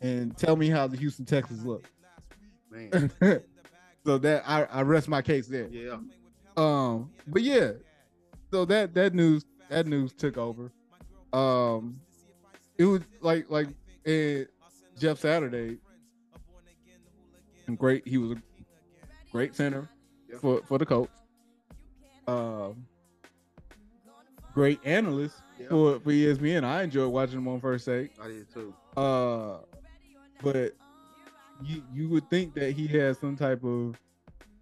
And 0.00 0.36
tell 0.36 0.56
me 0.56 0.68
how 0.68 0.86
the 0.86 0.96
houston 0.96 1.24
texans 1.24 1.64
look. 1.64 1.84
Man, 2.70 3.10
so 4.04 4.18
that 4.18 4.42
i 4.46 4.64
i 4.64 4.82
rest 4.82 5.08
my 5.08 5.22
case 5.22 5.46
there. 5.46 5.68
Yeah. 5.68 5.98
um 6.56 7.10
but 7.26 7.42
yeah. 7.42 7.72
So 8.50 8.64
that 8.66 8.94
that 8.94 9.14
news 9.14 9.44
that 9.70 9.86
news 9.86 10.12
took 10.12 10.36
over 10.36 10.70
um 11.32 12.00
it 12.78 12.84
was 12.84 13.02
like 13.20 13.50
like 13.50 13.68
eh, 14.06 14.44
jeff 14.98 15.18
saturday 15.18 15.78
great 17.76 18.06
he 18.08 18.16
was 18.18 18.32
a 18.32 18.36
great 19.32 19.54
center 19.54 19.88
for 20.40 20.62
for 20.66 20.78
the 20.78 20.86
Colts. 20.86 21.12
um 22.26 22.86
great 24.54 24.80
analyst 24.84 25.36
Yeah. 25.60 25.68
for 25.68 26.00
for 26.00 26.10
ESPN. 26.10 26.64
I 26.64 26.82
enjoyed 26.82 27.12
watching 27.12 27.38
him 27.38 27.48
on 27.48 27.60
First 27.60 27.84
Take. 27.86 28.10
I 28.20 28.28
did 28.28 28.52
too. 28.52 28.74
Uh, 28.96 29.58
but 30.42 30.72
you 31.62 31.82
you 31.92 32.08
would 32.08 32.28
think 32.30 32.54
that 32.54 32.72
he 32.72 32.86
has 32.88 33.18
some 33.18 33.36
type 33.36 33.62
of 33.64 33.96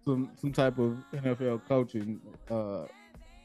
some 0.03 0.29
some 0.35 0.51
type 0.51 0.77
of 0.77 0.97
NFL 1.13 1.61
coaching, 1.67 2.19
uh, 2.51 2.85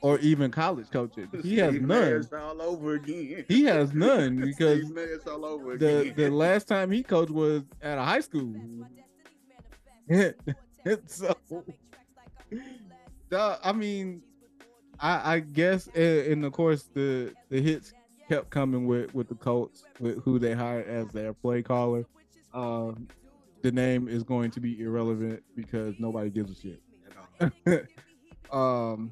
or 0.03 0.19
even 0.19 0.51
college 0.51 0.91
coaching. 0.91 1.29
He 1.43 1.57
has 1.59 1.71
Steve 1.71 1.83
none. 1.83 2.27
All 2.39 2.61
over 2.63 2.95
again. 2.95 3.45
He 3.49 3.65
has 3.65 3.93
none 3.95 4.37
because 4.41 4.85
all 5.27 5.45
over 5.45 5.77
the 5.77 6.01
again. 6.01 6.15
the 6.17 6.31
last 6.45 6.69
time 6.69 6.91
he 6.91 7.03
coached 7.03 7.31
was 7.31 7.63
at 7.81 7.99
a 7.99 8.03
high 8.03 8.21
school. 8.21 8.53
so, 11.07 11.35
the- 13.29 13.59
I 13.63 13.73
mean, 13.73 14.23
I, 15.01 15.35
I 15.37 15.41
guess, 15.41 15.87
and, 15.95 16.27
and 16.33 16.45
of 16.45 16.53
course, 16.53 16.89
the 16.95 17.33
the 17.49 17.61
hits 17.61 17.93
kept 18.29 18.51
coming 18.51 18.87
with 18.87 19.15
with 19.15 19.29
the 19.29 19.35
Colts, 19.35 19.85
with 20.01 20.23
who 20.23 20.39
they 20.39 20.55
hired 20.55 20.87
as 20.87 21.09
their 21.09 21.33
play 21.33 21.63
caller. 21.63 22.05
Um, 22.55 23.09
the 23.63 23.73
name 23.73 24.09
is 24.09 24.23
going 24.25 24.51
to 24.53 24.61
be 24.61 24.81
irrelevant 24.81 25.43
because 25.57 25.95
nobody 25.99 26.31
gives 26.31 26.51
a 26.53 26.55
shit. 26.61 27.87
um, 28.53 29.11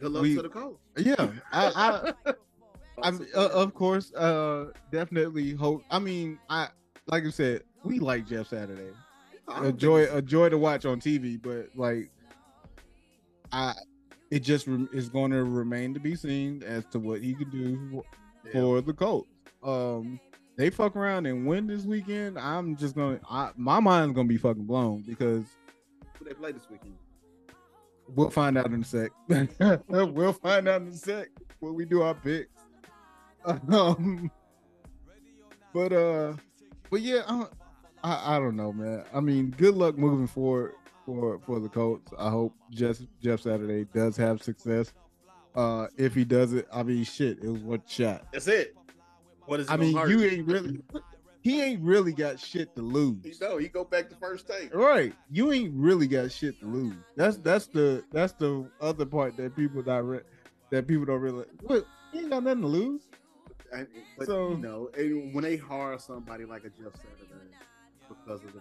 Good 0.00 0.12
luck 0.12 0.22
we- 0.22 0.34
to 0.36 0.42
the 0.42 0.48
coach. 0.48 0.76
yeah, 0.96 1.30
I, 1.52 2.12
I 2.26 2.32
I 3.02 3.10
mean, 3.12 3.26
uh, 3.34 3.48
of 3.48 3.72
course, 3.74 4.12
uh, 4.14 4.72
definitely 4.90 5.52
hope. 5.54 5.82
I 5.90 5.98
mean, 5.98 6.38
I 6.50 6.68
like 7.06 7.24
you 7.24 7.30
said, 7.30 7.62
we 7.84 7.98
like 7.98 8.26
Jeff 8.26 8.48
Saturday. 8.48 8.90
I 9.48 9.56
don't 9.60 9.66
A 9.66 9.72
joy, 9.72 10.02
it's- 10.02 10.16
a 10.18 10.22
joy 10.22 10.48
to 10.48 10.58
watch 10.58 10.84
on 10.84 11.00
TV, 11.00 11.40
but 11.40 11.68
like, 11.74 12.10
I, 13.52 13.74
it 14.30 14.40
just 14.40 14.66
rem- 14.66 14.88
is 14.92 15.08
going 15.08 15.30
to 15.32 15.44
remain 15.44 15.92
to 15.94 16.00
be 16.00 16.14
seen 16.14 16.62
as 16.62 16.84
to 16.86 16.98
what 16.98 17.20
he 17.20 17.34
could 17.34 17.50
do 17.50 18.04
Yeah. 18.44 18.52
for 18.52 18.80
the 18.80 18.92
Colts. 18.92 19.28
Um, 19.62 20.20
they 20.56 20.70
fuck 20.70 20.94
around 20.94 21.26
and 21.26 21.46
win 21.46 21.66
this 21.66 21.84
weekend. 21.84 22.38
I'm 22.38 22.76
just 22.76 22.94
gonna, 22.94 23.18
I, 23.28 23.50
my 23.56 23.80
mind's 23.80 24.14
gonna 24.14 24.28
be 24.28 24.36
fucking 24.36 24.64
blown 24.66 25.02
because 25.02 25.44
Who 26.18 26.24
they 26.26 26.34
play 26.34 26.52
this 26.52 26.68
weekend? 26.70 26.94
We'll 28.14 28.30
find 28.30 28.58
out 28.58 28.66
in 28.66 28.82
a 28.82 28.84
sec. 28.84 29.10
we'll 29.88 30.32
find 30.32 30.68
out 30.68 30.82
in 30.82 30.88
a 30.88 30.94
sec 30.94 31.28
when 31.60 31.74
we 31.74 31.84
do 31.84 32.02
our 32.02 32.14
picks. 32.14 32.48
Um, 33.72 34.30
but 35.72 35.94
uh, 35.94 36.34
but 36.90 37.00
yeah, 37.00 37.22
I, 37.26 37.46
I 38.04 38.36
I 38.36 38.38
don't 38.38 38.54
know, 38.54 38.70
man. 38.70 39.04
I 39.14 39.20
mean, 39.20 39.54
good 39.56 39.74
luck 39.74 39.96
moving 39.96 40.26
forward 40.26 40.74
for 41.06 41.38
for 41.46 41.58
the 41.58 41.68
Colts. 41.70 42.12
I 42.18 42.28
hope 42.28 42.54
Jeff 42.70 42.98
Jeff 43.22 43.40
Saturday 43.40 43.86
does 43.94 44.16
have 44.18 44.42
success. 44.42 44.92
Uh, 45.54 45.86
if 45.96 46.14
he 46.14 46.24
does 46.24 46.52
it, 46.52 46.68
I 46.72 46.82
mean, 46.82 47.04
shit, 47.04 47.38
it 47.42 47.48
was 47.48 47.62
one 47.62 47.82
shot. 47.86 48.26
That's 48.32 48.46
it. 48.46 48.76
What 49.46 49.60
is 49.60 49.68
it 49.68 49.72
I 49.72 49.76
mean, 49.76 49.96
you 50.08 50.22
ain't 50.22 50.46
really, 50.46 50.80
he 51.42 51.62
ain't 51.62 51.82
really 51.82 52.12
got 52.12 52.38
shit 52.38 52.74
to 52.76 52.82
lose. 52.82 53.40
know 53.40 53.56
he 53.56 53.68
go 53.68 53.84
back 53.84 54.08
to 54.10 54.16
first 54.16 54.46
take. 54.46 54.74
Right. 54.74 55.14
You 55.30 55.52
ain't 55.52 55.72
really 55.74 56.06
got 56.06 56.30
shit 56.30 56.58
to 56.60 56.66
lose. 56.66 56.94
That's 57.16 57.36
that's 57.38 57.66
the 57.66 58.04
that's 58.12 58.32
the 58.34 58.70
other 58.80 59.06
part 59.06 59.36
that 59.38 59.56
people 59.56 59.82
direct 59.82 60.26
that 60.70 60.86
people 60.86 61.04
don't 61.06 61.20
realize. 61.20 61.46
What 61.62 61.86
he 62.12 62.20
ain't 62.20 62.30
got 62.30 62.42
nothing 62.44 62.62
to 62.62 62.66
lose. 62.68 63.02
And- 63.72 63.86
but 64.18 64.26
So- 64.26 64.50
you 64.50 64.56
know, 64.58 64.90
when 65.32 65.42
they 65.44 65.56
hire 65.56 65.98
somebody 65.98 66.44
like 66.44 66.64
a 66.64 66.70
Jeff 66.70 66.94
Saturday 66.96 67.48
because 68.08 68.42
of 68.44 68.52
the 68.52 68.60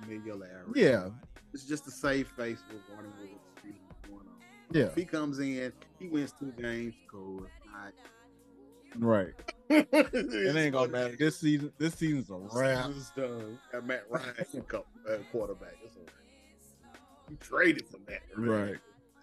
familiarity, 0.00 0.80
Yeah. 0.80 1.10
it's 1.52 1.64
just 1.64 1.86
a 1.86 1.90
safe 1.90 2.28
face 2.28 2.62
regarding 2.68 3.12
what's 3.20 4.08
going 4.08 4.20
on. 4.20 4.40
Yeah. 4.72 4.84
If 4.84 4.94
he 4.94 5.04
comes 5.04 5.38
in, 5.38 5.72
he 5.98 6.08
wins 6.08 6.32
two 6.38 6.52
games, 6.52 6.94
cool. 7.10 7.46
Not, 7.66 7.84
Right. 7.84 7.94
It 9.70 10.56
ain't 10.56 10.72
gonna 10.72 10.90
matter. 10.92 11.16
This 11.18 11.38
season 11.38 11.72
this 11.78 11.94
season's 11.94 12.30
a 12.30 12.34
wrap. 12.56 12.86
Season's 12.86 13.10
done. 13.16 13.58
Got 13.72 13.86
Matt 13.86 14.04
Ryan 14.10 14.34
co- 14.68 14.84
uh, 15.08 15.16
quarterback. 15.32 15.76
It's 15.84 15.96
all 15.96 16.02
right. 16.02 17.00
You 17.30 17.36
traded 17.40 17.86
for 17.88 17.98
Matt. 18.08 18.22
Right. 18.36 18.76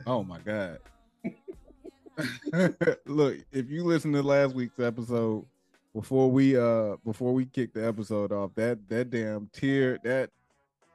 Oh 0.08 0.24
my 0.24 0.40
god. 0.40 0.80
Look, 3.06 3.38
if 3.52 3.70
you 3.70 3.84
listen 3.84 4.12
to 4.14 4.22
last 4.24 4.54
week's 4.56 4.80
episode, 4.80 5.46
before 5.94 6.30
we 6.32 6.58
uh 6.58 6.96
before 7.06 7.34
we 7.34 7.46
kick 7.46 7.74
the 7.74 7.86
episode 7.86 8.32
off, 8.32 8.52
that 8.56 8.80
that 8.90 9.10
damn 9.10 9.48
tier 9.54 10.00
that 10.04 10.30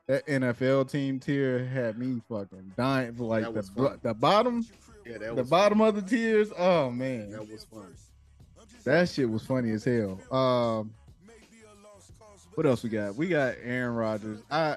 that 0.06 0.26
NFL 0.26 0.90
team 0.90 1.18
tier 1.18 1.64
had 1.64 1.98
me 1.98 2.20
fucking 2.28 2.72
dying 2.76 3.14
for 3.14 3.24
like 3.24 3.52
the 3.52 3.62
fun. 3.62 3.98
the 4.02 4.14
bottom 4.14 4.64
Yeah, 5.04 5.18
that 5.18 5.28
the 5.28 5.34
was 5.42 5.50
bottom 5.50 5.80
of 5.80 5.94
the 5.96 6.02
tiers. 6.02 6.50
Oh 6.56 6.90
man, 6.90 7.30
That 7.30 7.50
was 7.50 7.64
fun. 7.64 7.94
That 8.86 9.08
shit 9.08 9.28
was 9.28 9.42
funny 9.44 9.70
as 9.72 9.84
hell. 9.84 10.18
Um, 10.32 10.92
what 12.54 12.66
else 12.66 12.82
we 12.82 12.88
got? 12.88 13.14
We 13.16 13.28
got 13.28 13.54
Aaron 13.62 13.94
Rodgers. 13.94 14.40
I 14.50 14.76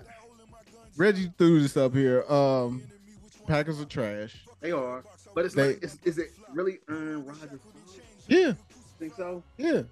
Reggie 0.98 1.32
threw 1.38 1.62
this 1.62 1.78
up 1.78 1.94
here. 1.94 2.24
Um, 2.30 2.82
Packers 3.48 3.80
are 3.80 3.86
trash. 3.86 4.36
They 4.60 4.72
are, 4.72 5.04
but 5.34 5.46
it's 5.46 5.56
They- 5.56 5.68
like, 5.76 5.84
is, 5.84 5.98
is 6.04 6.18
it 6.18 6.32
really 6.54 6.80
Aaron 6.90 7.26
Rodgers? 7.26 7.60
Yeah, 8.28 8.54
Think 9.00 9.16
so? 9.16 9.42
yeah. 9.58 9.84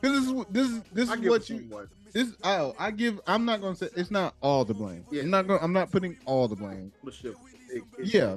This 0.00 0.12
is 0.12 0.30
what- 0.30 0.52
this 0.52 0.68
is 0.70 0.82
this 0.92 1.10
is 1.10 1.18
what 1.28 1.50
you 1.50 1.88
this. 2.12 2.28
Oh, 2.44 2.74
I 2.78 2.90
give. 2.92 3.20
I'm 3.26 3.44
not 3.44 3.60
gonna 3.60 3.74
say 3.76 3.88
it's 3.96 4.10
not 4.10 4.34
all 4.40 4.64
the 4.64 4.72
blame. 4.74 5.04
Yeah. 5.10 5.22
I'm 5.22 5.30
not 5.30 5.46
going. 5.48 5.58
I'm 5.62 5.72
not 5.72 5.90
putting 5.90 6.16
all 6.26 6.46
the 6.48 6.54
blame. 6.56 6.92
It- 7.06 7.34
it- 7.72 7.82
Yeah. 7.98 8.36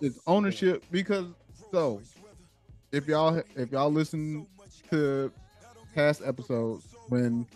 It's 0.00 0.18
ownership 0.26 0.82
because 0.90 1.26
so 1.70 2.00
if 2.92 3.06
y'all 3.06 3.42
if 3.56 3.72
y'all 3.72 3.92
listen 3.92 4.46
to 4.90 5.32
past 5.94 6.22
episodes 6.24 6.86
when 7.08 7.46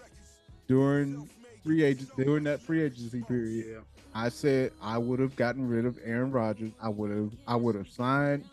during 0.67 1.29
free 1.65 1.83
agent 1.83 2.11
during 2.17 2.45
that 2.45 2.61
free 2.61 2.83
agency 2.83 3.23
period, 3.23 3.67
Yeah. 3.71 3.79
I 4.15 4.29
said 4.29 4.73
I 4.83 4.99
would 4.99 5.21
have 5.21 5.37
gotten 5.37 5.69
rid 5.69 5.85
of 5.87 5.99
Aaron 6.05 6.31
Rodgers. 6.33 6.73
I 6.83 6.89
would 6.89 7.11
have 7.11 7.33
I 7.47 7.57
would 7.57 7.75
have 7.75 7.89
signed 7.89 8.45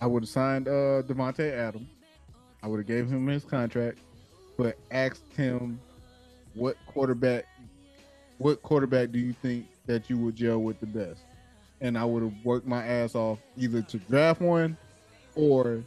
I 0.00 0.06
would 0.06 0.22
have 0.22 0.30
signed 0.30 0.68
uh 0.68 1.02
Davante 1.02 1.50
Adams. 1.52 1.88
I 2.62 2.68
would 2.68 2.78
have 2.78 2.86
gave 2.86 3.08
him 3.08 3.26
his 3.26 3.44
contract, 3.44 3.98
but 4.56 4.78
asked 4.90 5.24
him 5.36 5.80
what 6.54 6.76
quarterback 6.86 7.44
what 8.38 8.62
quarterback 8.62 9.10
do 9.12 9.18
you 9.18 9.32
think 9.34 9.66
that 9.86 10.08
you 10.08 10.16
would 10.18 10.36
gel 10.36 10.58
with 10.58 10.80
the 10.80 10.86
best? 10.86 11.20
And 11.80 11.98
I 11.98 12.04
would 12.04 12.22
have 12.22 12.34
worked 12.44 12.66
my 12.66 12.84
ass 12.84 13.14
off 13.14 13.38
either 13.56 13.82
to 13.82 13.98
draft 13.98 14.40
one 14.40 14.76
or 15.34 15.82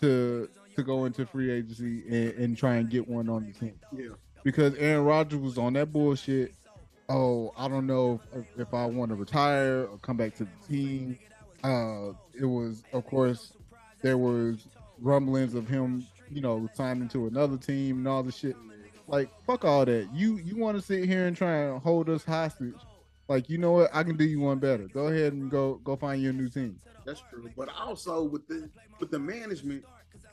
to 0.00 0.48
to 0.76 0.82
go 0.82 1.04
into 1.04 1.24
free 1.24 1.50
agency 1.52 2.02
and, 2.08 2.32
and 2.44 2.56
try 2.56 2.76
and 2.76 2.90
get 2.90 3.06
one 3.06 3.28
on 3.28 3.46
the 3.46 3.52
team 3.58 3.74
Yeah. 3.92 4.08
because 4.42 4.74
Aaron 4.74 5.04
Rodgers 5.04 5.38
was 5.38 5.56
on 5.58 5.74
that 5.74 5.92
bullshit. 5.92 6.52
Oh, 7.08 7.52
I 7.56 7.68
don't 7.68 7.86
know 7.86 8.20
if, 8.34 8.44
if 8.58 8.74
I 8.74 8.86
want 8.86 9.10
to 9.10 9.14
retire 9.14 9.86
or 9.90 9.98
come 9.98 10.16
back 10.16 10.34
to 10.36 10.44
the 10.44 10.66
team. 10.68 11.18
Uh, 11.62 12.08
it 12.38 12.44
was, 12.46 12.82
of 12.92 13.06
course, 13.06 13.52
there 14.02 14.18
was 14.18 14.66
rumblings 15.00 15.54
of 15.54 15.68
him, 15.68 16.04
you 16.30 16.40
know, 16.40 16.68
signing 16.74 17.08
to 17.10 17.26
another 17.26 17.56
team 17.56 17.98
and 17.98 18.08
all 18.08 18.22
the 18.22 18.32
shit. 18.32 18.56
Like, 19.06 19.28
fuck 19.46 19.64
all 19.64 19.84
that. 19.84 20.08
You 20.14 20.38
you 20.38 20.56
want 20.56 20.76
to 20.78 20.82
sit 20.82 21.04
here 21.04 21.26
and 21.26 21.36
try 21.36 21.54
and 21.66 21.80
hold 21.80 22.08
us 22.10 22.24
hostage? 22.24 22.74
Like, 23.28 23.48
you 23.48 23.58
know 23.58 23.72
what? 23.72 23.90
I 23.94 24.02
can 24.02 24.16
do 24.16 24.24
you 24.24 24.40
one 24.40 24.58
better. 24.58 24.86
Go 24.88 25.06
ahead 25.08 25.32
and 25.32 25.50
go 25.50 25.76
go 25.84 25.96
find 25.96 26.22
your 26.22 26.32
new 26.32 26.48
team. 26.48 26.78
That's 27.06 27.22
true. 27.30 27.50
But 27.56 27.68
also 27.70 28.22
with 28.22 28.46
the 28.48 28.68
with 29.00 29.10
the 29.10 29.18
management, 29.18 29.84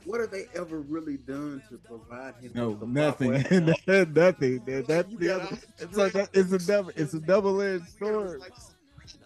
what 0.04 0.20
have 0.20 0.30
they 0.30 0.46
ever 0.54 0.80
really 0.80 1.16
done 1.16 1.62
to 1.70 1.78
provide 1.78 2.34
him? 2.40 2.52
No, 2.54 2.70
with 2.70 2.80
the 2.80 2.86
nothing, 2.86 3.30
nothing. 3.32 4.62
That, 4.66 4.84
that's 4.86 5.14
the 5.14 5.30
other. 5.34 5.58
It's 5.78 5.96
like 5.96 6.12
that, 6.12 6.30
it's 6.32 6.52
a 6.52 6.58
double. 6.58 6.90
It's 6.96 7.14
a 7.14 7.20
double-edged 7.20 7.98
sword. 7.98 8.42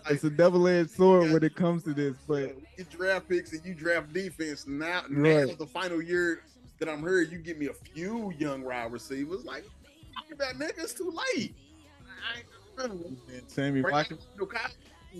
It's 0.08 0.24
a 0.24 0.30
double-edged 0.30 0.90
sword 0.90 1.32
when 1.32 1.42
it 1.42 1.54
comes 1.56 1.82
to 1.84 1.94
this. 1.94 2.16
But 2.28 2.56
you 2.76 2.84
draft 2.84 3.28
picks 3.28 3.52
and 3.52 3.64
you 3.64 3.74
draft 3.74 4.12
defense. 4.12 4.66
Now, 4.66 5.02
Right. 5.10 5.48
now 5.48 5.54
the 5.54 5.66
final 5.66 6.00
year 6.00 6.42
that 6.78 6.88
I'm 6.88 7.00
here, 7.00 7.22
you 7.22 7.38
give 7.38 7.58
me 7.58 7.66
a 7.66 7.72
few 7.72 8.32
young 8.38 8.62
wide 8.62 8.92
receivers. 8.92 9.44
Like, 9.44 9.64
that 10.38 10.54
nigga's 10.56 10.94
too 10.94 11.12
late. 11.34 11.54
Ain't- 12.78 13.50
Sammy 13.50 13.82
Watkins, 13.82 14.26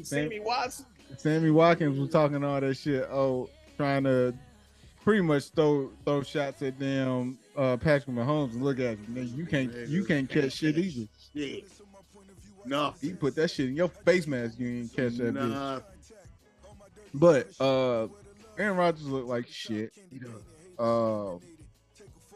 Sammy 0.02 0.40
Watson. 0.40 0.86
Sammy 1.16 1.50
Watkins 1.50 1.98
was 1.98 2.10
talking 2.10 2.42
all 2.44 2.60
that 2.60 2.74
shit. 2.76 3.04
Oh, 3.10 3.48
trying 3.76 4.04
to 4.04 4.34
pretty 5.02 5.22
much 5.22 5.50
throw 5.50 5.90
throw 6.04 6.22
shots 6.22 6.62
at 6.62 6.78
them 6.78 7.38
uh, 7.56 7.76
Patrick 7.76 8.14
Mahomes 8.16 8.52
and 8.54 8.62
look 8.62 8.78
at 8.80 8.98
you. 8.98 9.06
Nigga, 9.14 9.36
you 9.36 9.46
can't 9.46 9.72
you 9.88 10.04
can't 10.04 10.28
catch 10.28 10.52
shit 10.52 10.76
either. 10.76 11.08
Yeah. 11.32 11.60
No. 12.64 12.94
You 13.00 13.14
put 13.14 13.36
that 13.36 13.48
shit 13.50 13.68
in 13.68 13.76
your 13.76 13.88
face 13.88 14.26
mask, 14.26 14.58
you 14.58 14.68
ain't 14.80 14.92
catch 14.94 15.16
that. 15.18 15.34
bitch. 15.34 15.48
Nah. 15.50 15.80
But 17.14 17.48
uh, 17.60 18.08
Aaron 18.58 18.76
Rodgers 18.76 19.06
looked 19.06 19.28
like 19.28 19.46
shit. 19.48 19.92
Uh, 20.78 21.36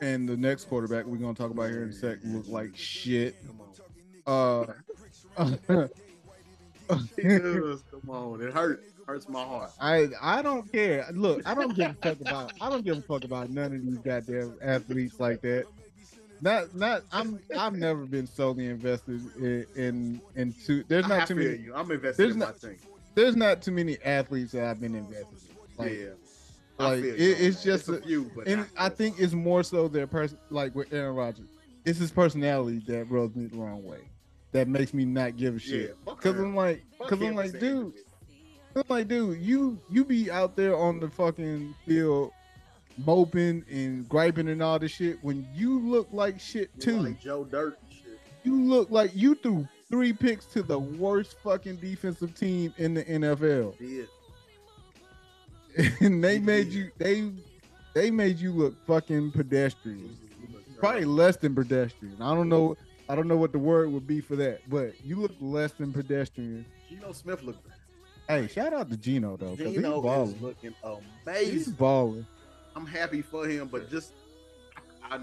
and 0.01 0.29
the 0.29 0.37
next 0.37 0.67
quarterback 0.67 1.05
we're 1.05 1.17
gonna 1.19 1.35
talk 1.35 1.51
about 1.51 1.69
here 1.71 1.83
in 1.83 1.91
a 1.91 1.93
sec 1.93 2.19
looked 2.25 2.49
like 2.49 2.77
shit. 2.77 3.37
Uh, 4.27 4.67
Come 5.37 5.89
on, 8.09 8.41
it 8.43 8.53
hurts. 8.53 8.87
Hurts 9.07 9.29
my 9.29 9.43
heart. 9.43 9.73
I 9.81 10.09
I 10.23 10.41
don't 10.43 10.71
care. 10.71 11.05
Look, 11.13 11.43
I 11.45 11.55
don't 11.55 11.75
give 11.75 11.91
a 11.91 11.95
fuck 11.95 12.21
about 12.21 12.53
I 12.61 12.71
don't 12.71 12.85
give 12.85 12.99
a 12.99 13.03
fuck 13.03 13.25
about 13.25 13.51
none 13.51 13.75
of 13.75 13.83
these 13.85 13.99
goddamn 13.99 14.55
athletes 14.63 15.19
like 15.19 15.41
that. 15.41 15.65
Not 16.41 16.75
not 16.77 17.03
I'm 17.13 17.41
I've 17.59 17.75
never 17.75 18.05
been 18.07 18.27
solely 18.29 18.67
invested 18.67 19.21
in 19.37 19.67
in 19.75 20.21
into 20.37 20.85
there's 20.87 21.07
I 21.07 21.09
not 21.19 21.27
too 21.29 21.35
many 21.35 21.57
you. 21.57 21.75
I'm 21.75 21.91
invested 21.91 22.23
there's 22.23 22.35
in 22.35 22.39
not- 22.39 22.63
my 22.63 22.69
team. 22.69 22.79
there's 23.17 23.37
not 23.37 23.63
too 23.63 23.73
many 23.73 23.99
athletes 24.05 24.53
that 24.53 24.65
I've 24.65 24.81
been 24.81 24.95
invested 24.95 25.39
in. 25.51 25.85
Like, 25.85 25.93
yeah. 25.99 26.07
I 26.79 26.91
like 26.95 27.05
it, 27.05 27.17
it's 27.19 27.63
just 27.65 27.89
a 27.89 27.95
a- 27.95 28.01
few, 28.03 28.31
but 28.37 28.47
and 28.47 28.65
I 28.79 28.91
think 28.91 29.17
it's 29.19 29.33
more 29.33 29.63
so 29.65 29.89
their 29.89 30.07
person 30.07 30.39
like 30.51 30.75
with 30.77 30.93
Aaron 30.93 31.17
Rodgers. 31.17 31.49
It's 31.85 31.99
his 31.99 32.13
personality 32.13 32.79
that 32.87 33.11
rubs 33.11 33.35
me 33.35 33.47
the 33.47 33.57
wrong 33.57 33.83
way. 33.85 33.99
That 34.53 34.69
makes 34.69 34.93
me 34.93 35.05
not 35.05 35.37
give 35.37 35.57
a 35.57 35.59
shit. 35.59 35.97
Cause 36.05 36.35
him. 36.35 36.45
I'm 36.45 36.57
like, 36.57 36.83
cause 36.99 37.21
I'm 37.23 37.35
like, 37.35 37.59
dude. 37.59 37.95
I'm 38.75 38.83
like, 38.89 39.09
dude, 39.09 39.41
you 39.41 39.79
you 39.91 40.05
be 40.05 40.31
out 40.31 40.57
there 40.57 40.77
on 40.77 41.01
the 41.01 41.09
fucking 41.09 41.75
field 41.87 42.33
moping 42.99 43.65
and 43.71 44.09
griping 44.09 44.49
and 44.49 44.63
all 44.63 44.79
this 44.79 44.93
shit 44.93 45.19
when 45.23 45.47
you 45.55 45.79
look 45.79 46.09
like 46.13 46.39
shit 46.41 46.71
You 46.77 46.83
too. 46.83 47.01
like 47.03 47.21
Joe 47.21 47.45
Dirt 47.45 47.79
and 47.83 47.93
shit. 47.93 48.19
You 48.45 48.61
look 48.61 48.91
like 48.91 49.13
you 49.15 49.35
threw 49.37 49.67
three 49.91 50.13
picks 50.13 50.47
to 50.47 50.63
the 50.63 50.79
worst 50.79 51.37
fucking 51.43 51.77
defensive 51.77 52.35
team 52.35 52.75
in 52.79 52.95
the 52.95 53.05
NFL. 53.05 53.79
Did. 53.79 54.09
And 56.01 56.23
they 56.23 56.35
He 56.35 56.41
made 56.41 56.69
you 56.69 56.91
they 56.99 57.31
they 57.95 58.11
made 58.11 58.39
you 58.39 58.53
look 58.53 58.75
fucking 58.87 59.31
pedestrian. 59.33 60.17
Mm-hmm. 60.43 60.75
Probably 60.79 61.05
less 61.05 61.37
than 61.37 61.55
pedestrian. 61.55 62.17
I 62.21 62.35
don't 62.35 62.49
know 62.49 62.77
I 63.11 63.17
don't 63.17 63.27
know 63.27 63.37
what 63.37 63.51
the 63.51 63.59
word 63.59 63.91
would 63.91 64.07
be 64.07 64.21
for 64.21 64.37
that, 64.37 64.61
but 64.71 64.93
you 65.05 65.17
look 65.17 65.33
less 65.41 65.73
than 65.73 65.93
pedestrian. 65.93 66.65
Geno 66.89 67.11
Smith 67.13 67.43
looked. 67.43 67.67
Hey, 68.29 68.47
shout 68.47 68.73
out 68.73 68.89
to 68.91 68.97
Geno 68.97 69.37
though, 69.37 69.57
because 69.57 69.73
he's 69.73 69.83
Geno 69.83 69.97
is 69.99 70.03
balling. 70.05 70.41
looking 70.41 70.71
He's 70.71 71.27
amazing. 71.27 71.73
balling. 71.75 72.27
I'm 72.77 72.87
happy 72.87 73.21
for 73.21 73.49
him, 73.49 73.67
but 73.67 73.91
just 73.91 74.13
I, 75.03 75.17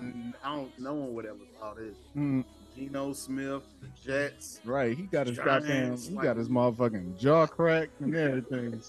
I 0.44 0.56
don't 0.56 0.78
know 0.78 0.96
whatever 0.96 1.38
thought 1.62 1.78
is. 1.80 1.96
Mm, 2.16 2.44
Geno 2.76 3.14
Smith, 3.14 3.64
the 3.80 3.88
Jets. 4.04 4.60
right, 4.66 4.96
he 4.98 5.04
got 5.04 5.28
his 5.28 5.38
Giants, 5.38 5.66
goddamn, 5.68 5.98
he 5.98 6.16
like- 6.16 6.24
got 6.26 6.36
his 6.36 6.50
motherfucking 6.50 7.18
jaw 7.18 7.48
cracked 7.48 8.02
and 8.02 8.14
everything. 8.14 8.82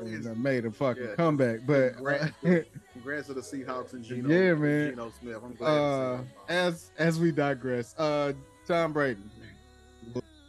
And 0.00 0.26
uh, 0.26 0.34
made 0.34 0.64
a 0.66 0.70
fucking 0.70 1.02
Yeah. 1.02 1.14
comeback. 1.14 1.60
But 1.66 1.94
Congrats. 1.94 2.32
Congrats 2.92 3.26
to 3.28 3.34
the 3.34 3.40
Seahawks 3.40 3.92
and 3.92 4.04
Geno. 4.04 4.28
Yeah, 4.28 4.54
man. 4.54 4.90
Geno 4.90 5.12
Smith. 5.20 5.38
I'm 5.44 5.54
glad. 5.54 5.68
uh, 5.70 6.16
to 6.18 6.22
see 6.22 6.28
as 6.48 6.90
as 6.98 7.18
we 7.20 7.32
digress, 7.32 7.94
uh, 7.98 8.32
Tom 8.66 8.92
Brady, 8.92 9.20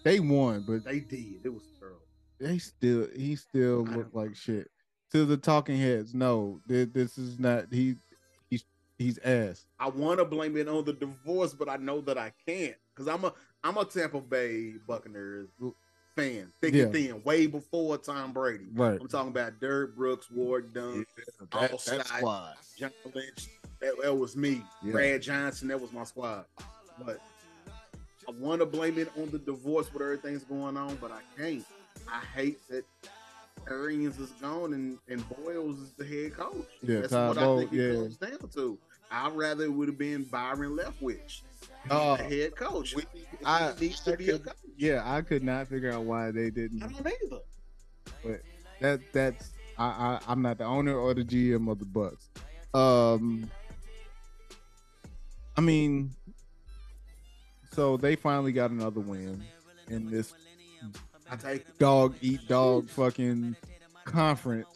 they 0.04 0.20
won, 0.20 0.64
but 0.68 0.84
they 0.84 1.00
did. 1.00 1.42
It 1.44 1.54
was 1.54 1.64
terrible. 1.80 2.00
they 2.40 2.58
still 2.60 3.08
he 3.16 3.36
still 3.36 3.84
looked 3.86 4.16
like 4.16 4.36
shit. 4.36 4.70
To 5.12 5.26
the 5.26 5.38
talking 5.38 5.78
heads, 5.78 6.14
no, 6.14 6.60
this 6.68 7.18
is 7.18 7.40
not 7.40 7.66
he. 7.72 7.96
He's 8.50 8.66
he's 8.98 9.18
ass. 9.20 9.66
I 9.80 9.90
want 9.90 10.20
to 10.20 10.26
blame 10.26 10.58
it 10.58 10.68
on 10.68 10.84
the 10.86 10.94
divorce, 10.94 11.54
but 11.54 11.70
I 11.70 11.78
know 11.78 12.02
that 12.02 12.18
I 12.18 12.32
can't 12.48 12.76
because 12.94 13.08
I'm 13.08 13.24
a 13.24 13.34
I'm 13.64 13.78
a 13.78 13.86
Tampa 13.86 14.20
Bay 14.22 14.74
Buccaneers 14.88 15.50
fan, 16.16 16.52
thick 16.62 16.74
Yeah. 16.74 16.84
and 16.84 16.94
thin, 16.94 17.24
way 17.24 17.48
before 17.48 17.98
Tom 17.98 18.32
Brady. 18.32 18.66
Right. 18.74 19.00
I'm 19.00 19.08
talking 19.08 19.30
about 19.30 19.60
Derrick 19.60 19.96
Brooks, 19.96 20.30
Warrick 20.32 20.74
Dunn, 20.74 21.06
That, 21.52 21.54
All 21.54 21.62
that 21.70 21.80
Scott. 21.82 22.08
squad. 22.08 22.54
John 22.78 22.92
Lynch. 23.14 23.48
That, 23.82 23.94
that 24.02 24.16
was 24.16 24.36
me. 24.36 24.64
Yeah. 24.84 24.92
Brad 24.94 25.22
Johnson. 25.22 25.68
That 25.68 25.80
was 25.80 25.92
my 25.92 26.04
squad. 26.06 26.46
But 27.06 27.20
I 28.28 28.32
want 28.40 28.62
to 28.62 28.66
blame 28.66 28.98
it 28.98 29.12
on 29.18 29.30
the 29.30 29.40
divorce 29.40 29.92
with 29.94 30.02
everything's 30.02 30.44
going 30.44 30.78
on, 30.78 30.96
but 30.96 31.12
I 31.12 31.20
can't. 31.38 31.66
I 32.12 32.22
hate 32.34 32.60
that 32.70 32.86
Arians 33.70 34.20
is 34.20 34.30
gone 34.42 34.74
and, 34.74 34.98
and 35.10 35.24
Bowles 35.30 35.80
is 35.80 35.92
the 35.94 36.06
head 36.06 36.34
coach. 36.36 36.68
Yeah, 36.82 37.02
That's 37.02 37.12
Todd 37.12 37.30
what 37.30 37.38
I 37.38 37.42
Bowles, 37.42 37.60
think 37.62 37.74
it 37.74 37.78
yeah. 37.78 37.94
comes 37.94 38.18
down 38.18 38.50
to. 38.56 38.78
I'd 39.12 39.34
rather 39.34 39.64
it 39.66 39.74
would 39.74 39.88
have 39.88 39.98
been 39.98 40.24
Byron 40.24 40.76
Leftwich, 40.78 41.42
the 41.88 41.94
oh. 41.94 42.16
head 42.16 42.56
coach. 42.56 42.96
we- 42.96 43.04
He 43.14 43.46
I- 43.46 43.74
needs 43.80 44.00
to 44.02 44.18
be 44.18 44.30
a 44.30 44.40
coach. 44.40 44.56
Yeah, 44.78 45.02
I 45.06 45.22
could 45.22 45.44
not 45.44 45.68
figure 45.68 45.92
out 45.92 46.04
why 46.04 46.32
they 46.32 46.50
didn't. 46.50 46.84
I 46.84 46.88
don't 46.88 47.08
either. 48.26 48.42
that 48.82 49.00
that's 49.14 49.52
I, 49.78 49.86
I 49.86 50.20
I'm 50.28 50.42
not 50.42 50.58
the 50.58 50.66
owner 50.66 50.98
or 50.98 51.14
the 51.14 51.24
GM 51.24 51.72
of 51.72 51.80
the 51.80 51.86
Bucs. 51.86 52.28
Um, 52.74 53.50
I 55.58 55.62
mean, 55.62 56.12
so 57.72 57.98
they 57.98 58.16
finally 58.16 58.52
got 58.52 58.72
another 58.72 59.00
win 59.00 59.44
in 59.88 60.10
this 60.10 60.34
I 61.30 61.36
take 61.36 61.78
dog 61.78 62.16
eat 62.22 62.48
dog 62.48 62.90
fucking 62.90 63.56
conference 64.04 64.68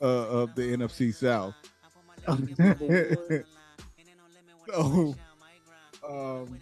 uh, 0.00 0.04
of 0.04 0.54
the 0.54 0.62
NFC 0.76 1.14
South. 1.14 1.54
So, 4.66 5.16
um, 6.08 6.60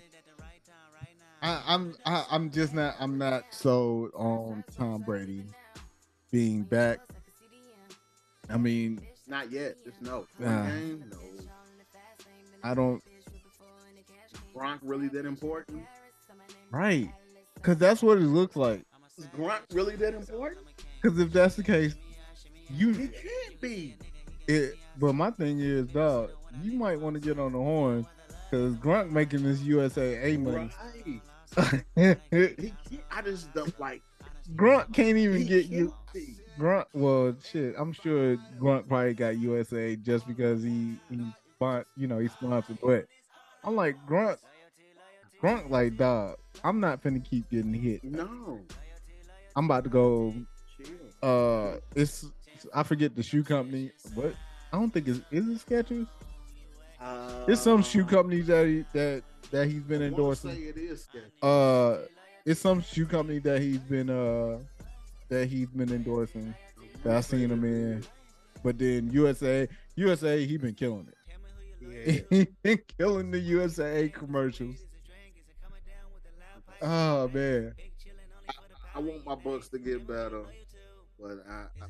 I, 1.42 1.62
I'm 1.66 1.94
I, 2.04 2.24
I'm 2.30 2.50
just 2.50 2.74
not 2.74 2.94
I'm 2.98 3.16
not 3.18 3.44
sold 3.50 4.10
on 4.14 4.64
Tom 4.76 5.02
Brady 5.02 5.44
being 6.30 6.62
back. 6.62 7.00
I 8.50 8.56
mean, 8.56 9.00
Not 9.26 9.50
yet. 9.50 9.76
Just 9.84 10.00
no. 10.02 10.26
Nah. 10.38 10.66
Game, 10.66 11.04
no. 11.10 11.18
I 12.64 12.74
don't 12.74 13.02
Gronk 14.54 14.80
really 14.82 15.08
that 15.08 15.26
important? 15.26 15.84
right 16.70 17.10
because 17.54 17.78
that's 17.78 18.02
what 18.02 18.18
it 18.18 18.22
looks 18.22 18.56
like. 18.56 18.82
Is 19.16 19.26
Gronk 19.26 19.60
really 19.72 19.96
that 19.96 20.14
important? 20.14 20.66
Because 21.00 21.18
if 21.18 21.32
that's 21.32 21.54
the 21.56 21.62
case, 21.62 21.94
you 22.70 22.92
He 22.92 23.08
can't 23.08 23.60
be. 23.60 23.94
it. 24.46 24.74
But 24.98 25.12
my 25.14 25.30
thing 25.30 25.60
is, 25.60 25.86
dog, 25.88 26.30
you 26.62 26.72
might 26.72 27.00
want 27.00 27.14
to 27.14 27.20
get 27.20 27.38
on 27.38 27.52
the 27.52 27.58
horn 27.58 28.06
because 28.50 28.74
Gronk 28.76 29.10
making 29.10 29.44
this 29.44 29.60
USAA 29.60 30.40
money. 30.40 30.70
Right. 31.04 31.20
He 31.96 32.72
I 33.10 33.22
just 33.22 33.52
don't 33.54 33.78
like. 33.80 34.02
Gronk 34.54 34.92
can't 34.92 35.18
even 35.18 35.46
get 35.46 35.66
you. 35.66 35.94
Gronk, 36.58 36.86
well, 36.92 37.36
shit. 37.44 37.74
I'm 37.78 37.92
sure 37.92 38.36
Gronk 38.58 38.88
probably 38.88 39.14
got 39.14 39.38
USA 39.38 39.96
just 39.96 40.26
because 40.26 40.62
he 40.62 40.96
he 41.10 41.32
spon- 41.54 41.84
you 41.96 42.06
know, 42.06 42.18
he 42.18 42.28
sponsored. 42.28 42.78
But 42.82 43.06
I'm 43.64 43.76
like 43.76 43.96
Gronk, 44.06 44.38
Gronk, 45.42 45.70
like 45.70 45.96
dog. 45.96 46.36
I'm 46.64 46.80
not 46.80 47.02
finna 47.02 47.24
keep 47.24 47.48
getting 47.50 47.74
hit. 47.74 48.02
No. 48.04 48.60
I'm 49.56 49.64
about 49.66 49.84
to 49.84 49.90
go. 49.90 50.34
Uh, 51.22 51.78
it's 51.94 52.26
I 52.74 52.82
forget 52.82 53.14
the 53.14 53.22
shoe 53.22 53.42
company. 53.44 53.90
What? 54.14 54.34
I 54.72 54.78
don't 54.78 54.90
think 54.90 55.08
it's 55.08 55.20
is 55.30 55.48
it 55.48 55.66
Skechers. 55.66 56.06
Uh, 57.00 57.44
It's 57.46 57.60
some 57.62 57.82
shoe 57.82 58.04
company 58.04 58.40
that 58.42 58.66
he, 58.66 58.84
that 58.92 59.22
that 59.50 59.66
he's 59.68 59.82
been 59.82 60.02
I 60.02 60.06
endorsing. 60.06 60.50
It 60.50 60.76
is 60.76 61.04
sketchy. 61.04 61.26
Uh, 61.42 61.98
it's 62.44 62.60
some 62.60 62.82
shoe 62.82 63.06
company 63.06 63.38
that 63.40 63.60
he's 63.60 63.78
been 63.78 64.10
uh 64.10 64.58
that 65.28 65.46
he's 65.48 65.68
been 65.68 65.92
endorsing. 65.92 66.54
That 67.04 67.16
I 67.16 67.20
seen 67.20 67.50
him 67.50 67.64
in. 67.64 68.04
But 68.64 68.78
then 68.78 69.10
USA, 69.12 69.68
USA, 69.94 70.44
he 70.44 70.56
been 70.56 70.74
killing 70.74 71.08
it. 71.08 71.14
Yeah. 71.80 72.20
he 72.30 72.46
been 72.62 72.80
killing 72.98 73.30
the 73.30 73.38
USA 73.38 74.08
commercials. 74.08 74.76
Oh 76.82 77.28
man, 77.28 77.74
I 78.94 78.98
want 79.00 79.24
my 79.26 79.34
Bucs 79.34 79.70
to 79.70 79.78
get 79.78 80.06
better, 80.06 80.42
but 81.20 81.44
I 81.48 81.52
I, 81.82 81.86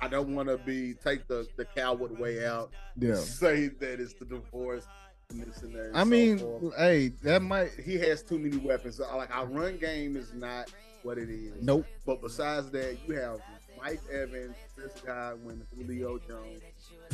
I 0.00 0.08
don't 0.08 0.34
want 0.34 0.48
to 0.48 0.58
be 0.58 0.94
take 0.94 1.26
the 1.28 1.46
the 1.56 1.64
coward 1.64 2.18
way 2.18 2.44
out. 2.46 2.70
yeah. 2.98 3.14
Say 3.14 3.68
that 3.68 4.00
it's 4.00 4.14
the 4.14 4.24
divorce 4.26 4.86
and 5.30 5.42
this 5.42 5.62
and 5.62 5.74
that. 5.74 5.86
and 5.86 5.96
I 5.96 6.00
so 6.02 6.04
mean, 6.08 6.38
forth. 6.38 6.76
hey, 6.76 7.08
that 7.22 7.42
might 7.42 7.70
he 7.82 7.98
has 7.98 8.22
too 8.22 8.38
many 8.38 8.58
weapons. 8.58 8.98
Like 9.00 9.34
our 9.34 9.46
run 9.46 9.78
game 9.78 10.16
is 10.16 10.32
not 10.34 10.72
what 11.02 11.18
it 11.18 11.28
is. 11.30 11.54
nope. 11.62 11.86
But 12.04 12.20
besides 12.22 12.70
that, 12.70 12.98
you 13.06 13.14
have 13.14 13.40
Mike 13.82 14.00
Evans, 14.12 14.56
Chris 14.74 14.92
Godwin, 15.04 15.62
Julio 15.74 16.18
Jones, 16.26 16.60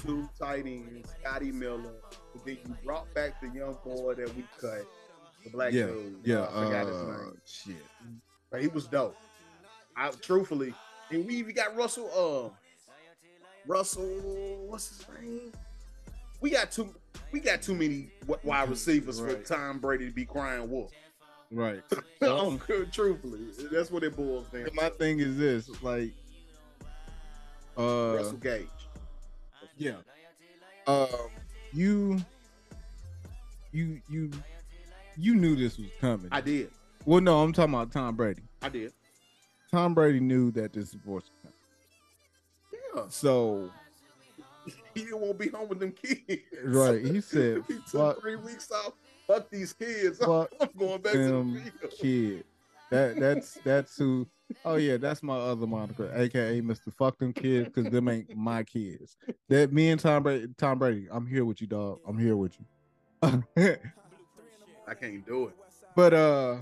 two 0.00 0.28
tight 0.38 0.64
ends, 0.66 1.08
Scotty 1.20 1.52
Miller. 1.52 1.92
But 2.34 2.44
then 2.44 2.58
you 2.66 2.76
brought 2.84 3.12
back 3.14 3.40
the 3.40 3.48
young 3.48 3.76
boy 3.84 4.14
that 4.14 4.34
we 4.36 4.44
cut, 4.60 4.86
the 5.44 5.50
black 5.50 5.72
Yeah, 5.72 5.86
dude. 5.86 6.16
yeah. 6.24 6.44
I 6.52 6.64
forgot 6.64 6.86
his 6.86 6.96
Uh, 6.96 7.04
name. 7.06 7.38
shit. 7.44 7.76
But 8.50 8.60
he 8.62 8.68
was 8.68 8.86
dope. 8.86 9.16
I 9.96 10.10
truthfully, 10.10 10.72
and 11.10 11.26
we 11.26 11.34
even 11.36 11.54
got 11.54 11.76
Russell. 11.76 12.08
Uh, 12.52 12.56
Russell, 13.66 14.04
what's 14.68 14.88
his 14.88 15.06
name? 15.20 15.52
We 16.40 16.50
got 16.50 16.70
too. 16.72 16.94
We 17.30 17.40
got 17.40 17.62
too 17.62 17.74
many 17.74 18.08
wide 18.42 18.68
receivers 18.68 19.20
Right. 19.20 19.46
for 19.46 19.54
Tom 19.54 19.78
Brady 19.78 20.06
to 20.06 20.12
be 20.12 20.24
crying 20.24 20.68
wolf. 20.70 20.90
Right. 21.50 21.82
Truthfully, 22.92 23.40
that's 23.70 23.90
what 23.90 24.02
it 24.04 24.16
boils 24.16 24.46
down. 24.48 24.68
My 24.74 24.88
thing 24.88 25.20
is 25.20 25.36
this, 25.36 25.68
like, 25.82 26.12
uh, 27.78 28.14
Russell 28.16 28.38
Gage. 28.38 28.66
yeah. 29.76 29.96
Um, 30.86 31.06
you, 31.72 32.18
you, 33.72 34.00
you, 34.10 34.30
you 35.16 35.34
knew 35.36 35.54
this 35.54 35.78
was 35.78 35.88
coming. 36.00 36.28
I 36.32 36.40
did. 36.40 36.70
well, 37.04 37.20
no, 37.20 37.40
I'm 37.42 37.52
talking 37.52 37.74
about 37.74 37.92
Tom 37.92 38.16
Brady. 38.16 38.42
I 38.62 38.68
did. 38.68 38.92
Tom 39.70 39.94
Brady 39.94 40.20
knew 40.20 40.50
that 40.52 40.72
this 40.72 40.96
was 41.04 41.30
Yeah. 42.94 43.02
So 43.08 43.70
He 44.94 45.06
won't 45.12 45.38
be 45.38 45.48
home 45.48 45.68
with 45.68 45.80
them 45.80 45.92
kids. 45.92 46.42
Right, 46.64 47.04
he 47.04 47.20
said, 47.22 47.64
he 47.68 47.74
took 47.74 47.86
"Fuck- 47.88 48.20
three 48.20 48.36
weeks 48.36 48.70
off. 48.70 48.92
Fuck 49.26 49.48
these 49.50 49.72
kids. 49.72 50.18
Fuck 50.24 50.50
I'm 50.60 50.68
going 50.78 51.00
back 51.00 51.12
to 51.12 51.18
the 51.18 51.24
them 51.24 51.54
field. 51.80 51.92
kid. 51.98 52.44
That 52.90 53.16
that's 53.18 53.58
that's 53.64 53.96
who. 53.96 54.26
Oh 54.66 54.74
yeah, 54.74 54.98
that's 54.98 55.22
my 55.22 55.36
other 55.36 55.66
moniker, 55.66 56.12
aka 56.14 56.60
Mister 56.60 56.90
Fuck 56.90 57.18
them 57.18 57.32
kids, 57.32 57.70
because 57.72 57.90
them 57.90 58.06
ain't 58.08 58.36
my 58.36 58.62
kids. 58.64 59.16
That 59.48 59.72
me 59.72 59.88
and 59.90 59.98
Tom 60.00 60.22
Brady. 60.24 60.48
Tom 60.58 60.78
Brady, 60.78 61.06
I'm 61.10 61.26
here 61.26 61.46
with 61.46 61.62
you, 61.62 61.66
dog. 61.66 62.00
I'm 62.06 62.18
here 62.18 62.36
with 62.36 62.52
you. 62.60 62.66
I 63.22 64.94
can't 64.94 65.24
do 65.26 65.46
it. 65.46 65.54
but 65.96 66.12
uh, 66.12 66.56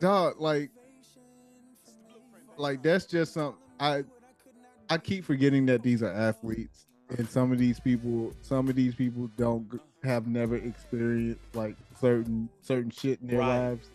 dog, 0.00 0.34
like, 0.38 0.70
like 2.58 2.82
that's 2.82 3.06
just 3.06 3.32
something 3.32 3.58
I 3.80 4.04
I 4.94 4.98
keep 4.98 5.24
forgetting 5.24 5.66
that 5.66 5.82
these 5.82 6.04
are 6.04 6.12
athletes, 6.12 6.86
and 7.18 7.28
some 7.28 7.50
of 7.50 7.58
these 7.58 7.80
people, 7.80 8.32
some 8.42 8.68
of 8.68 8.76
these 8.76 8.94
people 8.94 9.28
don't 9.36 9.80
have 10.04 10.28
never 10.28 10.54
experienced 10.56 11.40
like 11.52 11.74
certain 12.00 12.48
certain 12.62 12.90
shit 12.90 13.20
in 13.20 13.26
their 13.26 13.40
Right. 13.40 13.68
lives. 13.70 13.90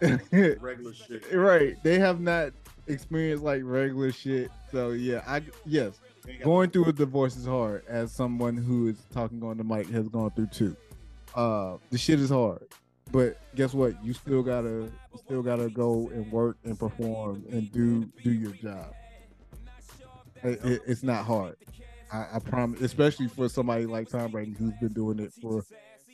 Regular 0.60 0.94
shit. 0.94 1.22
right 1.32 1.76
they 1.84 1.98
have 1.98 2.20
not 2.20 2.52
experienced 2.88 3.44
like 3.44 3.60
regular 3.64 4.10
shit 4.10 4.50
so 4.72 4.90
yeah 4.90 5.22
i 5.28 5.40
yes 5.64 6.00
going 6.42 6.70
through 6.70 6.86
a 6.86 6.92
divorce 6.92 7.36
is 7.36 7.46
hard 7.46 7.84
as 7.86 8.10
someone 8.10 8.56
who 8.56 8.88
is 8.88 8.96
talking 9.12 9.40
on 9.44 9.58
the 9.58 9.62
mic 9.64 9.88
has 9.90 10.08
gone 10.08 10.30
through 10.32 10.46
too 10.48 10.76
uh 11.36 11.76
the 11.90 11.98
shit 11.98 12.18
is 12.18 12.30
hard 12.30 12.66
but 13.12 13.38
guess 13.54 13.74
what 13.74 13.94
you 14.04 14.12
still 14.12 14.42
gotta 14.42 14.68
you 15.12 15.18
still 15.24 15.42
gotta 15.42 15.68
go 15.68 16.10
and 16.12 16.28
work 16.32 16.56
and 16.64 16.76
perform 16.76 17.44
and 17.52 17.70
do 17.70 18.04
do 18.24 18.32
your 18.32 18.52
job 18.52 18.92
It- 20.44 20.64
it- 20.64 20.82
it's 20.86 21.02
not 21.02 21.24
hard 21.24 21.56
I, 22.12 22.26
I 22.34 22.38
promise 22.40 22.80
especially 22.82 23.28
for 23.28 23.48
somebody 23.48 23.86
like 23.86 24.08
tom 24.08 24.30
brady 24.30 24.52
who's 24.58 24.74
been 24.80 24.92
doing 24.92 25.18
it 25.18 25.32
for 25.40 25.64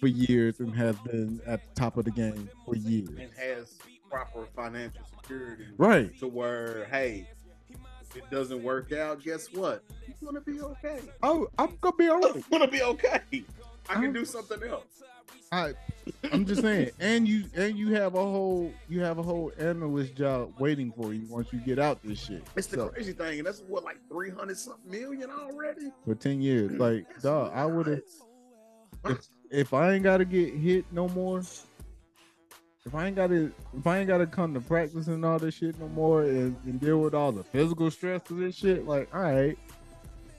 for 0.01 0.07
years 0.07 0.61
and 0.61 0.75
has 0.77 0.97
been 1.01 1.41
at 1.47 1.61
the 1.75 1.81
top 1.81 1.97
of 1.97 2.05
the 2.05 2.11
game 2.13 2.49
for 2.65 2.77
years 2.77 3.09
and 3.19 3.31
has 3.37 3.79
proper 4.11 4.47
financial 4.55 5.03
security 5.21 5.65
right 5.77 6.17
to 6.21 6.29
where, 6.29 6.85
hey, 6.87 7.29
if 8.01 8.17
it 8.17 8.31
doesn't 8.31 8.63
work 8.63 8.91
out, 8.93 9.23
guess 9.23 9.53
what? 9.53 9.83
You're 10.07 10.17
gonna 10.33 10.41
be 10.41 10.61
okay. 10.63 11.01
oh 11.23 11.49
i'm 11.59 11.77
gonna 11.81 11.97
be 11.97 12.09
all 12.09 12.21
right 12.21 12.35
I'm 12.37 12.45
gonna 12.51 12.69
be 12.69 12.83
okay. 12.83 13.21
I 13.89 13.95
can 13.95 14.13
do 14.13 14.25
something 14.25 14.63
else. 14.69 15.03
I, 15.51 15.73
I'm 16.31 16.45
just 16.45 16.61
saying, 16.61 16.91
and 17.01 17.27
you 17.27 17.45
and 17.55 17.79
you 17.79 17.95
have 17.95 18.15
a 18.15 18.23
whole 18.23 18.71
you 18.89 19.01
have 19.01 19.19
a 19.19 19.23
whole 19.23 19.51
analyst 19.59 20.15
job 20.15 20.53
waiting 20.59 20.93
for 20.93 21.15
you 21.15 21.27
once 21.29 21.53
you 21.53 21.59
get 21.61 21.79
out 21.79 22.03
this 22.03 22.19
shit. 22.23 22.43
It's 22.57 22.67
the 22.67 22.77
So, 22.77 22.89
crazy 22.89 23.13
thing, 23.13 23.39
and 23.39 23.47
that's 23.47 23.61
what 23.61 23.83
like 23.85 23.97
three 24.11 24.31
hundred 24.31 24.59
something 24.59 24.91
million 24.91 25.31
already. 25.31 25.91
for 26.05 26.15
ten 26.15 26.43
years, 26.43 26.73
like 26.73 27.07
dog, 27.23 27.53
I 27.55 27.65
would 27.65 27.87
have 27.87 28.01
nuts. 29.05 29.31
if 29.51 29.73
I 29.73 29.93
ain't 29.95 30.03
gotta 30.05 30.25
get 30.27 30.53
hit 30.55 30.85
no 30.93 31.09
more. 31.09 31.43
If 32.85 32.95
I 32.95 33.07
ain't 33.07 33.17
gotta 33.17 33.51
if 33.77 33.87
I 33.87 33.99
ain't 33.99 34.09
gotta 34.09 34.27
come 34.27 34.53
to 34.55 34.61
practice 34.61 35.09
and 35.09 35.25
all 35.25 35.39
this 35.39 35.55
shit 35.55 35.79
no 35.79 35.89
more 35.89 36.23
and, 36.23 36.57
and 36.65 36.81
deal 36.81 37.01
with 37.01 37.15
all 37.15 37.33
the 37.33 37.45
physical 37.45 37.91
stress 37.91 38.23
of 38.31 38.39
this 38.39 38.55
shit, 38.55 38.87
like 38.87 39.15
all 39.15 39.23
right. 39.23 39.59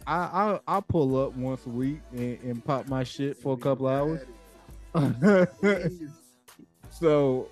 I 0.10 0.15
I 0.23 0.60
I'll 0.68 0.81
pull 0.81 1.23
up 1.23 1.36
once 1.36 1.65
a 1.68 1.69
week 1.69 1.99
and, 2.11 2.40
and 2.41 2.65
pop 2.65 2.88
my 2.88 3.03
shit 3.03 3.38
for 3.38 3.53
a 3.53 3.57
couple 3.57 3.88
hours. 3.88 4.22
So 6.91 7.48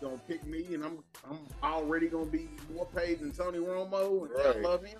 gonna 0.00 0.18
pick 0.28 0.46
me, 0.46 0.74
and 0.74 0.84
I'm 0.84 0.98
I'm 1.28 1.38
already 1.62 2.08
gonna 2.08 2.26
be 2.26 2.48
more 2.72 2.86
paid 2.86 3.20
than 3.20 3.32
Tony 3.32 3.58
Romo, 3.58 4.22
and 4.26 4.30
Right. 4.30 4.56
I 4.56 4.60
love 4.60 4.84
him. 4.84 4.98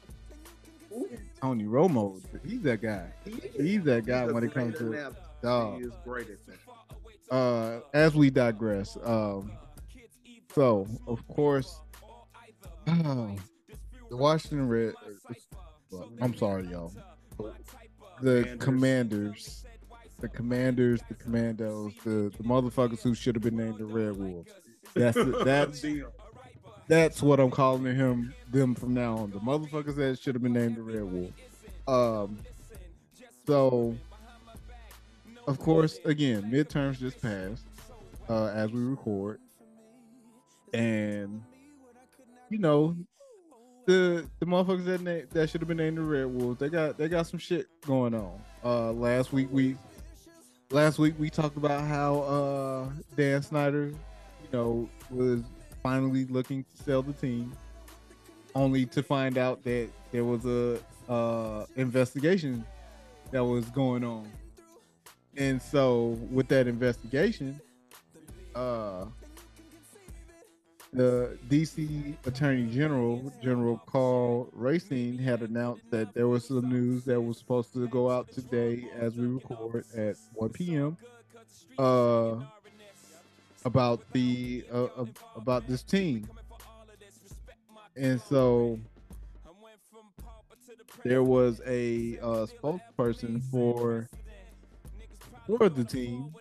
Ooh, 0.93 1.09
Tony 1.41 1.65
Romo, 1.65 2.21
he's 2.45 2.63
that 2.63 2.81
guy. 2.81 3.13
he. 3.25 3.33
He's 3.63 3.85
that 3.85 4.07
guy 4.07 4.25
He's 4.25 4.33
when 4.33 4.43
it 4.43 4.55
comes 4.55 4.79
to 4.79 5.13
dog. 5.43 5.81
He 5.81 5.87
is 5.87 5.93
great 6.03 6.29
at 6.31 6.39
that. 6.47 7.35
uh 7.35 7.81
as 7.93 8.15
we 8.15 8.31
digress 8.31 8.97
um 9.05 9.53
so 10.55 10.87
of 11.07 11.25
course 11.29 11.83
the 12.87 13.37
washington 14.11 14.67
red 14.67 14.95
well, 15.05 15.68
i'm 16.21 16.37
sorry 16.37 16.67
y'all. 16.69 16.93
the 18.21 18.57
commanders. 18.59 19.65
the 20.21 20.29
commanders 20.29 21.01
the 21.09 21.15
commandos 21.15 21.93
the, 22.05 22.33
the 22.37 22.43
motherfuckers 22.45 23.03
who 23.03 23.15
should 23.15 23.35
have 23.35 23.43
been 23.43 23.57
named 23.57 23.79
the 23.79 23.85
red 23.85 24.17
wolves. 24.17 24.51
that's 24.95 25.17
the, 25.17 25.43
that's 25.45 25.85
that's 26.89 27.23
what 27.23 27.39
i'm 27.39 27.51
calling 27.51 27.85
him 27.95 28.33
them 28.51 28.75
from 28.75 28.95
now 28.95 29.19
on. 29.19 29.31
The 29.31 29.39
motherfuckers 29.41 29.97
that 29.97 30.19
should 30.19 30.35
have 30.35 30.43
been 30.43 30.55
named 30.55 30.77
the 30.77 30.83
red 30.83 31.05
wolf 31.05 31.33
um 31.87 32.39
so 33.47 33.97
of 35.47 35.59
course 35.59 35.99
again 36.05 36.43
midterms 36.51 36.99
just 36.99 37.21
passed 37.23 37.65
uh 38.29 38.47
as 38.55 38.71
we 38.73 38.81
record. 38.83 39.41
And 40.75 41.43
you 42.51 42.59
know 42.59 42.95
the 43.89 44.29
the 44.39 44.45
motherfuckers 44.45 44.85
that 44.85 45.01
na- 45.01 45.27
that 45.33 45.49
should 45.49 45.63
have 45.63 45.69
been 45.69 45.79
named 45.79 45.97
the 45.97 46.03
red 46.03 46.27
wolves 46.27 46.61
they 46.61 46.69
got 46.69 46.99
they 46.99 47.09
got 47.09 47.27
some 47.27 47.39
shit 47.39 47.67
going 47.87 48.15
on. 48.15 48.39
Uh 48.63 48.93
last 48.93 49.33
week 49.33 49.49
we 49.51 49.77
last 50.71 50.99
week 50.99 51.15
we 51.19 51.31
talked 51.31 51.57
about 51.57 51.83
how 51.85 52.21
uh 52.21 52.91
dan 53.17 53.43
snyder 53.43 53.87
you 53.87 54.49
know 54.53 54.87
was 55.11 55.41
finally 55.83 56.27
looking 56.27 56.65
to 56.65 56.83
sell 56.83 57.01
the 57.01 57.15
team 57.15 57.51
only 58.55 58.85
to 58.85 59.03
find 59.03 59.39
out 59.39 59.65
that 59.65 59.89
there 60.13 60.25
was 60.25 60.45
a 60.45 60.79
uh 61.11 61.65
investigation 61.77 62.67
that 63.31 63.43
was 63.43 63.65
going 63.71 64.05
on. 64.05 64.31
And 65.39 65.63
so 65.63 66.19
with 66.31 66.49
that 66.49 66.67
investigation 66.67 67.59
uh 68.55 69.07
the 70.93 71.39
DC 71.49 72.15
Attorney 72.27 72.67
General, 72.67 73.33
General 73.43 73.79
Karl 73.87 74.49
Racine, 74.53 75.19
had 75.19 75.43
announced 75.43 75.83
that 75.91 76.15
there 76.15 76.29
was 76.29 76.47
some 76.47 76.69
news 76.69 77.05
that 77.05 77.21
was 77.21 77.39
supposed 77.39 77.73
to 77.75 77.87
go 77.89 78.11
out 78.11 78.31
today 78.33 78.89
as 78.99 79.17
we 79.17 79.27
record 79.27 79.85
at 79.95 80.17
1 80.35 80.49
p.m. 80.51 80.97
Uh, 81.79 82.37
about 83.65 84.01
the 84.13 84.65
uh, 84.73 84.85
uh, 84.85 85.07
about 85.37 85.67
this 85.67 85.83
team, 85.83 86.29
and 87.97 88.21
so 88.21 88.79
there 91.05 91.23
was 91.23 91.61
a 91.67 92.19
uh, 92.19 92.47
spokesperson 92.47 93.43
for 93.51 94.09
for 95.47 95.69
the 95.69 95.85
team 95.85 96.35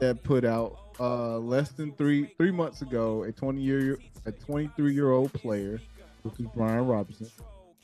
that 0.00 0.22
put 0.22 0.44
out 0.44 0.83
uh 1.00 1.38
less 1.38 1.70
than 1.70 1.92
three 1.92 2.26
three 2.36 2.50
months 2.50 2.82
ago 2.82 3.24
a 3.24 3.32
20 3.32 3.60
year 3.60 3.98
a 4.26 4.32
23 4.32 4.94
year 4.94 5.10
old 5.10 5.32
player 5.32 5.80
which 6.22 6.38
is 6.38 6.46
brian 6.54 6.86
robinson 6.86 7.28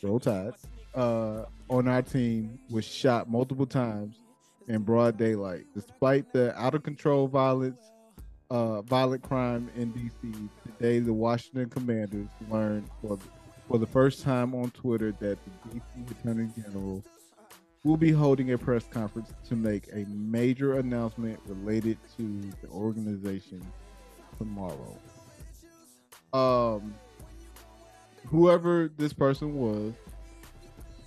roll 0.03 0.20
tide 0.20 0.53
uh 0.95 1.45
on 1.69 1.89
our 1.89 2.03
team 2.03 2.59
was 2.70 2.85
shot 2.85 3.28
multiple 3.28 3.66
times 3.66 4.16
in 4.69 4.82
broad 4.82 5.16
daylight 5.16 5.65
despite 5.74 6.32
the 6.32 6.57
out 6.61 6.74
of 6.74 6.82
control 6.82 7.27
violence 7.27 7.81
uh 8.51 8.81
violent 8.82 9.23
crime 9.23 9.69
in 9.77 9.93
dc 9.93 10.49
today 10.65 10.99
the 10.99 11.12
washington 11.12 11.69
commanders 11.69 12.28
learned 12.51 12.89
for 13.01 13.16
the, 13.16 13.24
for 13.69 13.78
the 13.78 13.87
first 13.87 14.23
time 14.23 14.55
on 14.55 14.70
twitter 14.70 15.12
that 15.12 15.39
the 15.45 15.81
dc 15.81 16.11
attorney 16.11 16.49
general 16.57 17.03
will 17.85 17.97
be 17.97 18.12
holding 18.12 18.52
a 18.52 18.59
press 18.59 18.85
conference 18.90 19.32
to 19.48 19.57
make 19.57 19.89
a 19.93 20.05
major 20.09 20.78
announcement 20.78 21.39
related 21.47 21.98
to 22.16 22.40
the 22.62 22.69
organization 22.69 23.65
tomorrow. 24.39 24.98
Um, 26.32 26.94
whoever 28.27 28.89
this 28.97 29.12
person 29.12 29.55
was, 29.57 29.94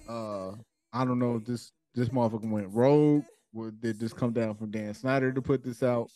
uh, 0.10 0.52
I 0.92 1.06
don't 1.06 1.20
know 1.20 1.36
if 1.36 1.46
this 1.46 1.72
this 1.96 2.10
motherfucker 2.10 2.50
went 2.50 2.68
rogue. 2.72 3.24
Or 3.56 3.70
did 3.70 4.00
this 4.00 4.14
come 4.14 4.34
down 4.34 4.56
from 4.56 4.72
Dan 4.72 4.96
Snyder 4.96 5.32
to 5.32 5.42
put 5.42 5.64
this 5.64 5.84
out? 5.84 6.10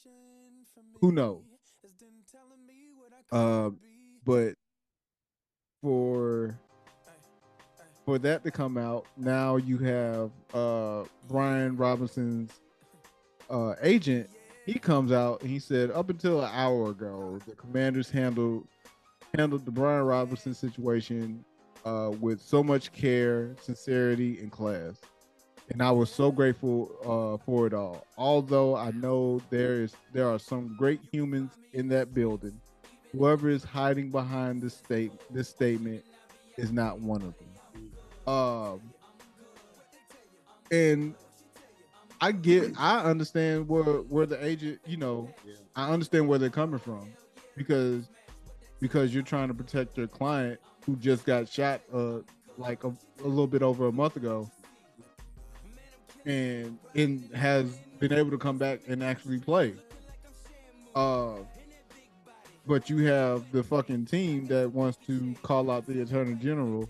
Who 1.02 1.12
knows? 1.12 1.44
Uh, 3.32 3.70
but 4.26 4.56
for 5.84 6.60
for 8.08 8.18
that 8.18 8.42
to 8.42 8.50
come 8.50 8.78
out, 8.78 9.06
now 9.18 9.58
you 9.58 9.78
have 9.80 10.32
uh 10.54 11.04
Brian 11.28 11.76
Robinson's 11.76 12.54
uh 13.50 13.74
agent. 13.82 14.30
He 14.66 14.76
comes 14.76 15.12
out 15.12 15.42
and 15.42 15.50
he 15.50 15.60
said 15.60 15.92
up 15.92 16.10
until 16.10 16.42
an 16.42 16.50
hour 16.54 16.92
ago, 16.92 17.38
the 17.46 17.54
commanders 17.54 18.10
handled 18.10 18.66
handled 19.36 19.66
the 19.66 19.72
Brian 19.72 20.06
Robinson 20.06 20.54
situation 20.54 21.44
uh 21.84 22.14
with 22.22 22.40
so 22.40 22.64
much 22.64 22.94
care, 22.94 23.54
sincerity, 23.62 24.40
and 24.40 24.54
class. 24.54 25.02
And 25.70 25.82
I 25.82 25.92
was 25.92 26.10
so 26.10 26.32
grateful 26.32 26.90
uh 27.04 27.44
for 27.44 27.68
it 27.68 27.74
all. 27.74 28.06
Although 28.18 28.78
I 28.78 28.92
know 28.92 29.42
there 29.50 29.82
is 29.82 29.94
there 30.14 30.30
are 30.30 30.40
some 30.40 30.78
great 30.78 31.02
humans 31.12 31.52
in 31.74 31.90
that 31.90 32.14
building 32.14 32.58
whoever 33.12 33.50
is 33.50 33.66
hiding 33.66 34.12
behind 34.12 34.62
this 34.62 34.78
state 34.78 35.12
this 35.30 35.50
statement 35.50 36.06
is 36.56 36.72
not 36.72 37.02
one 37.02 37.22
of 37.22 37.38
them. 37.38 37.47
Um, 38.28 38.82
and 40.70 41.16
I 42.20 42.34
get, 42.34 42.74
I 42.78 43.04
understand 43.04 43.68
where 43.70 43.84
where 43.84 44.26
the 44.26 44.44
agent, 44.44 44.80
you 44.86 44.98
know, 44.98 45.30
Yeah. 45.46 45.54
I 45.76 45.92
understand 45.92 46.28
where 46.28 46.38
they're 46.38 46.50
coming 46.50 46.80
from 46.80 47.10
because 47.56 48.10
because 48.80 49.14
you're 49.14 49.24
trying 49.24 49.48
to 49.48 49.54
protect 49.54 49.98
your 49.98 50.08
client 50.08 50.60
who 50.86 50.96
just 50.98 51.26
got 51.26 51.48
shot 51.48 51.82
uh 51.94 52.20
like 52.58 52.84
a, 52.84 52.88
a 53.24 53.28
little 53.28 53.48
bit 53.48 53.62
over 53.62 53.88
a 53.88 53.92
month 53.92 54.16
ago 54.18 54.50
and 56.26 56.78
and 56.96 57.30
has 57.34 57.78
been 58.00 58.12
able 58.14 58.32
to 58.32 58.38
come 58.38 58.58
back 58.58 58.82
and 58.88 59.04
actually 59.04 59.40
play. 59.40 59.74
Uh 60.96 61.36
but 62.66 62.90
you 62.90 63.06
have 63.06 63.50
the 63.52 63.64
fucking 63.64 64.06
team 64.06 64.46
that 64.48 64.72
wants 64.74 64.98
to 65.08 65.34
call 65.44 65.72
out 65.72 65.86
the 65.86 66.02
attorney 66.02 66.36
general 66.36 66.90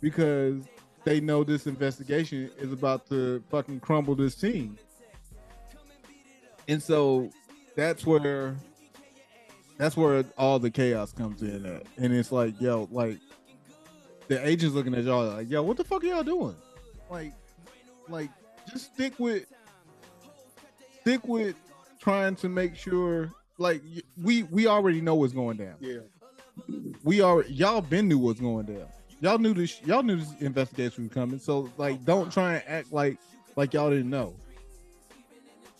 because 0.00 0.64
they 1.04 1.20
know 1.20 1.44
this 1.44 1.66
investigation 1.66 2.50
is 2.58 2.72
about 2.72 3.08
to 3.08 3.42
fucking 3.50 3.80
crumble 3.80 4.14
this 4.14 4.34
team. 4.34 4.78
And 6.68 6.82
so 6.82 7.30
that's 7.76 8.04
where 8.04 8.54
that's 9.78 9.96
where 9.96 10.24
all 10.36 10.58
the 10.58 10.70
chaos 10.70 11.12
comes 11.12 11.42
in 11.42 11.64
at. 11.64 11.84
And 11.96 12.12
it's 12.12 12.32
like, 12.32 12.60
yo, 12.60 12.88
like 12.90 13.18
the 14.26 14.46
agents 14.46 14.74
looking 14.74 14.94
at 14.94 15.04
y'all 15.04 15.26
like, 15.28 15.48
yo, 15.48 15.62
what 15.62 15.76
the 15.76 15.84
fuck 15.84 16.02
are 16.02 16.06
y'all 16.06 16.22
doing? 16.22 16.56
Like, 17.08 17.32
like 18.08 18.30
just 18.70 18.92
stick 18.92 19.18
with 19.18 19.46
stick 21.00 21.26
with 21.26 21.56
trying 21.98 22.36
to 22.36 22.48
make 22.48 22.76
sure 22.76 23.30
like 23.56 23.82
we 24.22 24.42
we 24.44 24.66
already 24.66 25.00
know 25.00 25.14
what's 25.14 25.32
going 25.32 25.56
down. 25.56 25.76
Yeah. 25.80 26.00
We 27.02 27.20
are 27.20 27.42
y'all 27.44 27.80
been 27.80 28.08
knew 28.08 28.18
what's 28.18 28.40
going 28.40 28.66
down. 28.66 28.88
Y'all 29.20 29.38
knew 29.38 29.54
this 29.54 29.80
y'all 29.82 30.02
knew 30.02 30.16
this 30.16 30.34
investigation 30.40 31.04
was 31.04 31.12
coming. 31.12 31.38
So 31.38 31.70
like 31.76 32.04
don't 32.04 32.32
try 32.32 32.54
and 32.54 32.64
act 32.68 32.92
like 32.92 33.18
like 33.56 33.74
y'all 33.74 33.90
didn't 33.90 34.10
know. 34.10 34.34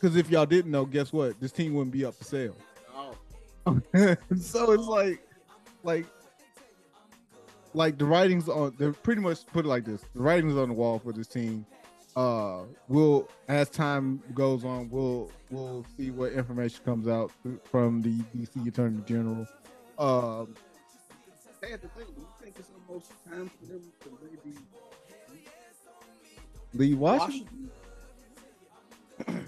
Cause 0.00 0.16
if 0.16 0.30
y'all 0.30 0.46
didn't 0.46 0.70
know, 0.70 0.84
guess 0.84 1.12
what? 1.12 1.40
This 1.40 1.50
team 1.50 1.74
wouldn't 1.74 1.92
be 1.92 2.04
up 2.04 2.14
for 2.14 2.24
sale. 2.24 2.56
Oh, 2.94 3.80
so 4.38 4.72
it's 4.72 4.86
like 4.86 5.20
like 5.82 6.06
like 7.74 7.98
the 7.98 8.04
writings 8.04 8.48
on 8.48 8.74
they're 8.78 8.92
pretty 8.92 9.20
much 9.20 9.46
put 9.46 9.64
it 9.64 9.68
like 9.68 9.84
this 9.84 10.02
the 10.14 10.22
writings 10.22 10.56
on 10.56 10.68
the 10.68 10.74
wall 10.74 10.98
for 10.98 11.12
this 11.12 11.26
team 11.26 11.64
uh 12.16 12.62
will 12.88 13.28
as 13.48 13.68
time 13.68 14.22
goes 14.34 14.64
on 14.64 14.88
we'll 14.90 15.30
we'll 15.50 15.84
see 15.96 16.10
what 16.10 16.32
information 16.32 16.80
comes 16.84 17.06
out 17.06 17.30
from 17.64 18.02
the 18.02 18.18
dc 18.36 18.66
attorney 18.66 19.02
general 19.06 19.46
um 19.98 20.54
sad 22.88 23.00
to 23.00 23.30
think. 23.30 23.48
Do 23.48 23.48
you 23.48 23.48
think 23.48 23.48
it's 23.48 23.48
time 23.48 23.50
for 23.60 23.66
them 23.66 23.82
to 24.02 24.18
maybe 24.22 24.58
leave 26.74 26.98
washington 26.98 27.70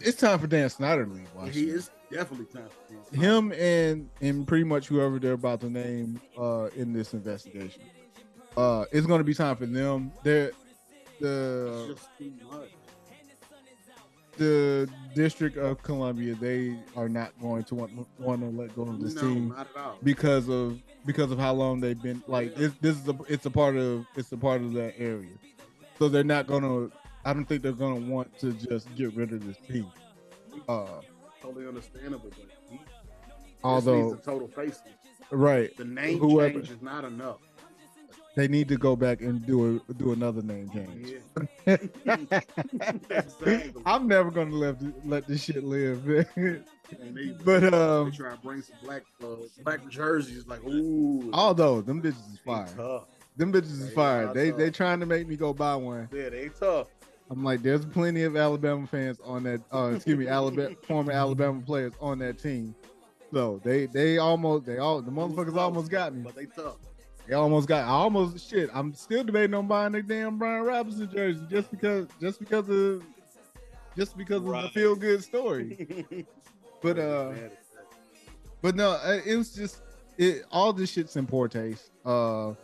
it's 0.00 0.18
time 0.18 0.38
for 0.38 0.46
dan 0.46 0.68
snyder 0.70 1.04
to 1.04 1.12
leave 1.12 1.28
washington 1.34 1.62
he 1.62 1.68
is 1.70 1.90
definitely 2.10 2.46
time 2.46 2.68
for 2.68 3.14
him. 3.16 3.20
him 3.20 3.52
and 3.52 4.08
and 4.20 4.46
pretty 4.48 4.64
much 4.64 4.88
whoever 4.88 5.18
they're 5.18 5.32
about 5.34 5.60
to 5.60 5.70
name 5.70 6.20
uh 6.38 6.68
in 6.76 6.92
this 6.92 7.12
investigation 7.14 7.82
uh 8.56 8.84
it's 8.92 9.06
going 9.06 9.18
to 9.20 9.24
be 9.24 9.34
time 9.34 9.54
for 9.56 9.66
them 9.66 10.10
they're 10.22 10.50
the 11.20 11.86
It's 11.90 12.00
just 12.00 12.08
too 12.18 12.32
much. 12.50 12.68
the 14.38 14.88
district 15.14 15.56
of 15.58 15.82
columbia 15.82 16.34
they 16.34 16.78
are 16.96 17.08
not 17.08 17.32
going 17.40 17.62
to 17.64 17.74
want 17.74 17.92
want 18.18 18.40
to 18.40 18.48
let 18.48 18.74
go 18.74 18.82
of 18.82 19.00
this 19.00 19.14
no, 19.14 19.20
team 19.22 19.48
not 19.50 19.60
at 19.60 19.76
all. 19.76 19.98
because 20.02 20.48
of 20.48 20.80
because 21.06 21.30
of 21.30 21.38
how 21.38 21.52
long 21.52 21.80
they've 21.80 22.00
been 22.02 22.22
like 22.26 22.54
this 22.54 22.72
this 22.80 22.96
is 22.96 23.08
a 23.08 23.16
it's 23.28 23.46
a 23.46 23.50
part 23.50 23.76
of 23.76 24.06
it's 24.16 24.32
a 24.32 24.36
part 24.36 24.60
of 24.62 24.72
that 24.74 24.94
area 24.98 25.30
so 25.98 26.08
they're 26.08 26.22
not 26.24 26.46
gonna 26.46 26.88
i 27.24 27.32
don't 27.32 27.46
think 27.46 27.62
they're 27.62 27.72
gonna 27.72 28.00
want 28.00 28.36
to 28.38 28.52
just 28.52 28.94
get 28.96 29.14
rid 29.14 29.32
of 29.32 29.44
this 29.46 29.56
team 29.68 29.86
uh 30.68 30.86
Totally 31.42 31.66
understandable, 31.66 32.28
but 32.28 32.46
he 32.70 32.78
although 33.64 34.08
needs 34.10 34.22
the 34.24 34.30
total 34.30 34.46
faces. 34.48 34.82
right 35.30 35.74
The 35.78 35.86
name 35.86 36.18
Whoever- 36.18 36.52
change 36.60 36.70
is 36.70 36.82
not 36.82 37.04
enough. 37.04 37.38
They 38.36 38.48
need 38.48 38.68
to 38.68 38.76
go 38.76 38.96
back 38.96 39.20
and 39.20 39.44
do 39.46 39.82
a 39.88 39.94
do 39.94 40.12
another 40.12 40.42
name 40.42 40.70
change 40.70 41.20
Yeah. 41.66 41.76
exactly. 43.10 43.72
I'm 43.84 44.06
never 44.06 44.30
gonna 44.30 44.54
let 44.54 44.76
let 45.06 45.26
this 45.26 45.44
shit 45.44 45.64
live. 45.64 46.04
They, 46.04 46.24
but 47.44 47.60
they 47.60 47.68
um, 47.68 48.10
try 48.12 48.32
to 48.32 48.38
bring 48.42 48.62
some 48.62 48.76
black 48.82 49.02
uh, 49.22 49.36
black 49.62 49.88
jerseys. 49.88 50.46
Like, 50.46 50.64
ooh, 50.64 51.30
although 51.32 51.80
them 51.80 52.02
bitches 52.02 52.32
is 52.32 52.38
they 52.44 52.52
fire, 52.52 52.68
tough. 52.76 53.04
them 53.36 53.52
bitches 53.52 53.72
is 53.72 53.88
They 53.88 53.94
fire. 53.94 54.32
They 54.34 54.50
tough. 54.50 54.58
they 54.58 54.70
trying 54.70 55.00
to 55.00 55.06
make 55.06 55.28
me 55.28 55.36
go 55.36 55.52
buy 55.52 55.76
one. 55.76 56.08
Yeah, 56.12 56.30
they 56.30 56.48
tough. 56.48 56.88
I'm 57.30 57.44
like, 57.44 57.62
there's 57.62 57.84
plenty 57.84 58.24
of 58.24 58.36
Alabama 58.36 58.88
fans 58.88 59.20
on 59.22 59.44
that. 59.44 59.60
Uh, 59.72 59.92
excuse 59.94 60.18
me, 60.18 60.26
Alabama 60.26 60.74
former 60.82 61.12
Alabama 61.12 61.62
players 61.64 61.92
on 62.00 62.18
that 62.18 62.40
team. 62.40 62.74
So 63.32 63.60
they 63.62 63.86
they 63.86 64.18
almost 64.18 64.66
they 64.66 64.78
all 64.78 65.00
the 65.00 65.12
motherfuckers 65.12 65.56
almost 65.56 65.90
got 65.90 66.12
me. 66.12 66.22
but 66.22 66.34
they 66.34 66.46
tough. 66.46 66.76
They 67.30 67.36
almost 67.36 67.68
got. 67.68 67.84
I 67.84 67.90
almost 67.90 68.50
shit. 68.50 68.70
I'm 68.74 68.92
still 68.92 69.22
debating 69.22 69.54
on 69.54 69.68
buying 69.68 69.92
the 69.92 70.02
damn 70.02 70.36
Brian 70.36 70.64
Robinson 70.64 71.08
jersey 71.08 71.40
just 71.48 71.70
because 71.70 72.08
just 72.20 72.40
because 72.40 72.68
of 72.68 73.04
just 73.96 74.18
because 74.18 74.38
of 74.38 74.46
the 74.46 74.68
feel 74.74 74.96
good 74.96 75.22
story. 75.22 76.26
But 76.82 76.98
uh. 76.98 77.32
But 78.62 78.74
no, 78.74 78.92
uh, 78.92 79.20
it 79.24 79.36
was 79.36 79.52
just 79.52 79.82
it. 80.16 80.46
All 80.50 80.72
this 80.72 80.90
shit's 80.90 81.14
in 81.14 81.26
poor 81.26 81.46
taste. 81.46 81.90
Uh, 82.06 82.54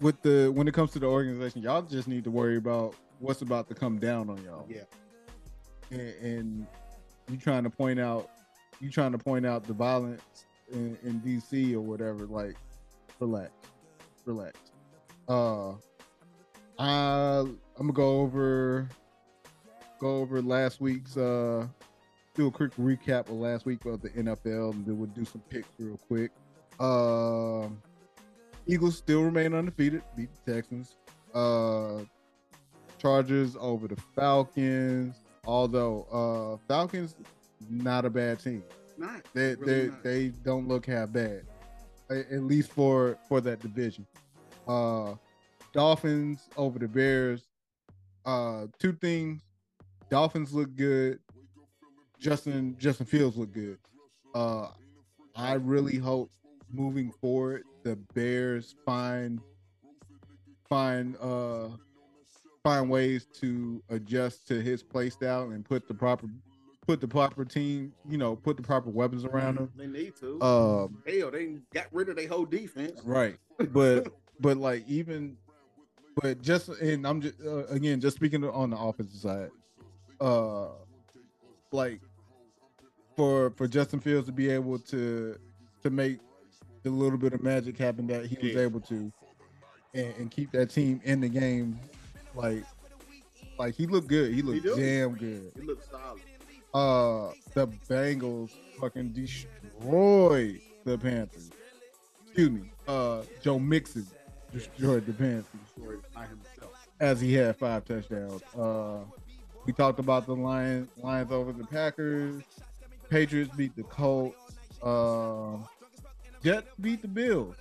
with 0.00 0.20
the 0.22 0.50
when 0.52 0.66
it 0.66 0.74
comes 0.74 0.90
to 0.90 0.98
the 0.98 1.06
organization, 1.06 1.62
y'all 1.62 1.80
just 1.80 2.08
need 2.08 2.24
to 2.24 2.30
worry 2.30 2.56
about 2.56 2.96
what's 3.20 3.40
about 3.40 3.68
to 3.68 3.74
come 3.74 3.98
down 3.98 4.28
on 4.28 4.42
y'all. 4.44 4.66
Yeah. 4.68 4.80
and, 5.92 6.00
and 6.00 6.66
you 7.30 7.36
trying 7.36 7.62
to 7.62 7.70
point 7.70 8.00
out, 8.00 8.28
you 8.80 8.90
trying 8.90 9.12
to 9.12 9.18
point 9.18 9.46
out 9.46 9.62
the 9.62 9.74
violence 9.74 10.44
in, 10.72 10.98
in 11.02 11.20
DC 11.20 11.74
or 11.74 11.80
whatever. 11.80 12.26
Like, 12.26 12.56
relax, 13.20 13.50
relax. 14.24 14.58
Uh, 15.28 15.72
I 16.78 17.40
I'm 17.40 17.58
gonna 17.76 17.92
go 17.92 18.20
over 18.20 18.88
go 20.00 20.18
over 20.18 20.40
last 20.40 20.80
week's 20.80 21.16
uh 21.16 21.66
do 22.34 22.46
a 22.46 22.50
quick 22.50 22.74
recap 22.76 23.28
of 23.28 23.32
last 23.32 23.66
week 23.66 23.84
of 23.84 24.00
the 24.00 24.10
NFL, 24.10 24.72
and 24.72 24.86
then 24.86 24.96
we'll 24.96 25.08
do 25.08 25.24
some 25.24 25.42
picks 25.50 25.68
real 25.78 25.98
quick. 26.06 26.30
Um, 26.78 27.82
Eagles 28.68 28.96
still 28.96 29.24
remain 29.24 29.54
undefeated, 29.54 30.02
beat 30.16 30.28
the 30.44 30.52
Texans. 30.52 30.96
Uh, 31.34 32.04
Chargers 32.98 33.56
over 33.58 33.88
the 33.88 33.96
Falcons. 34.14 35.16
Although 35.44 36.06
uh, 36.12 36.64
Falcons 36.68 37.16
not 37.68 38.04
a 38.04 38.10
bad 38.10 38.38
team. 38.38 38.62
Not. 38.98 39.24
They 39.32 39.54
Really 39.54 39.64
they 39.64 39.88
not. 39.88 40.02
they 40.02 40.28
don't 40.28 40.68
look 40.68 40.86
half 40.86 41.12
bad, 41.12 41.42
at 42.10 42.42
least 42.42 42.72
for 42.72 43.16
for 43.28 43.40
that 43.40 43.60
division. 43.60 44.06
Uh, 44.66 45.14
Dolphins 45.72 46.48
over 46.56 46.78
the 46.78 46.88
Bears. 46.88 47.46
Uh, 48.26 48.66
two 48.78 48.92
things. 48.92 49.42
Dolphins 50.10 50.52
look 50.52 50.74
good. 50.74 51.20
Justin 52.18 52.76
Justin 52.78 53.06
Fields 53.06 53.36
look 53.36 53.52
good. 53.52 53.78
Uh, 54.34 54.68
I 55.36 55.54
really 55.54 55.96
hope 55.96 56.30
moving 56.70 57.12
forward 57.12 57.62
the 57.84 57.96
Bears 58.14 58.74
find 58.84 59.40
find 60.68 61.16
uh 61.22 61.68
find 62.62 62.90
ways 62.90 63.26
to 63.40 63.82
adjust 63.88 64.46
to 64.48 64.60
his 64.60 64.82
play 64.82 65.08
style 65.08 65.50
and 65.50 65.64
put 65.64 65.86
the 65.88 65.94
proper 65.94 66.26
put 66.88 67.02
the 67.02 67.06
proper 67.06 67.44
team, 67.44 67.92
you 68.08 68.16
know, 68.16 68.34
put 68.34 68.56
the 68.56 68.62
proper 68.62 68.88
weapons 68.88 69.26
around 69.26 69.56
them. 69.56 69.70
They 69.76 69.86
need 69.86 70.16
to. 70.20 70.40
Um, 70.40 71.02
Hell, 71.06 71.30
they 71.30 71.56
got 71.74 71.84
rid 71.92 72.08
of 72.08 72.16
their 72.16 72.26
whole 72.26 72.46
defense. 72.46 73.02
right, 73.04 73.36
but 73.72 74.08
but 74.40 74.56
like 74.56 74.84
even, 74.88 75.36
but 76.16 76.40
just 76.40 76.70
and 76.70 77.06
I'm 77.06 77.20
just 77.20 77.34
uh, 77.44 77.66
again 77.66 78.00
just 78.00 78.16
speaking 78.16 78.42
on 78.42 78.70
the 78.70 78.78
offensive 78.78 79.20
side, 79.20 79.50
uh, 80.18 80.68
like 81.72 82.00
for 83.16 83.50
for 83.50 83.68
Justin 83.68 84.00
Fields 84.00 84.26
to 84.26 84.32
be 84.32 84.48
able 84.48 84.78
to 84.78 85.36
to 85.82 85.90
make 85.90 86.20
the 86.84 86.90
little 86.90 87.18
bit 87.18 87.34
of 87.34 87.42
magic 87.42 87.76
happen 87.76 88.06
that 88.06 88.24
he 88.24 88.36
was 88.40 88.54
Yeah. 88.54 88.60
able 88.62 88.80
to, 88.80 89.12
and, 89.92 90.14
and 90.16 90.30
keep 90.30 90.52
that 90.52 90.70
team 90.70 91.02
in 91.04 91.20
the 91.20 91.28
game, 91.28 91.78
like 92.34 92.64
like 93.58 93.74
he 93.74 93.86
looked 93.86 94.08
good. 94.08 94.32
He 94.32 94.40
looked 94.40 94.62
do. 94.62 94.74
damn 94.74 95.16
good. 95.16 95.52
He 95.54 95.60
looked 95.60 95.90
solid. 95.90 96.22
Uh 96.74 97.30
the 97.54 97.66
Bengals 97.88 98.50
fucking 98.80 99.08
destroyed 99.10 100.60
the 100.84 100.98
Panthers. 100.98 101.50
Excuse 102.26 102.50
me. 102.50 102.70
Uh 102.86 103.22
Joe 103.42 103.58
Mixon 103.58 104.06
destroyed 104.52 105.06
the 105.06 105.12
Panthers 105.12 105.44
by 106.14 106.26
himself. 106.26 106.72
as 107.00 107.20
he 107.20 107.34
had 107.34 107.56
five 107.56 107.84
touchdowns. 107.84 108.42
Uh 108.56 108.98
we 109.66 109.72
talked 109.72 109.98
about 109.98 110.26
the 110.26 110.34
Lions 110.34 110.88
Lions 111.02 111.30
over 111.32 111.52
the 111.52 111.64
Packers. 111.64 112.42
Patriots 113.10 113.50
beat 113.56 113.74
the 113.76 113.82
Colts. 113.84 114.36
Uh, 114.82 115.56
Jets 116.44 116.68
beat 116.80 117.02
the 117.02 117.08
Bills. 117.08 117.56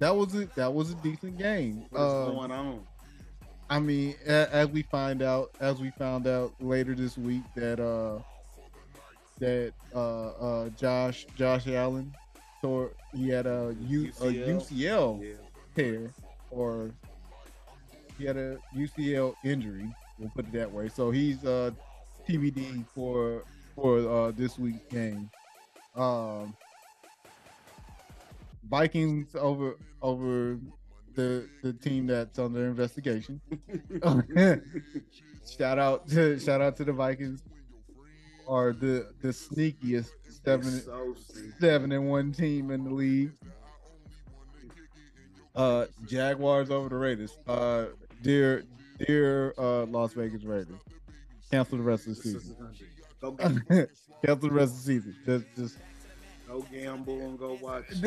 That 0.00 0.14
was 0.14 0.34
it. 0.34 0.54
that 0.56 0.72
was 0.72 0.90
a 0.90 0.94
decent 0.96 1.38
game. 1.38 1.84
What's 1.90 2.02
Uh, 2.02 2.24
going 2.30 2.50
on? 2.50 2.80
I 3.70 3.80
mean, 3.80 4.14
a, 4.26 4.52
as 4.54 4.68
we 4.68 4.82
find 4.82 5.22
out, 5.22 5.50
as 5.60 5.80
we 5.80 5.90
found 5.92 6.26
out 6.26 6.52
later 6.60 6.94
this 6.94 7.16
week 7.18 7.42
that 7.56 7.80
uh 7.80 8.18
that 9.40 9.72
uh 9.94 10.28
uh 10.28 10.68
Josh 10.70 11.26
Josh 11.36 11.66
Allen 11.68 12.12
tore 12.60 12.92
he 13.14 13.28
had 13.28 13.46
a 13.46 13.74
U, 13.80 14.10
a 14.20 14.24
UCL. 14.24 14.60
UCL 14.60 15.22
Yeah. 15.22 15.34
tear 15.74 16.10
or 16.50 16.90
he 18.18 18.24
had 18.24 18.36
a 18.36 18.58
UCL 18.76 19.34
injury. 19.44 19.88
We'll 20.18 20.30
put 20.30 20.46
it 20.46 20.52
that 20.52 20.70
way. 20.72 20.88
So 20.88 21.10
he's 21.10 21.44
uh 21.44 21.70
TBD 22.28 22.84
for 22.94 23.44
for 23.74 23.98
uh 24.08 24.30
this 24.32 24.58
week's 24.58 24.84
game. 24.90 25.30
Um 25.94 26.54
Vikings 28.68 29.34
over 29.34 29.76
over 30.02 30.58
the 31.14 31.48
the 31.62 31.72
team 31.72 32.06
that's 32.06 32.38
under 32.38 32.66
investigation. 32.66 33.40
shout 35.46 35.78
out 35.78 36.08
to 36.08 36.38
shout 36.38 36.60
out 36.60 36.76
to 36.76 36.84
the 36.84 36.92
Vikings 36.92 37.42
are 38.48 38.72
the 38.72 39.06
the 39.20 39.28
sneakiest 39.28 40.10
seven 40.44 40.80
so 40.80 41.14
seven 41.60 41.92
and 41.92 42.08
one 42.08 42.32
team 42.32 42.70
in 42.70 42.84
the 42.84 42.90
league. 42.90 43.32
Uh, 45.54 45.86
Jaguars 46.06 46.70
over 46.70 46.88
the 46.88 46.94
Raiders. 46.96 47.36
Uh, 47.46 47.86
dear, 48.22 48.62
dear, 49.06 49.54
uh, 49.58 49.84
Las 49.86 50.12
Vegas 50.12 50.44
Raiders. 50.44 50.78
Cancel 51.50 51.78
the 51.78 51.84
rest 51.84 52.06
of 52.06 52.16
the 52.16 52.22
season. 52.22 52.56
Cancel 54.24 54.48
the 54.48 54.54
rest 54.54 54.72
of 54.74 54.78
the 54.78 54.84
season. 54.84 55.16
Just, 55.26 55.46
just. 55.56 55.78
go 56.46 56.64
gamble 56.72 57.20
and 57.20 57.38
go 57.38 57.58
watch 57.60 57.86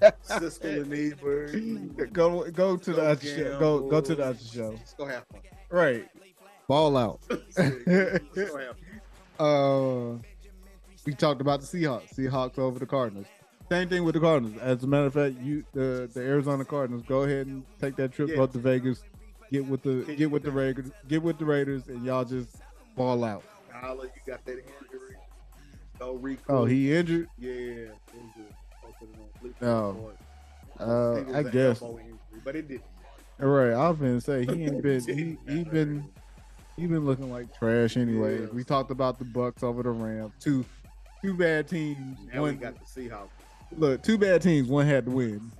Go, 0.00 0.10
Siskel 0.26 0.82
and 0.84 0.94
Ebert. 0.94 2.12
go, 2.14 2.50
go 2.50 2.76
to 2.78 2.90
the 2.90 2.96
Go 2.96 3.06
after 3.10 3.26
show. 3.26 3.58
Go, 3.58 3.80
go 3.80 4.00
to 4.00 4.14
the 4.14 4.22
gamble. 4.22 4.30
after 4.30 4.44
show. 4.46 4.76
Just 4.76 4.96
go 4.96 5.04
have 5.04 5.26
fun. 5.26 5.42
Right. 5.70 6.08
Ball 6.68 6.96
out. 6.96 7.20
Just 7.28 7.58
go 7.58 8.56
have 8.56 8.78
fun. 8.78 8.89
Uh, 9.40 10.18
we 11.06 11.14
talked 11.14 11.40
about 11.40 11.60
the 11.62 11.66
Seahawks. 11.66 12.14
Seahawks 12.14 12.58
over 12.58 12.78
the 12.78 12.86
Cardinals. 12.86 13.26
Same 13.70 13.88
thing 13.88 14.04
with 14.04 14.14
the 14.14 14.20
Cardinals. 14.20 14.56
As 14.60 14.82
a 14.82 14.86
matter 14.86 15.06
of 15.06 15.14
fact, 15.14 15.36
you 15.40 15.64
the 15.72 16.10
the 16.12 16.20
Arizona 16.20 16.64
Cardinals 16.64 17.02
go 17.06 17.22
ahead 17.22 17.46
and 17.46 17.64
take 17.80 17.96
that 17.96 18.12
trip 18.12 18.28
Yeah. 18.28 18.36
go 18.36 18.46
to 18.46 18.58
Vegas, 18.58 19.02
get 19.50 19.64
with 19.66 19.82
the 19.82 20.02
get 20.16 20.30
with 20.30 20.42
the? 20.42 20.50
Raiders, 20.50 20.90
get 21.08 21.22
with 21.22 21.38
the 21.38 21.44
Raiders, 21.44 21.86
and 21.88 22.04
y'all 22.04 22.24
just 22.24 22.56
ball 22.96 23.24
out. 23.24 23.44
Kyler, 23.72 24.04
you 24.04 24.10
got 24.26 24.44
that 24.44 24.58
injury. 24.58 25.16
Go 25.98 26.14
recoup. 26.14 26.44
Oh, 26.48 26.64
he 26.64 26.94
injured. 26.94 27.28
Yeah. 27.38 27.50
injured. 27.50 27.94
Posted 28.82 29.08
it 29.08 29.20
on 29.20 29.40
Fleet. 29.40 29.54
Report. 29.60 30.16
Uh, 30.78 31.14
Think 31.14 31.28
it 31.28 31.34
was 31.34 31.36
I 31.46 31.50
guess. 31.50 31.82
injury, 31.82 32.14
but 32.44 32.56
it 32.56 32.68
did. 32.68 32.82
All 33.40 33.48
right, 33.48 33.72
I 33.72 33.88
was 33.90 33.98
gonna 33.98 34.20
say 34.20 34.44
he 34.44 34.64
ain't 34.64 34.82
been 34.82 35.00
he 35.06 35.38
he 35.50 35.64
been 35.64 36.04
he 36.80 36.86
been 36.86 37.04
looking 37.04 37.30
like 37.30 37.56
trash 37.58 37.96
anyway. 37.96 38.40
Yeah. 38.40 38.46
We 38.52 38.64
talked 38.64 38.90
about 38.90 39.18
the 39.18 39.24
Bucs 39.26 39.62
over 39.62 39.82
the 39.82 39.90
Rams. 39.90 40.32
Two 40.40 40.64
two 41.22 41.34
bad 41.34 41.68
teams. 41.68 42.18
Now 42.32 42.42
one 42.42 42.50
we 42.52 42.56
got 42.56 42.74
the 42.78 42.84
Seahawks. 42.84 43.28
look, 43.76 44.02
two 44.02 44.16
bad 44.16 44.40
teams. 44.42 44.68
One 44.68 44.86
had 44.86 45.04
to 45.04 45.10
win. 45.10 45.52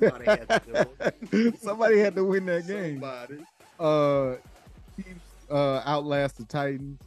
Somebody 0.00 0.24
had 0.24 0.48
to. 0.48 1.56
Somebody 1.58 1.98
had 1.98 2.14
to 2.14 2.24
win 2.24 2.46
that 2.46 2.66
game. 2.66 3.00
Somebody. 3.00 3.38
uh 3.80 4.36
Chiefs 4.96 5.20
uh 5.50 5.82
outlast 5.84 6.38
the 6.38 6.44
Titans. 6.44 7.00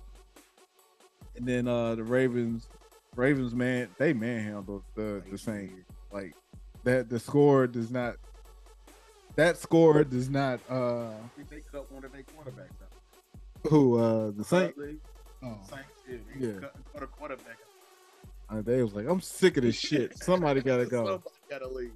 And 1.38 1.48
then 1.48 1.68
uh 1.68 1.96
the 1.96 2.04
Ravens 2.04 2.68
Ravens 3.16 3.56
man 3.56 3.88
they 3.98 4.12
manhandled 4.14 4.84
the 4.96 5.24
the 5.32 5.38
Saints. 5.38 5.74
Like 6.12 6.36
that 6.84 7.10
the 7.10 7.20
score 7.20 7.68
does 7.68 7.90
not 7.90 8.16
that 9.36 9.58
score 9.58 10.04
does 10.04 10.30
not 10.30 10.60
uh 10.70 11.08
I 11.08 11.14
think 11.36 11.50
they 11.50 11.62
cut 11.72 11.92
one 11.92 12.04
of 12.04 12.12
their 12.12 12.24
quarterbacks. 12.24 12.85
Who 13.70 13.98
uh 13.98 14.32
the 14.32 14.44
Saints 14.44 14.78
oh, 15.44 15.58
Saints. 15.70 15.86
Yeah. 16.08 16.18
Yeah. 16.40 16.60
Cut, 16.60 16.76
cut 16.94 17.04
a 17.04 17.08
quarterback. 17.08 17.58
uh, 18.50 18.62
they 18.62 18.82
was 18.84 18.94
like 18.94 19.08
I'm 19.08 19.22
sick 19.22 19.58
of 19.58 19.64
this 19.64 19.76
shit. 19.76 20.18
Somebody 20.18 20.62
gotta 20.62 20.86
go. 20.86 21.06
Somebody 21.06 21.36
gotta 21.50 21.68
leave. 21.68 21.92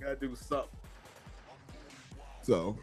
Gotta 0.00 0.16
do 0.16 0.34
something. 0.34 0.68
So 2.42 2.76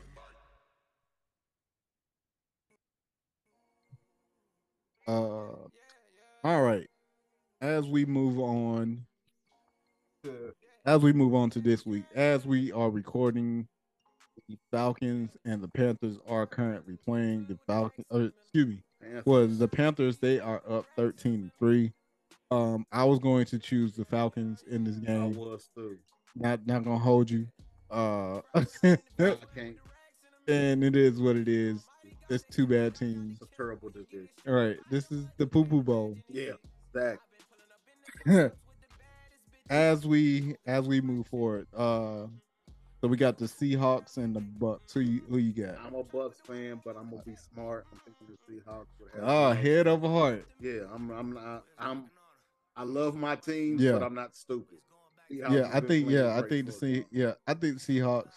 uh 5.08 5.12
all 6.44 6.62
right. 6.62 6.88
As 7.62 7.86
we 7.86 8.06
move 8.06 8.40
on 8.40 9.06
as 10.86 11.02
we 11.02 11.14
move 11.14 11.36
on 11.36 11.50
to 11.52 11.60
this 11.60 11.86
week, 11.86 12.04
as 12.16 12.46
we 12.46 12.72
are 12.72 12.90
recording 12.90 13.68
the 14.50 14.58
Falcons 14.72 15.30
and 15.46 15.62
the 15.62 15.68
Panthers 15.68 16.18
are 16.28 16.46
currently 16.46 16.98
playing 17.06 17.46
the 17.48 17.58
Falcons 17.68 18.06
uh, 18.14 18.20
excuse 18.42 18.68
me. 18.68 18.84
Was 19.26 19.58
the 19.60 19.68
Panthers 19.68 20.18
they 20.18 20.40
are 20.40 20.62
up 20.68 20.86
13 20.98 21.52
3. 21.60 21.94
Um 22.52 22.86
I 22.92 23.04
was 23.06 23.20
going 23.20 23.46
to 23.46 23.60
choose 23.60 23.94
the 23.94 24.06
Falcons 24.06 24.64
in 24.70 24.84
this 24.84 24.98
I 24.98 25.06
game. 25.06 25.36
was 25.36 25.70
too. 25.76 25.98
Not 26.36 26.66
not 26.66 26.84
gonna 26.84 26.98
hold 26.98 27.30
you. 27.30 27.48
Uh 27.92 28.42
I 28.56 28.66
and 30.48 30.84
it 30.84 30.96
is 30.96 31.22
what 31.22 31.36
it 31.36 31.48
is. 31.48 31.86
It's 32.30 32.44
two 32.52 32.68
bad 32.68 32.96
teams. 32.96 33.40
It's 33.42 33.52
a 33.52 33.56
terrible 33.56 33.90
division. 33.90 34.30
All 34.48 34.54
right, 34.54 34.78
this 34.92 35.12
is 35.12 35.28
the 35.38 35.48
Poo 35.48 35.66
Poo 35.66 35.82
Bowl. 35.82 36.16
Yeah. 36.28 36.54
Exactly. 36.94 37.26
as 39.70 40.06
we 40.06 40.56
as 40.66 40.88
we 40.88 41.02
move 41.02 41.28
forward, 41.28 41.68
uh, 41.76 42.26
so 43.02 43.08
we 43.08 43.18
got 43.18 43.38
the 43.38 43.46
Seahawks 43.46 44.18
and 44.18 44.36
the 44.36 44.42
Bucs. 44.42 44.94
Who 44.94 45.00
you 45.02 45.22
who 45.30 45.38
you 45.38 45.54
got? 45.54 45.78
I'm 45.86 45.96
a 45.96 46.04
Bucs 46.04 46.36
fan, 46.46 46.82
but 46.84 46.96
I'm 46.98 47.10
gonna 47.10 47.22
be 47.24 47.36
smart. 47.36 47.86
I'm 47.92 48.00
thinking 48.06 48.28
the 48.48 48.54
Seahawks. 48.54 48.88
Oh, 49.22 49.52
head 49.54 49.88
over 49.88 50.08
heart. 50.08 50.46
Yeah, 50.60 50.82
I'm. 50.94 51.10
I'm 51.12 51.34
not. 51.34 51.64
I'm. 51.78 52.06
I 52.76 52.84
love 52.84 53.16
my 53.16 53.36
team, 53.36 53.78
Yeah. 53.80 53.94
but 53.94 54.04
I'm 54.04 54.14
not 54.16 54.36
stupid. 54.36 54.78
Seahawks 55.32 55.52
Yeah, 55.52 55.70
I 55.74 55.80
think 55.80 56.10
yeah, 56.10 56.38
I 56.38 56.48
think 56.48 56.66
the. 56.66 56.72
Se- 56.72 57.06
yeah, 57.12 57.34
I 57.48 57.54
think 57.54 57.80
the 57.82 58.00
Seahawks. 58.00 58.34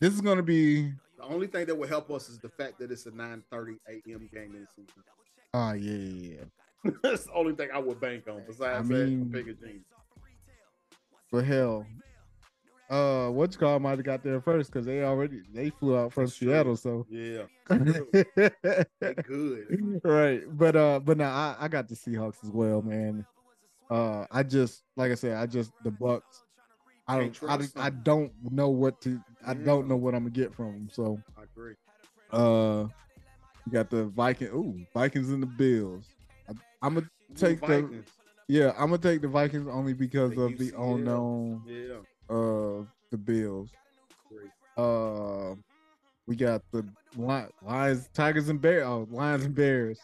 This 0.00 0.12
is 0.12 0.20
gonna 0.20 0.42
be 0.42 0.92
The 1.16 1.24
only 1.24 1.46
thing 1.46 1.66
that 1.66 1.74
will 1.74 1.88
help 1.88 2.10
us 2.10 2.28
is 2.28 2.38
the 2.38 2.48
fact 2.50 2.78
that 2.80 2.90
it's 2.92 3.06
a 3.06 3.10
9:30 3.10 3.78
a.m. 3.88 4.28
game 4.32 4.54
in 4.54 4.62
the 4.62 4.66
season. 4.76 5.02
oh 5.54 5.72
yeah, 5.72 5.92
yeah, 5.92 6.36
yeah. 6.84 6.90
That's 7.02 7.24
the 7.24 7.32
only 7.32 7.54
thing 7.54 7.70
I 7.72 7.78
would 7.78 7.98
bank 8.00 8.24
on. 8.28 8.42
Besides 8.46 8.62
I 8.62 8.82
that, 8.82 8.84
mean- 9.08 9.22
I'm 9.22 9.28
bigger 9.28 9.54
jeans. 9.54 9.86
But 11.32 11.44
hell, 11.46 11.86
uh, 12.90 13.28
what 13.28 13.52
you 13.52 13.58
call 13.58 13.78
might 13.80 13.90
have 13.98 14.04
got 14.04 14.22
there 14.22 14.40
first 14.40 14.70
because 14.72 14.86
they 14.86 15.02
already 15.02 15.42
they 15.52 15.70
flew 15.70 15.96
out 15.96 16.12
from 16.12 16.24
That's 16.24 16.36
true. 16.36 16.48
Seattle, 16.48 16.76
so. 16.76 17.06
Yeah, 17.08 17.44
good. 19.22 20.00
right 20.04 20.42
but 20.58 20.76
uh 20.76 21.00
but 21.00 21.16
now 21.16 21.30
I, 21.32 21.56
I 21.60 21.68
got 21.68 21.88
the 21.88 21.94
seahawks 21.94 22.42
as 22.44 22.50
well 22.50 22.82
man 22.82 23.24
uh 23.90 24.26
i 24.30 24.42
just 24.42 24.82
like 24.96 25.10
i 25.12 25.14
said 25.14 25.36
i 25.36 25.46
just 25.46 25.72
the 25.82 25.90
bucs 25.90 26.20
i 27.08 27.16
don't 27.16 27.38
I, 27.48 27.58
I 27.76 27.90
don't 27.90 28.32
know 28.50 28.68
what 28.68 29.00
to 29.02 29.20
i 29.46 29.54
Yeah. 29.54 29.64
don't 29.64 29.88
know 29.88 29.96
what 29.96 30.14
i'm 30.14 30.22
gonna 30.24 30.30
get 30.30 30.54
from 30.54 30.72
them 30.72 30.88
so 30.90 31.18
I 31.38 31.42
agree. 31.44 31.74
uh 32.32 32.86
you 33.66 33.72
got 33.72 33.90
the 33.90 34.04
viking 34.06 34.48
ooh 34.48 34.78
vikings 34.94 35.30
and 35.30 35.42
the 35.42 35.46
bills 35.46 36.06
I, 36.48 36.52
i'm 36.82 36.94
gonna 36.94 37.06
Ooh, 37.30 37.34
take 37.36 37.60
the 37.60 38.02
yeah 38.48 38.72
i'm 38.78 38.86
gonna 38.90 38.98
take 38.98 39.22
the 39.22 39.28
vikings 39.28 39.68
only 39.68 39.94
because 39.94 40.30
The 40.32 40.42
of 40.42 40.58
the 40.58 40.72
unknown 40.76 41.62
Yeah, 41.66 41.98
of 42.28 42.86
the 43.10 43.16
bills 43.16 43.70
uh 44.76 45.54
we 46.26 46.34
got 46.36 46.62
the 46.72 46.84
lions 47.16 48.08
tigers 48.14 48.48
and 48.48 48.60
bears 48.60 48.84
oh 48.86 49.06
lions 49.10 49.44
and 49.44 49.54
bears 49.54 50.00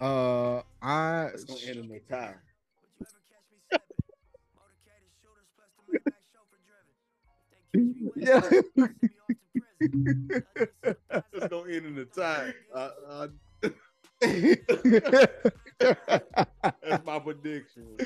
uh 0.00 0.60
i 0.82 1.30
It's 1.32 1.44
gonna 1.44 1.60
end 1.66 1.90
in 1.90 1.96
a 1.96 2.00
tie. 2.00 2.34
yeah 8.16 8.40
It's 9.80 11.48
gonna 11.48 11.72
end 11.72 11.86
in 11.86 11.98
a 11.98 12.04
tie. 12.06 12.52
Uh, 12.74 12.90
uh, 13.10 13.28
that's 16.82 17.04
my 17.04 17.18
prediction. 17.18 17.96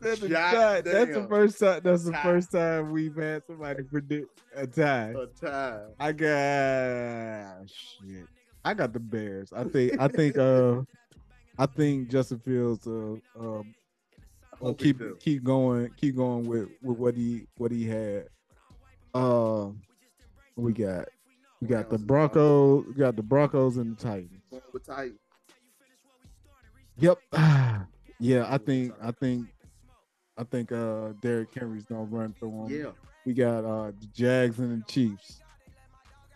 That's, 0.00 0.20
the 0.20 0.28
tie- 0.28 0.80
that's 0.80 1.14
the 1.14 1.26
first 1.28 1.58
time 1.58 1.80
that's 1.84 2.04
the 2.04 2.12
Tie. 2.12 2.22
first 2.22 2.52
time 2.52 2.90
we've 2.92 3.16
had 3.16 3.42
somebody 3.46 3.82
predict 3.82 4.40
a 4.54 4.66
tie 4.66 5.12
A 5.16 5.26
tie. 5.26 5.80
i 6.00 6.12
got 6.12 7.68
shit 7.68 8.26
i 8.64 8.74
got 8.74 8.92
the 8.92 9.00
bears 9.00 9.52
i 9.52 9.64
think 9.64 9.98
i 10.00 10.08
think 10.08 10.38
uh 10.38 10.80
i 11.58 11.66
think 11.66 12.08
justin 12.10 12.38
fields 12.38 12.86
uh 12.86 12.90
um 13.38 13.74
I 14.52 14.56
Well, 14.60 14.70
hope 14.70 14.80
he 14.80 14.92
keep 14.94 15.18
keep 15.20 15.42
going, 15.42 15.90
keep 15.96 16.14
going 16.16 16.46
with 16.46 16.68
with 16.80 16.96
what 16.96 17.16
he 17.16 17.48
what 17.56 17.72
he 17.72 17.84
had. 17.88 18.28
Uh, 19.12 19.70
we 20.54 20.72
got 20.72 21.08
we 21.60 21.66
got 21.66 21.90
the 21.90 21.98
Broncos, 21.98 22.84
we 22.86 22.94
got 22.94 23.16
the 23.16 23.22
Broncos 23.24 23.78
and 23.78 23.96
the 23.96 24.00
Titans. 24.00 24.40
Going 24.52 24.62
Titans. 24.86 25.18
Yep, 26.98 27.18
Yeah, 28.20 28.46
I 28.48 28.58
think 28.58 28.94
I 29.02 29.10
think 29.10 29.48
I 30.36 30.44
think 30.44 30.72
uh 30.72 31.12
Derrick 31.20 31.54
Henry's 31.54 31.84
gonna 31.84 32.04
run 32.04 32.34
through 32.38 32.66
him. 32.66 32.84
Yeah. 32.84 32.90
We 33.24 33.32
got 33.34 33.64
uh 33.64 33.92
the 33.98 34.06
Jags 34.12 34.58
and 34.58 34.82
the 34.82 34.84
Chiefs. 34.86 35.40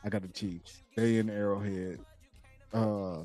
I 0.05 0.09
got 0.09 0.23
the 0.23 0.29
Chiefs. 0.29 0.83
They 0.97 1.19
in 1.19 1.29
Arrowhead. 1.31 1.99
Uh 2.73 3.25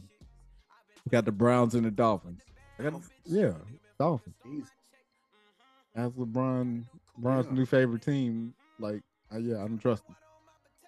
we 1.05 1.09
got 1.11 1.25
the 1.25 1.31
Browns 1.31 1.75
and 1.75 1.85
the 1.85 1.91
Dolphins. 1.91 2.41
I 2.79 2.83
got, 2.83 3.01
yeah, 3.25 3.53
Dolphins. 3.99 4.35
He's 4.43 4.65
That's 5.95 6.13
LeBron 6.15 6.83
LeBron's 7.21 7.47
Yeah. 7.47 7.53
new 7.53 7.65
favorite 7.65 8.01
team. 8.01 8.53
Like, 8.79 9.01
uh, 9.33 9.37
yeah, 9.37 9.57
I 9.57 9.67
don't 9.67 9.77
trust 9.77 10.03
him. 10.07 10.15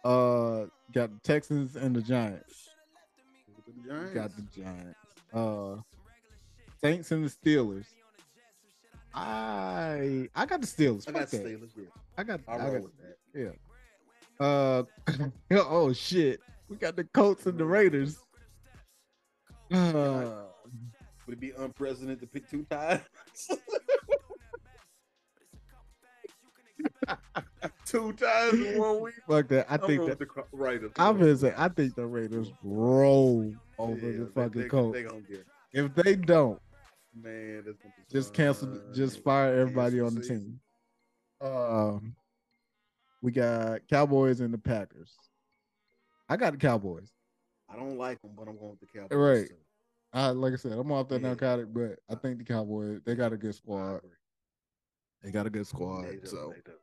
Uh 0.03 0.66
got 0.94 1.12
the 1.14 1.20
Texans 1.24 1.76
and 1.76 1.95
the 1.95 2.02
Giants. 2.02 2.70
the 3.68 3.88
Giants. 3.90 4.14
Got 4.14 4.32
the 4.36 4.62
Giants. 4.62 4.99
Uh 5.32 5.82
Saints 6.82 7.12
and 7.12 7.24
the 7.24 7.30
Steelers. 7.30 7.86
I 9.16 10.30
I 10.36 10.46
got 10.46 10.60
the 10.62 10.68
Steelers. 10.68 11.08
I 11.08 11.12
got 11.14 11.30
the 11.30 11.38
Steelers. 11.38 11.70
Yeah. 11.76 11.86
I 12.18 12.24
got 12.24 12.42
I 12.48 12.58
got 12.58 12.74
with 12.84 12.92
that. 12.98 13.18
yeah. 13.34 14.46
Uh 14.46 14.84
oh 15.52 15.94
shit. 15.94 16.42
We 16.68 16.76
got 16.76 16.96
the 16.96 17.06
Colts 17.06 17.46
and 17.46 17.58
the 17.58 17.66
Raiders. 17.66 18.18
Uh, 19.72 20.44
Would 21.26 21.34
it 21.34 21.40
be 21.40 21.52
unprecedented 21.58 22.20
to 22.22 22.28
pick 22.28 22.50
two 22.50 22.64
times? 22.70 23.02
two 27.86 28.14
times 28.14 28.54
in 28.54 28.80
one 28.80 29.02
week. 29.02 29.14
fuck 29.28 29.48
that. 29.50 29.66
I 29.70 29.76
I'm 29.76 29.82
think 29.82 30.06
that 30.08 30.20
the 30.20 30.28
Raiders. 30.52 30.92
I'm 30.98 31.18
gonna 31.18 31.38
say 31.38 31.54
I 31.56 31.70
think 31.70 31.96
the 31.96 32.06
Raiders 32.06 32.52
roll 32.64 33.54
over 33.78 34.12
Yeah, 34.12 34.20
the 34.20 34.26
fucking 34.36 34.62
they, 34.64 34.68
Colts. 34.68 34.98
They 34.98 35.80
If 35.80 35.94
they 35.96 36.16
don't, 36.16 36.60
man. 37.16 37.64
That's 37.66 37.78
gonna 37.78 37.94
be 37.98 38.04
just 38.14 38.34
cancel 38.34 38.82
just 38.94 39.24
fire 39.24 39.60
everybody 39.60 40.00
on 40.00 40.16
the 40.16 40.22
team. 40.22 40.60
Um 41.42 42.16
we 43.22 43.32
got 43.32 43.88
Cowboys 43.88 44.40
and 44.42 44.54
the 44.54 44.58
Packers. 44.58 45.16
I 46.30 46.38
got 46.38 46.52
the 46.52 46.58
Cowboys. 46.58 47.12
I 47.70 47.76
don't 47.76 47.98
like 47.98 48.22
them, 48.22 48.32
but 48.38 48.48
I'm 48.48 48.58
going 48.58 48.72
with 48.72 48.80
the 48.82 48.88
Cowboys. 49.00 49.18
Right. 49.18 49.48
too. 49.50 49.56
I 50.14 50.30
like 50.30 50.54
I 50.54 50.58
said, 50.58 50.74
I'm 50.74 50.92
off 50.92 51.08
that 51.10 51.22
Yeah. 51.22 51.30
narcotic, 51.30 51.74
but 51.74 52.00
I 52.10 52.16
think 52.16 52.38
the 52.38 52.44
Cowboys 52.44 53.02
they 53.06 53.16
got 53.16 53.34
a 53.34 53.38
good 53.38 53.56
squad. 53.56 54.02
They 55.24 55.32
got 55.32 55.48
a 55.48 55.50
good 55.50 55.66
squad. 55.66 56.04
Do, 56.04 56.20
so. 56.24 56.54
Yeah. 56.56 56.74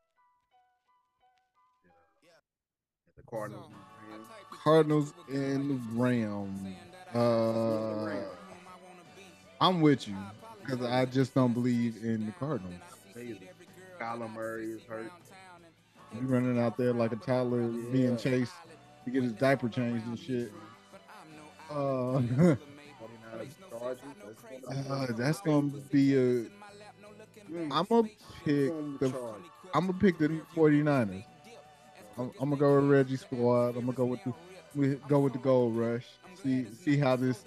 The 3.16 3.22
Cardinals. 3.22 3.70
Cardinals 4.50 5.14
and 5.28 5.70
the 5.70 5.80
Rams. 5.98 6.76
Uh, 7.14 8.24
I'm 9.62 9.80
with 9.80 10.08
you 10.08 10.16
because 10.60 10.82
I 10.82 11.04
just 11.04 11.34
don't 11.34 11.52
believe 11.52 11.98
in 12.02 12.26
the 12.26 12.32
Cardinals. 12.32 12.74
Kyler 14.00 14.28
Murray 14.32 14.72
is 14.72 14.82
hurt. 14.82 15.12
You 16.12 16.26
running 16.26 16.58
out 16.58 16.76
there 16.76 16.92
like 16.92 17.12
a 17.12 17.16
toddler 17.16 17.68
being 17.68 18.16
chased 18.16 18.50
to 19.04 19.10
get 19.12 19.22
his 19.22 19.32
diaper 19.34 19.68
changed 19.68 20.04
and 20.04 20.18
shit. 20.18 20.50
Uh, 21.70 21.74
49ers, 21.74 22.58
Chargers. 23.70 24.00
That's 24.68 24.90
uh, 24.90 25.06
that's 25.16 25.40
gonna 25.40 25.68
be 25.92 26.16
a. 26.16 26.46
I'm 27.70 27.84
gonna 27.84 28.08
pick 28.44 28.44
the 28.44 28.96
the. 28.98 29.14
I'm 29.72 29.86
gonna 29.86 29.92
pick 29.92 30.18
the 30.18 30.40
49ers. 30.56 31.24
I'm, 32.18 32.32
I'm 32.40 32.50
gonna 32.50 32.56
go 32.56 32.80
with 32.80 32.90
Reggie 32.90 33.16
squad. 33.16 33.76
I'm 33.76 33.86
gonna 33.86 33.92
go 33.92 34.06
with 34.06 34.24
the. 34.24 34.34
We 34.74 34.96
go 35.08 35.20
with 35.20 35.34
the 35.34 35.38
gold 35.38 35.76
rush. 35.76 36.06
See 36.42 36.66
see 36.74 36.96
how 36.96 37.14
this. 37.14 37.44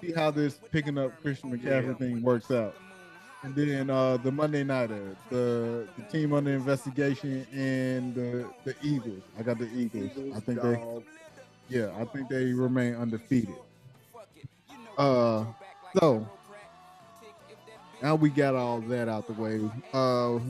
See 0.00 0.12
how 0.12 0.30
this 0.30 0.58
picking 0.70 0.98
up 0.98 1.20
Christian 1.22 1.56
McCaffrey 1.56 1.98
thing 1.98 2.22
works 2.22 2.50
out. 2.50 2.74
And 3.42 3.54
then 3.54 3.88
uh, 3.88 4.18
the 4.18 4.30
Monday 4.30 4.64
nighter, 4.64 5.16
the 5.30 5.88
the 5.96 6.02
team 6.04 6.32
under 6.32 6.52
investigation 6.52 7.46
and 7.52 8.14
the 8.14 8.46
the 8.64 8.74
Eagles. 8.82 9.22
I 9.38 9.42
got 9.42 9.58
the. 9.58 9.68
Eagles, 9.74 10.10
I 10.36 10.40
think 10.40 10.60
they 10.60 10.78
yeah, 11.70 11.90
I 11.98 12.04
think 12.04 12.28
they 12.28 12.52
remain 12.52 12.96
undefeated. 12.96 13.54
Uh, 14.98 15.44
so 15.98 16.28
now 18.02 18.14
we 18.16 18.28
got 18.28 18.54
all 18.54 18.80
that 18.82 19.08
out 19.08 19.26
the 19.26 19.32
way. 19.34 19.60
Uh, 19.92 20.40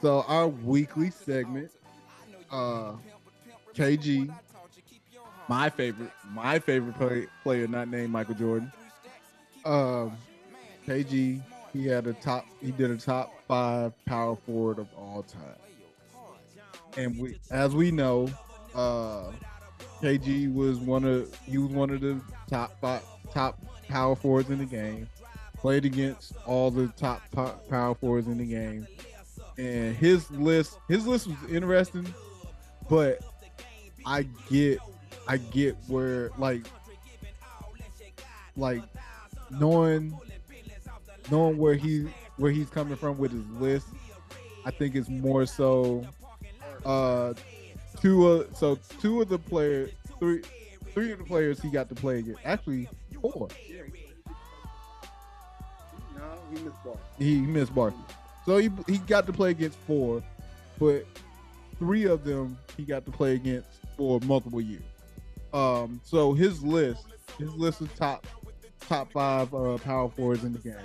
so 0.00 0.24
our 0.26 0.48
weekly 0.48 1.10
segment, 1.10 1.70
uh, 2.50 2.94
KG, 3.74 4.34
my 5.50 5.68
favorite, 5.68 6.12
my 6.32 6.60
favorite 6.60 6.96
play, 6.96 7.26
player, 7.42 7.66
not 7.66 7.88
named 7.88 8.12
Michael 8.12 8.36
Jordan. 8.36 8.72
Um, 9.64 10.16
KG, 10.86 11.42
he 11.72 11.86
had 11.88 12.06
a 12.06 12.12
top, 12.12 12.46
he 12.62 12.70
did 12.70 12.92
a 12.92 12.96
top 12.96 13.32
five 13.48 13.92
power 14.04 14.36
forward 14.36 14.78
of 14.78 14.86
all 14.96 15.24
time. 15.24 15.42
And 16.96 17.18
we, 17.18 17.40
as 17.50 17.74
we 17.74 17.90
know, 17.90 18.30
uh, 18.76 19.32
KG 20.00 20.54
was 20.54 20.78
one 20.78 21.04
of 21.04 21.36
he 21.40 21.58
was 21.58 21.72
one 21.72 21.90
of 21.90 22.00
the 22.00 22.20
top 22.48 22.80
five, 22.80 23.02
top 23.34 23.58
power 23.88 24.14
forwards 24.14 24.50
in 24.50 24.58
the 24.58 24.64
game. 24.64 25.08
Played 25.56 25.84
against 25.84 26.32
all 26.46 26.70
the 26.70 26.86
top 26.96 27.22
power 27.68 27.94
forwards 27.96 28.28
in 28.28 28.38
the 28.38 28.46
game, 28.46 28.86
and 29.58 29.96
his 29.96 30.30
list 30.30 30.78
his 30.88 31.08
list 31.08 31.26
was 31.26 31.36
interesting, 31.50 32.06
but 32.88 33.18
I 34.06 34.22
get 34.48 34.78
I 35.30 35.36
get 35.36 35.76
where 35.86 36.30
like 36.38 36.66
like 38.56 38.82
knowing 39.48 40.18
knowing 41.30 41.56
where 41.56 41.74
he 41.74 42.08
where 42.36 42.50
he's 42.50 42.68
coming 42.68 42.96
from 42.96 43.16
with 43.16 43.30
his 43.30 43.46
list. 43.60 43.86
I 44.64 44.72
think 44.72 44.96
it's 44.96 45.08
more 45.08 45.46
so 45.46 46.04
uh 46.84 47.34
two 48.00 48.26
of 48.26 48.56
so 48.56 48.76
two 49.00 49.22
of 49.22 49.28
the 49.28 49.38
players 49.38 49.92
three 50.18 50.42
three 50.94 51.12
of 51.12 51.18
the 51.18 51.24
players 51.24 51.60
he 51.62 51.70
got 51.70 51.88
to 51.90 51.94
play 51.94 52.18
against 52.18 52.40
actually 52.44 52.88
four 53.22 53.46
No, 56.16 56.22
he 56.52 56.60
missed 56.64 56.84
ball. 56.84 57.00
he 57.18 57.36
missed 57.42 57.74
Barkley 57.74 58.00
so 58.44 58.56
he 58.56 58.68
he 58.88 58.98
got 58.98 59.26
to 59.26 59.32
play 59.32 59.50
against 59.50 59.78
four 59.86 60.22
but 60.78 61.06
three 61.78 62.06
of 62.06 62.24
them 62.24 62.58
he 62.76 62.82
got 62.84 63.04
to 63.06 63.12
play 63.12 63.34
against 63.34 63.68
for 63.96 64.18
multiple 64.20 64.60
years 64.60 64.82
um 65.52 66.00
so 66.04 66.32
his 66.32 66.62
list 66.62 67.04
his 67.38 67.52
list 67.54 67.80
of 67.80 67.94
top 67.96 68.26
top 68.88 69.10
five 69.12 69.52
uh 69.54 69.78
power 69.78 70.08
forwards 70.08 70.44
in 70.44 70.52
the 70.52 70.58
game 70.58 70.76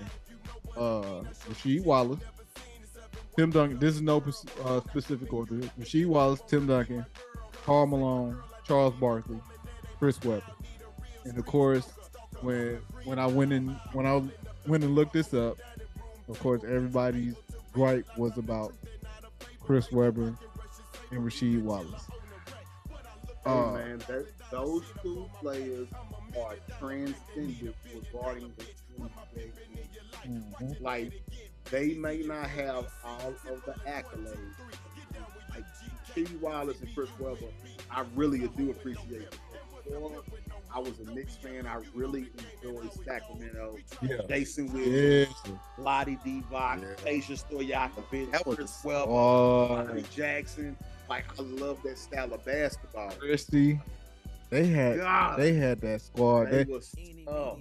uh 0.78 1.24
Rasheed 1.50 1.84
Wallace 1.84 2.20
Tim 3.38 3.52
Duncan 3.52 3.80
this 3.80 3.96
is 3.96 4.02
no 4.02 4.24
uh, 4.64 4.82
specific 4.82 5.34
order 5.34 5.56
Rasheed 5.80 6.08
Wallace 6.08 6.42
Tim 6.48 6.68
Duncan 6.68 7.06
Karl 7.66 7.88
Malone, 7.88 8.38
Charles 8.68 8.94
Barkley, 8.94 9.40
Chris 9.98 10.22
Webber. 10.24 10.44
And 11.24 11.36
of 11.36 11.46
course, 11.48 11.92
when 12.42 12.80
when 13.06 13.18
I 13.18 13.26
went 13.26 13.52
in 13.54 13.70
when 13.94 14.06
I 14.06 14.22
went 14.68 14.84
and 14.84 14.94
looked 14.94 15.14
this 15.14 15.34
up, 15.34 15.58
of 16.30 16.40
course 16.40 16.64
everybody's 16.64 17.34
gripe 17.74 18.06
was 18.18 18.38
about 18.38 18.72
Chris 19.60 19.92
Webber 19.92 20.36
and 21.10 21.20
Rasheed 21.22 21.64
Wallace. 21.64 22.06
Hey, 23.46 23.52
Uh, 23.52 23.72
man, 23.74 23.98
that, 24.08 24.26
those 24.52 24.84
two 25.02 25.30
players 25.40 25.88
are 26.38 26.56
transcendent 26.80 27.76
regarding 27.94 28.52
the 28.58 28.66
NBA. 29.04 29.52
mhm. 30.28 30.82
Like, 30.82 31.14
they 31.70 31.94
may 31.94 32.20
not 32.24 32.50
have 32.50 32.88
all 33.04 33.30
of 33.50 33.64
the 33.66 33.74
accolades. 33.88 34.38
Like 35.54 35.64
T. 36.14 36.26
Wallace 36.42 36.82
and 36.82 36.94
Chris 36.96 37.10
Webber, 37.20 37.48
I 37.92 38.04
really 38.16 38.48
do 38.58 38.72
appreciate 38.72 39.22
it. 39.22 39.38
Before 39.84 40.24
I 40.74 40.80
was 40.80 41.00
a 41.00 41.04
Knicks 41.14 41.36
fan. 41.38 41.66
I 41.68 41.80
really 41.94 42.28
enjoyed 42.64 42.92
Sacramento. 43.06 43.78
Yeah. 44.02 44.18
Jason 44.28 44.74
Williams, 44.74 45.34
Yeah. 45.46 45.52
Vlade 45.78 46.20
Divac, 46.26 46.82
Yeah. 46.82 46.96
Peja 47.06 47.38
Stojakovic, 47.40 48.56
Chris 48.56 48.84
Webber, 48.84 50.02
Jackson. 50.14 50.76
Like 51.10 51.26
I 51.40 51.44
love 51.44 51.82
that 51.84 51.98
style 51.98 52.34
of 52.34 52.44
basketball. 52.46 53.12
Christie. 53.12 53.80
They 54.50 54.68
had 54.68 54.98
God, 55.00 55.40
they 55.40 55.54
had 55.54 55.82
that 55.82 56.02
squad. 56.02 56.46
they 56.46 56.64
They, 56.64 56.72
was 56.72 56.96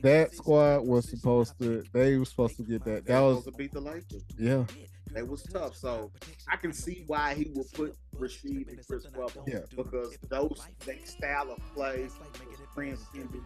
that 0.03 0.35
squad 0.35 0.87
was 0.87 1.09
supposed 1.09 1.59
to. 1.61 1.83
They 1.93 2.19
were 2.19 2.25
supposed 2.25 2.57
to 2.57 2.63
get 2.63 2.85
that. 2.85 3.07
That 3.07 3.21
was 3.21 3.39
supposed 3.39 3.57
to 3.57 3.63
beat 3.63 3.73
the 3.73 3.81
Lakers. 3.81 4.23
yeah. 4.39 4.65
They 5.13 5.23
was 5.23 5.45
tough. 5.45 5.77
So 5.77 6.11
I 6.51 6.57
can 6.57 6.73
see 6.73 7.05
why 7.07 7.35
he 7.35 7.51
would 7.55 7.71
put 7.73 7.97
Rasheed 8.19 8.69
and 8.69 8.85
Chris 8.87 9.07
Webber. 9.17 9.43
Yeah. 9.47 9.61
Because 9.77 10.19
those 10.29 10.67
that 10.87 11.07
style 11.09 11.53
of 11.53 11.59
play 11.75 12.09
transcended. 12.75 13.41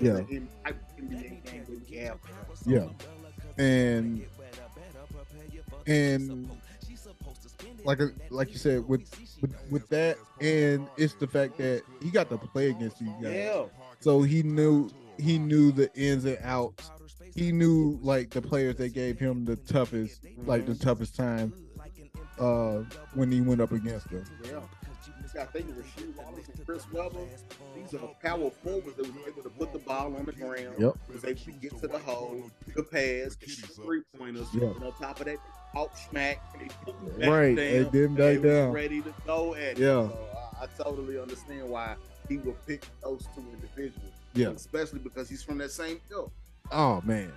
Yeah. 0.00 0.18
In 0.30 0.48
the 0.64 0.70
type 0.70 0.82
of 0.98 1.04
NBA 1.04 1.44
game 1.44 1.66
we 1.68 1.96
have. 1.98 2.18
Yeah. 2.66 2.88
And 3.58 4.24
and 5.86 6.50
like 7.84 8.00
a, 8.00 8.10
like 8.30 8.50
you 8.50 8.58
said 8.58 8.86
with, 8.86 9.08
with 9.40 9.54
with 9.70 9.88
that 9.88 10.16
and 10.40 10.86
it's 10.96 11.14
the 11.14 11.26
fact 11.26 11.56
that 11.58 11.82
he 12.02 12.10
got 12.10 12.28
to 12.30 12.38
play 12.38 12.70
against 12.70 13.00
you 13.00 13.12
guys. 13.22 13.34
Yeah. 13.34 13.64
So 14.00 14.22
he 14.22 14.42
knew 14.42 14.90
he 15.18 15.38
knew 15.38 15.72
the 15.72 15.92
ins 15.94 16.24
and 16.24 16.38
outs 16.42 16.90
he 17.34 17.52
knew 17.52 17.98
like 18.02 18.30
the 18.30 18.42
players 18.42 18.76
that 18.76 18.92
gave 18.92 19.18
him 19.18 19.44
the 19.44 19.56
toughest, 19.56 20.20
like 20.44 20.66
the 20.66 20.74
toughest 20.74 21.16
time 21.16 21.52
uh 22.38 22.82
when 23.14 23.30
he 23.30 23.40
went 23.40 23.60
up 23.60 23.72
against 23.72 24.08
them. 24.10 24.24
Yeah. 24.44 24.60
You 25.32 25.38
got 25.38 25.52
to 25.52 25.58
think 25.60 25.70
of 25.70 25.76
Rasheed 25.76 26.16
Wallace 26.16 26.48
and 26.48 26.66
Chris 26.66 26.90
Webber. 26.92 27.18
These 27.76 27.94
are 27.94 28.08
power 28.20 28.50
forwards 28.50 28.96
that 28.96 29.06
was 29.06 29.26
able 29.28 29.42
to 29.44 29.50
put 29.50 29.72
the 29.72 29.78
ball 29.78 30.16
on 30.16 30.24
the 30.24 30.32
ground. 30.32 30.74
Yep. 30.76 30.94
Was 31.12 31.24
able 31.24 31.40
to 31.40 31.52
get 31.52 31.78
to 31.78 31.86
the 31.86 31.98
hole, 31.98 32.50
the 32.74 32.82
pass, 32.82 33.36
shoot 33.46 33.70
three 33.76 34.02
pointers. 34.18 34.48
Yeah. 34.52 34.64
And 34.64 34.82
on 34.82 34.92
top 34.94 35.20
of 35.20 35.26
that, 35.26 35.38
out 35.76 35.96
smack. 35.96 36.38
They 36.60 36.68
put 36.84 37.18
back 37.18 37.28
Right, 37.28 37.46
down, 37.48 37.56
they 37.56 37.84
didn't 37.84 37.94
and 37.94 38.16
back 38.16 38.42
they 38.42 38.48
down. 38.48 38.72
Ready 38.72 39.00
to 39.02 39.14
go 39.26 39.54
at 39.54 39.60
it. 39.62 39.78
Yeah. 39.78 40.08
So 40.08 40.18
I, 40.60 40.64
I 40.64 40.66
totally 40.82 41.18
understand 41.18 41.68
why 41.68 41.94
he 42.28 42.36
would 42.38 42.66
pick 42.66 42.86
those 43.02 43.26
two 43.34 43.44
individuals. 43.52 44.12
Yeah. 44.34 44.48
Especially 44.48 44.98
because 45.00 45.28
he's 45.28 45.42
from 45.42 45.58
that 45.58 45.70
same 45.70 46.00
ilk. 46.10 46.32
Oh 46.70 47.00
man. 47.04 47.32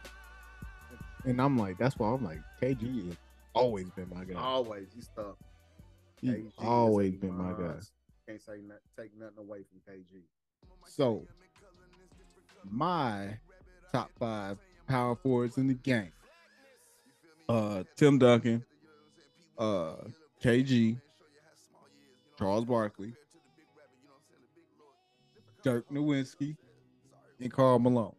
And 1.26 1.42
I'm 1.42 1.58
like, 1.58 1.78
that's 1.78 1.98
why 1.98 2.10
I'm 2.10 2.24
like, 2.24 2.40
KG 2.62 3.08
has 3.08 3.16
always 3.54 3.90
been 3.92 4.10
my 4.14 4.26
guy. 4.26 4.40
Always, 4.40 4.88
he's 4.94 5.10
tough. 5.16 5.36
He's 6.20 6.32
KG 6.32 6.52
always 6.60 7.14
been 7.16 7.34
my 7.36 7.52
guy. 7.52 7.76
Can't 8.28 8.42
say 8.42 8.60
not, 8.68 8.78
take 8.98 9.12
nothing 9.18 9.38
away 9.40 9.60
from 9.64 9.94
KG. 9.94 10.22
So 10.86 11.26
my 12.70 13.38
top 13.94 14.10
five 14.20 14.58
power 14.88 15.16
forwards 15.16 15.58
in 15.58 15.68
the 15.68 15.74
game. 15.76 16.12
Uh 17.50 17.84
Tim 17.96 18.18
Duncan, 18.18 18.64
uh 19.58 19.96
KG, 20.42 21.00
Charles 22.38 22.66
Barkley, 22.66 23.14
Dirk 25.64 25.86
Nowitzki, 25.90 26.56
and 27.40 27.52
Karl 27.52 27.80
Malone. 27.80 28.16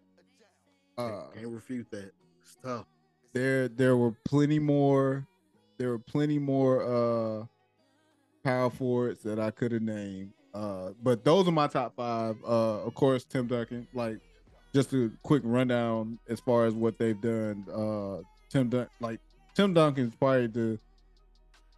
Uh 0.96 1.22
Can't 1.34 1.48
refute 1.48 1.90
that. 1.90 2.12
It's 2.42 2.56
tough. 2.62 2.86
there 3.32 3.68
there 3.68 3.96
were 3.96 4.12
plenty 4.24 4.58
more 4.58 5.26
there 5.78 5.88
were 5.88 5.98
plenty 5.98 6.38
more 6.38 6.82
uh 6.84 7.46
power 8.44 8.70
forwards 8.70 9.22
that 9.22 9.38
I 9.40 9.50
could 9.50 9.72
have 9.72 9.82
named. 9.82 10.32
Uh 10.52 10.90
but 11.02 11.24
those 11.24 11.48
are 11.48 11.52
my 11.52 11.66
top 11.66 11.96
five. 11.96 12.36
Uh 12.46 12.82
of 12.84 12.94
course 12.94 13.24
Tim 13.24 13.46
Duncan, 13.46 13.88
like 13.94 14.18
just 14.74 14.92
a 14.92 15.10
quick 15.22 15.42
rundown 15.44 16.18
as 16.28 16.40
far 16.40 16.66
as 16.66 16.74
what 16.74 16.98
they've 16.98 17.20
done. 17.20 17.64
Uh 17.74 18.22
Tim 18.50 18.68
Dun 18.68 18.88
like 19.00 19.20
Tim 19.54 19.74
Duncan's 19.74 20.14
probably 20.14 20.46
the 20.48 20.78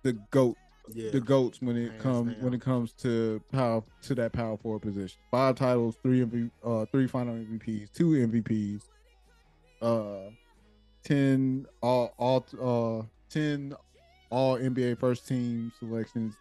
the 0.03 0.13
GOAT 0.31 0.57
Yeah. 0.95 1.11
the 1.11 1.21
goats 1.21 1.61
when 1.61 1.77
it 1.77 1.99
comes 1.99 2.35
when 2.41 2.55
it 2.55 2.61
comes 2.61 2.93
to 3.03 3.43
power 3.53 3.83
to 4.03 4.15
that 4.15 4.33
power 4.33 4.57
forward 4.57 4.83
position. 4.83 5.19
Five 5.31 5.57
titles, 5.57 5.97
three 6.03 6.21
MV, 6.25 6.51
uh 6.65 6.87
three 6.93 7.07
final 7.07 7.35
MVPs, 7.35 7.93
two 7.93 8.11
MVPs, 8.11 8.83
uh 9.83 10.31
ten 11.05 11.67
all 11.83 12.15
all 12.19 12.47
uh 12.61 13.07
ten 13.31 13.75
all 14.31 14.59
NBA 14.59 14.99
first 14.99 15.27
team 15.29 15.73
selections, 15.79 16.35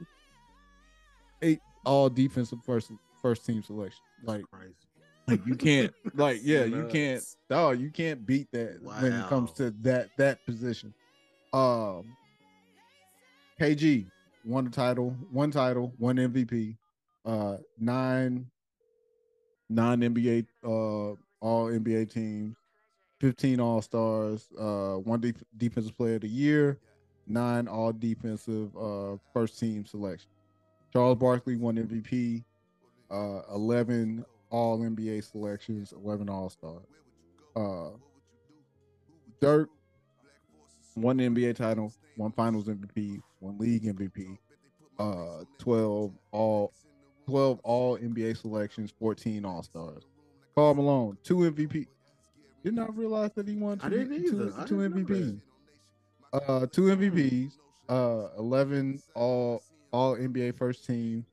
eight 1.41 1.59
all 1.85 2.09
defensive 2.09 2.59
first 2.65 2.91
first 3.21 3.45
team 3.45 3.63
selections. 3.63 4.01
Like 4.23 4.43
crazy. 4.51 4.73
Like 5.27 5.45
you 5.45 5.55
can't 5.55 5.93
like 6.15 6.39
yeah 6.43 6.63
you 6.65 6.87
can't 6.91 7.23
oh 7.51 7.71
you 7.71 7.89
can't 7.89 8.25
beat 8.25 8.47
that 8.51 8.79
when 8.81 9.13
it 9.13 9.27
comes 9.27 9.51
to 9.53 9.71
that 9.81 10.09
that 10.17 10.45
position. 10.45 10.93
Um 11.53 12.15
kg 13.59 14.05
won 14.43 14.65
the 14.65 14.69
title 14.69 15.15
one 15.31 15.49
title 15.51 15.93
one 15.97 16.17
mvp 16.17 16.75
uh 17.25 17.57
nine 17.79 18.45
nine 19.69 20.01
nba 20.01 20.45
uh 20.63 21.15
all 21.41 21.67
nba 21.71 22.11
teams 22.11 22.55
15 23.21 23.59
all 23.59 23.81
stars 23.81 24.49
uh 24.59 24.95
one 24.95 25.21
def- 25.21 25.43
defensive 25.57 25.95
player 25.97 26.15
of 26.15 26.21
the 26.21 26.27
year 26.27 26.77
nine 27.27 27.67
all 27.67 27.91
defensive 27.91 28.75
uh 28.77 29.15
first 29.33 29.59
team 29.59 29.85
selection. 29.85 30.29
Charles 30.93 31.17
barkley 31.17 31.55
won 31.55 31.75
mvp 31.75 32.43
uh 33.09 33.41
11 33.53 34.25
all 34.55 34.79
NBA 34.79 35.21
selections, 35.29 35.91
11 35.91 36.29
All 36.29 36.49
Stars. 36.49 36.85
Uh, 37.57 37.89
Dirk, 39.41 39.69
one 40.93 41.17
NBA 41.17 41.57
title, 41.57 41.91
one 42.15 42.31
Finals 42.31 42.69
MVP, 42.69 43.19
one 43.41 43.57
League 43.57 43.83
MVP, 43.83 44.37
uh, 44.97 45.43
12 45.59 46.13
all 46.31 46.71
12 47.27 47.59
all 47.63 47.97
NBA 47.97 48.37
selections, 48.37 48.93
14 48.97 49.43
All 49.43 49.61
Stars. 49.61 50.03
Karl 50.55 50.73
Malone, 50.73 51.17
two 51.21 51.39
MVP. 51.39 51.87
Did 52.63 52.75
not 52.75 52.95
realize 52.97 53.31
that 53.35 53.49
he 53.49 53.57
won 53.57 53.77
two, 53.77 53.85
I 53.85 53.89
didn't 53.89 54.23
two- 54.23 54.41
either. 54.41 54.53
I 54.57 54.65
two 54.65 54.81
didn't 54.81 55.09
know 55.09 55.15
MVPs. 55.15 55.41
Uh, 56.31 56.65
two 56.67 56.81
MVPs, 56.83 57.51
uh, 57.89 58.29
11 58.37 59.01
all 59.15 59.61
all 59.91 60.15
NBA 60.15 60.57
first 60.57 60.85
team, 60.85 61.25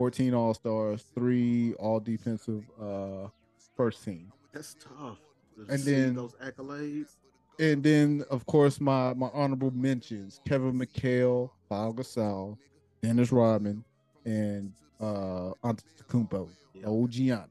14 0.00 0.32
all 0.32 0.54
stars, 0.54 1.04
three 1.14 1.74
all 1.74 2.00
defensive 2.00 2.64
uh 2.80 3.28
first 3.76 4.02
team. 4.02 4.32
That's 4.50 4.74
tough. 4.82 5.18
To 5.56 5.66
And 5.74 5.82
then- 5.82 6.14
those 6.14 6.32
accolades. 6.36 7.16
And 7.58 7.82
then 7.82 8.24
of 8.30 8.46
course 8.46 8.80
my 8.80 9.12
my 9.12 9.28
honorable 9.34 9.70
mentions, 9.72 10.40
Kevin 10.48 10.78
McHale, 10.78 11.50
Pau 11.68 11.92
Gasol, 11.92 12.56
Dennis 13.02 13.30
Rodman, 13.30 13.84
and 14.24 14.72
uh 15.02 15.52
Antetokounmpo, 15.62 16.48
Yeah. 16.72 16.86
OG 16.86 17.10
Giannis. 17.12 17.48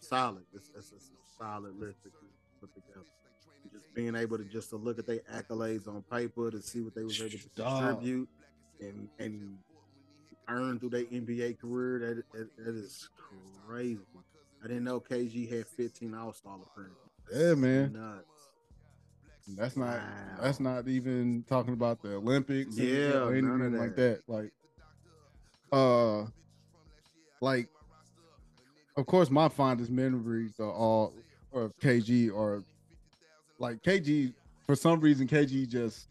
solid. 0.00 0.44
It's, 0.52 0.68
it's, 0.76 0.92
it's 0.92 1.06
a 1.08 1.38
solid 1.42 1.80
list 1.80 2.02
that 2.04 2.12
you 2.20 2.28
put 2.60 2.74
together. 2.74 3.06
Just 3.72 3.94
being 3.94 4.14
able 4.14 4.36
to 4.36 4.44
just 4.44 4.68
to 4.68 4.76
look 4.76 4.98
at 4.98 5.06
their 5.06 5.20
accolades 5.34 5.88
on 5.88 6.02
paper 6.10 6.50
to 6.50 6.60
see 6.60 6.82
what 6.82 6.94
they 6.94 7.04
was 7.04 7.18
able 7.18 7.30
to 7.30 7.48
Dog. 7.56 7.82
contribute 7.82 8.28
and 8.82 9.08
and 9.18 9.56
earn 10.48 10.78
through 10.78 10.90
their 10.90 11.04
NBA 11.04 11.60
career. 11.60 11.98
That, 11.98 12.38
that 12.38 12.56
that 12.64 12.74
is 12.74 13.08
crazy. 13.66 14.00
I 14.62 14.68
didn't 14.68 14.84
know 14.84 15.00
KG 15.00 15.48
had 15.48 15.66
15 15.66 16.14
All 16.14 16.32
Star 16.32 16.56
appearances. 16.56 17.10
Yeah, 17.32 17.54
man. 17.54 17.92
Nuts. 17.92 18.26
That's 19.56 19.76
not 19.76 19.94
Wow. 19.96 20.38
that's 20.42 20.60
not 20.60 20.88
even 20.88 21.44
talking 21.48 21.72
about 21.72 22.02
the 22.02 22.14
Olympics, 22.16 22.76
Yeah, 22.76 23.22
or 23.24 23.34
anything 23.34 23.76
like 23.76 23.94
that. 23.96 24.22
Like, 24.26 24.50
uh, 25.72 26.24
like, 27.40 27.68
of 28.96 29.06
course, 29.06 29.30
my 29.30 29.48
fondest 29.48 29.90
memories 29.90 30.58
are 30.58 30.72
all 30.72 31.14
of 31.52 31.72
KG 31.80 32.30
or 32.30 32.64
like 33.58 33.82
KG. 33.82 34.32
For 34.66 34.74
some 34.74 35.00
reason, 35.00 35.28
KG 35.28 35.68
just 35.68 36.08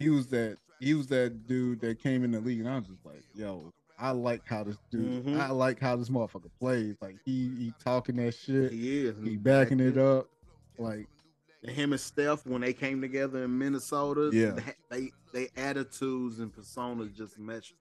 was 0.00 0.26
that 0.26 0.58
he 0.84 0.94
was 0.94 1.06
that 1.08 1.46
dude 1.46 1.80
that 1.80 1.98
came 1.98 2.24
in 2.24 2.30
the 2.32 2.40
league, 2.40 2.60
and 2.60 2.68
I 2.68 2.76
was 2.78 2.86
just 2.88 3.04
like, 3.04 3.22
yo. 3.34 3.72
I 3.96 4.10
like 4.10 4.42
how 4.44 4.64
this 4.64 4.76
dude. 4.90 5.24
Mhm. 5.24 5.38
I 5.40 5.50
like 5.52 5.78
how 5.78 5.94
this 5.94 6.08
motherfucker 6.08 6.50
plays. 6.58 6.96
Like 7.00 7.16
he, 7.24 7.48
he 7.56 7.72
talking 7.82 8.16
that 8.16 8.34
shit. 8.34 8.72
He 8.72 9.06
is. 9.06 9.14
He 9.22 9.36
backing 9.36 9.78
it 9.78 9.96
up. 9.96 10.28
Like 10.78 11.06
him 11.62 11.92
and 11.92 12.00
Steph, 12.00 12.44
when 12.44 12.60
they 12.60 12.72
came 12.72 13.00
together 13.00 13.44
in 13.44 13.56
Minnesota, 13.56 14.30
Yeah. 14.32 14.58
they 14.90 15.12
they 15.32 15.48
attitudes 15.56 16.40
and 16.40 16.52
personas 16.52 17.14
just 17.14 17.38
meshed 17.38 17.74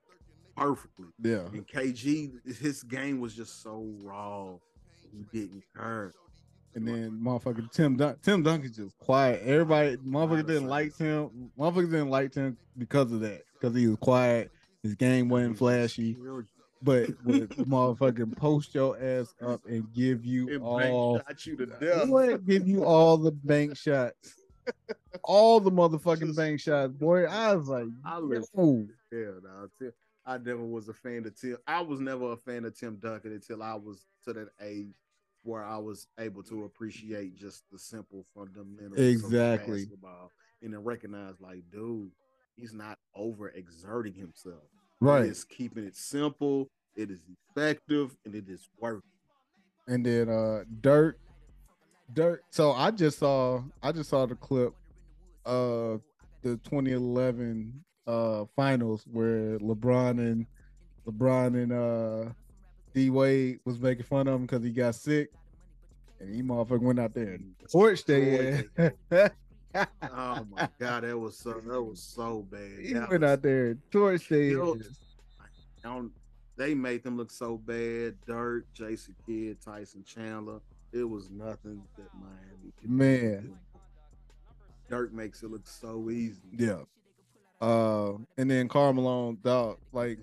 perfectly. 0.55 1.07
yeah, 1.19 1.47
And 1.47 1.67
KG, 1.67 2.31
his 2.59 2.83
game 2.83 3.19
was 3.19 3.33
just 3.35 3.63
so 3.63 3.83
raw. 4.03 4.53
He 5.11 5.25
didn't 5.33 5.63
care. 5.75 6.13
And 6.75 6.87
then 6.87 7.19
motherfucker 7.23 7.71
Tim 7.71 7.95
Dun- 7.97 8.17
Tim 8.23 8.41
Duncan's 8.43 8.75
just 8.77 8.97
quiet. 8.97 9.41
Everybody 9.43 9.97
motherfucker 9.97 10.47
didn't 10.47 10.67
like 10.67 10.97
him. 10.97 11.51
Motherfucker 11.57 11.91
didn't 11.91 12.09
like 12.09 12.33
him 12.33 12.57
because 12.77 13.11
of 13.11 13.19
that. 13.21 13.43
Because 13.53 13.75
he 13.75 13.87
was 13.87 13.97
quiet. 13.99 14.51
His 14.81 14.95
game 14.95 15.29
wasn't 15.29 15.57
flashy. 15.57 16.17
But 16.81 17.09
would 17.25 17.49
motherfucking 17.51 18.35
post 18.37 18.73
your 18.75 18.97
ass 19.01 19.33
up 19.41 19.61
and 19.65 19.91
give 19.93 20.25
you 20.25 20.49
And 20.49 20.61
all 20.63 21.17
shot 21.19 21.45
you 21.45 21.55
to 21.57 21.65
death. 21.67 22.09
what 22.09 22.45
give 22.45 22.67
you 22.67 22.83
all 22.83 23.17
the 23.17 23.31
bank 23.31 23.77
shots. 23.77 24.35
All 25.25 25.59
the 25.59 25.69
motherfucking 25.71 26.27
Just- 26.27 26.37
bank 26.37 26.59
shots, 26.59 26.93
boy. 26.93 27.25
I 27.25 27.53
was 27.53 27.67
like, 27.67 27.85
I 28.05 28.17
listen. 28.19 28.89
yo. 29.11 29.17
Yeah, 29.19 29.31
no, 29.43 29.67
Tim, 29.77 29.91
I 30.25 30.37
never 30.37 30.63
was 30.63 30.87
a 30.87 30.93
fan 30.93 31.25
of 31.25 31.35
Tim. 31.39 31.57
I 31.67 31.81
was 31.81 31.99
never 31.99 32.31
a 32.31 32.37
fan 32.37 32.63
of 32.63 32.77
Tim 32.77 32.95
Duncan 32.95 33.33
until 33.33 33.61
I 33.61 33.73
was 33.75 34.05
to 34.25 34.31
that 34.33 34.47
age 34.61 34.95
where 35.43 35.63
I 35.63 35.77
was 35.77 36.07
able 36.19 36.43
to 36.43 36.63
appreciate 36.65 37.35
just 37.35 37.63
the 37.71 37.77
simple 37.79 38.25
fundamentals 38.35 38.99
Exactly. 38.99 39.83
of 39.83 39.89
basketball 39.89 40.31
and 40.61 40.73
then 40.73 40.83
recognize, 40.83 41.35
like, 41.39 41.63
dude, 41.71 42.09
he's 42.55 42.73
not 42.73 42.97
over 43.15 43.49
exerting 43.49 44.13
himself. 44.13 44.63
right. 44.99 45.25
He 45.25 45.29
is 45.31 45.43
keeping 45.43 45.83
it 45.83 45.95
simple. 45.95 46.67
It 46.95 47.09
is 47.11 47.21
effective 47.55 48.15
and 48.25 48.35
it 48.35 48.47
is 48.47 48.67
working. 48.79 49.01
and 49.87 50.05
then 50.05 50.29
uh 50.29 50.63
dirk 50.81 51.17
dirk 52.13 52.41
so 52.51 52.71
i 52.71 52.89
just 52.91 53.19
saw 53.19 53.61
i 53.81 53.91
just 53.91 54.09
saw 54.09 54.25
the 54.25 54.35
clip 54.35 54.73
of 55.45 56.01
the 56.41 56.55
2011 56.57 57.83
uh 58.07 58.45
finals 58.55 59.03
where 59.11 59.57
lebron 59.59 60.19
and 60.19 60.45
lebron 61.07 61.61
and 61.63 61.71
uh 61.73 62.31
d 62.93 63.09
wade 63.09 63.59
was 63.65 63.79
making 63.79 64.03
fun 64.05 64.27
of 64.27 64.35
him 64.35 64.41
because 64.43 64.63
he 64.63 64.69
got 64.69 64.95
sick 64.95 65.29
And 66.19 66.33
he 66.33 66.41
motherfucker 66.41 66.81
went 66.81 66.99
out 66.99 67.13
there 67.13 67.33
and 67.33 67.53
torched 67.71 68.05
their 68.05 68.63
ass. 69.19 69.29
Oh 70.03 70.45
my 70.51 70.69
god, 70.79 71.03
that 71.03 71.17
was 71.17 71.35
so 71.35 71.53
that 71.65 71.81
was 71.81 71.99
so 71.99 72.45
bad. 72.51 72.79
he 72.79 72.93
That 72.93 73.09
went 73.09 73.21
was- 73.23 73.31
out 73.31 73.41
there 73.41 73.65
and 73.71 73.79
torched 73.91 74.27
their 74.29 74.61
ass. 74.61 74.99
Don't- 75.81 76.11
they 76.55 76.75
made 76.75 77.01
them 77.03 77.17
look 77.17 77.31
so 77.31 77.57
bad. 77.57 78.15
Dirk, 78.27 78.65
Jason 78.75 79.15
Kidd, 79.25 79.57
Tyson 79.59 80.03
Chandler. 80.03 80.59
It 80.91 81.03
was 81.03 81.31
nothing 81.31 81.81
that 81.97 82.05
Miami 82.13 82.71
could 82.79 82.89
Man. 82.91 83.57
Dirk 84.87 85.11
makes 85.11 85.41
it 85.41 85.49
look 85.49 85.65
so 85.65 86.11
easy. 86.11 86.39
Yeah. 86.55 86.83
Uh, 87.59 88.17
and 88.37 88.51
then 88.51 88.67
Karl 88.67 88.93
Malone, 88.93 89.39
dog, 89.43 89.79
like 89.91 90.19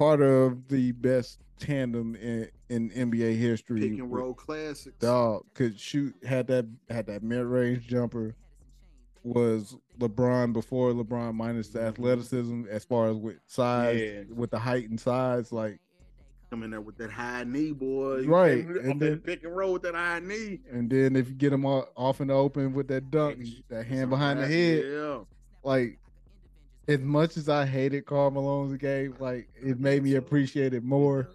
part 0.00 0.22
of 0.22 0.66
the 0.68 0.92
best 0.92 1.40
tandem 1.58 2.16
in, 2.16 2.48
in 2.70 2.90
NBA 2.90 3.36
history. 3.36 3.80
Pick 3.82 3.98
and 3.98 4.10
roll 4.10 4.32
classics. 4.32 4.96
Dog 4.98 5.44
could 5.52 5.78
shoot, 5.78 6.14
had 6.24 6.46
that 6.46 6.66
had 6.88 7.06
that 7.06 7.22
mid 7.22 7.44
range 7.44 7.86
jumper. 7.86 8.34
Was 9.22 9.76
LeBron 9.98 10.54
before 10.54 10.92
LeBron 10.92 11.34
minus 11.34 11.68
the 11.68 11.80
mm-hmm. 11.80 11.88
athleticism 11.88 12.64
as 12.70 12.86
far 12.86 13.08
as 13.10 13.16
with 13.16 13.36
size, 13.46 14.00
Yeah. 14.00 14.22
with 14.34 14.50
the 14.50 14.58
height 14.58 14.88
and 14.88 14.98
size, 14.98 15.52
like 15.52 15.78
Come 16.48 16.62
in 16.62 16.70
there 16.70 16.80
with 16.80 16.96
that 16.96 17.12
high 17.12 17.44
knee, 17.44 17.72
boy. 17.72 18.24
Right, 18.24 18.66
came 18.66 18.76
and 18.78 19.00
then- 19.00 19.18
pick 19.18 19.44
and 19.44 19.54
roll 19.54 19.74
with 19.74 19.82
that 19.82 19.94
high 19.94 20.20
knee. 20.20 20.60
and 20.72 20.88
then 20.88 21.14
if 21.14 21.28
you 21.28 21.34
get 21.34 21.52
him 21.52 21.66
off 21.66 22.22
in 22.22 22.28
the 22.28 22.34
open 22.34 22.72
with 22.72 22.88
that 22.88 23.10
dunk, 23.10 23.46
that 23.68 23.84
hand 23.86 24.08
behind 24.08 24.40
the 24.40 24.46
head, 24.46 24.84
Yeah. 24.90 25.18
like 25.62 25.98
as 26.90 27.00
much 27.00 27.36
as 27.36 27.48
I 27.48 27.64
hated 27.66 28.04
Karl 28.06 28.30
Malone's 28.30 28.76
game, 28.76 29.14
like 29.18 29.48
it 29.62 29.78
made 29.80 30.02
me 30.02 30.14
appreciate 30.16 30.74
it 30.74 30.84
more. 30.84 31.28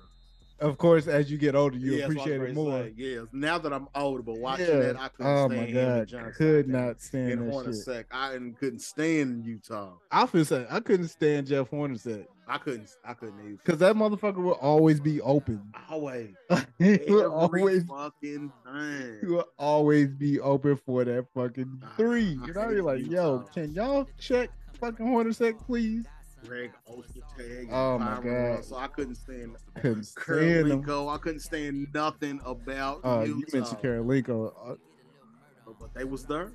Of 0.61 0.77
course, 0.77 1.05
as 1.07 1.29
you 1.29 1.37
get 1.37 1.53
older, 1.53 1.77
you 1.77 1.95
Yeah, 1.95 2.07
that's 2.07 2.15
what 2.15 2.27
I 2.29 2.31
appreciate 2.35 2.49
it 2.49 2.55
more. 2.55 2.83
say. 2.83 2.93
Yeah, 2.95 3.21
now 3.33 3.57
that 3.57 3.73
I'm 3.73 3.89
older, 3.93 4.23
but 4.23 4.37
watching 4.37 4.67
Yeah. 4.67 4.79
that, 4.79 4.99
I 5.01 5.09
couldn't 5.09 5.31
Oh 5.31 5.47
stand 5.49 5.65
my 5.65 5.71
god, 5.71 6.07
Johnson 6.07 6.33
could 6.37 6.67
not 6.69 7.01
stand 7.01 7.29
shit. 7.31 7.39
Hornacek. 7.39 8.05
I 8.09 8.39
couldn't 8.57 8.79
stand 8.79 9.45
Utah. 9.45 9.93
I 10.11 10.25
feel 10.25 10.45
say 10.45 10.65
I 10.69 10.79
couldn't 10.79 11.09
stand 11.09 11.47
Jeff 11.47 11.69
Hornacek 11.71 12.25
I 12.47 12.57
couldn't. 12.59 12.89
I 13.03 13.13
couldn't 13.15 13.39
even. 13.41 13.55
because 13.57 13.79
that 13.79 13.95
motherfucker 13.97 14.37
will 14.37 14.51
always 14.53 14.99
be 15.01 15.19
open. 15.19 15.61
Always, 15.89 16.35
he 16.77 16.93
every 16.93 17.05
will 17.13 17.33
always 17.33 17.83
fucking 17.83 18.51
time. 18.65 19.17
he 19.19 19.25
will 19.27 19.47
always 19.59 20.07
be 20.13 20.39
open 20.39 20.77
for 20.77 21.03
that 21.03 21.25
fucking 21.33 21.81
three. 21.97 22.37
Ah, 22.39 22.43
I 22.43 22.47
You 22.47 22.53
know, 22.53 22.69
you're 22.69 22.83
like, 22.83 23.05
yo, 23.11 23.39
can 23.53 23.73
y'all 23.73 24.07
check 24.19 24.51
fucking 24.75 25.05
Hornacek, 25.05 25.57
please? 25.65 26.05
Greg 26.45 26.71
Ostertag. 26.89 27.69
Oh, 27.71 27.97
my 27.97 28.19
Bryon 28.19 28.23
God. 28.23 28.55
Russell. 28.57 28.77
I 28.77 28.87
couldn't 28.87 29.15
stand 29.15 29.55
Couldn't 29.75 30.03
stand 30.03 30.67
him. 30.71 31.07
I 31.09 31.17
couldn't 31.17 31.39
stand 31.39 31.87
nothing 31.93 32.39
about 32.45 33.01
Uh, 33.03 33.23
you 33.25 33.43
mentioned 33.51 33.79
Kirilenko. 33.81 34.53
Uh, 34.63 34.75
but 35.79 35.93
they 35.95 36.03
was 36.03 36.23
there. 36.25 36.51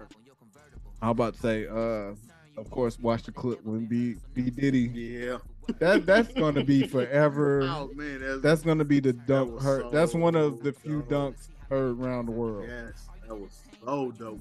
I'm 1.02 1.10
about 1.10 1.34
to 1.34 1.40
say, 1.40 1.66
uh, 1.66 2.14
of 2.60 2.70
course, 2.70 2.98
watch 3.00 3.24
the 3.24 3.32
clip 3.32 3.64
when 3.64 3.86
B 3.86 4.16
B 4.34 4.50
Diddy. 4.50 4.82
Yeah. 4.94 5.38
That 5.78 6.04
that's 6.06 6.32
gonna 6.34 6.62
be 6.64 6.86
forever. 6.86 7.62
Oh 7.62 7.90
man, 7.94 8.20
that's, 8.20 8.42
That's 8.42 8.62
gonna 8.62 8.84
be 8.84 9.00
the 9.00 9.12
dunk. 9.14 9.54
was 9.54 9.62
Her, 9.64 9.90
that's 9.90 10.14
one 10.14 10.34
of 10.34 10.62
the 10.62 10.72
few 10.72 11.02
dope. 11.08 11.34
dunks 11.34 11.48
heard 11.68 11.98
around 11.98 12.26
the 12.26 12.32
world. 12.32 12.66
yes, 12.68 13.08
that 13.26 13.34
was 13.34 13.50
so 13.84 14.10
dope. 14.12 14.40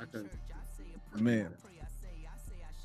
I 0.00 0.04
couldn't. 0.06 0.30
Man, 1.18 1.52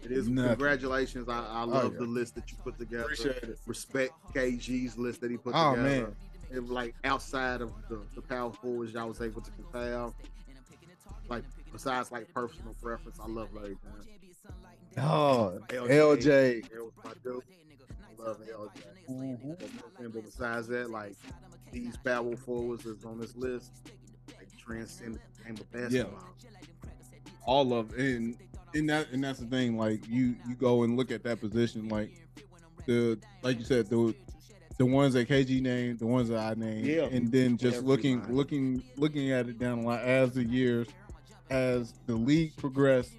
It 0.03 0.11
is 0.11 0.27
Nothing. 0.29 0.49
congratulations. 0.51 1.27
I, 1.27 1.45
I 1.45 1.63
love 1.63 1.93
yeah. 1.93 1.99
the 1.99 2.05
list 2.05 2.35
that 2.35 2.49
you 2.51 2.57
put 2.63 2.77
together. 2.77 3.03
appreciate 3.03 3.43
it. 3.43 3.59
Respect 3.65 4.13
KG's 4.33 4.97
list 4.97 5.21
that 5.21 5.29
he 5.31 5.37
put 5.37 5.53
Oh, 5.55 5.75
together. 5.75 5.89
man. 5.89 6.15
It 6.51 6.67
like 6.69 6.95
outside 7.03 7.61
of 7.61 7.71
the, 7.89 7.99
the 8.15 8.21
power 8.21 8.51
forwards, 8.51 8.93
y'all 8.93 9.07
was 9.07 9.21
able 9.21 9.41
to 9.41 9.51
compare. 9.51 10.07
Like 11.27 11.43
besides 11.71 12.11
like 12.11 12.33
personal 12.33 12.73
preference, 12.81 13.19
I 13.21 13.27
love 13.27 13.49
Larry 13.53 13.77
Johnson. 13.83 14.11
Oh, 14.97 15.59
LJ. 15.67 15.89
LJ. 15.89 16.69
That 16.71 16.83
was 16.83 16.93
my 17.03 17.11
dude. 17.23 17.43
I 18.19 18.23
love 18.23 18.37
LJ. 18.39 19.09
Mm-hmm. 19.09 20.07
But, 20.09 20.23
besides 20.25 20.67
that, 20.69 20.89
like 20.89 21.15
these 21.71 21.97
power 21.97 22.35
forwards 22.35 22.83
that's 22.83 23.05
on 23.05 23.19
this 23.19 23.35
list, 23.35 23.71
like 24.35 24.47
transcend 24.57 25.15
the 25.15 25.43
game 25.43 25.53
of 25.55 25.71
basketball. 25.71 26.23
all 27.45 27.73
of 27.73 27.93
and 27.93 28.35
and 28.73 28.89
that 28.89 29.09
and 29.11 29.23
that's 29.23 29.39
the 29.39 29.45
thing. 29.45 29.77
Like 29.77 30.07
you 30.07 30.35
you 30.47 30.55
go 30.55 30.83
and 30.83 30.97
look 30.97 31.11
at 31.11 31.23
that 31.23 31.39
position, 31.39 31.89
like 31.89 32.11
the 32.85 33.19
like 33.43 33.57
you 33.59 33.65
said 33.65 33.89
the 33.89 34.13
the 34.77 34.85
ones 34.85 35.13
that 35.13 35.27
KG 35.27 35.61
named, 35.61 35.99
the 35.99 36.05
ones 36.07 36.29
that 36.29 36.37
I 36.39 36.53
named, 36.53 36.85
Yeah. 36.87 37.03
and 37.05 37.31
then 37.31 37.57
just 37.57 37.83
looking 37.83 38.13
Everybody. 38.21 38.33
looking 38.35 38.83
looking 38.95 39.31
at 39.31 39.47
it 39.49 39.59
down 39.59 39.81
the 39.81 39.87
line 39.87 39.99
as 39.99 40.31
the 40.33 40.43
years, 40.43 40.87
as 41.49 41.93
the 42.05 42.15
league 42.15 42.55
progressed, 42.55 43.13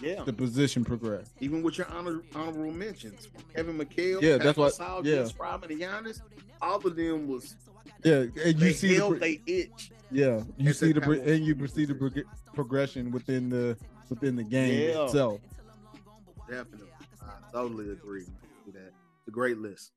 Yeah. 0.00 0.24
the 0.24 0.32
position 0.32 0.84
progressed. 0.84 1.32
Even 1.40 1.62
with 1.62 1.76
your 1.78 1.86
honor, 1.88 2.22
honorable 2.34 2.72
mentions, 2.72 3.28
Kevin 3.54 3.78
McHale, 3.78 4.22
Yeah, 4.22 4.38
that's 4.38 4.56
what- 4.56 4.72
Gasol, 4.72 5.04
yeah. 5.04 5.28
Rodman, 5.38 5.72
and 5.72 5.80
Giannis, 5.80 6.22
all 6.62 6.76
of 6.86 6.96
them 6.96 7.28
was 7.28 7.56
Yeah, 8.04 8.24
and 8.44 8.58
you 8.60 8.72
see 8.72 8.88
the 8.88 8.94
held 8.94 9.10
pro- 9.12 9.18
they 9.20 9.40
itch. 9.46 9.90
yeah 10.10 10.42
you 10.56 10.72
see 10.72 10.92
the 10.92 11.00
pro- 11.00 11.16
kind 11.16 11.28
of- 11.28 11.34
and 11.34 11.44
you 11.46 11.66
see 11.68 11.84
the 11.84 11.94
prog- 11.94 12.24
progression 12.54 13.10
within 13.10 13.48
the 13.50 13.76
within 14.12 14.36
the 14.36 14.44
game 14.44 14.90
Yeah. 14.90 15.04
itself. 15.04 15.40
Definitely, 16.48 16.88
I 17.22 17.50
totally 17.50 17.90
agree 17.92 18.26
with 18.66 18.74
that. 18.74 18.92
It's 19.18 19.28
a 19.28 19.30
great 19.30 19.58
list. 19.58 19.92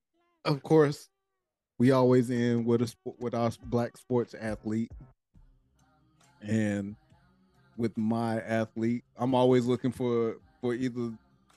of 0.46 0.62
course, 0.64 1.10
we 1.80 1.92
always 1.92 2.30
end 2.32 2.66
with 2.66 2.82
a 2.82 2.94
with 3.20 3.34
our 3.34 3.52
black 3.66 3.98
sports 3.98 4.34
athlete, 4.40 4.92
and 6.42 6.96
with 7.78 7.98
my 7.98 8.40
athlete, 8.42 9.04
I'm 9.18 9.36
always 9.36 9.66
looking 9.66 9.92
for 9.92 10.38
for 10.62 10.74
either 10.74 11.12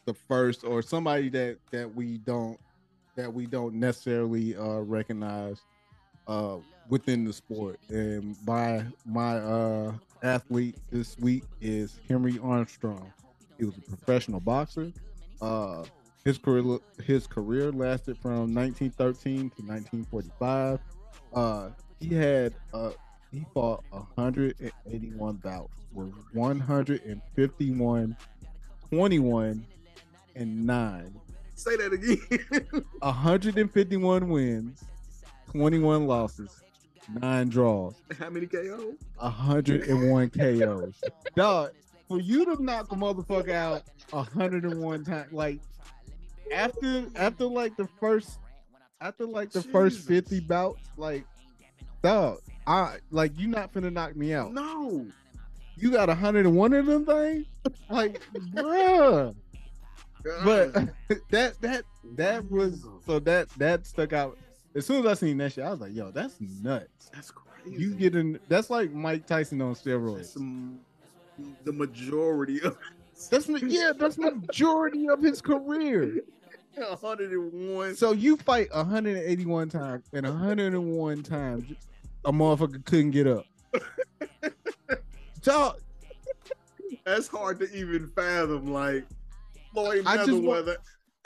the 0.06 0.14
first 0.14 0.64
or 0.64 0.82
somebody 0.82 1.28
that 1.28 1.58
that 1.70 1.94
we 1.94 2.18
don't 2.18 2.58
that 3.14 3.32
we 3.32 3.46
don't 3.46 3.74
necessarily 3.74 4.56
uh, 4.56 4.78
recognize 4.80 5.60
uh, 6.26 6.56
within 6.88 7.24
the 7.24 7.32
sport. 7.32 7.78
And 7.88 8.34
by 8.44 8.84
my 9.04 9.36
uh, 9.36 9.92
athlete 10.22 10.76
this 10.90 11.18
week 11.18 11.44
is 11.60 11.98
Henry 12.08 12.38
Armstrong. 12.42 13.12
He 13.58 13.64
was 13.64 13.76
a 13.76 13.80
professional 13.80 14.40
boxer. 14.40 14.92
Uh, 15.40 15.84
his 16.24 16.38
career 16.38 16.78
his 17.04 17.26
career 17.26 17.72
lasted 17.72 18.18
from 18.18 18.54
1913 18.54 19.50
to 19.50 19.62
1945. 19.62 20.80
Uh, 21.34 21.70
he 22.00 22.14
had 22.14 22.54
uh, 22.74 22.90
he 23.30 23.44
fought 23.54 23.82
181 23.90 25.36
bouts 25.36 25.72
with 25.92 26.12
151, 26.32 28.16
21, 28.90 29.66
and 30.36 30.66
nine. 30.66 31.14
Say 31.54 31.76
that 31.76 31.92
again. 31.92 32.84
151 33.00 34.28
wins, 34.28 34.84
21 35.50 36.06
losses, 36.06 36.62
nine 37.08 37.48
draws, 37.48 37.94
How 38.18 38.30
many 38.30 38.46
KO? 38.46 38.94
101 39.16 40.30
KOs. 40.30 40.94
Dog, 41.34 41.70
for 42.08 42.20
you 42.20 42.44
to 42.44 42.62
knock 42.62 42.92
a 42.92 42.94
motherfucker 42.94 43.52
out 43.52 43.82
101 44.10 45.04
times, 45.04 45.32
like 45.32 45.60
after 46.52 47.06
after 47.16 47.44
like 47.44 47.76
the 47.76 47.88
first 48.00 48.38
after 49.00 49.26
like 49.26 49.50
the 49.50 49.62
first 49.62 50.06
50 50.06 50.40
bouts, 50.40 50.82
like 50.96 51.24
dog, 52.02 52.38
I 52.66 52.96
like 53.10 53.38
you 53.38 53.48
not 53.48 53.72
finna 53.72 53.92
knock 53.92 54.16
me 54.16 54.34
out. 54.34 54.52
No. 54.52 55.06
You 55.76 55.92
got 55.92 56.08
101 56.08 56.72
of 56.72 56.86
them 56.86 57.06
things? 57.06 57.46
Like, 57.90 58.22
bruh. 58.54 59.34
But 60.44 60.72
that 61.30 61.60
that 61.60 61.84
that 62.16 62.50
was 62.50 62.84
so 63.06 63.18
that 63.20 63.48
that 63.50 63.86
stuck 63.86 64.12
out. 64.12 64.38
As 64.74 64.86
soon 64.86 65.04
as 65.04 65.10
I 65.10 65.14
seen 65.14 65.38
that 65.38 65.52
shit, 65.52 65.64
I 65.64 65.70
was 65.70 65.80
like, 65.80 65.94
yo, 65.94 66.10
that's 66.10 66.40
nuts. 66.40 67.10
that's 67.12 67.30
crazy. 67.30 67.76
You 67.76 67.94
getting 67.94 68.38
that's 68.48 68.70
like 68.70 68.92
Mike 68.92 69.26
Tyson 69.26 69.60
on 69.60 69.74
steroids. 69.74 70.26
some, 70.26 70.80
the 71.64 71.72
majority 71.72 72.60
of 72.62 72.76
That's 73.30 73.48
yeah, 73.48 73.92
that's 73.96 74.18
majority 74.18 75.08
of 75.08 75.22
his 75.22 75.40
career. 75.40 76.20
101. 76.74 77.96
So 77.96 78.12
you 78.12 78.36
fight 78.36 78.72
181 78.72 79.68
times, 79.68 80.04
and 80.12 80.24
101 80.24 81.22
times 81.24 81.72
a 82.24 82.32
motherfucker 82.32 82.84
couldn't 82.84 83.10
get 83.10 83.26
up. 83.26 83.44
Dog, 85.42 85.80
That's 87.04 87.28
hard 87.28 87.58
to 87.60 87.76
even 87.76 88.08
fathom. 88.08 88.72
Like 88.72 89.06
Floyd 89.72 90.04
I 90.06 90.24
just 90.24 90.32
wa- 90.42 90.56
Mayweather 90.56 90.76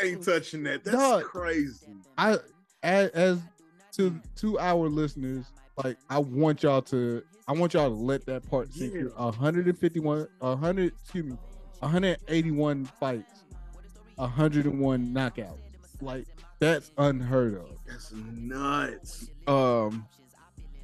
ain't 0.00 0.24
touching 0.24 0.62
that. 0.64 0.84
That's 0.84 0.96
Dog. 0.96 1.24
crazy. 1.24 1.86
I 2.16 2.38
as, 2.82 3.10
as 3.10 3.38
to 3.92 4.18
to 4.36 4.58
our 4.58 4.88
listeners, 4.88 5.46
like 5.82 5.98
I 6.10 6.18
want 6.18 6.62
y'all 6.62 6.82
to 6.82 7.22
I 7.48 7.52
want 7.52 7.74
y'all 7.74 7.88
to 7.88 7.94
let 7.94 8.24
that 8.26 8.48
part 8.48 8.72
sink 8.72 8.94
in. 8.94 9.06
151 9.10 10.28
100 10.38 10.92
excuse 11.02 11.24
me 11.24 11.36
181 11.80 12.84
fights 12.84 13.44
101 14.16 15.06
knockouts 15.08 15.56
like 16.00 16.26
that's 16.60 16.92
unheard 16.98 17.54
of 17.54 17.66
That's 17.86 18.12
nuts. 18.12 19.28
um 19.48 20.06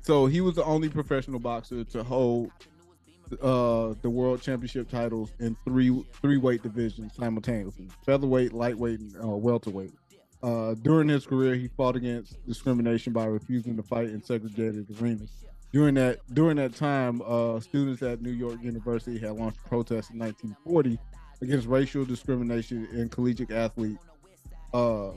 So 0.02 0.26
he 0.26 0.40
was 0.40 0.56
the 0.56 0.64
only 0.64 0.88
professional 0.88 1.38
boxer 1.38 1.84
to 1.84 2.02
hold 2.02 2.50
uh 3.42 3.94
the 4.02 4.10
world 4.10 4.40
championship 4.42 4.88
titles 4.88 5.32
in 5.38 5.56
three 5.64 6.04
three 6.20 6.38
weight 6.38 6.62
divisions 6.62 7.14
simultaneously: 7.14 7.86
featherweight, 8.06 8.52
lightweight, 8.54 9.00
and 9.00 9.16
uh, 9.22 9.28
welterweight. 9.28 9.92
Uh, 10.42 10.74
during 10.74 11.08
his 11.08 11.26
career, 11.26 11.54
he 11.54 11.68
fought 11.68 11.96
against 11.96 12.44
discrimination 12.46 13.12
by 13.12 13.24
refusing 13.24 13.76
to 13.76 13.82
fight 13.82 14.08
in 14.08 14.22
segregated 14.22 14.86
arenas. 15.00 15.30
During 15.72 15.94
that 15.96 16.20
during 16.32 16.56
that 16.56 16.74
time, 16.74 17.20
uh, 17.26 17.60
students 17.60 18.02
at 18.02 18.22
New 18.22 18.30
York 18.30 18.62
University 18.62 19.18
had 19.18 19.32
launched 19.32 19.62
protests 19.64 20.10
in 20.10 20.18
1940 20.18 20.98
against 21.42 21.66
racial 21.66 22.04
discrimination 22.04 22.88
in 22.92 23.08
collegiate 23.08 23.50
athlete, 23.50 23.98
uh, 24.72 25.10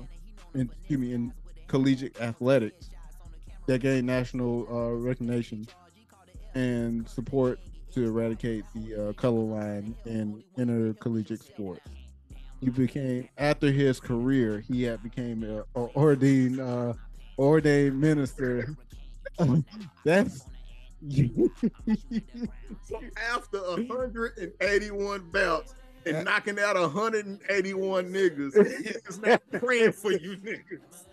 in, 0.54 0.70
excuse 0.78 1.00
me, 1.00 1.14
in 1.14 1.32
collegiate 1.68 2.20
athletics 2.20 2.90
that 3.68 3.80
gained 3.80 4.08
national 4.08 4.68
uh, 4.70 4.92
recognition 4.92 5.66
and 6.54 7.08
support 7.08 7.60
to 7.94 8.06
eradicate 8.06 8.66
the 8.74 9.10
uh, 9.10 9.14
color 9.14 9.40
line 9.40 9.96
in 10.06 10.44
intercollegiate 10.58 11.42
sports. 11.42 11.82
He 12.62 12.70
became 12.70 13.28
after 13.40 13.72
his 13.72 14.00
career, 14.00 14.60
he 14.60 14.84
had 14.84 15.02
became 15.02 15.44
a, 15.44 15.62
a 15.80 15.90
ordained 15.96 16.60
uh, 16.60 16.94
ordained 17.38 18.00
minister. 18.00 18.76
That's 20.06 20.46
after 23.32 23.60
181 23.60 25.32
belts 25.32 25.74
and 26.06 26.24
knocking 26.24 26.60
out 26.60 26.76
181 26.76 28.14
niggas, 28.14 29.06
he's 29.06 29.20
not 29.20 29.42
praying 29.52 29.94
for 29.94 30.12
you 30.12 30.38
niggas. 30.38 30.62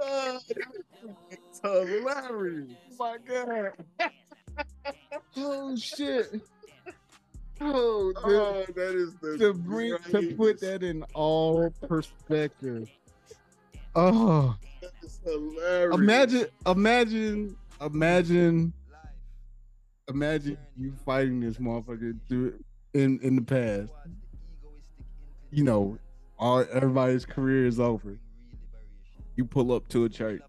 Oh, 0.00 0.38
that's 1.28 1.60
hilarious. 1.60 2.70
my 3.00 3.16
god. 3.26 3.72
oh 5.36 5.74
shit. 5.74 6.40
Oh, 7.60 8.12
oh, 8.16 8.28
dude. 8.28 8.36
Oh, 8.36 8.64
that 8.74 8.94
is 8.94 9.14
the 9.20 9.38
to 9.38 9.54
bring 9.54 9.96
to 10.10 10.34
put 10.36 10.60
that 10.60 10.82
in 10.82 11.02
all 11.14 11.70
perspective. 11.88 12.88
Oh, 13.94 14.56
That 14.80 14.92
is 15.02 15.20
hilarious. 15.24 15.94
imagine, 15.98 16.46
imagine, 16.66 17.56
imagine, 17.80 18.72
imagine 20.08 20.58
you 20.76 20.94
fighting 21.04 21.40
this 21.40 21.56
motherfucker 21.56 22.16
through 22.28 22.62
in 22.94 23.18
in 23.22 23.36
the 23.36 23.42
past. 23.42 23.92
You 25.50 25.64
know, 25.64 25.98
all 26.38 26.64
everybody's 26.72 27.24
career 27.24 27.66
is 27.66 27.80
over. 27.80 28.18
You 29.36 29.44
pull 29.44 29.72
up 29.72 29.88
to 29.88 30.04
a 30.04 30.08
church, 30.08 30.42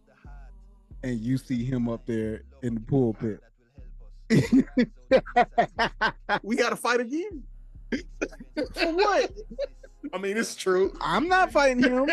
and 1.03 1.19
you 1.19 1.37
see 1.37 1.63
him 1.63 1.89
up 1.89 2.05
there 2.05 2.43
in 2.61 2.75
the 2.75 2.81
pulpit. 2.81 3.41
we 6.43 6.55
got 6.55 6.69
to 6.69 6.75
fight 6.75 6.99
again. 6.99 7.43
For 8.73 8.93
what? 8.93 9.31
I 10.13 10.17
mean, 10.17 10.37
it's 10.37 10.55
true. 10.55 10.95
I'm 11.01 11.27
not 11.27 11.51
fighting 11.51 11.83
him. 11.83 12.09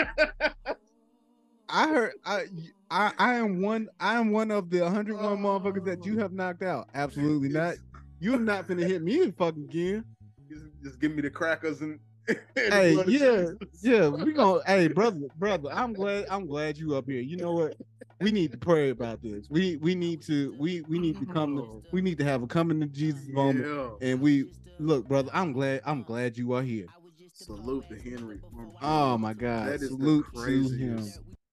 I 1.69 1.89
heard 1.89 2.13
I 2.25 2.45
I 2.91 3.13
I 3.19 3.35
am 3.35 3.61
one 3.61 3.89
I 4.01 4.19
am 4.19 4.31
one 4.31 4.51
of 4.51 4.71
the 4.71 4.81
101 4.81 5.39
motherfuckers 5.39 5.85
that 5.85 6.07
you 6.07 6.19
have 6.19 6.33
knocked 6.33 6.63
out. 6.63 6.89
Absolutely 6.95 7.49
not. 7.49 7.77
You're 8.21 8.39
not 8.39 8.67
gonna 8.67 8.85
hit 8.85 9.03
me 9.03 9.31
fucking 9.33 9.65
again. 9.65 10.05
Just, 10.49 10.65
just 10.83 11.01
give 11.01 11.13
me 11.13 11.23
the 11.23 11.31
crackers 11.31 11.83
and. 11.83 11.99
and 12.29 12.39
Hey, 12.57 13.05
yeah, 13.07 13.51
yeah, 13.83 14.09
we 14.09 14.33
gonna 14.33 14.61
hey 14.67 14.89
brother, 14.89 15.29
brother. 15.37 15.69
I'm 15.73 15.93
glad 15.93 16.27
I'm 16.31 16.47
glad 16.47 16.77
you 16.77 16.97
up 16.97 17.07
here. 17.07 17.21
You 17.21 17.37
know 17.37 17.53
what? 17.53 17.77
We 18.21 18.33
need 18.33 18.51
to 18.53 18.59
pray 18.59 18.91
about 18.91 19.23
this. 19.23 19.49
We 19.51 19.77
we 19.77 19.95
need 19.95 20.23
to 20.23 20.55
we 20.59 20.83
we 20.83 20.99
need 20.99 21.19
to 21.19 21.27
come 21.33 21.57
to, 21.57 21.83
we 21.93 22.01
need 22.01 22.19
to 22.19 22.25
have 22.25 22.43
a 22.43 22.47
coming 22.47 22.81
to 22.81 22.87
Jesus 22.87 23.29
moment. 23.29 23.67
Yeah. 23.67 24.09
And 24.09 24.21
we 24.21 24.53
look, 24.79 25.07
brother, 25.07 25.31
I'm 25.35 25.53
glad 25.53 25.83
I'm 25.85 26.03
glad 26.03 26.37
you 26.37 26.53
are 26.53 26.63
here. 26.63 26.87
Salute 27.33 27.85
to 27.91 27.97
Henry. 27.97 28.41
Oh 28.81 29.19
my 29.19 29.35
god. 29.35 29.69
That 29.69 29.75
is 29.75 29.91
the 29.91 29.97
Salute 29.97 30.27
to 30.35 30.77
him. 30.77 31.07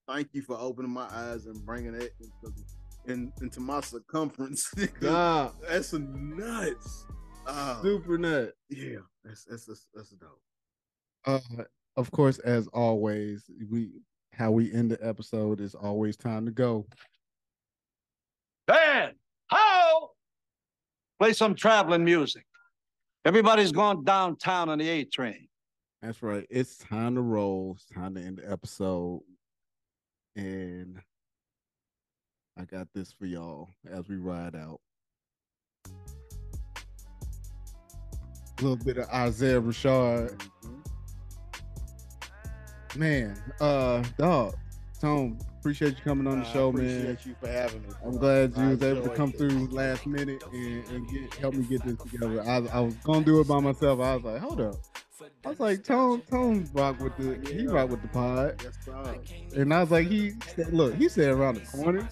Thank 0.08 0.28
you 0.32 0.42
for 0.42 0.56
opening 0.58 0.90
my 0.90 1.06
eyes 1.10 1.46
and 1.46 1.64
bringing 1.64 1.94
it 1.94 2.14
into, 2.20 2.54
in, 3.06 3.32
into 3.40 3.60
my 3.60 3.80
circumference. 3.80 4.70
God, 5.00 5.52
that's 5.66 5.92
nuts. 5.92 7.06
Oh, 7.46 7.80
super 7.82 8.18
nut. 8.18 8.54
yeah, 8.70 8.96
that's 9.24 9.44
that's 9.44 9.66
that's, 9.66 9.86
that's 9.94 10.10
dope. 10.10 10.40
Uh, 11.26 11.64
of 11.96 12.10
course, 12.10 12.38
as 12.40 12.66
always, 12.68 13.44
we 13.70 13.90
how 14.36 14.50
we 14.50 14.72
end 14.72 14.90
the 14.90 14.98
episode 15.06 15.60
is 15.60 15.74
always 15.74 16.16
time 16.16 16.44
to 16.46 16.50
go. 16.52 16.86
Band, 18.66 19.14
how? 19.48 20.10
Play 21.18 21.32
some 21.32 21.54
traveling 21.54 22.04
music. 22.04 22.44
Everybody's 23.24 23.72
gone 23.72 24.04
downtown 24.04 24.68
on 24.68 24.78
the 24.78 24.88
A 24.88 25.04
train. 25.04 25.48
That's 26.02 26.22
right. 26.22 26.46
It's 26.50 26.76
time 26.76 27.14
to 27.14 27.22
roll. 27.22 27.76
It's 27.76 27.86
time 27.86 28.14
to 28.14 28.20
end 28.20 28.38
the 28.38 28.50
episode. 28.50 29.22
And 30.36 31.00
I 32.58 32.64
got 32.64 32.88
this 32.94 33.12
for 33.12 33.26
y'all 33.26 33.70
as 33.90 34.08
we 34.08 34.16
ride 34.16 34.54
out. 34.54 34.80
A 38.58 38.62
little 38.62 38.76
bit 38.76 38.98
of 38.98 39.08
Isaiah 39.08 39.60
Rashad. 39.60 40.36
Mm-hmm. 40.36 40.83
Man, 42.96 43.36
uh 43.60 44.02
dog. 44.18 44.54
Tom, 45.00 45.38
appreciate 45.58 45.96
you 45.96 46.02
coming 46.02 46.26
on 46.26 46.40
the 46.40 46.44
show, 46.46 46.68
appreciate 46.68 47.04
man. 47.04 47.18
you 47.24 47.34
for 47.40 47.48
having 47.48 47.82
me. 47.82 47.88
I'm 48.04 48.16
glad 48.16 48.56
you 48.56 48.62
I 48.62 48.68
was 48.68 48.82
able 48.82 49.02
to 49.02 49.10
come 49.10 49.30
this. 49.32 49.40
through 49.40 49.66
last 49.68 50.06
minute 50.06 50.42
and, 50.52 50.86
and 50.88 51.08
get 51.10 51.34
help 51.34 51.54
me 51.54 51.64
get 51.64 51.84
this 51.84 51.98
together. 51.98 52.42
I, 52.42 52.58
I 52.72 52.80
was 52.80 52.94
gonna 52.96 53.24
do 53.24 53.40
it 53.40 53.48
by 53.48 53.60
myself. 53.60 54.00
I 54.00 54.14
was 54.14 54.24
like, 54.24 54.40
hold 54.40 54.60
up. 54.60 54.76
I 55.44 55.48
was 55.50 55.60
like, 55.60 55.84
Tone, 55.84 56.22
Tone 56.22 56.68
rock 56.72 57.00
with 57.00 57.16
the 57.16 57.52
he 57.52 57.66
rock 57.66 57.90
with 57.90 58.02
the 58.02 58.08
pod. 58.08 58.64
And 59.54 59.72
I 59.72 59.80
was 59.80 59.90
like, 59.90 60.06
he 60.08 60.32
said, 60.54 60.72
look, 60.72 60.94
he 60.94 61.08
said 61.08 61.28
around 61.30 61.56
the 61.56 61.60
corner. 61.66 62.08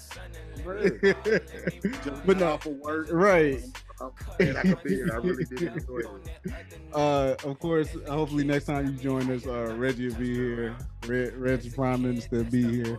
But 2.26 2.38
not 2.38 2.62
for 2.62 2.70
work. 2.70 3.08
right. 3.10 3.62
I'm 4.02 4.56
I 4.56 4.62
could 4.62 4.82
be 4.82 4.94
here. 4.96 5.10
I 5.12 5.16
really 5.16 5.44
did 5.44 5.62
enjoy 5.62 5.98
it. 5.98 6.08
Uh, 6.92 7.34
of 7.44 7.58
course, 7.58 7.88
hopefully 8.08 8.44
next 8.44 8.64
time 8.66 8.86
you 8.86 8.92
join 8.92 9.30
us, 9.30 9.46
uh, 9.46 9.74
Reggie 9.76 10.08
will 10.08 10.16
be 10.16 10.34
here. 10.34 10.76
Reg, 11.06 11.34
Reggie 11.36 11.70
Prime 11.70 12.02
Minister 12.02 12.36
will 12.38 12.44
be 12.44 12.62
here, 12.82 12.98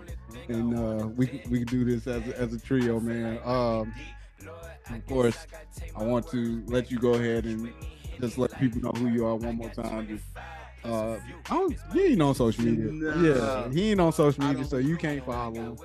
and 0.50 0.78
uh, 0.78 1.08
we 1.08 1.28
can- 1.28 1.42
we 1.52 1.60
can 1.60 1.68
do 1.68 1.84
this 1.86 2.08
as 2.08 2.28
a, 2.28 2.40
as 2.40 2.54
a 2.54 2.60
trio, 2.60 3.00
man. 3.00 3.40
Um, 3.46 3.94
of 4.90 5.06
course, 5.08 5.46
I 5.96 6.04
want 6.04 6.28
to 6.32 6.64
let 6.68 6.92
you 6.92 7.00
go 7.00 7.14
ahead 7.14 7.46
and 7.46 7.72
just 8.20 8.38
let 8.38 8.58
people 8.60 8.82
know 8.82 8.92
who 8.92 9.08
you 9.10 9.26
are 9.26 9.36
one 9.36 9.56
more 9.56 9.70
time. 9.70 10.08
Just, 10.08 10.26
uh, 10.84 11.14
I 11.50 11.56
don't, 11.56 11.76
he 11.94 12.08
ain't 12.08 12.22
on 12.22 12.36
social 12.36 12.64
media. 12.66 12.92
Nah. 12.92 13.22
Yeah, 13.22 13.72
he 13.72 13.92
ain't 13.92 14.02
on 14.02 14.12
social 14.12 14.44
media, 14.44 14.66
so 14.66 14.78
you 14.78 14.98
can't 14.98 15.24
follow 15.26 15.54
him. 15.54 15.78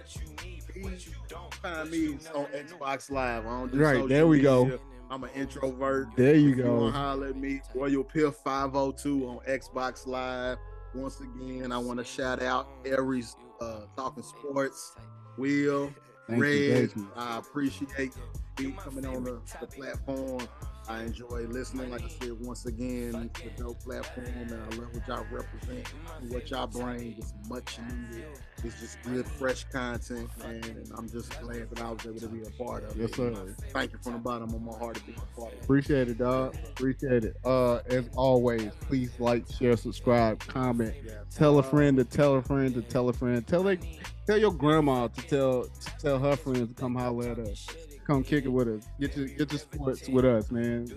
Don't 1.28 1.54
find 1.54 1.90
me 1.90 2.14
on 2.34 2.46
Xbox 2.46 3.10
Live. 3.10 3.46
I 3.46 3.48
don't 3.48 3.72
do 3.72 3.78
Right, 3.78 3.94
social 3.94 4.08
there 4.08 4.26
we 4.26 4.40
go. 4.40 4.78
I'm 5.10 5.24
an 5.24 5.30
introvert. 5.35 6.09
There 6.16 6.35
you 6.35 6.51
If 6.51 6.56
you 6.59 6.62
go. 6.64 6.86
to 6.86 6.93
holler 6.93 7.28
at 7.28 7.36
me, 7.36 7.60
Royal 7.74 8.05
Pill 8.05 8.30
502 8.30 9.26
on 9.26 9.39
Xbox 9.48 10.06
Live. 10.06 10.59
Once 10.94 11.20
again, 11.20 11.72
I 11.72 11.78
want 11.78 11.98
to 11.98 12.05
shout 12.05 12.43
out 12.43 12.68
Aries 12.85 13.36
uh, 13.60 13.82
Talking 13.97 14.22
Sports, 14.22 14.94
Will, 15.36 15.93
Thank 16.28 16.43
Red. 16.43 16.90
thank 16.90 16.97
you. 16.97 17.09
I 17.16 17.39
appreciate 17.39 18.12
you 18.59 18.72
coming 18.72 19.06
on 19.06 19.24
the, 19.24 19.40
the 19.60 19.66
platform. 19.66 20.47
I 20.89 21.02
enjoy 21.02 21.47
listening. 21.48 21.90
Like 21.90 22.02
I 22.05 22.09
said, 22.09 22.32
once 22.40 22.65
again, 22.65 23.31
a 23.44 23.60
dope 23.60 23.81
platform, 23.82 24.27
and 24.27 24.52
I 24.52 24.77
love 24.77 24.94
what 24.94 25.06
y'all 25.06 25.27
represent 25.31 25.93
and 26.20 26.32
what 26.32 26.51
y'all 26.51 26.66
bring. 26.66 27.15
It's 27.19 27.35
much 27.48 27.78
needed. 28.10 28.24
It's 28.65 28.81
just 28.81 29.02
good, 29.02 29.27
fresh 29.27 29.65
content, 29.65 30.31
and 30.44 30.90
I'm 30.97 31.09
just 31.09 31.39
glad 31.43 31.69
that 31.70 31.81
I 31.81 31.90
was 31.93 32.06
able 32.06 32.20
to 32.20 32.28
be 32.28 32.40
a 32.43 32.51
part 32.65 32.85
of 32.85 32.97
Yes, 32.97 33.10
it. 33.10 33.15
sir. 33.16 33.55
Thank 33.73 33.93
you 33.93 33.98
from 34.02 34.15
the 34.15 34.19
bottom 34.19 34.52
of 34.55 34.62
my 34.62 34.77
heart 34.78 34.97
to 34.97 35.02
be 35.02 35.12
a 35.12 35.39
part 35.39 35.52
of 35.52 35.59
it. 35.59 35.65
Appreciate 35.65 36.09
it, 36.09 36.19
dog. 36.19 36.56
Appreciate 36.70 37.24
it. 37.24 37.36
Uh, 37.44 37.77
as 37.86 38.09
always, 38.16 38.70
please 38.81 39.10
like, 39.20 39.44
share, 39.52 39.77
subscribe, 39.77 40.40
comment. 40.40 40.94
Tell 41.35 41.59
a 41.59 41.62
friend 41.62 41.98
to 41.98 42.05
tell 42.05 42.36
a 42.36 42.43
friend 42.43 42.73
to 42.74 42.82
tell 42.82 43.09
a 43.10 43.12
friend. 43.12 43.47
Tell 43.47 43.62
they, 43.62 43.78
tell 44.27 44.39
your 44.39 44.52
grandma 44.52 45.09
to 45.09 45.23
tell 45.28 45.65
to 45.65 45.98
tell 46.01 46.19
her 46.19 46.35
friends 46.36 46.69
to 46.69 46.74
come 46.74 46.94
holler 46.94 47.28
at 47.28 47.39
us. 47.40 47.66
Come 48.09 48.24
kick 48.24 48.47
it 48.47 48.48
with 48.48 48.68
us. 48.68 48.89
Get 48.98 49.14
your 49.18 49.26
get 49.26 49.52
your 49.52 49.59
sports 49.59 50.09
with 50.09 50.24
us, 50.24 50.51
man. 50.51 50.89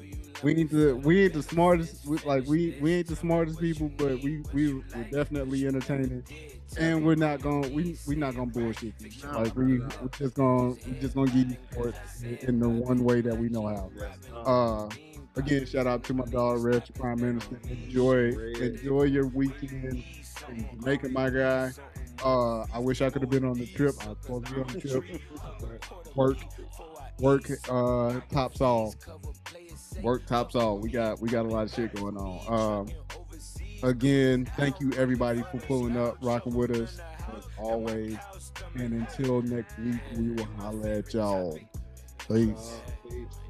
We 0.43 0.53
need 0.53 0.69
to. 0.69 0.95
We 0.95 1.25
ain't 1.25 1.33
the 1.33 1.43
smartest. 1.43 2.05
We, 2.05 2.17
like 2.19 2.47
we 2.47 2.77
we 2.79 2.93
ain't 2.93 3.07
the 3.07 3.17
smartest 3.17 3.59
people, 3.59 3.91
but 3.97 4.21
we 4.21 4.41
we 4.53 4.75
we're 4.75 5.03
definitely 5.11 5.67
entertaining, 5.67 6.23
and 6.79 7.05
we're 7.05 7.15
not 7.15 7.41
gonna 7.41 7.67
we 7.67 7.97
we 8.07 8.15
not 8.15 8.35
gonna 8.35 8.49
bullshit 8.51 8.93
you. 9.01 9.09
Like 9.29 9.53
we 9.57 9.79
we 9.79 9.87
just 10.17 10.35
gonna 10.35 10.69
we 10.69 10.93
just 11.01 11.13
gonna 11.13 11.31
give 11.31 11.49
you 11.49 11.57
sports 11.69 12.23
in, 12.23 12.59
the 12.61 12.69
one 12.69 13.03
way 13.03 13.19
that 13.19 13.37
we 13.37 13.49
know 13.49 13.67
how. 13.67 13.91
Uh, 14.33 14.89
again, 15.35 15.65
shout 15.65 15.87
out 15.87 16.05
to 16.05 16.13
my 16.13 16.23
dog, 16.27 16.63
Reg, 16.63 16.81
Prime 16.93 17.19
Minister. 17.19 17.59
Enjoy, 17.69 18.29
enjoy 18.61 19.03
your 19.03 19.27
weekend 19.27 20.01
in 20.49 20.65
Jamaica, 20.79 21.09
my 21.09 21.29
guy. 21.29 21.71
Uh, 22.23 22.61
I 22.73 22.79
wish 22.79 23.01
I 23.01 23.09
could 23.09 23.21
have 23.23 23.31
been 23.31 23.45
on 23.45 23.57
the 23.57 23.65
trip. 23.65 23.95
I 24.01 24.09
was 24.09 24.17
supposed 24.21 24.45
to 24.47 24.53
be 24.53 24.61
on 24.61 24.67
the 24.67 24.81
trip. 24.81 25.21
work, 26.15 26.37
work, 27.21 27.49
uh, 27.69 28.19
tops 28.31 28.61
all. 28.61 28.95
Work 30.01 30.25
tops 30.25 30.55
all. 30.55 30.79
We 30.79 30.89
got 30.89 31.19
we 31.21 31.29
got 31.29 31.45
a 31.45 31.49
lot 31.49 31.63
of 31.65 31.73
shit 31.73 31.93
going 31.95 32.17
on. 32.17 32.87
Um, 33.81 33.89
again, 33.89 34.45
thank 34.57 34.79
you 34.79 34.91
everybody 34.97 35.43
for 35.51 35.59
pulling 35.59 35.97
up, 35.97 36.17
rocking 36.21 36.55
with 36.55 36.71
us 36.71 36.99
as 37.37 37.47
always. 37.57 38.17
And 38.75 38.93
until 38.93 39.41
next 39.41 39.77
week, 39.79 39.99
we 40.15 40.31
will 40.31 40.47
holla 40.57 40.89
at 40.89 41.13
y'all. 41.13 41.57
Peace. 42.27 42.81
Peace. 43.09 43.40